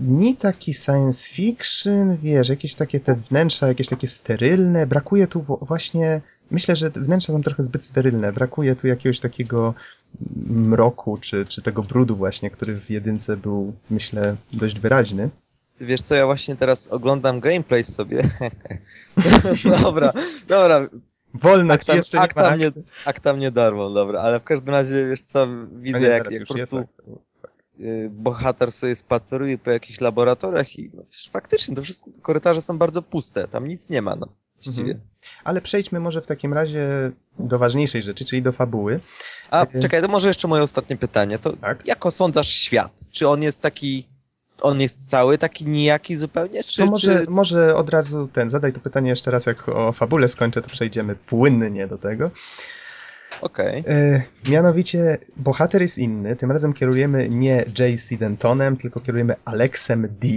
nie 0.01 0.35
taki 0.35 0.73
science 0.73 1.29
fiction, 1.29 2.17
wiesz, 2.17 2.49
jakieś 2.49 2.75
takie 2.75 2.99
te 2.99 3.15
wnętrza, 3.15 3.67
jakieś 3.67 3.87
takie 3.87 4.07
sterylne, 4.07 4.87
brakuje 4.87 5.27
tu 5.27 5.45
właśnie, 5.61 6.21
myślę, 6.51 6.75
że 6.75 6.89
wnętrza 6.89 7.33
są 7.33 7.43
trochę 7.43 7.63
zbyt 7.63 7.85
sterylne, 7.85 8.33
brakuje 8.33 8.75
tu 8.75 8.87
jakiegoś 8.87 9.19
takiego 9.19 9.73
mroku, 10.47 11.17
czy, 11.21 11.45
czy 11.45 11.61
tego 11.61 11.83
brudu 11.83 12.15
właśnie, 12.15 12.51
który 12.51 12.75
w 12.75 12.89
jedynce 12.89 13.37
był, 13.37 13.73
myślę, 13.89 14.35
dość 14.53 14.79
wyraźny. 14.79 15.29
Wiesz 15.81 16.01
co, 16.01 16.15
ja 16.15 16.25
właśnie 16.25 16.55
teraz 16.55 16.87
oglądam 16.87 17.39
gameplay 17.39 17.83
sobie. 17.83 18.29
dobra, 19.83 20.11
dobra, 20.47 20.87
Wolno 21.33 21.77
ci 21.77 21.91
akta, 21.91 21.95
jeszcze 21.95 22.17
nie 22.17 22.21
ma 22.21 22.25
akta, 22.25 22.55
mnie, 22.55 22.71
akta 23.05 23.33
mnie 23.33 23.51
darmo, 23.51 23.89
dobra, 23.89 24.21
ale 24.21 24.39
w 24.39 24.43
każdym 24.43 24.69
razie, 24.69 25.07
wiesz 25.07 25.21
co, 25.21 25.47
widzę 25.71 25.97
A 25.97 26.01
nie, 26.01 26.07
jak, 26.07 26.31
jak 26.31 26.47
po 26.47 26.57
jest 26.57 26.71
prostu 26.71 26.77
akt. 26.77 26.99
y, 26.99 27.28
bohater 28.09 28.71
sobie 28.71 28.95
spaceruje 28.95 29.57
po 29.57 29.71
jakichś 29.71 30.01
laboratoriach 30.01 30.79
i 30.79 30.91
no, 30.93 31.03
faktycznie 31.31 31.75
to 31.75 31.81
wszystko, 31.81 32.11
korytarze 32.21 32.61
są 32.61 32.77
bardzo 32.77 33.01
puste, 33.01 33.47
tam 33.47 33.67
nic 33.67 33.89
nie 33.89 34.01
ma, 34.01 34.15
no, 34.15 34.27
właściwie. 34.63 34.91
Mhm. 34.91 35.09
Ale 35.43 35.61
przejdźmy 35.61 35.99
może 35.99 36.21
w 36.21 36.27
takim 36.27 36.53
razie 36.53 37.11
do 37.39 37.59
ważniejszej 37.59 38.03
rzeczy, 38.03 38.25
czyli 38.25 38.41
do 38.41 38.51
fabuły. 38.51 38.99
A, 39.51 39.65
Y- 39.65 39.79
czekaj, 39.81 40.01
to 40.01 40.07
może 40.07 40.27
jeszcze 40.27 40.47
moje 40.47 40.63
ostatnie 40.63 40.97
pytanie, 40.97 41.39
to 41.39 41.53
Tak? 41.53 41.85
jak 41.85 42.05
osądzasz 42.05 42.49
świat? 42.49 42.91
Czy 43.11 43.27
on 43.27 43.43
jest 43.43 43.61
taki, 43.61 44.07
on 44.61 44.81
jest 44.81 45.09
cały 45.09 45.37
taki 45.37 45.65
nijaki 45.65 46.15
zupełnie, 46.15 46.63
czy... 46.63 46.77
To 46.77 46.85
może, 46.85 47.19
czy... 47.19 47.31
może 47.31 47.75
od 47.75 47.89
razu 47.89 48.29
ten, 48.33 48.49
zadaj 48.49 48.73
to 48.73 48.79
pytanie 48.79 49.09
jeszcze 49.09 49.31
raz, 49.31 49.45
jak 49.45 49.69
o 49.69 49.91
fabule 49.91 50.27
skończę, 50.27 50.61
to 50.61 50.69
przejdziemy 50.69 51.15
płynnie 51.15 51.87
do 51.87 51.97
tego. 51.97 52.31
Okej. 53.41 53.83
E, 53.87 54.21
mianowicie 54.49 55.17
bohater 55.37 55.81
jest 55.81 55.97
inny, 55.97 56.35
tym 56.35 56.51
razem 56.51 56.73
kierujemy 56.73 57.29
nie 57.29 57.65
J.C. 57.79 58.17
Dentonem, 58.17 58.77
tylko 58.77 58.99
kierujemy 58.99 59.33
Alexem 59.45 60.07
D. 60.21 60.27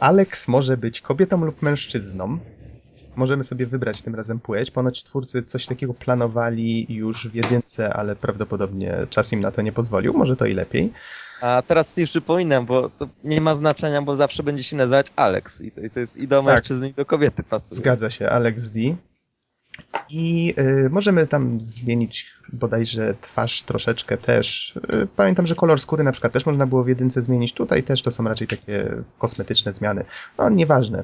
Alex 0.00 0.48
może 0.48 0.76
być 0.76 1.00
kobietą 1.00 1.44
lub 1.44 1.62
mężczyzną. 1.62 2.38
Możemy 3.16 3.44
sobie 3.44 3.66
wybrać 3.66 4.02
tym 4.02 4.14
razem 4.14 4.40
płeć. 4.40 4.70
Ponoć 4.70 5.04
twórcy 5.04 5.42
coś 5.42 5.66
takiego 5.66 5.94
planowali 5.94 6.86
już 6.88 7.28
w 7.28 7.34
jedynce, 7.34 7.92
ale 7.94 8.16
prawdopodobnie 8.16 9.06
czas 9.10 9.32
im 9.32 9.40
na 9.40 9.50
to 9.50 9.62
nie 9.62 9.72
pozwolił. 9.72 10.12
Może 10.14 10.36
to 10.36 10.46
i 10.46 10.52
lepiej. 10.54 10.92
A 11.40 11.62
teraz 11.66 11.94
sobie 11.94 12.06
przypominam, 12.06 12.66
bo 12.66 12.90
to 12.90 13.08
nie 13.24 13.40
ma 13.40 13.54
znaczenia, 13.54 14.02
bo 14.02 14.16
zawsze 14.16 14.42
będzie 14.42 14.62
się 14.64 14.76
nazywać 14.76 15.06
Alex 15.16 15.60
i 15.60 15.70
to, 15.70 15.80
i 15.80 15.90
to 15.90 16.00
jest 16.00 16.16
i 16.16 16.28
do 16.28 16.42
Tak. 16.42 16.54
mężczyzny 16.54 16.88
i 16.88 16.92
do 16.94 17.04
kobiety 17.06 17.42
pasuje. 17.42 17.76
Zgadza 17.76 18.10
się, 18.10 18.28
Alex 18.28 18.70
D. 18.70 18.80
I 20.10 20.54
y, 20.58 20.90
możemy 20.90 21.26
tam 21.26 21.60
zmienić 21.60 22.26
bodajże 22.52 23.14
twarz 23.20 23.62
troszeczkę 23.62 24.16
też. 24.16 24.76
Y, 24.76 25.08
pamiętam, 25.16 25.46
że 25.46 25.54
kolor 25.54 25.80
skóry 25.80 26.04
na 26.04 26.12
przykład 26.12 26.32
też 26.32 26.46
można 26.46 26.66
było 26.66 26.84
w 26.84 26.88
jedynce 26.88 27.22
zmienić. 27.22 27.52
Tutaj 27.52 27.82
też 27.82 28.02
to 28.02 28.10
są 28.10 28.24
raczej 28.24 28.48
takie 28.48 29.02
kosmetyczne 29.18 29.72
zmiany. 29.72 30.04
No, 30.38 30.48
nieważne. 30.48 31.02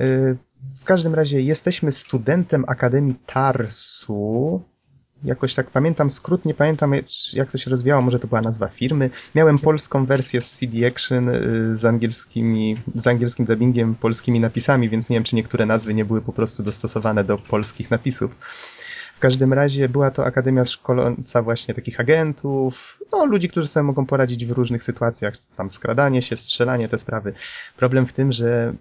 Y, 0.00 0.36
w 0.80 0.84
każdym 0.84 1.14
razie 1.14 1.40
jesteśmy 1.40 1.92
studentem 1.92 2.64
Akademii 2.68 3.14
Tarsu. 3.26 4.62
Jakoś 5.24 5.54
tak 5.54 5.70
pamiętam 5.70 6.10
skrót, 6.10 6.44
nie 6.44 6.54
pamiętam 6.54 6.92
jak 7.32 7.52
to 7.52 7.58
się 7.58 7.70
rozwijało, 7.70 8.02
może 8.02 8.18
to 8.18 8.28
była 8.28 8.40
nazwa 8.40 8.68
firmy. 8.68 9.10
Miałem 9.34 9.58
polską 9.58 10.06
wersję 10.06 10.42
z 10.42 10.58
CD 10.58 10.86
Action 10.86 11.28
y, 11.28 11.76
z, 11.76 11.84
angielskimi, 11.84 12.76
z 12.94 13.06
angielskim 13.06 13.46
dubbingiem, 13.46 13.94
polskimi 13.94 14.40
napisami, 14.40 14.88
więc 14.88 15.10
nie 15.10 15.16
wiem, 15.16 15.24
czy 15.24 15.36
niektóre 15.36 15.66
nazwy 15.66 15.94
nie 15.94 16.04
były 16.04 16.20
po 16.22 16.32
prostu 16.32 16.62
dostosowane 16.62 17.24
do 17.24 17.38
polskich 17.38 17.90
napisów. 17.90 18.36
W 19.16 19.20
każdym 19.20 19.52
razie 19.52 19.88
była 19.88 20.10
to 20.10 20.24
akademia 20.24 20.64
szkoląca 20.64 21.42
właśnie 21.42 21.74
takich 21.74 22.00
agentów, 22.00 22.98
no 23.12 23.26
ludzi, 23.26 23.48
którzy 23.48 23.68
sobie 23.68 23.84
mogą 23.84 24.06
poradzić 24.06 24.46
w 24.46 24.50
różnych 24.50 24.82
sytuacjach, 24.82 25.34
sam 25.48 25.70
skradanie 25.70 26.22
się, 26.22 26.36
strzelanie, 26.36 26.88
te 26.88 26.98
sprawy. 26.98 27.32
Problem 27.76 28.06
w 28.06 28.12
tym, 28.12 28.32
że 28.32 28.74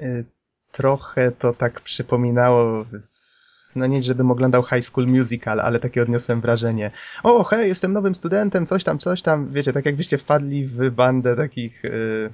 y, 0.00 0.24
trochę 0.72 1.32
to 1.32 1.52
tak 1.52 1.80
przypominało 1.80 2.84
no 3.76 3.86
nie 3.86 4.02
żebym 4.02 4.30
oglądał 4.30 4.62
High 4.62 4.84
School 4.84 5.06
Musical, 5.06 5.60
ale 5.60 5.80
takie 5.80 6.02
odniosłem 6.02 6.40
wrażenie. 6.40 6.90
O, 7.22 7.44
hej, 7.44 7.68
jestem 7.68 7.92
nowym 7.92 8.14
studentem, 8.14 8.66
coś 8.66 8.84
tam, 8.84 8.98
coś 8.98 9.22
tam. 9.22 9.52
Wiecie, 9.52 9.72
tak 9.72 9.86
jakbyście 9.86 10.18
wpadli 10.18 10.66
w 10.66 10.90
bandę 10.90 11.36
takich 11.36 11.84
yy, 11.84 12.30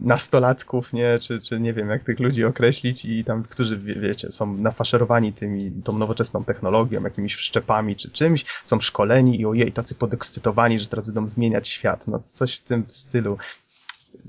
nastolatków, 0.00 0.92
nie, 0.92 1.18
czy, 1.18 1.40
czy 1.40 1.60
nie 1.60 1.74
wiem, 1.74 1.88
jak 1.88 2.04
tych 2.04 2.20
ludzi 2.20 2.44
określić 2.44 3.04
i 3.04 3.24
tam, 3.24 3.42
którzy, 3.42 3.78
wie, 3.78 3.94
wiecie, 3.94 4.30
są 4.30 4.56
nafaszerowani 4.56 5.32
tymi, 5.32 5.72
tą 5.84 5.98
nowoczesną 5.98 6.44
technologią, 6.44 7.02
jakimiś 7.02 7.34
wszczepami 7.34 7.96
czy 7.96 8.10
czymś, 8.10 8.44
są 8.64 8.80
szkoleni 8.80 9.40
i 9.40 9.46
ojej, 9.46 9.72
tacy 9.72 9.94
podekscytowani, 9.94 10.80
że 10.80 10.86
teraz 10.86 11.06
będą 11.06 11.28
zmieniać 11.28 11.68
świat. 11.68 12.06
No 12.08 12.20
coś 12.20 12.54
w 12.56 12.64
tym 12.64 12.84
stylu. 12.88 13.38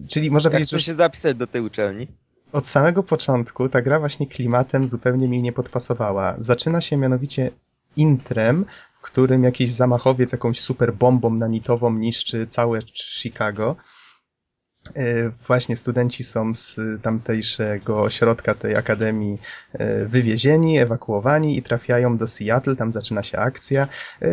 Czyli 0.08 0.32
można 0.32 0.48
Jak 0.48 0.54
powiedzieć, 0.54 0.72
że... 0.72 0.80
się 0.80 0.94
zapisać 0.94 1.38
do 1.38 1.48
tej 1.48 1.62
uczelni? 1.62 2.08
Od 2.54 2.68
samego 2.68 3.04
początku 3.04 3.70
ta 3.70 3.82
gra 3.82 4.00
właśnie 4.00 4.28
klimatem 4.28 4.88
zupełnie 4.88 5.28
mi 5.28 5.42
nie 5.42 5.52
podpasowała. 5.52 6.36
Zaczyna 6.40 6.82
się 6.82 6.98
mianowicie 6.98 7.52
intrem, 7.96 8.66
w 8.94 9.02
którym 9.02 9.44
jakiś 9.44 9.72
zamachowiec 9.72 10.32
jakąś 10.32 10.60
super 10.60 10.94
bombą 10.94 11.30
nanitową 11.30 11.94
niszczy 11.94 12.48
całe 12.48 12.80
Chicago. 12.94 13.76
E, 14.96 15.30
właśnie 15.30 15.78
studenci 15.78 16.24
są 16.24 16.54
z 16.54 16.80
tamtejszego 17.02 18.02
ośrodka 18.02 18.54
tej 18.54 18.76
akademii 18.76 19.42
e, 19.74 20.06
wywiezieni, 20.06 20.80
ewakuowani 20.80 21.58
i 21.58 21.64
trafiają 21.64 22.18
do 22.18 22.28
Seattle, 22.28 22.76
tam 22.76 22.92
zaczyna 22.92 23.24
się 23.24 23.38
akcja 23.38 23.88
e, 24.22 24.28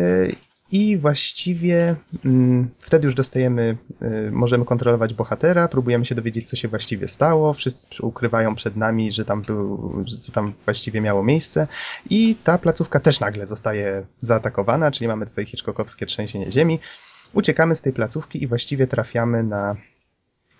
i 0.71 0.97
właściwie 0.97 1.95
mm, 2.25 2.69
wtedy 2.79 3.05
już 3.05 3.15
dostajemy, 3.15 3.77
y, 4.01 4.31
możemy 4.31 4.65
kontrolować 4.65 5.13
bohatera, 5.13 5.67
próbujemy 5.67 6.05
się 6.05 6.15
dowiedzieć, 6.15 6.49
co 6.49 6.55
się 6.55 6.67
właściwie 6.67 7.07
stało. 7.07 7.53
Wszyscy 7.53 8.03
ukrywają 8.03 8.55
przed 8.55 8.75
nami, 8.75 9.11
że 9.11 9.25
tam 9.25 9.41
był, 9.41 9.93
co 10.19 10.31
tam 10.31 10.53
właściwie 10.65 11.01
miało 11.01 11.23
miejsce. 11.23 11.67
I 12.09 12.35
ta 12.43 12.57
placówka 12.57 12.99
też 12.99 13.19
nagle 13.19 13.47
zostaje 13.47 14.05
zaatakowana, 14.19 14.91
czyli 14.91 15.07
mamy 15.07 15.25
tutaj 15.25 15.45
Hitchcockowskie 15.45 16.05
trzęsienie 16.05 16.51
ziemi. 16.51 16.79
Uciekamy 17.33 17.75
z 17.75 17.81
tej 17.81 17.93
placówki 17.93 18.43
i 18.43 18.47
właściwie 18.47 18.87
trafiamy 18.87 19.43
na 19.43 19.75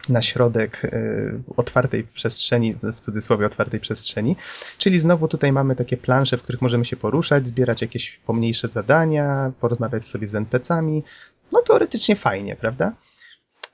na 0.09 0.21
środek 0.21 0.85
y, 0.85 1.41
otwartej 1.57 2.03
przestrzeni, 2.03 2.75
w 2.93 2.99
cudzysłowie 2.99 3.45
otwartej 3.45 3.79
przestrzeni. 3.79 4.35
Czyli 4.77 4.99
znowu 4.99 5.27
tutaj 5.27 5.51
mamy 5.51 5.75
takie 5.75 5.97
plansze, 5.97 6.37
w 6.37 6.43
których 6.43 6.61
możemy 6.61 6.85
się 6.85 6.95
poruszać, 6.97 7.47
zbierać 7.47 7.81
jakieś 7.81 8.17
pomniejsze 8.25 8.67
zadania, 8.67 9.51
porozmawiać 9.59 10.07
sobie 10.07 10.27
z 10.27 10.35
NPC-ami. 10.35 11.03
No 11.51 11.61
teoretycznie 11.61 12.15
fajnie, 12.15 12.55
prawda? 12.55 12.93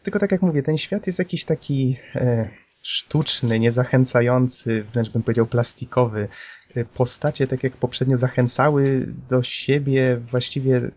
Tylko 0.04 0.20
tak 0.20 0.32
jak 0.32 0.42
mówię, 0.42 0.64
ten 0.64 0.78
świat 0.78 1.08
jest 1.08 1.20
jakiś 1.20 1.46
taki 1.46 1.98
e, 2.16 2.50
sztuczny, 2.82 3.60
niezachęcający, 3.60 4.86
wręcz 4.94 5.10
bym 5.10 5.24
powiedział 5.24 5.48
plastikowy. 5.48 6.28
E, 6.76 6.86
postacie, 6.86 7.48
tak 7.48 7.64
jak 7.64 7.74
poprzednio, 7.74 8.18
zachęcały 8.18 9.08
do 9.30 9.44
siebie 9.44 10.18
właściwie 10.18 10.92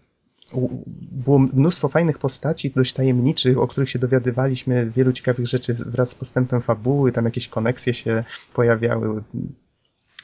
było 1.13 1.39
mnóstwo 1.39 1.89
fajnych 1.89 2.19
postaci, 2.19 2.71
dość 2.71 2.93
tajemniczych, 2.93 3.59
o 3.59 3.67
których 3.69 3.91
się 3.91 3.99
dowiadywaliśmy, 3.99 4.91
wielu 4.91 5.13
ciekawych 5.13 5.47
rzeczy 5.47 5.75
wraz 5.75 6.09
z 6.09 6.15
postępem 6.15 6.63
fabuły, 6.63 7.13
tam 7.13 7.25
jakieś 7.25 7.49
koneksje 7.49 7.95
się 7.95 8.25
pojawiały. 8.55 9.23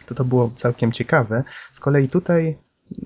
To 0.07 0.15
to 0.15 0.25
było 0.25 0.51
całkiem 0.55 0.93
ciekawe. 0.93 1.45
Z 1.71 1.81
kolei 1.81 2.09
tutaj 2.09 2.57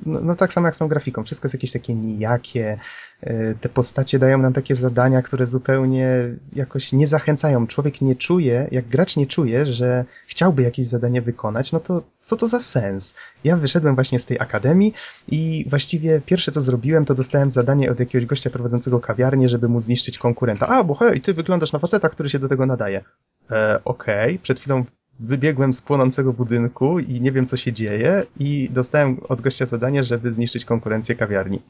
no, 0.07 0.21
no, 0.21 0.35
tak 0.35 0.53
samo 0.53 0.67
jak 0.67 0.75
z 0.75 0.79
tą 0.79 0.89
grafiką, 0.89 1.25
wszystko 1.25 1.47
jest 1.47 1.55
jakieś 1.55 1.73
takie 1.73 1.95
nijakie, 1.95 2.79
e, 3.21 3.55
te 3.55 3.69
postacie 3.69 4.19
dają 4.19 4.39
nam 4.39 4.53
takie 4.53 4.75
zadania, 4.75 5.23
które 5.23 5.47
zupełnie 5.47 6.09
jakoś 6.53 6.93
nie 6.93 7.07
zachęcają. 7.07 7.67
Człowiek 7.67 8.01
nie 8.01 8.17
czuje, 8.17 8.69
jak 8.73 8.89
gracz 8.89 9.17
nie 9.17 9.27
czuje, 9.27 9.67
że 9.67 10.05
chciałby 10.27 10.63
jakieś 10.63 10.87
zadanie 10.87 11.23
wykonać, 11.23 11.73
no 11.73 11.81
to 11.81 12.03
co 12.23 12.37
to 12.37 12.47
za 12.47 12.61
sens? 12.61 13.15
Ja 13.45 13.57
wyszedłem 13.57 13.95
właśnie 13.95 14.19
z 14.19 14.25
tej 14.25 14.41
akademii 14.41 14.93
i 15.29 15.65
właściwie 15.69 16.21
pierwsze 16.21 16.53
co 16.53 16.61
zrobiłem, 16.61 17.05
to 17.05 17.15
dostałem 17.15 17.51
zadanie 17.51 17.91
od 17.91 18.01
jakiegoś 18.01 18.27
gościa 18.27 18.51
prowadzącego 18.51 19.01
kawiarnię, 19.01 19.49
żeby 19.49 19.69
mu 19.69 19.81
zniszczyć 19.81 20.19
konkurenta. 20.19 20.69
A, 20.69 20.85
bo 20.85 20.95
hej, 20.95 21.21
ty 21.21 21.35
wyglądasz 21.35 21.73
na 21.73 21.79
faceta, 21.79 22.09
który 22.09 22.31
się 22.31 22.39
do 22.39 22.49
tego 22.49 22.67
nadaje. 22.67 23.05
E, 23.51 23.81
Okej, 23.85 24.27
okay. 24.27 24.39
przed 24.39 24.61
chwilą 24.61 24.85
wybiegłem 25.19 25.73
z 25.73 25.83
płonącego 25.83 26.33
budynku 26.33 26.99
i 26.99 27.21
nie 27.21 27.33
wiem, 27.33 27.47
co 27.47 27.57
się 27.57 27.73
dzieje 27.73 28.25
i 28.41 28.69
dostałem 28.73 29.21
od 29.29 29.41
gościa 29.41 29.67
zadanie, 29.67 30.05
żeby 30.05 30.33
zniszczyć 30.33 30.65
konkurencję 30.65 31.15
kawiarni. 31.15 31.63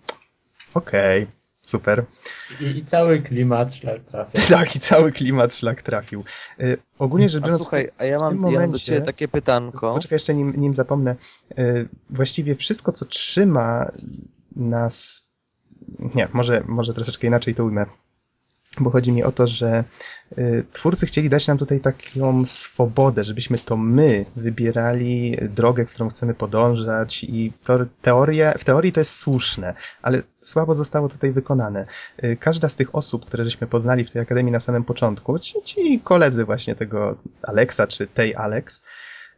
Okej, 0.75 1.23
okay, 1.23 1.33
super. 1.63 2.05
I, 2.61 2.65
I, 2.65 2.85
cały 2.85 3.23
klimat 3.23 3.75
szlak 3.75 4.05
trafił. 4.05 4.43
tak, 4.57 4.77
i 4.77 4.81
cały 4.81 5.13
klimat 5.13 5.55
szlak 5.55 5.83
trafił. 5.83 6.25
Y, 6.61 6.79
ogólnie 6.99 7.29
rzecz 7.29 7.43
biorąc... 7.43 7.61
A 7.61 7.65
słuchaj, 7.65 7.89
a 7.99 8.05
ja 8.05 8.19
mam, 8.19 8.37
momencie, 8.37 8.55
ja 8.55 8.61
mam 8.61 8.73
do 8.73 8.79
ciebie 8.79 9.01
takie 9.01 9.29
pytanko. 9.29 9.95
Poczekaj, 9.95 10.15
jeszcze 10.15 10.35
nim, 10.35 10.53
nim 10.57 10.75
zapomnę. 10.75 11.17
Y, 11.59 11.89
właściwie 12.11 12.55
wszystko, 12.55 12.93
co 12.93 13.05
trzyma 13.05 13.91
nas... 14.57 15.29
Nie, 16.15 16.29
może, 16.33 16.63
może 16.67 16.95
troszeczkę 16.95 17.27
inaczej 17.27 17.55
to 17.55 17.65
ujmę 17.65 17.87
bo 18.81 18.91
chodzi 18.91 19.13
mi 19.13 19.25
o 19.25 19.33
to, 19.33 19.47
że 19.47 19.85
y, 20.39 20.65
twórcy 20.73 21.07
chcieli 21.07 21.31
dać 21.31 21.47
nam 21.47 21.59
tutaj 21.59 21.81
taką 21.81 22.47
swobodę, 22.47 23.25
żebyśmy 23.25 23.59
to 23.59 23.77
my 23.77 24.25
wybierali 24.37 25.37
drogę, 25.43 25.85
którą 25.85 26.09
chcemy 26.09 26.35
podążać 26.35 27.25
i 27.25 27.53
teoria, 28.03 28.55
w 28.59 28.65
teorii 28.65 28.93
to 28.93 29.01
jest 29.01 29.17
słuszne, 29.17 29.75
ale 30.03 30.23
słabo 30.41 30.75
zostało 30.75 31.09
tutaj 31.09 31.33
wykonane. 31.33 31.87
Y, 32.25 32.37
każda 32.41 32.69
z 32.69 32.75
tych 32.75 32.95
osób, 32.95 33.27
które 33.27 33.45
żeśmy 33.45 33.67
poznali 33.67 34.05
w 34.05 34.11
tej 34.11 34.23
akademii 34.23 34.53
na 34.53 34.61
samym 34.61 34.85
początku, 34.85 35.39
ci, 35.39 35.63
ci 35.65 36.01
koledzy 36.01 36.45
właśnie 36.45 36.75
tego 36.75 37.17
Alexa 37.43 37.87
czy 37.87 38.07
tej 38.07 38.35
Alex, 38.35 38.83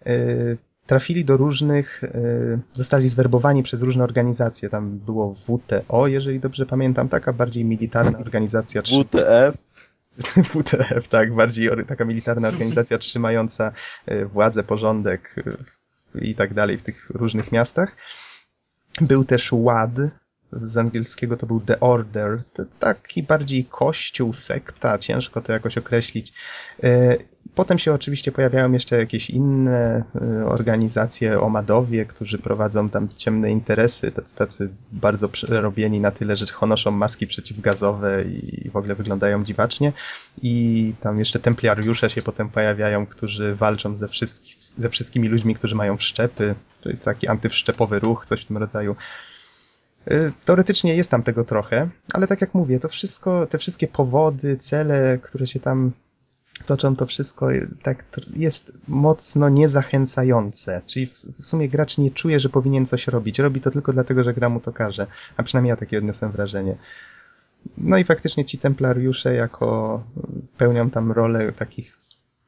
y, 0.06 0.58
trafili 0.90 1.24
do 1.24 1.36
różnych, 1.36 2.04
y, 2.04 2.58
zostali 2.72 3.08
zwerbowani 3.08 3.62
przez 3.62 3.82
różne 3.82 4.04
organizacje. 4.04 4.68
Tam 4.68 4.98
było 4.98 5.34
WTO, 5.34 6.06
jeżeli 6.06 6.40
dobrze 6.40 6.66
pamiętam, 6.66 7.08
taka 7.08 7.32
bardziej 7.32 7.64
militarna 7.64 8.18
organizacja. 8.18 8.82
WTF? 8.82 9.56
WTF, 10.52 11.08
tak, 11.08 11.34
bardziej 11.34 11.70
taka 11.86 12.04
militarna 12.04 12.48
organizacja 12.48 12.98
trzymająca 12.98 13.72
y, 14.08 14.26
władzę, 14.26 14.62
porządek 14.62 15.34
y, 16.14 16.20
i 16.20 16.34
tak 16.34 16.54
dalej 16.54 16.78
w 16.78 16.82
tych 16.82 17.10
różnych 17.10 17.52
miastach. 17.52 17.96
Był 19.00 19.24
też 19.24 19.50
WAD, 19.52 19.98
z 20.52 20.76
angielskiego 20.76 21.36
to 21.36 21.46
był 21.46 21.60
The 21.60 21.80
Order, 21.80 22.42
to 22.52 22.64
taki 22.78 23.22
bardziej 23.22 23.64
kościół, 23.64 24.32
sekta, 24.32 24.98
ciężko 24.98 25.40
to 25.40 25.52
jakoś 25.52 25.78
określić. 25.78 26.32
Potem 27.54 27.78
się 27.78 27.92
oczywiście 27.92 28.32
pojawiają 28.32 28.72
jeszcze 28.72 28.96
jakieś 28.98 29.30
inne 29.30 30.04
y, 30.40 30.46
organizacje, 30.46 31.40
omadowie, 31.40 32.06
którzy 32.06 32.38
prowadzą 32.38 32.88
tam 32.88 33.08
ciemne 33.16 33.50
interesy, 33.50 34.12
tacy, 34.12 34.34
tacy 34.34 34.68
bardzo 34.92 35.28
przerobieni 35.28 36.00
na 36.00 36.10
tyle, 36.10 36.36
że 36.36 36.46
honoszą 36.46 36.90
maski 36.90 37.26
przeciwgazowe 37.26 38.24
i 38.24 38.70
w 38.70 38.76
ogóle 38.76 38.94
wyglądają 38.94 39.44
dziwacznie. 39.44 39.92
I 40.42 40.94
tam 41.00 41.18
jeszcze 41.18 41.40
templiariusze 41.40 42.10
się 42.10 42.22
potem 42.22 42.48
pojawiają, 42.48 43.06
którzy 43.06 43.54
walczą 43.54 43.96
ze, 43.96 44.08
wszystki, 44.08 44.54
ze 44.78 44.88
wszystkimi 44.88 45.28
ludźmi, 45.28 45.54
którzy 45.54 45.74
mają 45.74 45.96
wszczepy, 45.96 46.54
czyli 46.80 46.98
taki 46.98 47.28
antywszczepowy 47.28 47.98
ruch, 47.98 48.26
coś 48.26 48.42
w 48.42 48.44
tym 48.44 48.56
rodzaju. 48.56 48.96
Y, 50.10 50.32
teoretycznie 50.44 50.96
jest 50.96 51.10
tam 51.10 51.22
tego 51.22 51.44
trochę, 51.44 51.88
ale 52.12 52.26
tak 52.26 52.40
jak 52.40 52.54
mówię, 52.54 52.80
to 52.80 52.88
wszystko, 52.88 53.46
te 53.46 53.58
wszystkie 53.58 53.88
powody, 53.88 54.56
cele, 54.56 55.18
które 55.22 55.46
się 55.46 55.60
tam 55.60 55.92
toczą 56.64 56.96
to 56.96 57.06
wszystko 57.06 57.48
tak 57.82 58.04
jest 58.36 58.72
mocno 58.88 59.48
niezachęcające. 59.48 60.80
Czyli 60.86 61.06
w 61.40 61.46
sumie 61.46 61.68
gracz 61.68 61.98
nie 61.98 62.10
czuje, 62.10 62.40
że 62.40 62.48
powinien 62.48 62.86
coś 62.86 63.08
robić. 63.08 63.38
Robi 63.38 63.60
to 63.60 63.70
tylko 63.70 63.92
dlatego, 63.92 64.24
że 64.24 64.34
gra 64.34 64.48
mu 64.48 64.60
to 64.60 64.72
każe. 64.72 65.06
A 65.36 65.42
przynajmniej 65.42 65.70
ja 65.70 65.76
takie 65.76 65.98
odniosłem 65.98 66.32
wrażenie. 66.32 66.76
No 67.78 67.98
i 67.98 68.04
faktycznie 68.04 68.44
ci 68.44 68.58
templariusze 68.58 69.34
jako 69.34 70.02
pełnią 70.56 70.90
tam 70.90 71.12
rolę 71.12 71.52
takich 71.52 71.98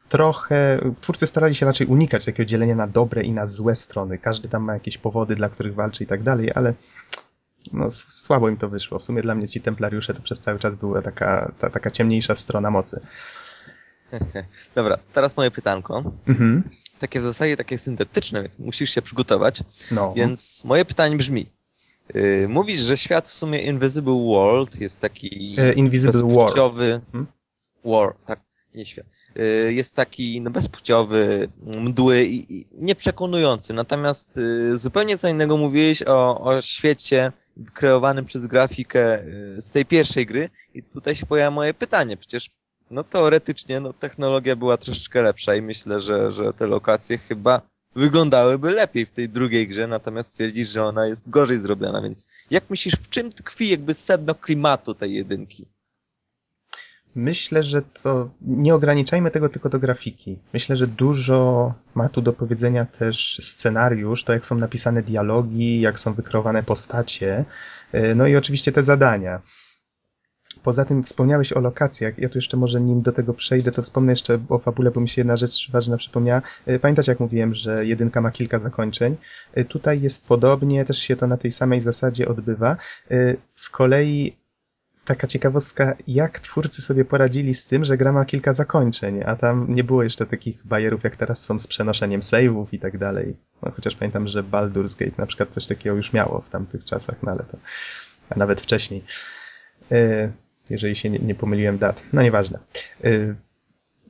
trochę. 0.09 0.79
Twórcy 1.01 1.27
starali 1.27 1.55
się 1.55 1.67
raczej 1.67 1.87
unikać 1.87 2.25
takiego 2.25 2.45
dzielenia 2.45 2.75
na 2.75 2.87
dobre 2.87 3.23
i 3.23 3.33
na 3.33 3.47
złe 3.47 3.75
strony. 3.75 4.19
Każdy 4.19 4.49
tam 4.49 4.63
ma 4.63 4.75
jakieś 4.75 4.99
powody, 4.99 5.35
dla 5.37 5.49
których 5.49 5.75
walczy 5.75 6.05
i 6.05 6.07
tak 6.07 6.23
dalej, 6.23 6.51
ale 6.55 6.75
no, 7.73 7.91
słabo 7.91 8.49
im 8.49 8.57
to 8.57 8.69
wyszło. 8.69 8.99
W 8.99 9.05
sumie 9.05 9.23
dla 9.23 9.35
mnie 9.35 9.49
ci 9.49 9.61
templariusze 9.61 10.15
to 10.15 10.23
przez 10.23 10.41
cały 10.41 10.59
czas 10.59 10.75
była 10.75 11.03
taka, 11.03 11.53
ta, 11.59 11.71
taka 11.71 11.91
ciemniejsza 11.91 12.35
strona 12.35 12.71
mocy. 12.71 13.01
Dobra, 14.75 14.99
teraz 15.15 15.37
moje 15.37 15.51
pytanko. 15.51 16.13
Mhm. 16.27 16.63
Takie 16.99 17.21
w 17.21 17.23
zasadzie 17.23 17.57
takie 17.57 17.79
syntetyczne, 17.79 18.43
więc 18.43 18.59
musisz 18.59 18.91
się 18.91 19.03
przygotować. 19.03 19.63
No. 19.91 20.15
Więc 20.17 20.65
moje 20.65 20.85
pytanie 20.85 21.17
brzmi. 21.17 21.47
Yy, 22.15 22.49
mówisz, 22.49 22.81
że 22.81 22.97
świat 22.99 23.29
w 23.29 23.33
sumie 23.33 23.59
Invisible 23.63 24.25
World 24.27 24.81
jest 24.81 25.01
taki 25.01 25.57
E, 25.59 25.73
Invisible 25.73 26.13
War. 26.13 26.23
bezpłciowy. 26.23 27.01
Hmm? 27.13 27.27
War, 27.85 28.15
tak, 28.27 28.41
nie 28.75 28.87
świat. 28.87 29.07
Yy, 29.35 29.73
jest 29.73 29.97
taki 29.97 30.41
no, 30.41 30.51
bezpłciowy, 30.51 31.49
mdły 31.79 32.25
i, 32.25 32.59
i 32.59 32.67
nieprzekonujący. 32.73 33.75
Natomiast 33.75 34.37
yy, 34.37 34.79
zupełnie 34.79 35.19
co 35.19 35.29
innego 35.29 35.57
mówiłeś 35.57 36.03
o, 36.03 36.41
o 36.41 36.63
świecie 36.63 37.33
kreowanym 37.75 38.25
przez 38.25 38.47
grafikę 38.47 39.25
yy, 39.25 39.61
z 39.61 39.71
tej 39.71 39.85
pierwszej 39.85 40.27
gry 40.27 40.51
i 40.75 40.83
tutaj 40.83 41.17
się 41.17 41.27
pojawia 41.27 41.51
moje 41.51 41.75
pytanie. 41.75 42.17
Przecież 42.17 42.51
no 42.93 43.05
teoretycznie 43.05 43.81
no, 43.81 43.93
technologia 43.93 44.57
była 44.57 44.77
troszeczkę 44.77 45.23
lepsza 45.23 45.55
i 45.55 45.63
myślę, 45.63 46.01
że, 46.01 46.31
że 46.31 46.53
te 46.53 46.67
lokacje 46.67 47.19
chyba 47.19 47.63
wyglądałyby 47.95 48.71
lepiej 48.71 49.07
w 49.07 49.11
tej 49.11 49.29
drugiej 49.29 49.69
grze, 49.69 49.87
natomiast 49.87 50.31
stwierdzisz, 50.31 50.69
że 50.69 50.85
ona 50.85 51.07
jest 51.07 51.31
gorzej 51.31 51.59
zrobiona, 51.59 52.03
więc 52.03 52.29
jak 52.51 52.71
myślisz, 52.71 52.95
w 52.95 53.09
czym 53.09 53.33
tkwi 53.33 53.69
jakby 53.69 53.95
sedno 53.95 54.35
klimatu 54.35 54.95
tej 54.95 55.15
jedynki? 55.15 55.67
Myślę, 57.15 57.63
że 57.63 57.83
to 57.83 58.31
nie 58.41 58.75
ograniczajmy 58.75 59.31
tego 59.31 59.49
tylko 59.49 59.69
do 59.69 59.79
grafiki. 59.79 60.39
Myślę, 60.53 60.77
że 60.77 60.87
dużo 60.87 61.75
ma 61.95 62.09
tu 62.09 62.23
do 62.23 62.33
powiedzenia 62.33 62.85
też 62.85 63.39
scenariusz, 63.43 64.25
to 64.25 64.33
jak 64.33 64.47
są 64.47 64.59
napisane 64.59 65.03
dialogi, 65.03 65.81
jak 65.81 65.99
są 65.99 66.15
wykreowane 66.15 66.63
postacie, 66.63 67.45
yy, 67.93 68.15
no 68.15 68.27
i 68.27 68.37
oczywiście 68.37 68.73
te 68.73 68.83
zadania. 68.83 69.41
Poza 70.63 70.85
tym 70.85 71.03
wspomniałeś 71.03 71.53
o 71.53 71.61
lokacjach. 71.61 72.19
Ja 72.19 72.29
tu 72.29 72.39
jeszcze 72.39 72.57
może 72.57 72.81
nim 72.81 73.03
do 73.03 73.13
tego 73.13 73.35
przejdę, 73.35 73.71
to 73.71 73.83
wspomnę 73.83 74.13
jeszcze 74.13 74.39
o 74.49 74.59
fabule, 74.59 74.91
bo 74.91 75.01
mi 75.01 75.09
się 75.09 75.21
jedna 75.21 75.37
rzecz 75.37 75.71
ważna 75.71 75.97
przypomniała. 75.97 76.43
Yy, 76.67 76.79
Pamiętacie, 76.79 77.13
jak 77.13 77.21
mówiłem, 77.21 77.55
że 77.55 77.87
jedynka 77.87 78.21
ma 78.21 78.31
kilka 78.31 78.59
zakończeń? 78.59 79.17
Yy, 79.57 79.65
Tutaj 79.65 80.01
jest 80.01 80.29
podobnie, 80.29 80.85
też 80.85 80.99
się 80.99 81.17
to 81.17 81.27
na 81.27 81.37
tej 81.37 81.51
samej 81.51 81.81
zasadzie 81.81 82.29
odbywa. 82.29 82.77
Yy, 83.11 83.37
Z 83.55 83.71
kolei 83.71 84.37
taka 85.05 85.27
ciekawostka, 85.27 85.95
jak 86.07 86.41
twórcy 86.41 86.83
sobie 86.83 87.05
poradzili 87.05 87.55
z 87.55 87.67
tym, 87.67 87.85
że 87.85 87.97
gra 87.97 88.13
ma 88.13 88.25
kilka 88.25 88.53
zakończeń, 88.53 89.23
a 89.27 89.37
tam 89.37 89.75
nie 89.75 89.85
było 89.85 90.03
jeszcze 90.03 90.27
takich 90.27 90.67
bajerów, 90.67 91.05
jak 91.05 91.17
teraz 91.17 91.45
są 91.45 91.59
z 91.59 91.67
przenoszeniem 91.67 92.21
save'ów 92.21 92.67
i 92.73 92.79
tak 92.79 92.99
dalej. 92.99 93.37
No, 93.63 93.73
chociaż 93.77 93.97
pamiętam, 93.97 94.27
że 94.27 94.43
Baldur's 94.43 94.99
Gate 94.99 95.17
na 95.19 95.27
przykład 95.27 95.49
coś 95.51 95.67
takiego 95.67 95.97
już 95.97 96.13
miało 96.13 96.41
w 96.41 96.51
tamtych 96.51 96.85
czasach, 96.85 97.17
no 97.23 97.31
ale 97.31 97.45
to, 97.45 97.59
a 98.31 98.39
nawet 98.39 98.61
wcześniej. 98.61 99.05
Jeżeli 100.71 100.97
się 100.97 101.11
nie, 101.11 101.19
nie 101.19 101.35
pomyliłem 101.35 101.79
dat. 101.79 102.03
No 102.13 102.23
nieważne. 102.23 102.59
Yy, 103.03 103.37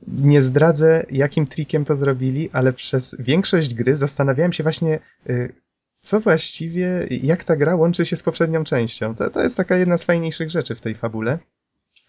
nie 0.07 0.41
zdradzę, 0.41 1.05
jakim 1.11 1.47
trikiem 1.47 1.85
to 1.85 1.95
zrobili, 1.95 2.49
ale 2.53 2.73
przez 2.73 3.15
większość 3.19 3.73
gry 3.73 3.95
zastanawiałem 3.95 4.53
się 4.53 4.63
właśnie, 4.63 4.99
yy, 5.25 5.53
co 6.01 6.19
właściwie, 6.19 7.05
jak 7.09 7.43
ta 7.43 7.55
gra 7.55 7.75
łączy 7.75 8.05
się 8.05 8.15
z 8.15 8.23
poprzednią 8.23 8.63
częścią. 8.63 9.15
To, 9.15 9.29
to 9.29 9.43
jest 9.43 9.57
taka 9.57 9.75
jedna 9.75 9.97
z 9.97 10.03
fajniejszych 10.03 10.51
rzeczy 10.51 10.75
w 10.75 10.81
tej 10.81 10.95
fabule. 10.95 11.39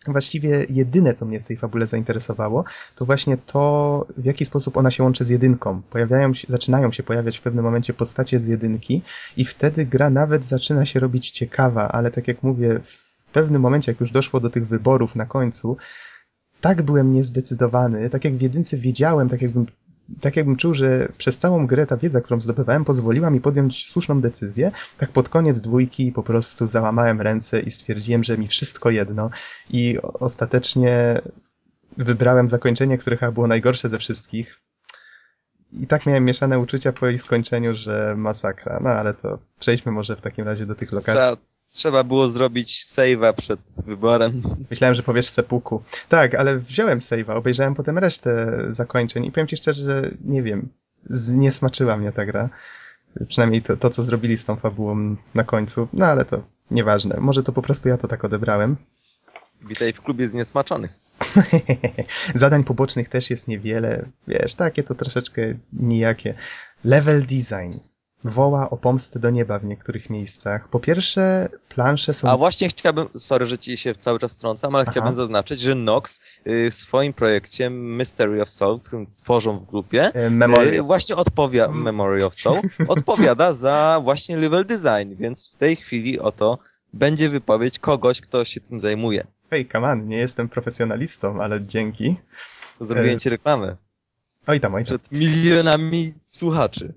Właściwie 0.06 0.66
jedyne, 0.68 1.14
co 1.14 1.26
mnie 1.26 1.40
w 1.40 1.44
tej 1.44 1.56
fabule 1.56 1.86
zainteresowało, 1.86 2.64
to 2.96 3.04
właśnie 3.04 3.36
to, 3.36 4.06
w 4.16 4.24
jaki 4.24 4.44
sposób 4.44 4.76
ona 4.76 4.90
się 4.90 5.02
łączy 5.02 5.24
z 5.24 5.28
jedynką. 5.28 5.82
Pojawiają 5.90 6.34
się, 6.34 6.46
zaczynają 6.50 6.92
się 6.92 7.02
pojawiać 7.02 7.38
w 7.38 7.42
pewnym 7.42 7.64
momencie 7.64 7.94
postacie 7.94 8.40
z 8.40 8.46
jedynki 8.46 9.02
i 9.36 9.44
wtedy 9.44 9.86
gra 9.86 10.10
nawet 10.10 10.44
zaczyna 10.44 10.84
się 10.86 11.00
robić 11.00 11.30
ciekawa, 11.30 11.88
ale 11.88 12.10
tak 12.10 12.28
jak 12.28 12.42
mówię, 12.42 12.80
pewnym 13.34 13.62
momencie, 13.62 13.92
jak 13.92 14.00
już 14.00 14.10
doszło 14.10 14.40
do 14.40 14.50
tych 14.50 14.68
wyborów 14.68 15.16
na 15.16 15.26
końcu, 15.26 15.76
tak 16.60 16.82
byłem 16.82 17.12
niezdecydowany, 17.12 18.10
tak 18.10 18.24
jak 18.24 18.34
w 18.34 18.40
jedynce 18.40 18.76
wiedziałem, 18.76 19.28
tak 19.28 19.42
jakbym 19.42 19.66
tak 20.20 20.36
jakbym 20.36 20.56
czuł, 20.56 20.74
że 20.74 21.08
przez 21.18 21.38
całą 21.38 21.66
grę 21.66 21.86
ta 21.86 21.96
wiedza, 21.96 22.20
którą 22.20 22.40
zdobywałem, 22.40 22.84
pozwoliła 22.84 23.30
mi 23.30 23.40
podjąć 23.40 23.86
słuszną 23.86 24.20
decyzję, 24.20 24.72
tak 24.98 25.10
pod 25.10 25.28
koniec 25.28 25.60
dwójki 25.60 26.12
po 26.12 26.22
prostu 26.22 26.66
załamałem 26.66 27.20
ręce 27.20 27.60
i 27.60 27.70
stwierdziłem, 27.70 28.24
że 28.24 28.38
mi 28.38 28.48
wszystko 28.48 28.90
jedno 28.90 29.30
i 29.70 29.98
ostatecznie 30.02 31.20
wybrałem 31.98 32.48
zakończenie, 32.48 32.98
które 32.98 33.16
chyba 33.16 33.32
było 33.32 33.46
najgorsze 33.46 33.88
ze 33.88 33.98
wszystkich. 33.98 34.60
I 35.72 35.86
tak 35.86 36.06
miałem 36.06 36.24
mieszane 36.24 36.58
uczucia 36.58 36.92
po 36.92 37.06
jej 37.06 37.18
skończeniu, 37.18 37.76
że 37.76 38.14
masakra. 38.16 38.80
No 38.82 38.90
ale 38.90 39.14
to 39.14 39.38
przejdźmy 39.58 39.92
może 39.92 40.16
w 40.16 40.20
takim 40.20 40.44
razie 40.44 40.66
do 40.66 40.74
tych 40.74 40.92
lokacji. 40.92 41.20
Trzeba, 41.74 42.04
było 42.04 42.28
zrobić 42.28 42.84
save'a 42.84 43.32
przed 43.32 43.60
wyborem. 43.86 44.42
Myślałem, 44.70 44.94
że 44.94 45.02
powiesz 45.02 45.28
sepuku. 45.28 45.82
Tak, 46.08 46.34
ale 46.34 46.58
wziąłem 46.58 46.98
save'a, 46.98 47.36
obejrzałem 47.36 47.74
potem 47.74 47.98
resztę 47.98 48.62
zakończeń 48.68 49.24
i 49.24 49.32
powiem 49.32 49.46
ci 49.46 49.56
szczerze, 49.56 49.82
że 49.82 50.10
nie 50.24 50.42
wiem, 50.42 50.68
zniesmaczyła 51.10 51.96
mnie 51.96 52.12
ta 52.12 52.26
gra. 52.26 52.48
Przynajmniej 53.28 53.62
to, 53.62 53.76
to, 53.76 53.90
co 53.90 54.02
zrobili 54.02 54.36
z 54.36 54.44
tą 54.44 54.56
fabułą 54.56 55.16
na 55.34 55.44
końcu. 55.44 55.88
No 55.92 56.06
ale 56.06 56.24
to 56.24 56.42
nieważne. 56.70 57.16
Może 57.20 57.42
to 57.42 57.52
po 57.52 57.62
prostu 57.62 57.88
ja 57.88 57.96
to 57.96 58.08
tak 58.08 58.24
odebrałem. 58.24 58.76
Witaj 59.62 59.92
w 59.92 60.02
klubie 60.02 60.28
zniesmaczonych. 60.28 60.98
Zadań 62.34 62.64
pobocznych 62.64 63.08
też 63.08 63.30
jest 63.30 63.48
niewiele. 63.48 64.04
Wiesz, 64.28 64.54
takie 64.54 64.82
to 64.82 64.94
troszeczkę 64.94 65.54
nijakie. 65.72 66.34
Level 66.84 67.20
design 67.20 67.78
woła 68.24 68.70
o 68.70 68.76
pomstę 68.76 69.18
do 69.18 69.30
nieba 69.30 69.58
w 69.58 69.64
niektórych 69.64 70.10
miejscach. 70.10 70.68
Po 70.68 70.80
pierwsze, 70.80 71.48
plansze 71.68 72.14
są... 72.14 72.28
A 72.28 72.36
właśnie 72.36 72.68
chciałbym, 72.68 73.08
sorry, 73.16 73.46
że 73.46 73.58
ci 73.58 73.76
się 73.76 73.94
cały 73.94 74.18
czas 74.18 74.34
wtrącam, 74.34 74.74
ale 74.74 74.82
Aha. 74.82 74.90
chciałbym 74.90 75.14
zaznaczyć, 75.14 75.60
że 75.60 75.74
Nox 75.74 76.20
y, 76.46 76.70
w 76.70 76.74
swoim 76.74 77.12
projekcie 77.12 77.70
Mystery 77.70 78.42
of 78.42 78.50
Soul, 78.50 78.80
którym 78.80 79.06
tworzą 79.06 79.58
w 79.58 79.66
grupie, 79.66 80.10
e, 80.14 80.30
Memory 80.30 80.78
y, 80.78 80.82
właśnie 80.82 81.16
odpowiada, 81.16 81.64
Mm. 81.72 81.82
Memory 81.82 82.24
of 82.24 82.34
Soul, 82.36 82.60
odpowiada 82.88 83.52
za 83.52 84.00
właśnie 84.04 84.36
level 84.36 84.66
design, 84.66 85.14
więc 85.18 85.50
w 85.50 85.56
tej 85.56 85.76
chwili 85.76 86.20
oto 86.20 86.58
będzie 86.92 87.28
wypowiedź 87.28 87.78
kogoś, 87.78 88.20
kto 88.20 88.44
się 88.44 88.60
tym 88.60 88.80
zajmuje. 88.80 89.26
Hej, 89.50 89.68
on, 89.82 90.08
nie 90.08 90.16
jestem 90.16 90.48
profesjonalistą, 90.48 91.42
ale 91.42 91.66
dzięki. 91.66 92.16
Zrobiłem 92.80 93.18
ci 93.18 93.28
reklamę 93.30 93.76
Oj 94.46 94.60
tam, 94.60 94.74
oj 94.74 94.84
tam. 94.84 94.98
przed 94.98 95.12
milionami 95.12 96.14
słuchaczy. 96.26 96.94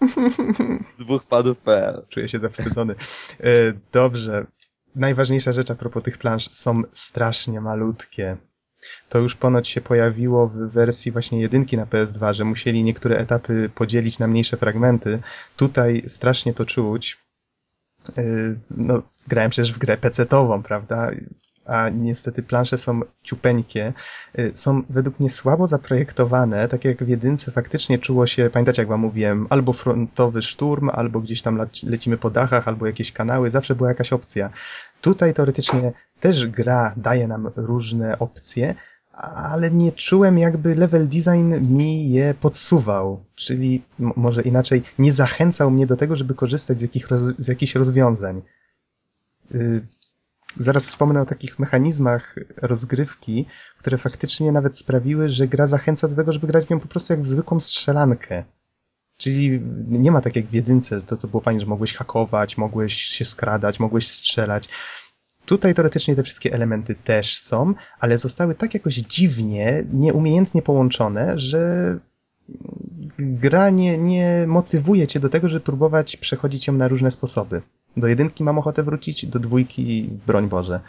Dwóch 0.98 1.24
padów.pl 1.24 2.02
Czuję 2.08 2.28
się 2.28 2.38
zawstydzony. 2.38 2.94
E, 3.40 3.46
Dobrze. 3.92 4.46
Najważniejsza 4.94 5.52
rzecz 5.52 5.70
a 5.70 5.74
propos 5.74 6.02
tych 6.02 6.18
plansz 6.18 6.50
są 6.52 6.82
strasznie 6.92 7.60
malutkie. 7.60 8.36
To 9.08 9.18
już 9.18 9.34
ponoć 9.34 9.68
się 9.68 9.80
pojawiło 9.80 10.48
w 10.48 10.56
wersji 10.56 11.12
właśnie 11.12 11.40
jedynki 11.40 11.76
na 11.76 11.86
PS2, 11.86 12.34
że 12.34 12.44
musieli 12.44 12.84
niektóre 12.84 13.18
etapy 13.18 13.70
podzielić 13.74 14.18
na 14.18 14.26
mniejsze 14.26 14.56
fragmenty. 14.56 15.22
Tutaj 15.56 16.02
strasznie 16.06 16.54
to 16.54 16.66
czuć. 16.66 17.18
E, 18.18 18.22
No, 18.70 19.02
grałem 19.28 19.50
przecież 19.50 19.72
w 19.72 19.78
grę 19.78 19.96
PC-tową, 19.96 20.62
prawda? 20.62 21.10
A 21.70 21.88
niestety 21.88 22.42
plansze 22.42 22.78
są 22.78 23.00
ciupeńkie. 23.22 23.92
Y, 24.38 24.52
Są 24.54 24.82
według 24.90 25.20
mnie 25.20 25.30
słabo 25.30 25.66
zaprojektowane, 25.66 26.68
tak 26.68 26.84
jak 26.84 27.04
w 27.04 27.08
jedynce 27.08 27.50
faktycznie 27.50 27.98
czuło 27.98 28.26
się, 28.26 28.50
pamiętacie 28.52 28.82
jak 28.82 28.88
wam 28.88 29.00
mówiłem, 29.00 29.46
albo 29.50 29.72
frontowy 29.72 30.42
szturm, 30.42 30.90
albo 30.92 31.20
gdzieś 31.20 31.42
tam 31.42 31.56
leci- 31.58 31.88
lecimy 31.90 32.16
po 32.16 32.30
dachach, 32.30 32.68
albo 32.68 32.86
jakieś 32.86 33.12
kanały, 33.12 33.50
zawsze 33.50 33.74
była 33.74 33.88
jakaś 33.88 34.12
opcja. 34.12 34.50
Tutaj 35.00 35.34
teoretycznie 35.34 35.92
też 36.20 36.46
gra 36.46 36.94
daje 36.96 37.28
nam 37.28 37.50
różne 37.56 38.18
opcje, 38.18 38.74
ale 39.34 39.70
nie 39.70 39.92
czułem 39.92 40.38
jakby 40.38 40.74
level 40.74 41.08
design 41.08 41.74
mi 41.74 42.10
je 42.10 42.34
podsuwał, 42.34 43.24
czyli 43.34 43.82
może 43.98 44.42
inaczej, 44.42 44.82
nie 44.98 45.12
zachęcał 45.12 45.70
mnie 45.70 45.86
do 45.86 45.96
tego, 45.96 46.16
żeby 46.16 46.34
korzystać 46.34 46.78
z, 46.78 46.82
jakich 46.82 47.08
roz, 47.08 47.22
z 47.38 47.48
jakichś 47.48 47.74
rozwiązań. 47.74 48.42
Y, 49.54 49.86
Zaraz 50.58 50.86
wspomnę 50.86 51.20
o 51.20 51.26
takich 51.26 51.58
mechanizmach 51.58 52.34
rozgrywki, 52.62 53.46
które 53.78 53.98
faktycznie 53.98 54.52
nawet 54.52 54.76
sprawiły, 54.76 55.30
że 55.30 55.48
gra 55.48 55.66
zachęca 55.66 56.08
do 56.08 56.16
tego, 56.16 56.32
żeby 56.32 56.46
grać 56.46 56.66
w 56.66 56.70
nią 56.70 56.80
po 56.80 56.88
prostu 56.88 57.12
jak 57.12 57.22
w 57.22 57.26
zwykłą 57.26 57.60
strzelankę. 57.60 58.44
Czyli 59.16 59.60
nie 59.88 60.10
ma 60.10 60.20
tak 60.20 60.36
jak 60.36 60.46
w 60.46 60.52
jedynce, 60.52 61.02
to 61.02 61.16
co 61.16 61.28
było 61.28 61.40
fajnie, 61.42 61.60
że 61.60 61.66
mogłeś 61.66 61.94
hakować, 61.94 62.58
mogłeś 62.58 62.94
się 62.94 63.24
skradać, 63.24 63.80
mogłeś 63.80 64.08
strzelać. 64.08 64.68
Tutaj 65.46 65.74
teoretycznie 65.74 66.16
te 66.16 66.22
wszystkie 66.22 66.52
elementy 66.52 66.94
też 66.94 67.38
są, 67.38 67.74
ale 68.00 68.18
zostały 68.18 68.54
tak 68.54 68.74
jakoś 68.74 68.94
dziwnie, 68.94 69.84
nieumiejętnie 69.92 70.62
połączone, 70.62 71.38
że 71.38 71.98
gra 73.18 73.70
nie, 73.70 73.98
nie 73.98 74.44
motywuje 74.46 75.06
cię 75.06 75.20
do 75.20 75.28
tego, 75.28 75.48
żeby 75.48 75.60
próbować 75.60 76.16
przechodzić 76.16 76.66
ją 76.66 76.72
na 76.72 76.88
różne 76.88 77.10
sposoby. 77.10 77.62
Do 77.96 78.06
jedynki 78.06 78.44
mam 78.44 78.58
ochotę 78.58 78.82
wrócić, 78.82 79.26
do 79.26 79.38
dwójki 79.38 80.08
broń 80.26 80.48
Boże. 80.48 80.80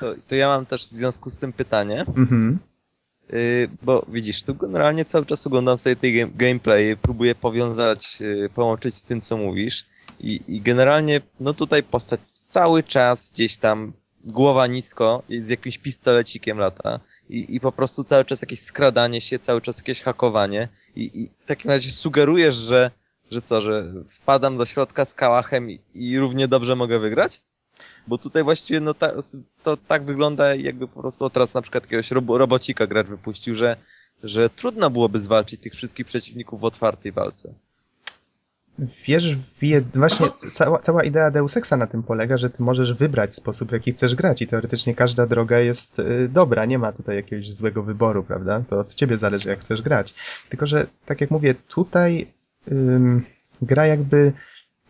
To, 0.00 0.14
to 0.28 0.34
ja 0.34 0.48
mam 0.48 0.66
też 0.66 0.82
w 0.82 0.88
związku 0.88 1.30
z 1.30 1.36
tym 1.36 1.52
pytanie. 1.52 2.00
Mhm. 2.16 2.58
Yy, 3.32 3.68
bo 3.82 4.06
widzisz, 4.08 4.42
tu 4.42 4.54
generalnie 4.54 5.04
cały 5.04 5.26
czas 5.26 5.46
oglądam 5.46 5.78
sobie 5.78 5.96
tej 5.96 6.14
game, 6.14 6.32
gameplay, 6.36 6.96
próbuję 6.96 7.34
powiązać, 7.34 8.20
yy, 8.20 8.50
połączyć 8.54 8.94
z 8.94 9.04
tym, 9.04 9.20
co 9.20 9.36
mówisz 9.36 9.86
i, 10.20 10.40
i 10.48 10.60
generalnie, 10.60 11.20
no 11.40 11.54
tutaj 11.54 11.82
postać 11.82 12.20
cały 12.44 12.82
czas 12.82 13.30
gdzieś 13.30 13.56
tam 13.56 13.92
głowa 14.24 14.66
nisko, 14.66 15.22
z 15.42 15.48
jakimś 15.48 15.78
pistolecikiem 15.78 16.58
lata 16.58 17.00
i, 17.28 17.54
i 17.54 17.60
po 17.60 17.72
prostu 17.72 18.04
cały 18.04 18.24
czas 18.24 18.42
jakieś 18.42 18.60
skradanie 18.60 19.20
się, 19.20 19.38
cały 19.38 19.60
czas 19.60 19.78
jakieś 19.78 20.00
hakowanie 20.02 20.68
i, 20.96 21.22
i 21.22 21.30
w 21.38 21.46
takim 21.46 21.70
razie 21.70 21.90
sugerujesz, 21.90 22.54
że, 22.54 22.90
że 23.30 23.42
co, 23.42 23.60
że 23.60 23.92
wpadam 24.08 24.58
do 24.58 24.66
środka 24.66 25.04
z 25.04 25.14
kałachem 25.14 25.70
i, 25.70 25.80
i 25.94 26.18
równie 26.18 26.48
dobrze 26.48 26.76
mogę 26.76 26.98
wygrać? 26.98 27.42
Bo 28.06 28.18
tutaj 28.18 28.42
właściwie 28.44 28.80
no 28.80 28.94
ta, 28.94 29.12
to 29.62 29.76
tak 29.76 30.04
wygląda 30.04 30.54
jakby 30.54 30.88
po 30.88 31.00
prostu 31.00 31.30
teraz 31.30 31.54
na 31.54 31.62
przykład 31.62 31.84
jakiegoś 31.84 32.10
robo, 32.10 32.38
robocika 32.38 32.86
gracz 32.86 33.06
wypuścił, 33.06 33.54
że, 33.54 33.76
że 34.22 34.50
trudno 34.50 34.90
byłoby 34.90 35.18
zwalczyć 35.18 35.60
tych 35.60 35.72
wszystkich 35.74 36.06
przeciwników 36.06 36.60
w 36.60 36.64
otwartej 36.64 37.12
walce. 37.12 37.54
Wiesz, 38.78 39.36
wie, 39.60 39.80
właśnie 39.80 40.26
cała, 40.52 40.78
cała 40.78 41.02
idea 41.04 41.30
Deus 41.30 41.56
Exa 41.56 41.76
na 41.76 41.86
tym 41.86 42.02
polega, 42.02 42.36
że 42.36 42.50
ty 42.50 42.62
możesz 42.62 42.92
wybrać 42.92 43.34
sposób, 43.34 43.68
w 43.68 43.72
jaki 43.72 43.92
chcesz 43.92 44.14
grać 44.14 44.42
i 44.42 44.46
teoretycznie 44.46 44.94
każda 44.94 45.26
droga 45.26 45.58
jest 45.58 45.98
y, 45.98 46.28
dobra, 46.28 46.64
nie 46.64 46.78
ma 46.78 46.92
tutaj 46.92 47.16
jakiegoś 47.16 47.52
złego 47.52 47.82
wyboru, 47.82 48.24
prawda? 48.24 48.62
To 48.68 48.78
od 48.78 48.94
ciebie 48.94 49.18
zależy, 49.18 49.48
jak 49.48 49.60
chcesz 49.60 49.82
grać. 49.82 50.14
Tylko, 50.48 50.66
że 50.66 50.86
tak 51.06 51.20
jak 51.20 51.30
mówię, 51.30 51.54
tutaj 51.54 52.26
ym, 52.72 53.24
gra 53.62 53.86
jakby 53.86 54.32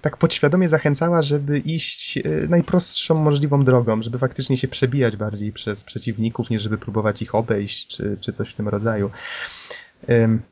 tak 0.01 0.16
podświadomie 0.16 0.69
zachęcała, 0.69 1.23
żeby 1.23 1.59
iść 1.59 2.16
y, 2.16 2.47
najprostszą 2.48 3.15
możliwą 3.15 3.65
drogą, 3.65 4.02
żeby 4.02 4.19
faktycznie 4.19 4.56
się 4.56 4.69
przebijać 4.69 5.16
bardziej 5.16 5.52
przez 5.52 5.85
przeciwników, 5.85 6.51
niż 6.51 6.62
żeby 6.62 6.78
próbować 6.78 7.23
ich 7.23 7.35
obejść, 7.35 7.86
czy, 7.86 8.16
czy 8.20 8.32
coś 8.32 8.51
w 8.51 8.55
tym 8.55 8.69
rodzaju. 8.69 9.11
Ym, 10.09 10.43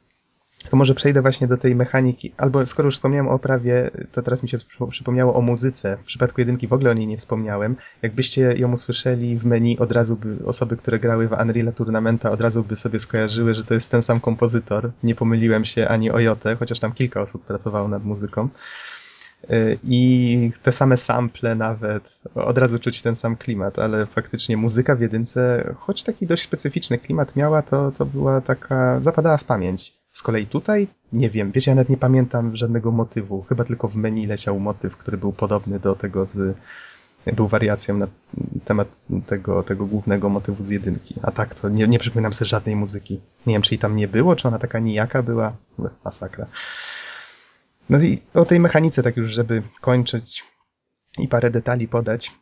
to 0.71 0.77
może 0.77 0.95
przejdę 0.95 1.23
właśnie 1.23 1.47
do 1.47 1.57
tej 1.57 1.75
mechaniki, 1.75 2.33
albo 2.37 2.67
skoro 2.67 2.87
już 2.87 2.95
wspomniałem 2.95 3.29
o 3.29 3.31
oprawie, 3.31 3.91
to 4.13 4.23
teraz 4.23 4.43
mi 4.43 4.49
się 4.49 4.59
przypomniało 4.91 5.35
o 5.35 5.41
muzyce. 5.41 5.97
W 6.03 6.05
przypadku 6.05 6.41
jedynki 6.41 6.69
w 6.69 6.73
ogóle 6.73 6.91
o 6.91 6.95
niej 6.95 7.07
nie 7.07 7.17
wspomniałem. 7.17 7.77
Jakbyście 8.03 8.41
ją 8.57 8.73
usłyszeli 8.73 9.39
w 9.39 9.45
menu, 9.45 9.79
od 9.79 9.93
razu 9.93 10.17
by 10.17 10.47
osoby, 10.47 10.77
które 10.77 10.99
grały 10.99 11.29
w 11.29 11.33
Unreal 11.33 11.73
Tournamenta, 11.73 12.31
od 12.31 12.41
razu 12.41 12.65
by 12.65 12.77
sobie 12.77 12.99
skojarzyły, 12.99 13.55
że 13.55 13.65
to 13.65 13.75
jest 13.75 13.91
ten 13.91 14.03
sam 14.03 14.21
kompozytor. 14.21 14.91
Nie 15.03 15.15
pomyliłem 15.15 15.65
się 15.65 15.89
ani 15.89 16.11
o 16.11 16.21
jotę, 16.21 16.57
chociaż 16.57 16.79
tam 16.79 16.93
kilka 16.93 17.21
osób 17.21 17.45
pracowało 17.45 17.89
nad 17.89 18.05
muzyką. 18.05 18.49
Y, 19.51 19.79
I 19.83 20.51
te 20.63 20.73
same 20.73 20.97
sample 20.97 21.55
nawet, 21.55 22.21
od 22.35 22.59
razu 22.59 22.79
czuć 22.79 23.03
ten 23.03 23.17
sam 23.17 23.37
klimat, 23.37 23.79
ale 23.79 24.07
faktycznie 24.07 24.57
muzyka 24.57 24.97
w 24.97 25.01
jedynce, 25.01 25.73
choć 25.77 26.03
taki 26.03 26.27
dość 26.27 26.43
specyficzny 26.43 26.99
klimat 26.99 27.37
miała, 27.37 27.63
to, 27.63 27.93
to 27.93 28.07
była 28.07 28.41
taka, 28.41 29.01
zapadała 29.01 29.37
w 29.37 29.45
pamięć. 29.45 30.02
Z 30.13 30.23
kolei 30.23 30.47
tutaj, 30.47 30.89
nie 31.13 31.31
wiem, 31.31 31.53
wiecie, 31.53 31.71
ja 31.71 31.75
nawet 31.75 31.89
nie 31.89 31.97
pamiętam 31.97 32.57
żadnego 32.57 32.91
motywu. 32.91 33.43
Chyba 33.43 33.65
tylko 33.65 33.89
w 33.89 33.97
menu 33.97 34.27
leciał 34.27 34.61
motyw, 34.61 34.97
który 34.97 35.17
był 35.17 35.33
podobny 35.33 35.81
do 35.81 35.95
tego 35.95 36.27
z... 36.27 36.57
Był 37.33 37.49
wariacją 37.49 37.97
na 37.97 38.09
temat 38.65 38.99
tego, 39.27 39.63
tego 39.63 39.87
głównego 39.87 40.29
motywu 40.29 40.63
z 40.63 40.69
jedynki. 40.69 41.15
A 41.23 41.31
tak, 41.31 41.55
to 41.55 41.69
nie, 41.69 41.89
nie 41.89 41.99
przypominam 41.99 42.33
sobie 42.33 42.49
żadnej 42.49 42.77
muzyki. 42.77 43.21
Nie 43.47 43.55
wiem, 43.55 43.63
czy 43.63 43.75
jej 43.75 43.79
tam 43.79 43.97
nie 43.97 44.09
było, 44.09 44.37
czy 44.37 44.49
ona 44.49 44.59
taka 44.59 44.79
nijaka 44.79 45.23
była. 45.23 45.57
No, 45.79 45.91
masakra. 46.05 46.47
No 47.91 48.01
i 48.01 48.19
o 48.35 48.45
tej 48.45 48.61
mechanice, 48.61 49.03
tak 49.03 49.17
już, 49.17 49.33
żeby 49.33 49.63
kończyć 49.81 50.45
i 51.19 51.29
parę 51.29 51.51
detali 51.51 51.89
podać. 51.89 52.33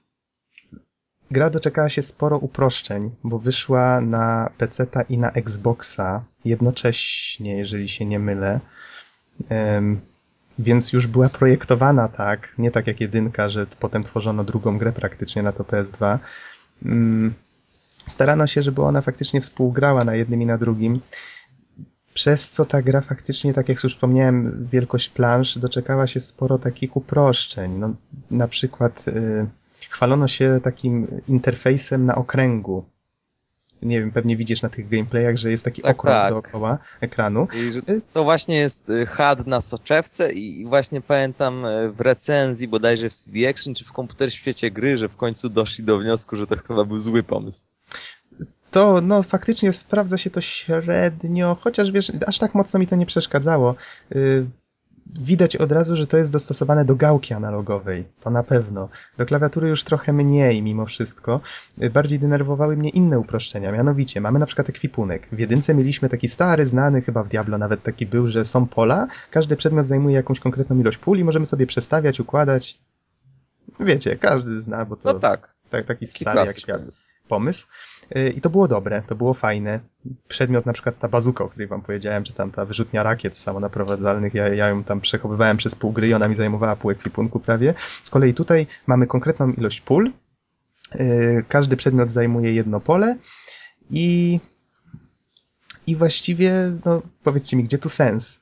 Gra 1.31 1.51
doczekała 1.51 1.89
się 1.89 2.03
sporo 2.03 2.39
uproszczeń, 2.39 3.11
bo 3.25 3.39
wyszła 3.39 4.01
na 4.01 4.51
PC-ta 4.59 5.03
i 5.03 5.19
na 5.19 5.31
Xboxa 5.31 6.25
jednocześnie, 6.45 7.57
jeżeli 7.57 7.89
się 7.89 8.05
nie 8.05 8.19
mylę. 8.19 8.61
Um, 9.51 10.01
więc 10.59 10.93
już 10.93 11.07
była 11.07 11.29
projektowana 11.29 12.09
tak, 12.09 12.55
nie 12.59 12.71
tak 12.71 12.87
jak 12.87 13.01
jedynka, 13.01 13.49
że 13.49 13.67
potem 13.81 14.05
tworzono 14.05 14.45
drugą 14.45 14.79
grę 14.79 14.93
praktycznie 14.93 15.43
na 15.43 15.53
to 15.53 15.65
PS2. 15.65 16.19
Um, 16.85 17.35
starano 18.07 18.47
się, 18.47 18.63
żeby 18.63 18.83
ona 18.83 19.03
faktycznie 19.03 19.41
współgrała 19.41 20.05
na 20.05 20.15
jednym 20.15 20.43
i 20.43 20.47
na 20.47 20.59
drugim, 20.59 21.01
przez 22.15 22.51
co 22.51 22.65
ta 22.65 22.83
gra 22.83 23.01
faktycznie, 23.01 23.55
tak 23.55 23.69
jak 23.69 23.83
już 23.83 23.95
wspomniałem, 23.95 24.69
wielkość 24.73 25.09
plansz 25.09 25.59
doczekała 25.59 26.07
się 26.07 26.21
sporo 26.21 26.59
takich 26.59 26.97
uproszczeń. 26.97 27.73
No, 27.79 27.95
na 28.31 28.49
przykład... 28.49 29.07
Yy, 29.07 29.47
chwalono 29.91 30.29
się 30.29 30.61
takim 30.65 31.07
interfejsem 31.29 32.07
na 32.07 32.15
okręgu. 32.15 32.85
Nie 33.83 34.01
wiem, 34.01 34.13
pewnie 34.13 34.37
widzisz 34.37 34.63
na 34.63 34.69
tych 34.69 34.89
gameplayach, 34.89 35.37
że 35.37 35.51
jest 35.51 35.65
taki 35.65 35.83
tak, 35.83 35.97
okrąg 35.97 36.17
tak. 36.17 36.31
dookoła 36.31 36.79
ekranu. 37.01 37.49
To 38.13 38.25
właśnie 38.25 38.57
jest 38.57 38.91
y, 38.91 39.07
HUD 39.07 39.47
na 39.47 39.61
soczewce 39.61 40.33
i 40.33 40.67
właśnie 40.67 41.01
pamiętam 41.01 41.65
y, 41.65 41.93
w 41.93 42.01
recenzji 42.01 42.69
bodajże 42.69 43.11
w 43.11 43.15
CD 43.15 43.49
Action 43.49 43.75
czy 43.75 43.85
w 43.85 43.93
Komputer 43.93 44.33
Świecie 44.33 44.71
Gry, 44.71 44.97
że 44.97 45.09
w 45.09 45.17
końcu 45.17 45.49
doszli 45.49 45.85
do 45.85 45.99
wniosku, 45.99 46.37
że 46.37 46.47
to 46.47 46.57
chyba 46.69 46.85
był 46.85 46.99
zły 46.99 47.23
pomysł. 47.23 47.67
To, 48.71 49.01
no, 49.01 49.23
faktycznie 49.23 49.73
sprawdza 49.73 50.17
się 50.17 50.31
to 50.31 50.41
średnio, 50.41 51.57
chociaż 51.61 51.91
wiesz, 51.91 52.13
aż 52.27 52.39
tak 52.39 52.55
mocno 52.55 52.81
mi 52.81 52.87
to 52.87 52.97
nie 52.97 53.07
przeszkadzało. 53.07 53.75
Yy, 54.11 54.47
widać 55.19 55.57
od 55.57 55.73
razu, 55.73 55.97
że 55.97 56.07
to 56.07 56.17
jest 56.17 56.33
dostosowane 56.33 56.85
do 56.85 56.97
gałki 56.97 57.35
analogowej. 57.35 58.05
To 58.21 58.31
na 58.31 58.43
pewno. 58.43 58.89
Do 59.19 59.27
klawiatury 59.27 59.69
już 59.69 59.85
trochę 59.85 60.13
mniej 60.13 60.63
mimo 60.63 60.87
wszystko. 60.87 61.41
Bardziej 61.93 62.19
denerwowały 62.19 62.77
mnie 62.77 62.91
inne 62.91 63.19
uproszczenia. 63.19 63.73
Mianowicie, 63.73 64.21
mamy 64.21 64.39
na 64.39 64.47
przykład 64.47 64.69
ekwipunek. 64.69 65.29
W 65.33 65.39
jedynce 65.39 65.75
mieliśmy 65.75 66.09
taki 66.09 66.29
stary, 66.29 66.67
znany, 66.67 67.03
chyba 67.03 67.23
w 67.23 67.29
Diablo 67.29 67.59
nawet 67.59 67.83
taki 67.83 68.07
był, 68.07 68.27
że 68.27 68.45
są 68.45 68.67
pola. 68.67 69.07
Każdy 69.31 69.57
przedmiot 69.57 69.87
zajmuje 69.87 70.17
jakąś 70.17 70.41
konkretną 70.41 70.79
ilość 70.79 70.99
pól 70.99 71.19
i 71.19 71.25
możemy 71.25 71.47
sobie 71.47 71.67
przestawiać, 71.67 72.21
układać. 72.21 72.79
Wiecie, 73.81 74.17
każdy 74.17 74.61
zna, 74.61 74.85
bo 74.85 74.97
to 74.97 75.13
no 75.13 75.19
tak. 75.19 75.60
Tak 75.71 75.87
taki 75.87 76.07
stary 76.07 76.41
jak 76.47 76.59
świat 76.59 76.87
jest 76.87 77.15
pomysł. 77.29 77.67
Y, 78.17 78.31
I 78.31 78.41
to 78.41 78.51
było 78.51 78.69
dobre, 78.69 79.03
to 79.07 79.15
było 79.15 79.35
fajne. 79.35 79.81
Przedmiot, 80.29 80.67
na 80.67 80.73
przykład 80.73 80.99
ta 80.99 81.09
bazuka, 81.09 81.45
o 81.45 81.49
której 81.49 81.69
wam 81.69 81.83
powiedziałem, 81.83 82.25
czy 82.25 82.33
tam 82.33 82.51
ta 82.51 82.65
wyrzutnia 82.65 83.03
rakiet 83.03 83.37
samonaprowadzalnych, 83.37 84.35
ja, 84.35 84.49
ja 84.49 84.69
ją 84.69 84.85
tam 84.85 85.01
przechowywałem 85.01 85.57
przez 85.57 85.75
pół 85.75 85.93
gry 85.93 86.09
i 86.09 86.15
ona 86.15 86.29
mi 86.29 86.35
zajmowała 86.35 86.77
pół 86.77 86.91
ekwipunku 86.91 87.41
prawie. 87.41 87.75
Z 88.03 88.11
kolei 88.11 88.35
tutaj 88.35 88.67
mamy 88.87 89.07
konkretną 89.07 89.51
ilość 89.51 89.81
pól. 89.81 90.13
Y, 91.01 91.45
każdy 91.49 91.77
przedmiot 91.77 92.09
zajmuje 92.09 92.53
jedno 92.53 92.81
pole 92.81 93.17
i 93.91 94.41
i 95.87 95.97
właściwie, 95.97 96.73
no 96.85 97.03
powiedzcie 97.23 97.57
mi, 97.57 97.65
gdzie 97.65 97.79
tu 97.79 97.89
sens? 97.89 98.41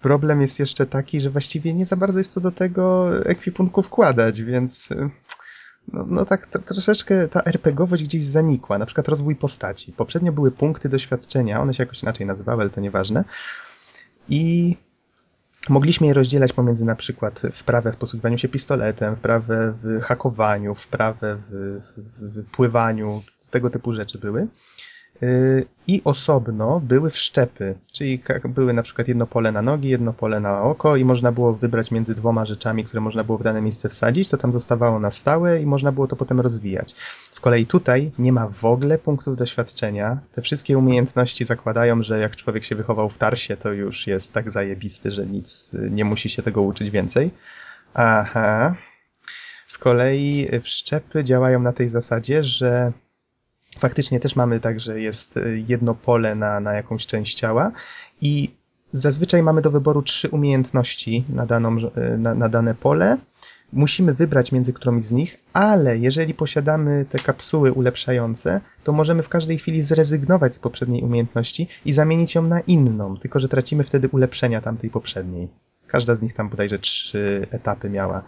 Problem 0.00 0.40
jest 0.40 0.58
jeszcze 0.58 0.86
taki, 0.86 1.20
że 1.20 1.30
właściwie 1.30 1.74
nie 1.74 1.86
za 1.86 1.96
bardzo 1.96 2.18
jest 2.18 2.32
co 2.32 2.40
do 2.40 2.50
tego 2.50 3.10
ekwipunku 3.26 3.82
wkładać, 3.82 4.42
więc 4.42 4.90
y, 4.90 5.10
no, 5.88 6.04
no 6.08 6.24
tak 6.24 6.46
troszeczkę 6.46 7.28
ta 7.28 7.42
RPGowość 7.42 8.04
gdzieś 8.04 8.22
zanikła, 8.22 8.78
na 8.78 8.86
przykład 8.86 9.08
rozwój 9.08 9.36
postaci. 9.36 9.92
Poprzednio 9.92 10.32
były 10.32 10.50
punkty 10.50 10.88
doświadczenia, 10.88 11.60
one 11.60 11.74
się 11.74 11.82
jakoś 11.82 12.02
inaczej 12.02 12.26
nazywały, 12.26 12.60
ale 12.60 12.70
to 12.70 12.80
nieważne. 12.80 13.24
I 14.28 14.76
mogliśmy 15.68 16.06
je 16.06 16.14
rozdzielać 16.14 16.52
pomiędzy 16.52 16.84
na 16.84 16.94
przykład 16.94 17.42
wprawę 17.52 17.92
w 17.92 17.96
posługiwaniu 17.96 18.38
się 18.38 18.48
pistoletem, 18.48 19.16
wprawę 19.16 19.74
w 19.82 20.00
hakowaniu, 20.02 20.74
wprawę 20.74 21.36
w, 21.36 21.50
w, 21.50 22.40
w 22.40 22.50
pływaniu, 22.50 23.22
tego 23.50 23.70
typu 23.70 23.92
rzeczy 23.92 24.18
były. 24.18 24.46
Y, 25.22 25.66
I 25.86 26.02
osobno 26.04 26.80
były 26.80 27.10
wszczepy, 27.10 27.74
czyli 27.92 28.22
były 28.44 28.72
na 28.72 28.82
przykład 28.82 29.08
jedno 29.08 29.26
pole 29.26 29.52
na 29.52 29.62
nogi, 29.62 29.88
jedno 29.88 30.12
pole 30.12 30.40
na 30.40 30.62
oko 30.62 30.96
i 30.96 31.04
można 31.04 31.32
było 31.32 31.52
wybrać 31.52 31.90
między 31.90 32.14
dwoma 32.14 32.46
rzeczami, 32.46 32.84
które 32.84 33.00
można 33.00 33.24
było 33.24 33.38
w 33.38 33.42
dane 33.42 33.62
miejsce 33.62 33.88
wsadzić, 33.88 34.28
co 34.28 34.36
tam 34.36 34.52
zostawało 34.52 35.00
na 35.00 35.10
stałe 35.10 35.62
i 35.62 35.66
można 35.66 35.92
było 35.92 36.06
to 36.06 36.16
potem 36.16 36.40
rozwijać. 36.40 36.94
Z 37.30 37.40
kolei 37.40 37.66
tutaj 37.66 38.12
nie 38.18 38.32
ma 38.32 38.48
w 38.48 38.64
ogóle 38.64 38.98
punktów 38.98 39.36
doświadczenia. 39.36 40.18
Te 40.32 40.42
wszystkie 40.42 40.78
umiejętności 40.78 41.44
zakładają, 41.44 42.02
że 42.02 42.18
jak 42.18 42.36
człowiek 42.36 42.64
się 42.64 42.74
wychował 42.74 43.08
w 43.08 43.18
Tarsie, 43.18 43.56
to 43.56 43.72
już 43.72 44.06
jest 44.06 44.32
tak 44.32 44.50
zajebisty, 44.50 45.10
że 45.10 45.26
nic 45.26 45.76
nie 45.90 46.04
musi 46.04 46.28
się 46.28 46.42
tego 46.42 46.62
uczyć 46.62 46.90
więcej. 46.90 47.30
Aha. 47.94 48.74
Z 49.66 49.78
kolei 49.78 50.48
wszczepy 50.62 51.24
działają 51.24 51.60
na 51.60 51.72
tej 51.72 51.88
zasadzie, 51.88 52.44
że 52.44 52.92
faktycznie 53.78 54.20
też 54.20 54.36
mamy 54.36 54.60
tak, 54.60 54.80
że 54.80 55.00
jest 55.00 55.36
y, 55.36 55.64
jedno 55.68 55.94
pole 55.94 56.34
na, 56.34 56.60
na 56.60 56.72
jakąś 56.72 57.06
część 57.06 57.34
ciała 57.34 57.72
i 58.20 58.54
zazwyczaj 58.92 59.42
mamy 59.42 59.62
do 59.62 59.70
wyboru 59.70 60.02
trzy 60.02 60.28
umiejętności 60.28 61.24
na, 61.28 61.46
daną, 61.46 61.76
y, 61.78 62.18
na, 62.18 62.34
na 62.34 62.48
dane 62.48 62.74
pole. 62.74 63.18
Musimy 63.72 64.14
wybrać 64.14 64.52
między 64.52 64.72
którąś 64.72 65.04
z 65.04 65.12
nich, 65.12 65.36
ale 65.52 65.98
jeżeli 65.98 66.34
posiadamy 66.34 67.04
te 67.10 67.18
kapsuły 67.18 67.72
ulepszające, 67.72 68.60
to 68.84 68.92
możemy 68.92 69.22
w 69.22 69.28
każdej 69.28 69.58
chwili 69.58 69.82
zrezygnować 69.82 70.54
z 70.54 70.58
poprzedniej 70.58 71.02
umiejętności 71.02 71.68
i 71.84 71.92
zamienić 71.92 72.34
ją 72.34 72.42
na 72.42 72.60
inną, 72.60 73.16
tylko 73.16 73.40
że 73.40 73.48
tracimy 73.48 73.84
wtedy 73.84 74.08
ulepszenia 74.08 74.60
tamtej 74.60 74.90
poprzedniej. 74.90 75.48
Każda 75.86 76.14
z 76.14 76.22
nich 76.22 76.34
tam 76.34 76.48
bodajże 76.48 76.78
trzy 76.78 77.46
etapy 77.50 77.90
miała. 77.90 78.22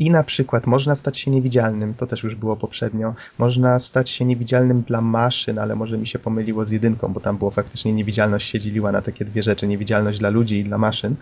I 0.00 0.10
na 0.10 0.24
przykład 0.24 0.66
można 0.66 0.94
stać 0.94 1.18
się 1.18 1.30
niewidzialnym, 1.30 1.94
to 1.94 2.06
też 2.06 2.22
już 2.22 2.34
było 2.34 2.56
poprzednio. 2.56 3.14
Można 3.38 3.78
stać 3.78 4.10
się 4.10 4.24
niewidzialnym 4.24 4.82
dla 4.82 5.00
maszyn, 5.00 5.58
ale 5.58 5.76
może 5.76 5.98
mi 5.98 6.06
się 6.06 6.18
pomyliło 6.18 6.64
z 6.64 6.70
jedynką, 6.70 7.12
bo 7.12 7.20
tam 7.20 7.38
było 7.38 7.50
faktycznie 7.50 7.92
niewidzialność 7.92 8.50
się 8.50 8.60
dzieliła 8.60 8.92
na 8.92 9.02
takie 9.02 9.24
dwie 9.24 9.42
rzeczy: 9.42 9.66
niewidzialność 9.66 10.18
dla 10.18 10.30
ludzi 10.30 10.58
i 10.58 10.64
dla 10.64 10.78
maszyn. 10.78 11.16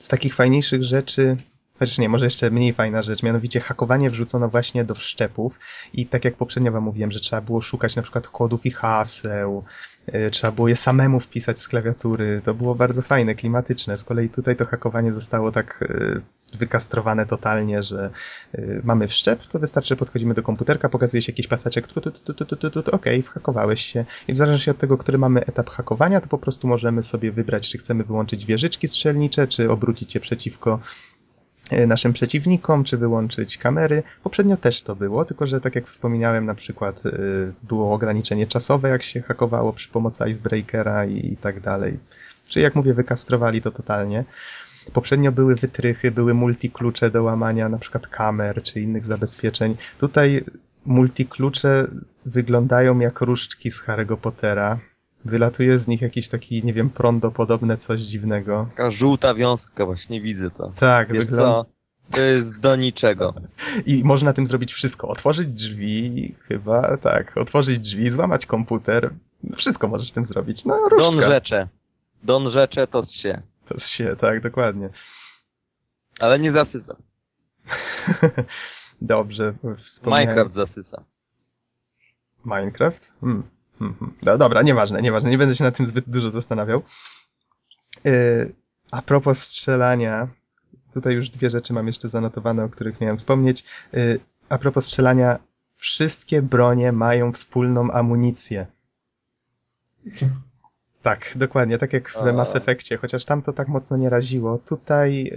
Z 0.00 0.08
takich 0.08 0.34
fajniejszych 0.34 0.84
rzeczy, 0.84 1.36
chociaż 1.78 1.98
nie, 1.98 2.08
może 2.08 2.26
jeszcze 2.26 2.50
mniej 2.50 2.72
fajna 2.72 3.02
rzecz, 3.02 3.22
mianowicie 3.22 3.60
hakowanie 3.60 4.10
wrzucono 4.10 4.48
właśnie 4.48 4.84
do 4.84 4.94
wszczepów 4.94 5.60
i 5.92 6.06
tak 6.06 6.24
jak 6.24 6.34
poprzednio 6.34 6.72
wam 6.72 6.84
mówiłem, 6.84 7.10
że 7.10 7.20
trzeba 7.20 7.42
było 7.42 7.60
szukać 7.60 7.96
na 7.96 8.02
przykład 8.02 8.28
kodów 8.28 8.66
i 8.66 8.70
haseł, 8.70 9.64
y, 10.14 10.30
trzeba 10.30 10.52
było 10.52 10.68
je 10.68 10.76
samemu 10.76 11.20
wpisać 11.20 11.60
z 11.60 11.68
klawiatury, 11.68 12.40
to 12.44 12.54
było 12.54 12.74
bardzo 12.74 13.02
fajne, 13.02 13.34
klimatyczne. 13.34 13.96
Z 13.96 14.04
kolei 14.04 14.28
tutaj 14.28 14.56
to 14.56 14.64
hakowanie 14.64 15.12
zostało 15.12 15.52
tak 15.52 15.82
y, 15.82 16.35
wykastrowane 16.54 17.26
totalnie, 17.26 17.82
że 17.82 18.10
y, 18.54 18.80
mamy 18.84 19.08
wszczep, 19.08 19.46
to 19.46 19.58
wystarczy, 19.58 19.88
że 19.88 19.96
podchodzimy 19.96 20.34
do 20.34 20.42
komputerka, 20.42 20.88
pokazuje 20.88 21.22
się 21.22 21.32
jakiś 21.32 21.46
paseczek, 21.46 21.88
tu, 21.88 22.00
tu, 22.00 22.10
tu, 22.10 22.34
tu, 22.34 22.44
tu, 22.44 22.56
tu, 22.56 22.70
tu, 22.70 22.78
okej, 22.80 23.20
okay, 23.20 23.22
whakowałeś 23.22 23.80
się. 23.80 24.04
I 24.28 24.32
w 24.32 24.36
zależności 24.36 24.70
od 24.70 24.78
tego, 24.78 24.98
który 24.98 25.18
mamy 25.18 25.46
etap 25.46 25.70
hakowania, 25.70 26.20
to 26.20 26.28
po 26.28 26.38
prostu 26.38 26.68
możemy 26.68 27.02
sobie 27.02 27.32
wybrać, 27.32 27.70
czy 27.70 27.78
chcemy 27.78 28.04
wyłączyć 28.04 28.46
wieżyczki 28.46 28.88
strzelnicze, 28.88 29.48
czy 29.48 29.70
obrócić 29.70 30.14
je 30.14 30.20
przeciwko 30.20 30.80
y, 31.72 31.86
naszym 31.86 32.12
przeciwnikom, 32.12 32.84
czy 32.84 32.96
wyłączyć 32.96 33.58
kamery. 33.58 34.02
Poprzednio 34.22 34.56
też 34.56 34.82
to 34.82 34.96
było, 34.96 35.24
tylko 35.24 35.46
że 35.46 35.60
tak 35.60 35.74
jak 35.74 35.86
wspominałem, 35.86 36.46
na 36.46 36.54
przykład 36.54 37.06
y, 37.06 37.52
było 37.62 37.94
ograniczenie 37.94 38.46
czasowe, 38.46 38.88
jak 38.88 39.02
się 39.02 39.22
hakowało 39.22 39.72
przy 39.72 39.88
pomocy 39.88 40.24
Icebreakera 40.28 41.06
i 41.06 41.36
tak 41.36 41.60
dalej. 41.60 41.98
Czyli 42.46 42.62
jak 42.62 42.74
mówię, 42.74 42.94
wykastrowali 42.94 43.60
to 43.62 43.70
totalnie. 43.70 44.24
Poprzednio 44.92 45.32
były 45.32 45.54
wytrychy, 45.54 46.10
były 46.10 46.34
multiklucze 46.34 47.10
do 47.10 47.22
łamania 47.22 47.68
na 47.68 47.78
przykład 47.78 48.06
kamer 48.08 48.62
czy 48.62 48.80
innych 48.80 49.06
zabezpieczeń. 49.06 49.76
Tutaj 49.98 50.44
multiklucze 50.86 51.88
wyglądają 52.26 52.98
jak 52.98 53.20
różdżki 53.20 53.70
z 53.70 53.82
Harry'ego 53.82 54.16
Pottera. 54.16 54.78
Wylatuje 55.24 55.78
z 55.78 55.88
nich 55.88 56.02
jakiś 56.02 56.28
taki, 56.28 56.64
nie 56.64 56.72
wiem, 56.72 56.90
prądopodobne 56.90 57.76
coś 57.76 58.00
dziwnego. 58.00 58.66
Taka 58.70 58.90
żółta 58.90 59.34
wiązka, 59.34 59.86
właśnie 59.86 60.20
widzę 60.20 60.50
to. 60.50 60.72
Tak, 60.76 61.12
wygląda. 61.12 61.64
To 62.10 62.24
jest 62.24 62.60
do 62.60 62.76
niczego. 62.76 63.34
I 63.86 64.04
można 64.04 64.32
tym 64.32 64.46
zrobić 64.46 64.72
wszystko. 64.72 65.08
Otworzyć 65.08 65.46
drzwi, 65.46 66.34
chyba, 66.48 66.96
tak. 66.96 67.36
Otworzyć 67.36 67.78
drzwi, 67.78 68.10
złamać 68.10 68.46
komputer. 68.46 69.10
Wszystko 69.56 69.88
możesz 69.88 70.12
tym 70.12 70.24
zrobić. 70.24 70.64
No, 70.64 70.74
Don 70.74 70.90
różdżka. 70.90 71.26
rzecze. 71.26 71.68
Don 72.22 72.50
rzecze 72.50 72.86
to 72.86 73.02
się. 73.02 73.42
To 73.66 73.74
jest 73.74 73.88
się, 73.88 74.16
tak, 74.16 74.40
dokładnie. 74.40 74.88
Ale 76.20 76.38
nie 76.38 76.52
zasysa. 76.52 76.96
Dobrze, 79.00 79.54
wspomniałem. 79.76 80.28
Minecraft 80.28 80.54
zasysa. 80.54 81.04
Minecraft? 82.44 83.12
Hmm. 83.20 83.42
hmm, 83.78 83.94
hmm. 83.98 84.14
No, 84.22 84.38
dobra, 84.38 84.62
nieważne, 84.62 85.02
nieważne. 85.02 85.30
Nie 85.30 85.38
będę 85.38 85.54
się 85.54 85.64
nad 85.64 85.76
tym 85.76 85.86
zbyt 85.86 86.10
dużo 86.10 86.30
zastanawiał. 86.30 86.82
Yy, 88.04 88.54
a 88.90 89.02
propos 89.02 89.42
strzelania, 89.42 90.28
tutaj 90.94 91.14
już 91.14 91.30
dwie 91.30 91.50
rzeczy 91.50 91.72
mam 91.72 91.86
jeszcze 91.86 92.08
zanotowane, 92.08 92.64
o 92.64 92.68
których 92.68 93.00
miałem 93.00 93.16
wspomnieć. 93.16 93.64
Yy, 93.92 94.20
a 94.48 94.58
propos 94.58 94.86
strzelania, 94.86 95.38
wszystkie 95.76 96.42
bronie 96.42 96.92
mają 96.92 97.32
wspólną 97.32 97.90
amunicję. 97.90 98.66
Tak, 101.06 101.32
dokładnie, 101.36 101.78
tak 101.78 101.92
jak 101.92 102.08
w 102.08 102.16
A. 102.16 102.32
Mass 102.32 102.56
Effectie, 102.56 102.96
chociaż 102.96 103.24
tam 103.24 103.42
to 103.42 103.52
tak 103.52 103.68
mocno 103.68 103.96
nie 103.96 104.10
raziło. 104.10 104.58
Tutaj, 104.58 105.32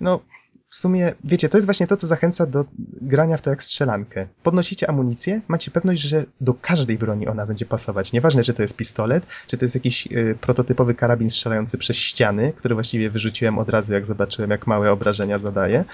no, 0.00 0.20
w 0.68 0.76
sumie, 0.76 1.12
wiecie, 1.24 1.48
to 1.48 1.56
jest 1.56 1.66
właśnie 1.66 1.86
to, 1.86 1.96
co 1.96 2.06
zachęca 2.06 2.46
do 2.46 2.64
grania 3.02 3.36
w 3.36 3.42
to 3.42 3.50
jak 3.50 3.62
strzelankę. 3.62 4.26
Podnosicie 4.42 4.88
amunicję, 4.88 5.40
macie 5.48 5.70
pewność, 5.70 6.02
że 6.02 6.24
do 6.40 6.54
każdej 6.54 6.98
broni 6.98 7.28
ona 7.28 7.46
będzie 7.46 7.66
pasować. 7.66 8.12
Nieważne, 8.12 8.44
czy 8.44 8.54
to 8.54 8.62
jest 8.62 8.76
pistolet, 8.76 9.26
czy 9.46 9.56
to 9.56 9.64
jest 9.64 9.74
jakiś 9.74 10.06
y, 10.06 10.38
prototypowy 10.40 10.94
karabin 10.94 11.30
strzelający 11.30 11.78
przez 11.78 11.96
ściany, 11.96 12.52
który 12.52 12.74
właściwie 12.74 13.10
wyrzuciłem 13.10 13.58
od 13.58 13.68
razu, 13.68 13.92
jak 13.92 14.06
zobaczyłem, 14.06 14.50
jak 14.50 14.66
małe 14.66 14.92
obrażenia 14.92 15.38
zadaje. 15.38 15.84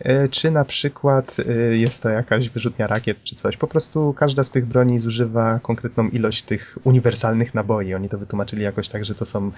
Y, 0.00 0.28
czy 0.28 0.50
na 0.50 0.64
przykład 0.64 1.36
y, 1.38 1.76
jest 1.76 2.02
to 2.02 2.08
jakaś 2.08 2.48
wyrzutnia 2.48 2.86
rakiet, 2.86 3.22
czy 3.24 3.34
coś. 3.34 3.56
Po 3.56 3.66
prostu 3.66 4.14
każda 4.18 4.44
z 4.44 4.50
tych 4.50 4.66
broni 4.66 4.98
zużywa 4.98 5.60
konkretną 5.62 6.08
ilość 6.08 6.42
tych 6.42 6.78
uniwersalnych 6.84 7.54
naboi. 7.54 7.94
Oni 7.94 8.08
to 8.08 8.18
wytłumaczyli 8.18 8.62
jakoś 8.62 8.88
tak, 8.88 9.04
że 9.04 9.14
to 9.14 9.24
są, 9.24 9.50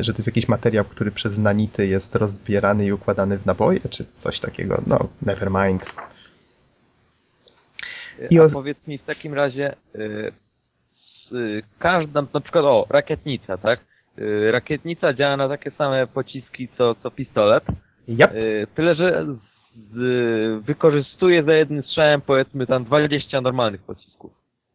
że 0.00 0.12
to 0.12 0.18
jest 0.18 0.26
jakiś 0.26 0.48
materiał, 0.48 0.84
który 0.84 1.10
przez 1.10 1.38
nanity 1.38 1.86
jest 1.86 2.14
rozbierany 2.14 2.86
i 2.86 2.92
układany 2.92 3.38
w 3.38 3.46
naboje, 3.46 3.80
czy 3.90 4.04
coś 4.04 4.40
takiego. 4.40 4.82
No, 4.86 5.08
never 5.22 5.50
mind. 5.50 5.92
I 8.30 8.34
I 8.34 8.40
o- 8.40 8.48
powiedz 8.52 8.78
mi 8.86 8.98
w 8.98 9.04
takim 9.04 9.34
razie, 9.34 9.74
y, 9.94 10.32
y, 11.32 11.62
każda, 11.78 12.22
na 12.34 12.40
przykład, 12.40 12.64
o, 12.64 12.86
rakietnica, 12.90 13.58
tak? 13.58 13.80
Y, 14.18 14.52
rakietnica 14.52 15.14
działa 15.14 15.36
na 15.36 15.48
takie 15.48 15.70
same 15.70 16.06
pociski 16.06 16.68
co, 16.78 16.94
co 16.94 17.10
pistolet, 17.10 17.64
Yep. 18.08 18.32
tyle 18.74 18.94
że 18.94 19.26
z, 19.74 20.64
wykorzystuje 20.64 21.44
za 21.44 21.52
jednym 21.52 21.82
strzałem 21.82 22.20
powiedzmy 22.20 22.66
tam 22.66 22.84
20 22.84 23.40
normalnych 23.40 23.82
pocisków. 23.82 24.32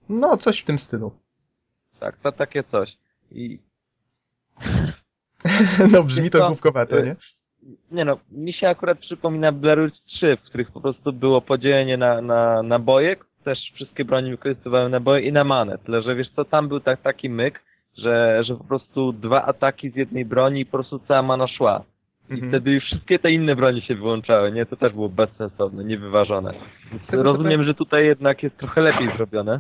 No, 0.10 0.38
coś 0.38 0.60
w 0.60 0.66
tym 0.66 0.80
stylu. 0.80 1.12
Tak, 2.00 2.18
to 2.18 2.32
takie 2.32 2.64
coś. 2.64 2.98
I 3.32 3.60
No, 5.92 6.04
brzmi 6.04 6.30
to 6.30 6.48
główkowato, 6.48 7.02
nie? 7.02 7.16
nie 7.92 8.06
no, 8.06 8.20
mi 8.32 8.54
się 8.54 8.70
akurat 8.70 9.00
przypomina 9.00 9.52
Blair 9.52 9.86
Witch 9.86 10.06
3, 10.06 10.38
w 10.38 10.42
których 10.42 10.72
po 10.72 10.82
prostu 10.82 11.14
było 11.14 11.42
podzielenie 11.42 11.98
na, 11.98 12.22
na 12.22 12.64
naboje, 12.64 13.16
też 13.44 13.60
wszystkie 13.76 14.06
broni 14.06 14.32
wykorzystywały 14.32 14.90
naboje 14.90 15.28
i 15.28 15.32
na 15.32 15.44
manę. 15.44 15.78
Tyle, 15.78 16.02
że 16.02 16.16
wiesz 16.16 16.30
co, 16.36 16.46
tam 16.46 16.68
był 16.68 16.80
tak, 16.80 17.02
taki 17.02 17.30
myk, 17.30 17.62
że, 17.98 18.44
że 18.44 18.56
po 18.56 18.64
prostu 18.64 19.14
dwa 19.14 19.46
ataki 19.46 19.92
z 19.92 19.96
jednej 19.96 20.26
broni 20.26 20.62
i 20.62 20.66
po 20.66 20.72
prostu 20.72 21.00
cała 21.08 21.22
mana 21.22 21.48
szła. 21.48 21.84
I 22.30 22.34
Mhm. 22.34 22.52
wtedy 22.52 22.72
już 22.72 22.84
wszystkie 22.84 23.20
te 23.20 23.32
inne 23.32 23.56
broni 23.56 23.82
się 23.82 23.96
wyłączały, 23.96 24.52
nie? 24.52 24.66
To 24.66 24.76
też 24.76 24.94
było 24.94 25.10
bezsensowne, 25.10 25.84
niewyważone. 25.84 26.54
Tego, 27.10 27.24
rozumiem, 27.24 27.64
że 27.64 27.74
tutaj 27.74 28.06
jednak 28.06 28.44
jest 28.44 28.58
trochę 28.58 28.82
lepiej 28.82 29.10
zrobione. 29.18 29.60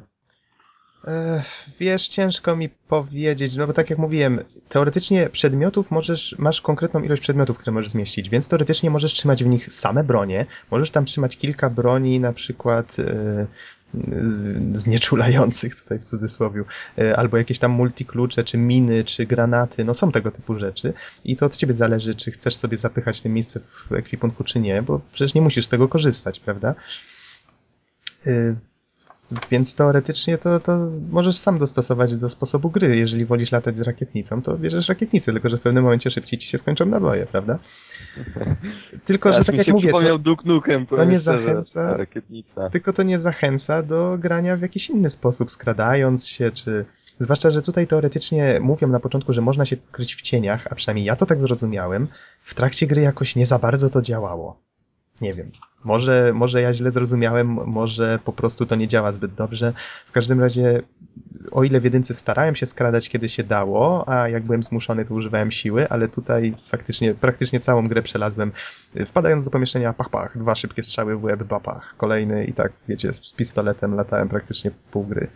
Wiesz, 1.79 2.07
ciężko 2.07 2.55
mi 2.55 2.69
powiedzieć, 2.69 3.55
no 3.55 3.67
bo 3.67 3.73
tak 3.73 3.89
jak 3.89 3.99
mówiłem, 3.99 4.39
teoretycznie 4.69 5.29
przedmiotów 5.29 5.91
możesz, 5.91 6.35
masz 6.39 6.61
konkretną 6.61 7.03
ilość 7.03 7.21
przedmiotów, 7.21 7.57
które 7.57 7.73
możesz 7.73 7.89
zmieścić, 7.89 8.29
więc 8.29 8.49
teoretycznie 8.49 8.89
możesz 8.89 9.13
trzymać 9.13 9.43
w 9.43 9.47
nich 9.47 9.73
same 9.73 10.03
bronie, 10.03 10.45
możesz 10.71 10.91
tam 10.91 11.05
trzymać 11.05 11.37
kilka 11.37 11.69
broni, 11.69 12.19
na 12.19 12.33
przykład 12.33 12.97
e, 12.99 13.47
znieczulających, 14.73 15.75
tutaj 15.75 15.99
w 15.99 16.05
cudzysłowie, 16.05 16.63
e, 16.97 17.17
albo 17.17 17.37
jakieś 17.37 17.59
tam 17.59 17.71
multiklucze, 17.71 18.43
czy 18.43 18.57
miny, 18.57 19.03
czy 19.03 19.25
granaty, 19.25 19.85
no 19.85 19.93
są 19.93 20.11
tego 20.11 20.31
typu 20.31 20.55
rzeczy 20.55 20.93
i 21.25 21.35
to 21.35 21.45
od 21.45 21.57
ciebie 21.57 21.73
zależy, 21.73 22.15
czy 22.15 22.31
chcesz 22.31 22.55
sobie 22.55 22.77
zapychać 22.77 23.21
tym 23.21 23.33
miejsce 23.33 23.59
w 23.59 23.91
ekwipunku, 23.91 24.43
czy 24.43 24.59
nie, 24.59 24.81
bo 24.81 25.01
przecież 25.11 25.33
nie 25.33 25.41
musisz 25.41 25.65
z 25.65 25.69
tego 25.69 25.87
korzystać, 25.87 26.39
prawda? 26.39 26.75
Więc 29.51 29.75
teoretycznie 29.75 30.37
to, 30.37 30.59
to 30.59 30.87
możesz 31.09 31.37
sam 31.37 31.59
dostosować 31.59 32.15
do 32.15 32.29
sposobu 32.29 32.69
gry. 32.69 32.97
Jeżeli 32.97 33.25
wolisz 33.25 33.51
latać 33.51 33.77
z 33.77 33.81
rakietnicą, 33.81 34.41
to 34.41 34.57
bierzesz 34.57 34.89
rakietnicę, 34.89 35.31
tylko 35.31 35.49
że 35.49 35.57
w 35.57 35.61
pewnym 35.61 35.83
momencie 35.83 36.11
szybciej 36.11 36.39
ci 36.39 36.47
się 36.47 36.57
skończą 36.57 36.85
naboje, 36.85 37.25
prawda? 37.25 37.59
Tylko, 39.05 39.33
że 39.33 39.43
tak 39.43 39.57
jak 39.57 39.67
mówię, 39.67 39.91
to, 39.91 40.17
Nukem, 40.45 40.85
powiem 40.85 41.09
nie 41.09 41.19
zachęca- 41.19 41.97
Rakietnica. 41.97 42.69
tylko 42.69 42.93
to 42.93 43.03
nie 43.03 43.19
zachęca 43.19 43.83
do 43.83 44.17
grania 44.19 44.57
w 44.57 44.61
jakiś 44.61 44.89
inny 44.89 45.09
sposób, 45.09 45.51
skradając 45.51 46.27
się, 46.27 46.51
czy... 46.51 46.85
Zwłaszcza, 47.19 47.51
że 47.51 47.61
tutaj 47.61 47.87
teoretycznie 47.87 48.59
mówią 48.61 48.87
na 48.87 48.99
początku, 48.99 49.33
że 49.33 49.41
można 49.41 49.65
się 49.65 49.77
kryć 49.91 50.15
w 50.15 50.21
cieniach, 50.21 50.67
a 50.69 50.75
przynajmniej 50.75 51.05
ja 51.05 51.15
to 51.15 51.25
tak 51.25 51.41
zrozumiałem. 51.41 52.07
W 52.41 52.53
trakcie 52.53 52.87
gry 52.87 53.01
jakoś 53.01 53.35
nie 53.35 53.45
za 53.45 53.59
bardzo 53.59 53.89
to 53.89 54.01
działało. 54.01 54.59
Nie 55.21 55.33
wiem. 55.33 55.51
Może, 55.87 56.31
może 56.33 56.61
ja 56.61 56.73
źle 56.73 56.91
zrozumiałem, 56.91 57.47
może 57.65 58.19
po 58.25 58.33
prostu 58.33 58.65
to 58.65 58.75
nie 58.75 58.87
działa 58.87 59.11
zbyt 59.11 59.33
dobrze. 59.33 59.73
W 60.05 60.11
każdym 60.11 60.41
razie, 60.41 60.81
o 61.51 61.63
ile 61.63 61.79
w 61.79 61.83
jedynce 61.83 62.13
starałem 62.13 62.55
się 62.55 62.65
skradać, 62.65 63.09
kiedy 63.09 63.29
się 63.29 63.43
dało, 63.43 64.09
a 64.09 64.29
jak 64.29 64.43
byłem 64.43 64.63
zmuszony, 64.63 65.05
to 65.05 65.13
używałem 65.13 65.51
siły, 65.51 65.89
ale 65.89 66.07
tutaj 66.07 66.53
faktycznie, 66.67 67.13
praktycznie 67.13 67.59
całą 67.59 67.87
grę 67.87 68.01
przelazłem, 68.01 68.51
y, 68.95 69.05
wpadając 69.05 69.43
do 69.43 69.51
pomieszczenia, 69.51 69.93
pach, 69.93 70.09
pach, 70.09 70.37
dwa 70.37 70.55
szybkie 70.55 70.83
strzały 70.83 71.17
w 71.17 71.23
łeb, 71.23 71.43
bapach, 71.43 71.95
kolejny 71.97 72.45
i 72.45 72.53
tak, 72.53 72.71
wiecie, 72.87 73.13
z 73.13 73.33
pistoletem 73.33 73.95
latałem 73.95 74.29
praktycznie 74.29 74.71
pół 74.91 75.03
gry. 75.03 75.27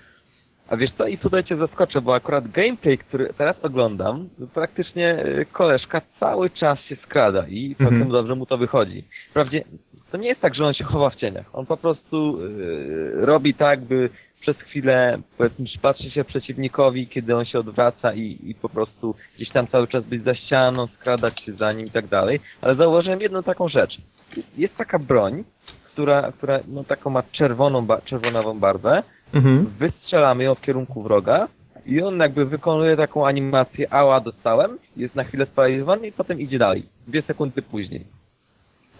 A 0.67 0.77
wiesz 0.77 0.91
co, 0.97 1.07
i 1.07 1.17
tutaj 1.17 1.43
cię 1.43 1.57
zaskoczę, 1.57 2.01
bo 2.01 2.15
akurat 2.15 2.51
gameplay, 2.51 2.97
który 2.97 3.33
teraz 3.37 3.55
oglądam, 3.61 4.29
praktycznie 4.53 5.25
y, 5.25 5.45
koleżka 5.51 6.01
cały 6.19 6.49
czas 6.49 6.79
się 6.79 6.95
skrada 6.95 7.47
i 7.47 7.75
całkiem 7.75 8.09
dobrze 8.09 8.35
mu 8.35 8.45
to 8.45 8.57
wychodzi. 8.57 9.07
Wprawdzie 9.29 9.63
to 10.11 10.17
nie 10.17 10.27
jest 10.27 10.41
tak, 10.41 10.55
że 10.55 10.65
on 10.65 10.73
się 10.73 10.83
chowa 10.83 11.09
w 11.09 11.15
cieniach. 11.15 11.45
On 11.53 11.65
po 11.65 11.77
prostu 11.77 12.41
y, 12.41 13.11
robi 13.13 13.53
tak, 13.53 13.81
by 13.81 14.09
przez 14.41 14.57
chwilę, 14.57 15.19
powiedzmy, 15.37 15.65
przypatrzy 15.65 16.11
się 16.11 16.23
przeciwnikowi, 16.23 17.07
kiedy 17.07 17.35
on 17.35 17.45
się 17.45 17.59
odwraca 17.59 18.13
i, 18.13 18.39
i 18.43 18.55
po 18.55 18.69
prostu 18.69 19.15
gdzieś 19.35 19.49
tam 19.49 19.67
cały 19.67 19.87
czas 19.87 20.03
być 20.03 20.23
za 20.23 20.33
ścianą, 20.33 20.87
skradać 20.87 21.39
się 21.39 21.53
za 21.53 21.71
nim 21.71 21.85
i 21.87 21.89
tak 21.89 22.07
dalej. 22.07 22.39
Ale 22.61 22.75
zauważyłem 22.75 23.21
jedną 23.21 23.43
taką 23.43 23.69
rzecz. 23.69 23.97
Jest, 24.37 24.57
jest 24.57 24.77
taka 24.77 24.99
broń, 24.99 25.43
która, 25.83 26.31
która 26.31 26.59
no, 26.67 26.83
taką 26.83 27.09
ma 27.09 27.23
czerwoną, 27.31 27.85
ba 27.85 28.01
czerwonawą 28.01 28.59
barwę. 28.59 29.03
Mhm. 29.33 29.65
Wystrzelamy 29.65 30.43
ją 30.43 30.55
w 30.55 30.61
kierunku 30.61 31.03
wroga 31.03 31.47
i 31.85 32.01
on 32.01 32.19
jakby 32.19 32.45
wykonuje 32.45 32.97
taką 32.97 33.27
animację 33.27 33.93
ała 33.93 34.19
dostałem, 34.19 34.77
jest 34.97 35.15
na 35.15 35.23
chwilę 35.23 35.45
sparaliżowany 35.45 36.07
i 36.07 36.11
potem 36.11 36.39
idzie 36.39 36.59
dalej. 36.59 36.85
Dwie 37.07 37.21
sekundy 37.21 37.61
później. 37.61 38.20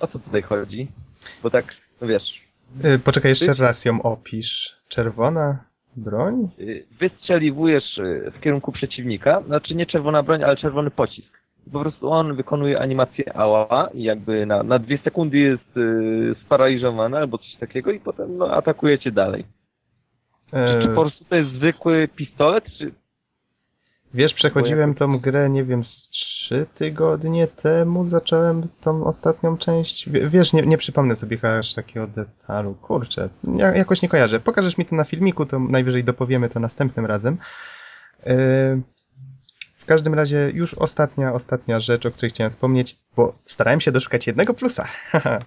O 0.01 0.07
co 0.07 0.19
tutaj 0.19 0.41
chodzi? 0.41 0.87
Bo 1.43 1.49
tak, 1.49 1.65
no 2.01 2.07
wiesz, 2.07 2.41
Y, 2.85 2.99
Poczekaj, 2.99 3.29
jeszcze 3.31 3.53
raz 3.53 3.85
ją 3.85 4.01
opisz. 4.01 4.75
Czerwona 4.87 5.65
broń? 5.95 6.47
y, 6.59 6.85
wystrzeliwujesz 6.99 7.97
y, 7.97 8.31
w 8.37 8.39
kierunku 8.41 8.71
przeciwnika, 8.71 9.41
znaczy 9.47 9.75
nie 9.75 9.85
czerwona 9.85 10.23
broń, 10.23 10.43
ale 10.43 10.57
czerwony 10.57 10.91
pocisk. 10.91 11.41
Po 11.71 11.79
prostu 11.79 12.11
on 12.11 12.35
wykonuje 12.35 12.79
animację 12.79 13.37
ała 13.37 13.89
i 13.93 14.03
jakby 14.03 14.45
na, 14.45 14.63
na 14.63 14.79
dwie 14.79 14.97
sekundy 15.03 15.37
jest 15.37 15.77
y, 15.77 16.35
sparaliżowany 16.45 17.17
albo 17.17 17.37
coś 17.37 17.55
takiego 17.59 17.91
i 17.91 17.99
potem 17.99 18.37
no, 18.37 18.51
atakujecie 18.51 19.11
dalej. 19.11 19.45
Czy, 20.45 20.81
czy 20.81 20.91
E, 20.91 20.95
po 20.95 21.01
prostu 21.01 21.25
to 21.25 21.35
jest 21.35 21.49
zwykły 21.49 22.07
pistolet, 22.15 22.65
czy 22.77 22.91
Wiesz, 24.13 24.33
przechodziłem 24.33 24.93
tą 24.95 25.19
grę, 25.19 25.49
nie 25.49 25.63
wiem, 25.63 25.83
z 25.83 26.09
trzy 26.09 26.65
tygodnie 26.75 27.47
temu 27.47 28.05
zacząłem 28.05 28.67
tą 28.81 29.03
ostatnią 29.03 29.57
część. 29.57 30.09
Wie- 30.09 30.29
Wiesz, 30.29 30.53
nie, 30.53 30.61
nie 30.61 30.77
przypomnę 30.77 31.15
sobie 31.15 31.57
aż 31.57 31.73
takiego 31.73 32.07
detalu. 32.07 32.73
Kurczę, 32.73 33.29
ja, 33.57 33.75
jakoś 33.75 34.01
nie 34.01 34.09
kojarzę. 34.09 34.39
Pokażesz 34.39 34.77
mi 34.77 34.85
to 34.85 34.95
na 34.95 35.03
filmiku, 35.03 35.45
to 35.45 35.59
najwyżej 35.59 36.03
dopowiemy 36.03 36.49
to 36.49 36.59
następnym 36.59 37.05
razem. 37.05 37.37
Yy, 38.25 38.81
w 39.75 39.85
każdym 39.85 40.13
razie 40.13 40.51
już 40.53 40.73
ostatnia, 40.73 41.33
ostatnia 41.33 41.79
rzecz, 41.79 42.05
o 42.05 42.11
której 42.11 42.29
chciałem 42.29 42.49
wspomnieć, 42.51 42.99
bo 43.15 43.33
starałem 43.45 43.81
się 43.81 43.91
doszukać 43.91 44.27
jednego 44.27 44.53
plusa. 44.53 44.87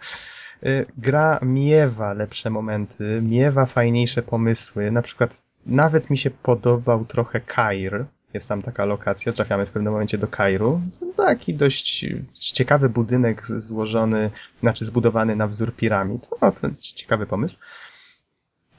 Yy, 0.63 0.87
Gra 0.99 1.39
miewa 1.43 2.13
lepsze 2.13 2.51
momenty, 2.51 3.21
miewa 3.23 3.67
fajniejsze 3.67 4.23
pomysły. 4.23 4.91
Na 4.91 5.03
przykład 5.03 5.43
nawet 5.67 6.11
mi 6.11 6.19
się 6.19 6.31
podobał 6.31 7.05
trochę 7.05 7.41
Kair. 7.41 8.05
Jest 8.35 8.49
tam 8.49 8.63
taka 8.63 8.85
lokacja, 8.85 9.33
trafiamy 9.33 9.67
w 9.67 9.71
pewnym 9.71 9.93
momencie 9.93 10.19
do 10.19 10.29
Kairu. 10.29 10.81
Taki 11.17 11.55
dość 11.55 12.07
ciekawy 12.35 12.89
budynek 12.89 13.47
złożony, 13.47 14.31
znaczy 14.61 14.85
zbudowany 14.85 15.37
na 15.37 15.47
wzór 15.49 15.75
piramid. 15.75 16.29
No, 16.43 16.53
to 16.53 16.69
ciekawy 16.81 17.27
pomysł. 17.27 17.57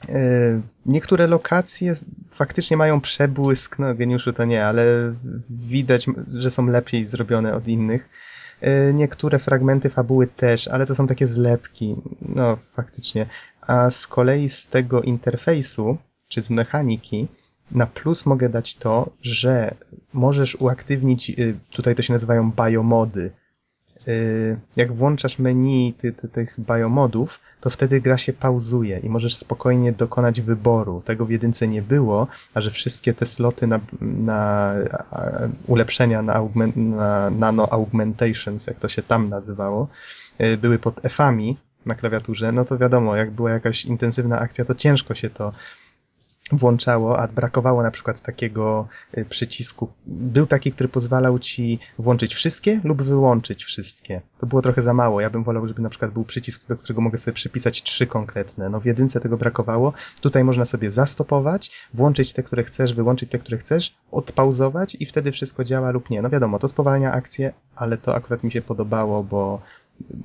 E, 0.08 0.60
Niektóre 0.86 1.26
lokacje 1.26 1.94
faktycznie 2.30 2.76
mają 2.76 3.00
przebłysk, 3.00 3.78
no 3.78 3.94
geniuszu 3.94 4.32
to 4.32 4.44
nie, 4.44 4.66
ale 4.66 5.14
widać, 5.50 6.06
że 6.32 6.50
są 6.50 6.66
lepiej 6.66 7.04
zrobione 7.04 7.54
od 7.54 7.68
innych. 7.68 8.08
E, 8.60 8.92
Niektóre 8.92 9.38
fragmenty 9.38 9.90
fabuły 9.90 10.26
też, 10.26 10.68
ale 10.68 10.86
to 10.86 10.94
są 10.94 11.06
takie 11.06 11.26
zlepki, 11.26 11.96
no 12.22 12.58
faktycznie. 12.72 13.26
A 13.60 13.90
z 13.90 14.06
kolei 14.06 14.48
z 14.48 14.66
tego 14.66 15.02
interfejsu, 15.02 15.96
czy 16.28 16.42
z 16.42 16.50
mechaniki, 16.50 17.28
na 17.70 17.86
plus 17.86 18.26
mogę 18.26 18.48
dać 18.48 18.74
to, 18.74 19.10
że 19.22 19.74
możesz 20.12 20.54
uaktywnić, 20.54 21.30
y, 21.30 21.58
tutaj 21.70 21.94
to 21.94 22.02
się 22.02 22.12
nazywają 22.12 22.52
biomody. 22.52 23.30
Y, 24.08 24.56
Jak 24.76 24.92
włączasz 24.92 25.38
menu 25.38 25.94
ty, 25.98 26.12
ty, 26.12 26.28
tych 26.28 26.56
biomodów, 26.60 27.40
to 27.60 27.70
wtedy 27.70 28.00
gra 28.00 28.18
się 28.18 28.32
pauzuje 28.32 28.98
i 28.98 29.08
możesz 29.08 29.36
spokojnie 29.36 29.92
dokonać 29.92 30.40
wyboru. 30.40 31.02
Tego 31.04 31.26
w 31.26 31.30
jedynce 31.30 31.68
nie 31.68 31.82
było, 31.82 32.26
a 32.54 32.60
że 32.60 32.70
wszystkie 32.70 33.14
te 33.14 33.26
sloty 33.26 33.66
na, 33.66 33.80
na 34.00 34.72
ulepszenia 35.66 36.22
na, 36.22 36.34
augment, 36.34 36.76
na 36.76 37.30
nano 37.30 37.72
augmentations, 37.72 38.66
jak 38.66 38.78
to 38.78 38.88
się 38.88 39.02
tam 39.02 39.28
nazywało, 39.28 39.88
y, 40.40 40.56
były 40.56 40.78
pod 40.78 41.04
F-ami 41.04 41.56
na 41.86 41.94
klawiaturze, 41.94 42.52
no 42.52 42.64
to 42.64 42.78
wiadomo, 42.78 43.16
jak 43.16 43.30
była 43.30 43.50
jakaś 43.50 43.84
intensywna 43.84 44.40
akcja, 44.40 44.64
to 44.64 44.74
ciężko 44.74 45.14
się 45.14 45.30
to 45.30 45.52
włączało, 46.52 47.18
a 47.18 47.28
brakowało 47.28 47.82
na 47.82 47.90
przykład 47.90 48.22
takiego 48.22 48.88
y, 49.18 49.24
przycisku. 49.24 49.88
Był 50.06 50.46
taki, 50.46 50.72
który 50.72 50.88
pozwalał 50.88 51.38
ci 51.38 51.78
włączyć 51.98 52.34
wszystkie 52.34 52.80
lub 52.84 53.02
wyłączyć 53.02 53.64
wszystkie. 53.64 54.20
To 54.38 54.46
było 54.46 54.62
trochę 54.62 54.82
za 54.82 54.94
mało. 54.94 55.20
Ja 55.20 55.30
bym 55.30 55.44
wolał, 55.44 55.68
żeby 55.68 55.82
na 55.82 55.88
przykład 55.88 56.10
był 56.10 56.24
przycisk, 56.24 56.66
do 56.68 56.76
którego 56.76 57.00
mogę 57.00 57.18
sobie 57.18 57.34
przypisać 57.34 57.82
trzy 57.82 58.06
konkretne. 58.06 58.68
No 58.68 58.80
w 58.80 58.84
jedynce 58.84 59.20
tego 59.20 59.36
brakowało. 59.36 59.92
Tutaj 60.20 60.44
można 60.44 60.64
sobie 60.64 60.90
zastopować, 60.90 61.70
włączyć 61.94 62.32
te, 62.32 62.42
które 62.42 62.64
chcesz, 62.64 62.94
wyłączyć 62.94 63.30
te, 63.30 63.38
które 63.38 63.58
chcesz, 63.58 63.96
odpauzować 64.10 64.96
i 65.00 65.06
wtedy 65.06 65.32
wszystko 65.32 65.64
działa 65.64 65.90
lub 65.90 66.10
nie. 66.10 66.22
No 66.22 66.30
wiadomo, 66.30 66.58
to 66.58 66.68
spowalnia 66.68 67.12
akcję, 67.12 67.52
ale 67.76 67.98
to 67.98 68.14
akurat 68.14 68.44
mi 68.44 68.52
się 68.52 68.62
podobało, 68.62 69.22
bo 69.22 69.60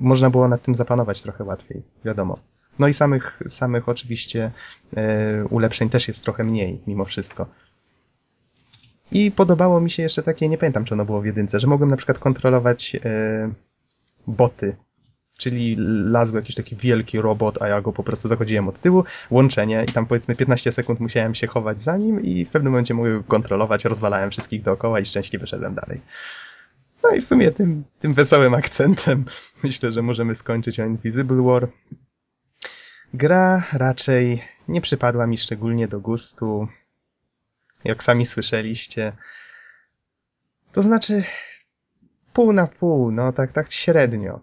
można 0.00 0.30
było 0.30 0.48
nad 0.48 0.62
tym 0.62 0.74
zapanować 0.74 1.22
trochę 1.22 1.44
łatwiej. 1.44 1.82
Wiadomo. 2.04 2.51
No 2.78 2.88
i 2.88 2.92
samych, 2.92 3.42
samych 3.46 3.88
oczywiście 3.88 4.50
e, 4.96 5.44
ulepszeń 5.44 5.88
też 5.88 6.08
jest 6.08 6.24
trochę 6.24 6.44
mniej, 6.44 6.80
mimo 6.86 7.04
wszystko. 7.04 7.46
I 9.12 9.30
podobało 9.30 9.80
mi 9.80 9.90
się 9.90 10.02
jeszcze 10.02 10.22
takie, 10.22 10.48
nie 10.48 10.58
pamiętam 10.58 10.84
czy 10.84 10.94
ono 10.94 11.04
było 11.04 11.20
w 11.20 11.26
jedynce, 11.26 11.60
że 11.60 11.66
mogłem 11.66 11.90
na 11.90 11.96
przykład 11.96 12.18
kontrolować 12.18 12.96
e, 13.04 13.52
boty. 14.26 14.76
Czyli 15.38 15.76
lazł 16.04 16.36
jakiś 16.36 16.54
taki 16.54 16.76
wielki 16.76 17.20
robot, 17.20 17.62
a 17.62 17.68
ja 17.68 17.80
go 17.80 17.92
po 17.92 18.02
prostu 18.02 18.28
zachodziłem 18.28 18.68
od 18.68 18.80
tyłu, 18.80 19.04
łączenie 19.30 19.84
i 19.88 19.92
tam 19.92 20.06
powiedzmy 20.06 20.36
15 20.36 20.72
sekund 20.72 21.00
musiałem 21.00 21.34
się 21.34 21.46
chować 21.46 21.82
za 21.82 21.96
nim 21.96 22.22
i 22.22 22.44
w 22.44 22.50
pewnym 22.50 22.72
momencie 22.72 22.94
mogłem 22.94 23.22
kontrolować, 23.22 23.84
rozwalałem 23.84 24.30
wszystkich 24.30 24.62
dookoła 24.62 25.00
i 25.00 25.04
szczęśliwie 25.04 25.46
szedłem 25.46 25.74
dalej. 25.74 26.00
No 27.02 27.10
i 27.10 27.20
w 27.20 27.24
sumie 27.24 27.50
tym, 27.50 27.84
tym 27.98 28.14
wesołym 28.14 28.54
akcentem 28.54 29.24
myślę, 29.64 29.92
że 29.92 30.02
możemy 30.02 30.34
skończyć 30.34 30.80
o 30.80 30.86
Invisible 30.86 31.42
War. 31.42 31.68
Gra 33.14 33.62
raczej 33.72 34.42
nie 34.68 34.80
przypadła 34.80 35.26
mi 35.26 35.38
szczególnie 35.38 35.88
do 35.88 36.00
gustu. 36.00 36.68
Jak 37.84 38.02
sami 38.02 38.26
słyszeliście. 38.26 39.12
To 40.72 40.82
znaczy 40.82 41.24
pół 42.32 42.52
na 42.52 42.66
pół, 42.66 43.10
no 43.10 43.32
tak, 43.32 43.52
tak 43.52 43.72
średnio. 43.72 44.40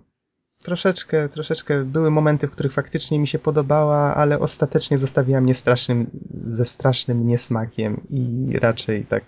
Troszeczkę, 0.64 1.30
troszeczkę 1.30 1.84
były 1.84 2.12
momenty, 2.12 2.48
w 2.48 2.52
których 2.52 2.74
faktycznie 2.74 3.20
mi 3.20 3.28
się 3.28 3.40
podobała, 3.40 4.16
ale 4.16 4.40
ostatecznie 4.40 4.98
zostawiła 4.98 5.42
mnie 5.42 5.54
strasznym, 5.54 6.10
ze 6.48 6.66
strasznym 6.66 7.28
niesmakiem 7.28 8.02
i 8.10 8.54
raczej 8.60 9.06
tak 9.06 9.24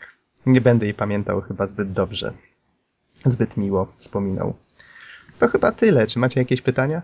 nie 0.46 0.62
będę 0.62 0.86
jej 0.86 0.94
pamiętał 0.94 1.42
chyba 1.42 1.68
zbyt 1.68 1.92
dobrze. 1.92 2.34
Zbyt 3.26 3.58
miło 3.58 3.94
wspominał. 3.98 4.54
To 5.40 5.48
chyba 5.48 5.72
tyle. 5.72 6.08
Czy 6.08 6.20
macie 6.20 6.40
jakieś 6.40 6.62
pytania? 6.62 7.02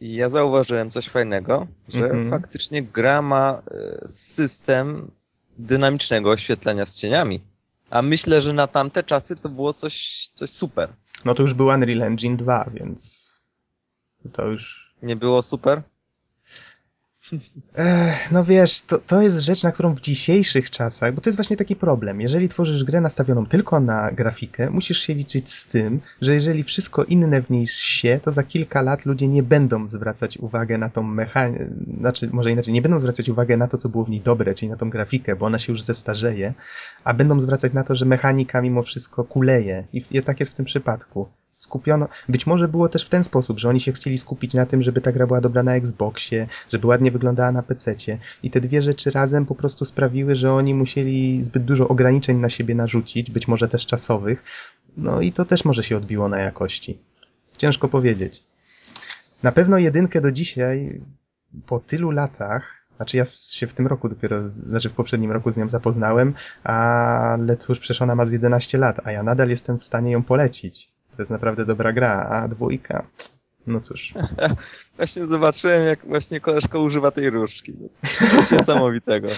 Ja 0.00 0.28
zauważyłem 0.28 0.90
coś 0.90 1.08
fajnego, 1.08 1.66
że 1.88 2.04
Mhm. 2.04 2.30
faktycznie 2.30 2.82
gra 2.82 3.22
ma 3.22 3.62
e, 4.02 4.08
system 4.08 5.10
dynamicznego 5.58 6.30
oświetlenia 6.30 6.86
z 6.86 6.96
cieniami. 6.96 7.40
A 7.90 8.02
myślę, 8.02 8.40
że 8.40 8.52
na 8.52 8.66
tamte 8.66 9.02
czasy 9.02 9.36
to 9.36 9.48
było 9.48 9.72
coś, 9.72 10.28
coś 10.32 10.50
super. 10.50 10.88
No 11.24 11.34
to 11.34 11.42
już 11.42 11.54
był 11.54 11.66
Unreal 11.66 12.02
Engine 12.02 12.36
2, 12.36 12.70
więc 12.74 13.28
to 14.32 14.46
już... 14.46 14.94
Nie 15.02 15.16
było 15.16 15.42
super? 15.42 15.82
No 18.32 18.44
wiesz, 18.44 18.80
to, 18.80 18.98
to 18.98 19.22
jest 19.22 19.40
rzecz, 19.40 19.62
na 19.62 19.72
którą 19.72 19.94
w 19.94 20.00
dzisiejszych 20.00 20.70
czasach, 20.70 21.14
bo 21.14 21.20
to 21.20 21.28
jest 21.30 21.38
właśnie 21.38 21.56
taki 21.56 21.76
problem. 21.76 22.20
Jeżeli 22.20 22.48
tworzysz 22.48 22.84
grę 22.84 23.00
nastawioną 23.00 23.46
tylko 23.46 23.80
na 23.80 24.12
grafikę, 24.12 24.70
musisz 24.70 24.98
się 24.98 25.14
liczyć 25.14 25.52
z 25.52 25.66
tym, 25.66 26.00
że 26.20 26.34
jeżeli 26.34 26.64
wszystko 26.64 27.04
inne 27.04 27.42
w 27.42 27.50
niej 27.50 27.66
się, 27.66 28.20
to 28.22 28.32
za 28.32 28.42
kilka 28.42 28.82
lat 28.82 29.06
ludzie 29.06 29.28
nie 29.28 29.42
będą 29.42 29.88
zwracać 29.88 30.38
uwagę 30.38 30.78
na 30.78 30.88
tą 30.88 31.02
mechanikę, 31.02 31.66
znaczy 32.00 32.28
może 32.32 32.50
inaczej, 32.50 32.74
nie 32.74 32.82
będą 32.82 33.00
zwracać 33.00 33.28
uwagę 33.28 33.56
na 33.56 33.68
to, 33.68 33.78
co 33.78 33.88
było 33.88 34.04
w 34.04 34.10
niej 34.10 34.20
dobre, 34.20 34.54
czyli 34.54 34.70
na 34.70 34.76
tą 34.76 34.90
grafikę, 34.90 35.36
bo 35.36 35.46
ona 35.46 35.58
się 35.58 35.72
już 35.72 35.82
zestarzeje, 35.82 36.54
a 37.04 37.14
będą 37.14 37.40
zwracać 37.40 37.72
na 37.72 37.84
to, 37.84 37.94
że 37.94 38.06
mechanika 38.06 38.62
mimo 38.62 38.82
wszystko 38.82 39.24
kuleje. 39.24 39.84
I, 39.92 40.02
i 40.10 40.22
tak 40.22 40.40
jest 40.40 40.52
w 40.52 40.54
tym 40.54 40.64
przypadku. 40.64 41.28
Skupiono, 41.58 42.08
być 42.28 42.46
może 42.46 42.68
było 42.68 42.88
też 42.88 43.04
w 43.04 43.08
ten 43.08 43.24
sposób, 43.24 43.58
że 43.58 43.68
oni 43.68 43.80
się 43.80 43.92
chcieli 43.92 44.18
skupić 44.18 44.54
na 44.54 44.66
tym, 44.66 44.82
żeby 44.82 45.00
ta 45.00 45.12
gra 45.12 45.26
była 45.26 45.40
dobra 45.40 45.62
na 45.62 45.74
Xboxie, 45.74 46.46
żeby 46.72 46.86
ładnie 46.86 47.10
wyglądała 47.10 47.52
na 47.52 47.62
PC-cie 47.62 48.18
i 48.42 48.50
te 48.50 48.60
dwie 48.60 48.82
rzeczy 48.82 49.10
razem 49.10 49.46
po 49.46 49.54
prostu 49.54 49.84
sprawiły, 49.84 50.36
że 50.36 50.52
oni 50.52 50.74
musieli 50.74 51.42
zbyt 51.42 51.64
dużo 51.64 51.88
ograniczeń 51.88 52.36
na 52.36 52.48
siebie 52.48 52.74
narzucić, 52.74 53.30
być 53.30 53.48
może 53.48 53.68
też 53.68 53.86
czasowych, 53.86 54.44
no 54.96 55.20
i 55.20 55.32
to 55.32 55.44
też 55.44 55.64
może 55.64 55.82
się 55.82 55.96
odbiło 55.96 56.28
na 56.28 56.38
jakości. 56.38 56.98
Ciężko 57.58 57.88
powiedzieć. 57.88 58.44
Na 59.42 59.52
pewno 59.52 59.78
jedynkę 59.78 60.20
do 60.20 60.32
dzisiaj, 60.32 61.00
po 61.66 61.80
tylu 61.80 62.10
latach, 62.10 62.86
znaczy 62.96 63.16
ja 63.16 63.24
się 63.24 63.66
w 63.66 63.74
tym 63.74 63.86
roku 63.86 64.08
dopiero, 64.08 64.48
znaczy 64.48 64.88
w 64.88 64.94
poprzednim 64.94 65.32
roku 65.32 65.52
z 65.52 65.56
nią 65.56 65.68
zapoznałem, 65.68 66.34
ale 66.64 67.56
już 67.68 67.78
przecież 67.78 68.02
ona 68.02 68.14
ma 68.14 68.24
z 68.24 68.32
11 68.32 68.78
lat, 68.78 69.00
a 69.04 69.12
ja 69.12 69.22
nadal 69.22 69.48
jestem 69.48 69.78
w 69.78 69.84
stanie 69.84 70.12
ją 70.12 70.22
polecić. 70.22 70.97
To 71.18 71.22
jest 71.22 71.30
naprawdę 71.30 71.64
dobra 71.66 71.92
gra, 71.92 72.22
a 72.30 72.48
dwójka 72.48 73.06
No 73.66 73.80
cóż. 73.80 74.14
Właśnie 74.96 75.26
zobaczyłem, 75.26 75.84
jak 75.84 76.06
właśnie 76.06 76.40
koleżka 76.40 76.78
używa 76.78 77.10
tej 77.10 77.30
różdżki. 77.30 77.72
Coś 78.06 78.50
niesamowitego. 78.50 79.28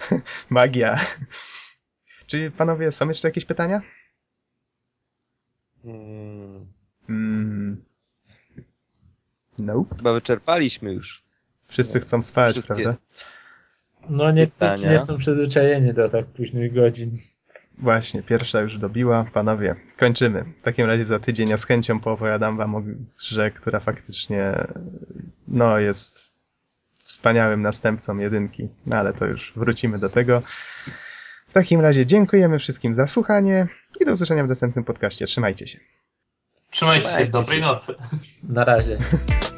Magia. 0.50 1.00
Czy 2.26 2.50
panowie 2.50 2.92
są 2.92 3.08
jeszcze 3.08 3.28
jakieś 3.28 3.44
pytania? 3.44 3.80
Hmm, 5.82 6.56
Mm. 7.08 7.84
Nope. 9.58 9.96
chyba 9.96 10.12
wyczerpaliśmy 10.12 10.92
już. 10.92 11.22
Wszyscy 11.68 12.00
chcą 12.00 12.22
spać, 12.22 12.52
Wszystkie- 12.52 12.74
prawda? 12.74 12.96
No 14.08 14.30
niektórzy 14.30 14.50
Pytania? 14.72 14.92
nie 14.92 15.00
są 15.00 15.18
przyzwyczajeni 15.18 15.94
do 15.94 16.08
tak 16.08 16.26
późnych 16.26 16.74
godzin. 16.74 17.18
Właśnie, 17.82 18.22
pierwsza 18.22 18.60
już 18.60 18.78
dobiła. 18.78 19.24
Panowie, 19.32 19.76
kończymy. 19.96 20.44
W 20.58 20.62
takim 20.62 20.86
razie 20.86 21.04
za 21.04 21.18
tydzień 21.18 21.48
ja 21.48 21.58
z 21.58 21.64
chęcią 21.64 22.00
poopowiadam 22.00 22.56
wam 22.56 22.74
o 22.74 22.82
grze, 23.18 23.50
która 23.50 23.80
faktycznie 23.80 24.66
no, 25.48 25.78
jest 25.78 26.30
wspaniałym 27.04 27.62
następcą 27.62 28.18
jedynki. 28.18 28.68
No 28.86 28.96
ale 28.96 29.12
to 29.12 29.26
już 29.26 29.52
wrócimy 29.56 29.98
do 29.98 30.08
tego. 30.10 30.42
W 31.48 31.52
takim 31.52 31.80
razie 31.80 32.06
dziękujemy 32.06 32.58
wszystkim 32.58 32.94
za 32.94 33.06
słuchanie 33.06 33.66
i 34.00 34.04
do 34.04 34.12
usłyszenia 34.12 34.44
w 34.44 34.48
następnym 34.48 34.84
podcaście. 34.84 35.26
Trzymajcie 35.26 35.66
się. 35.66 35.78
Trzymajcie 36.70 37.02
się, 37.02 37.08
Trzymajcie 37.08 37.30
dobrej 37.30 37.58
się. 37.58 37.64
nocy. 37.66 37.94
Na 38.42 38.64
razie. 38.64 38.96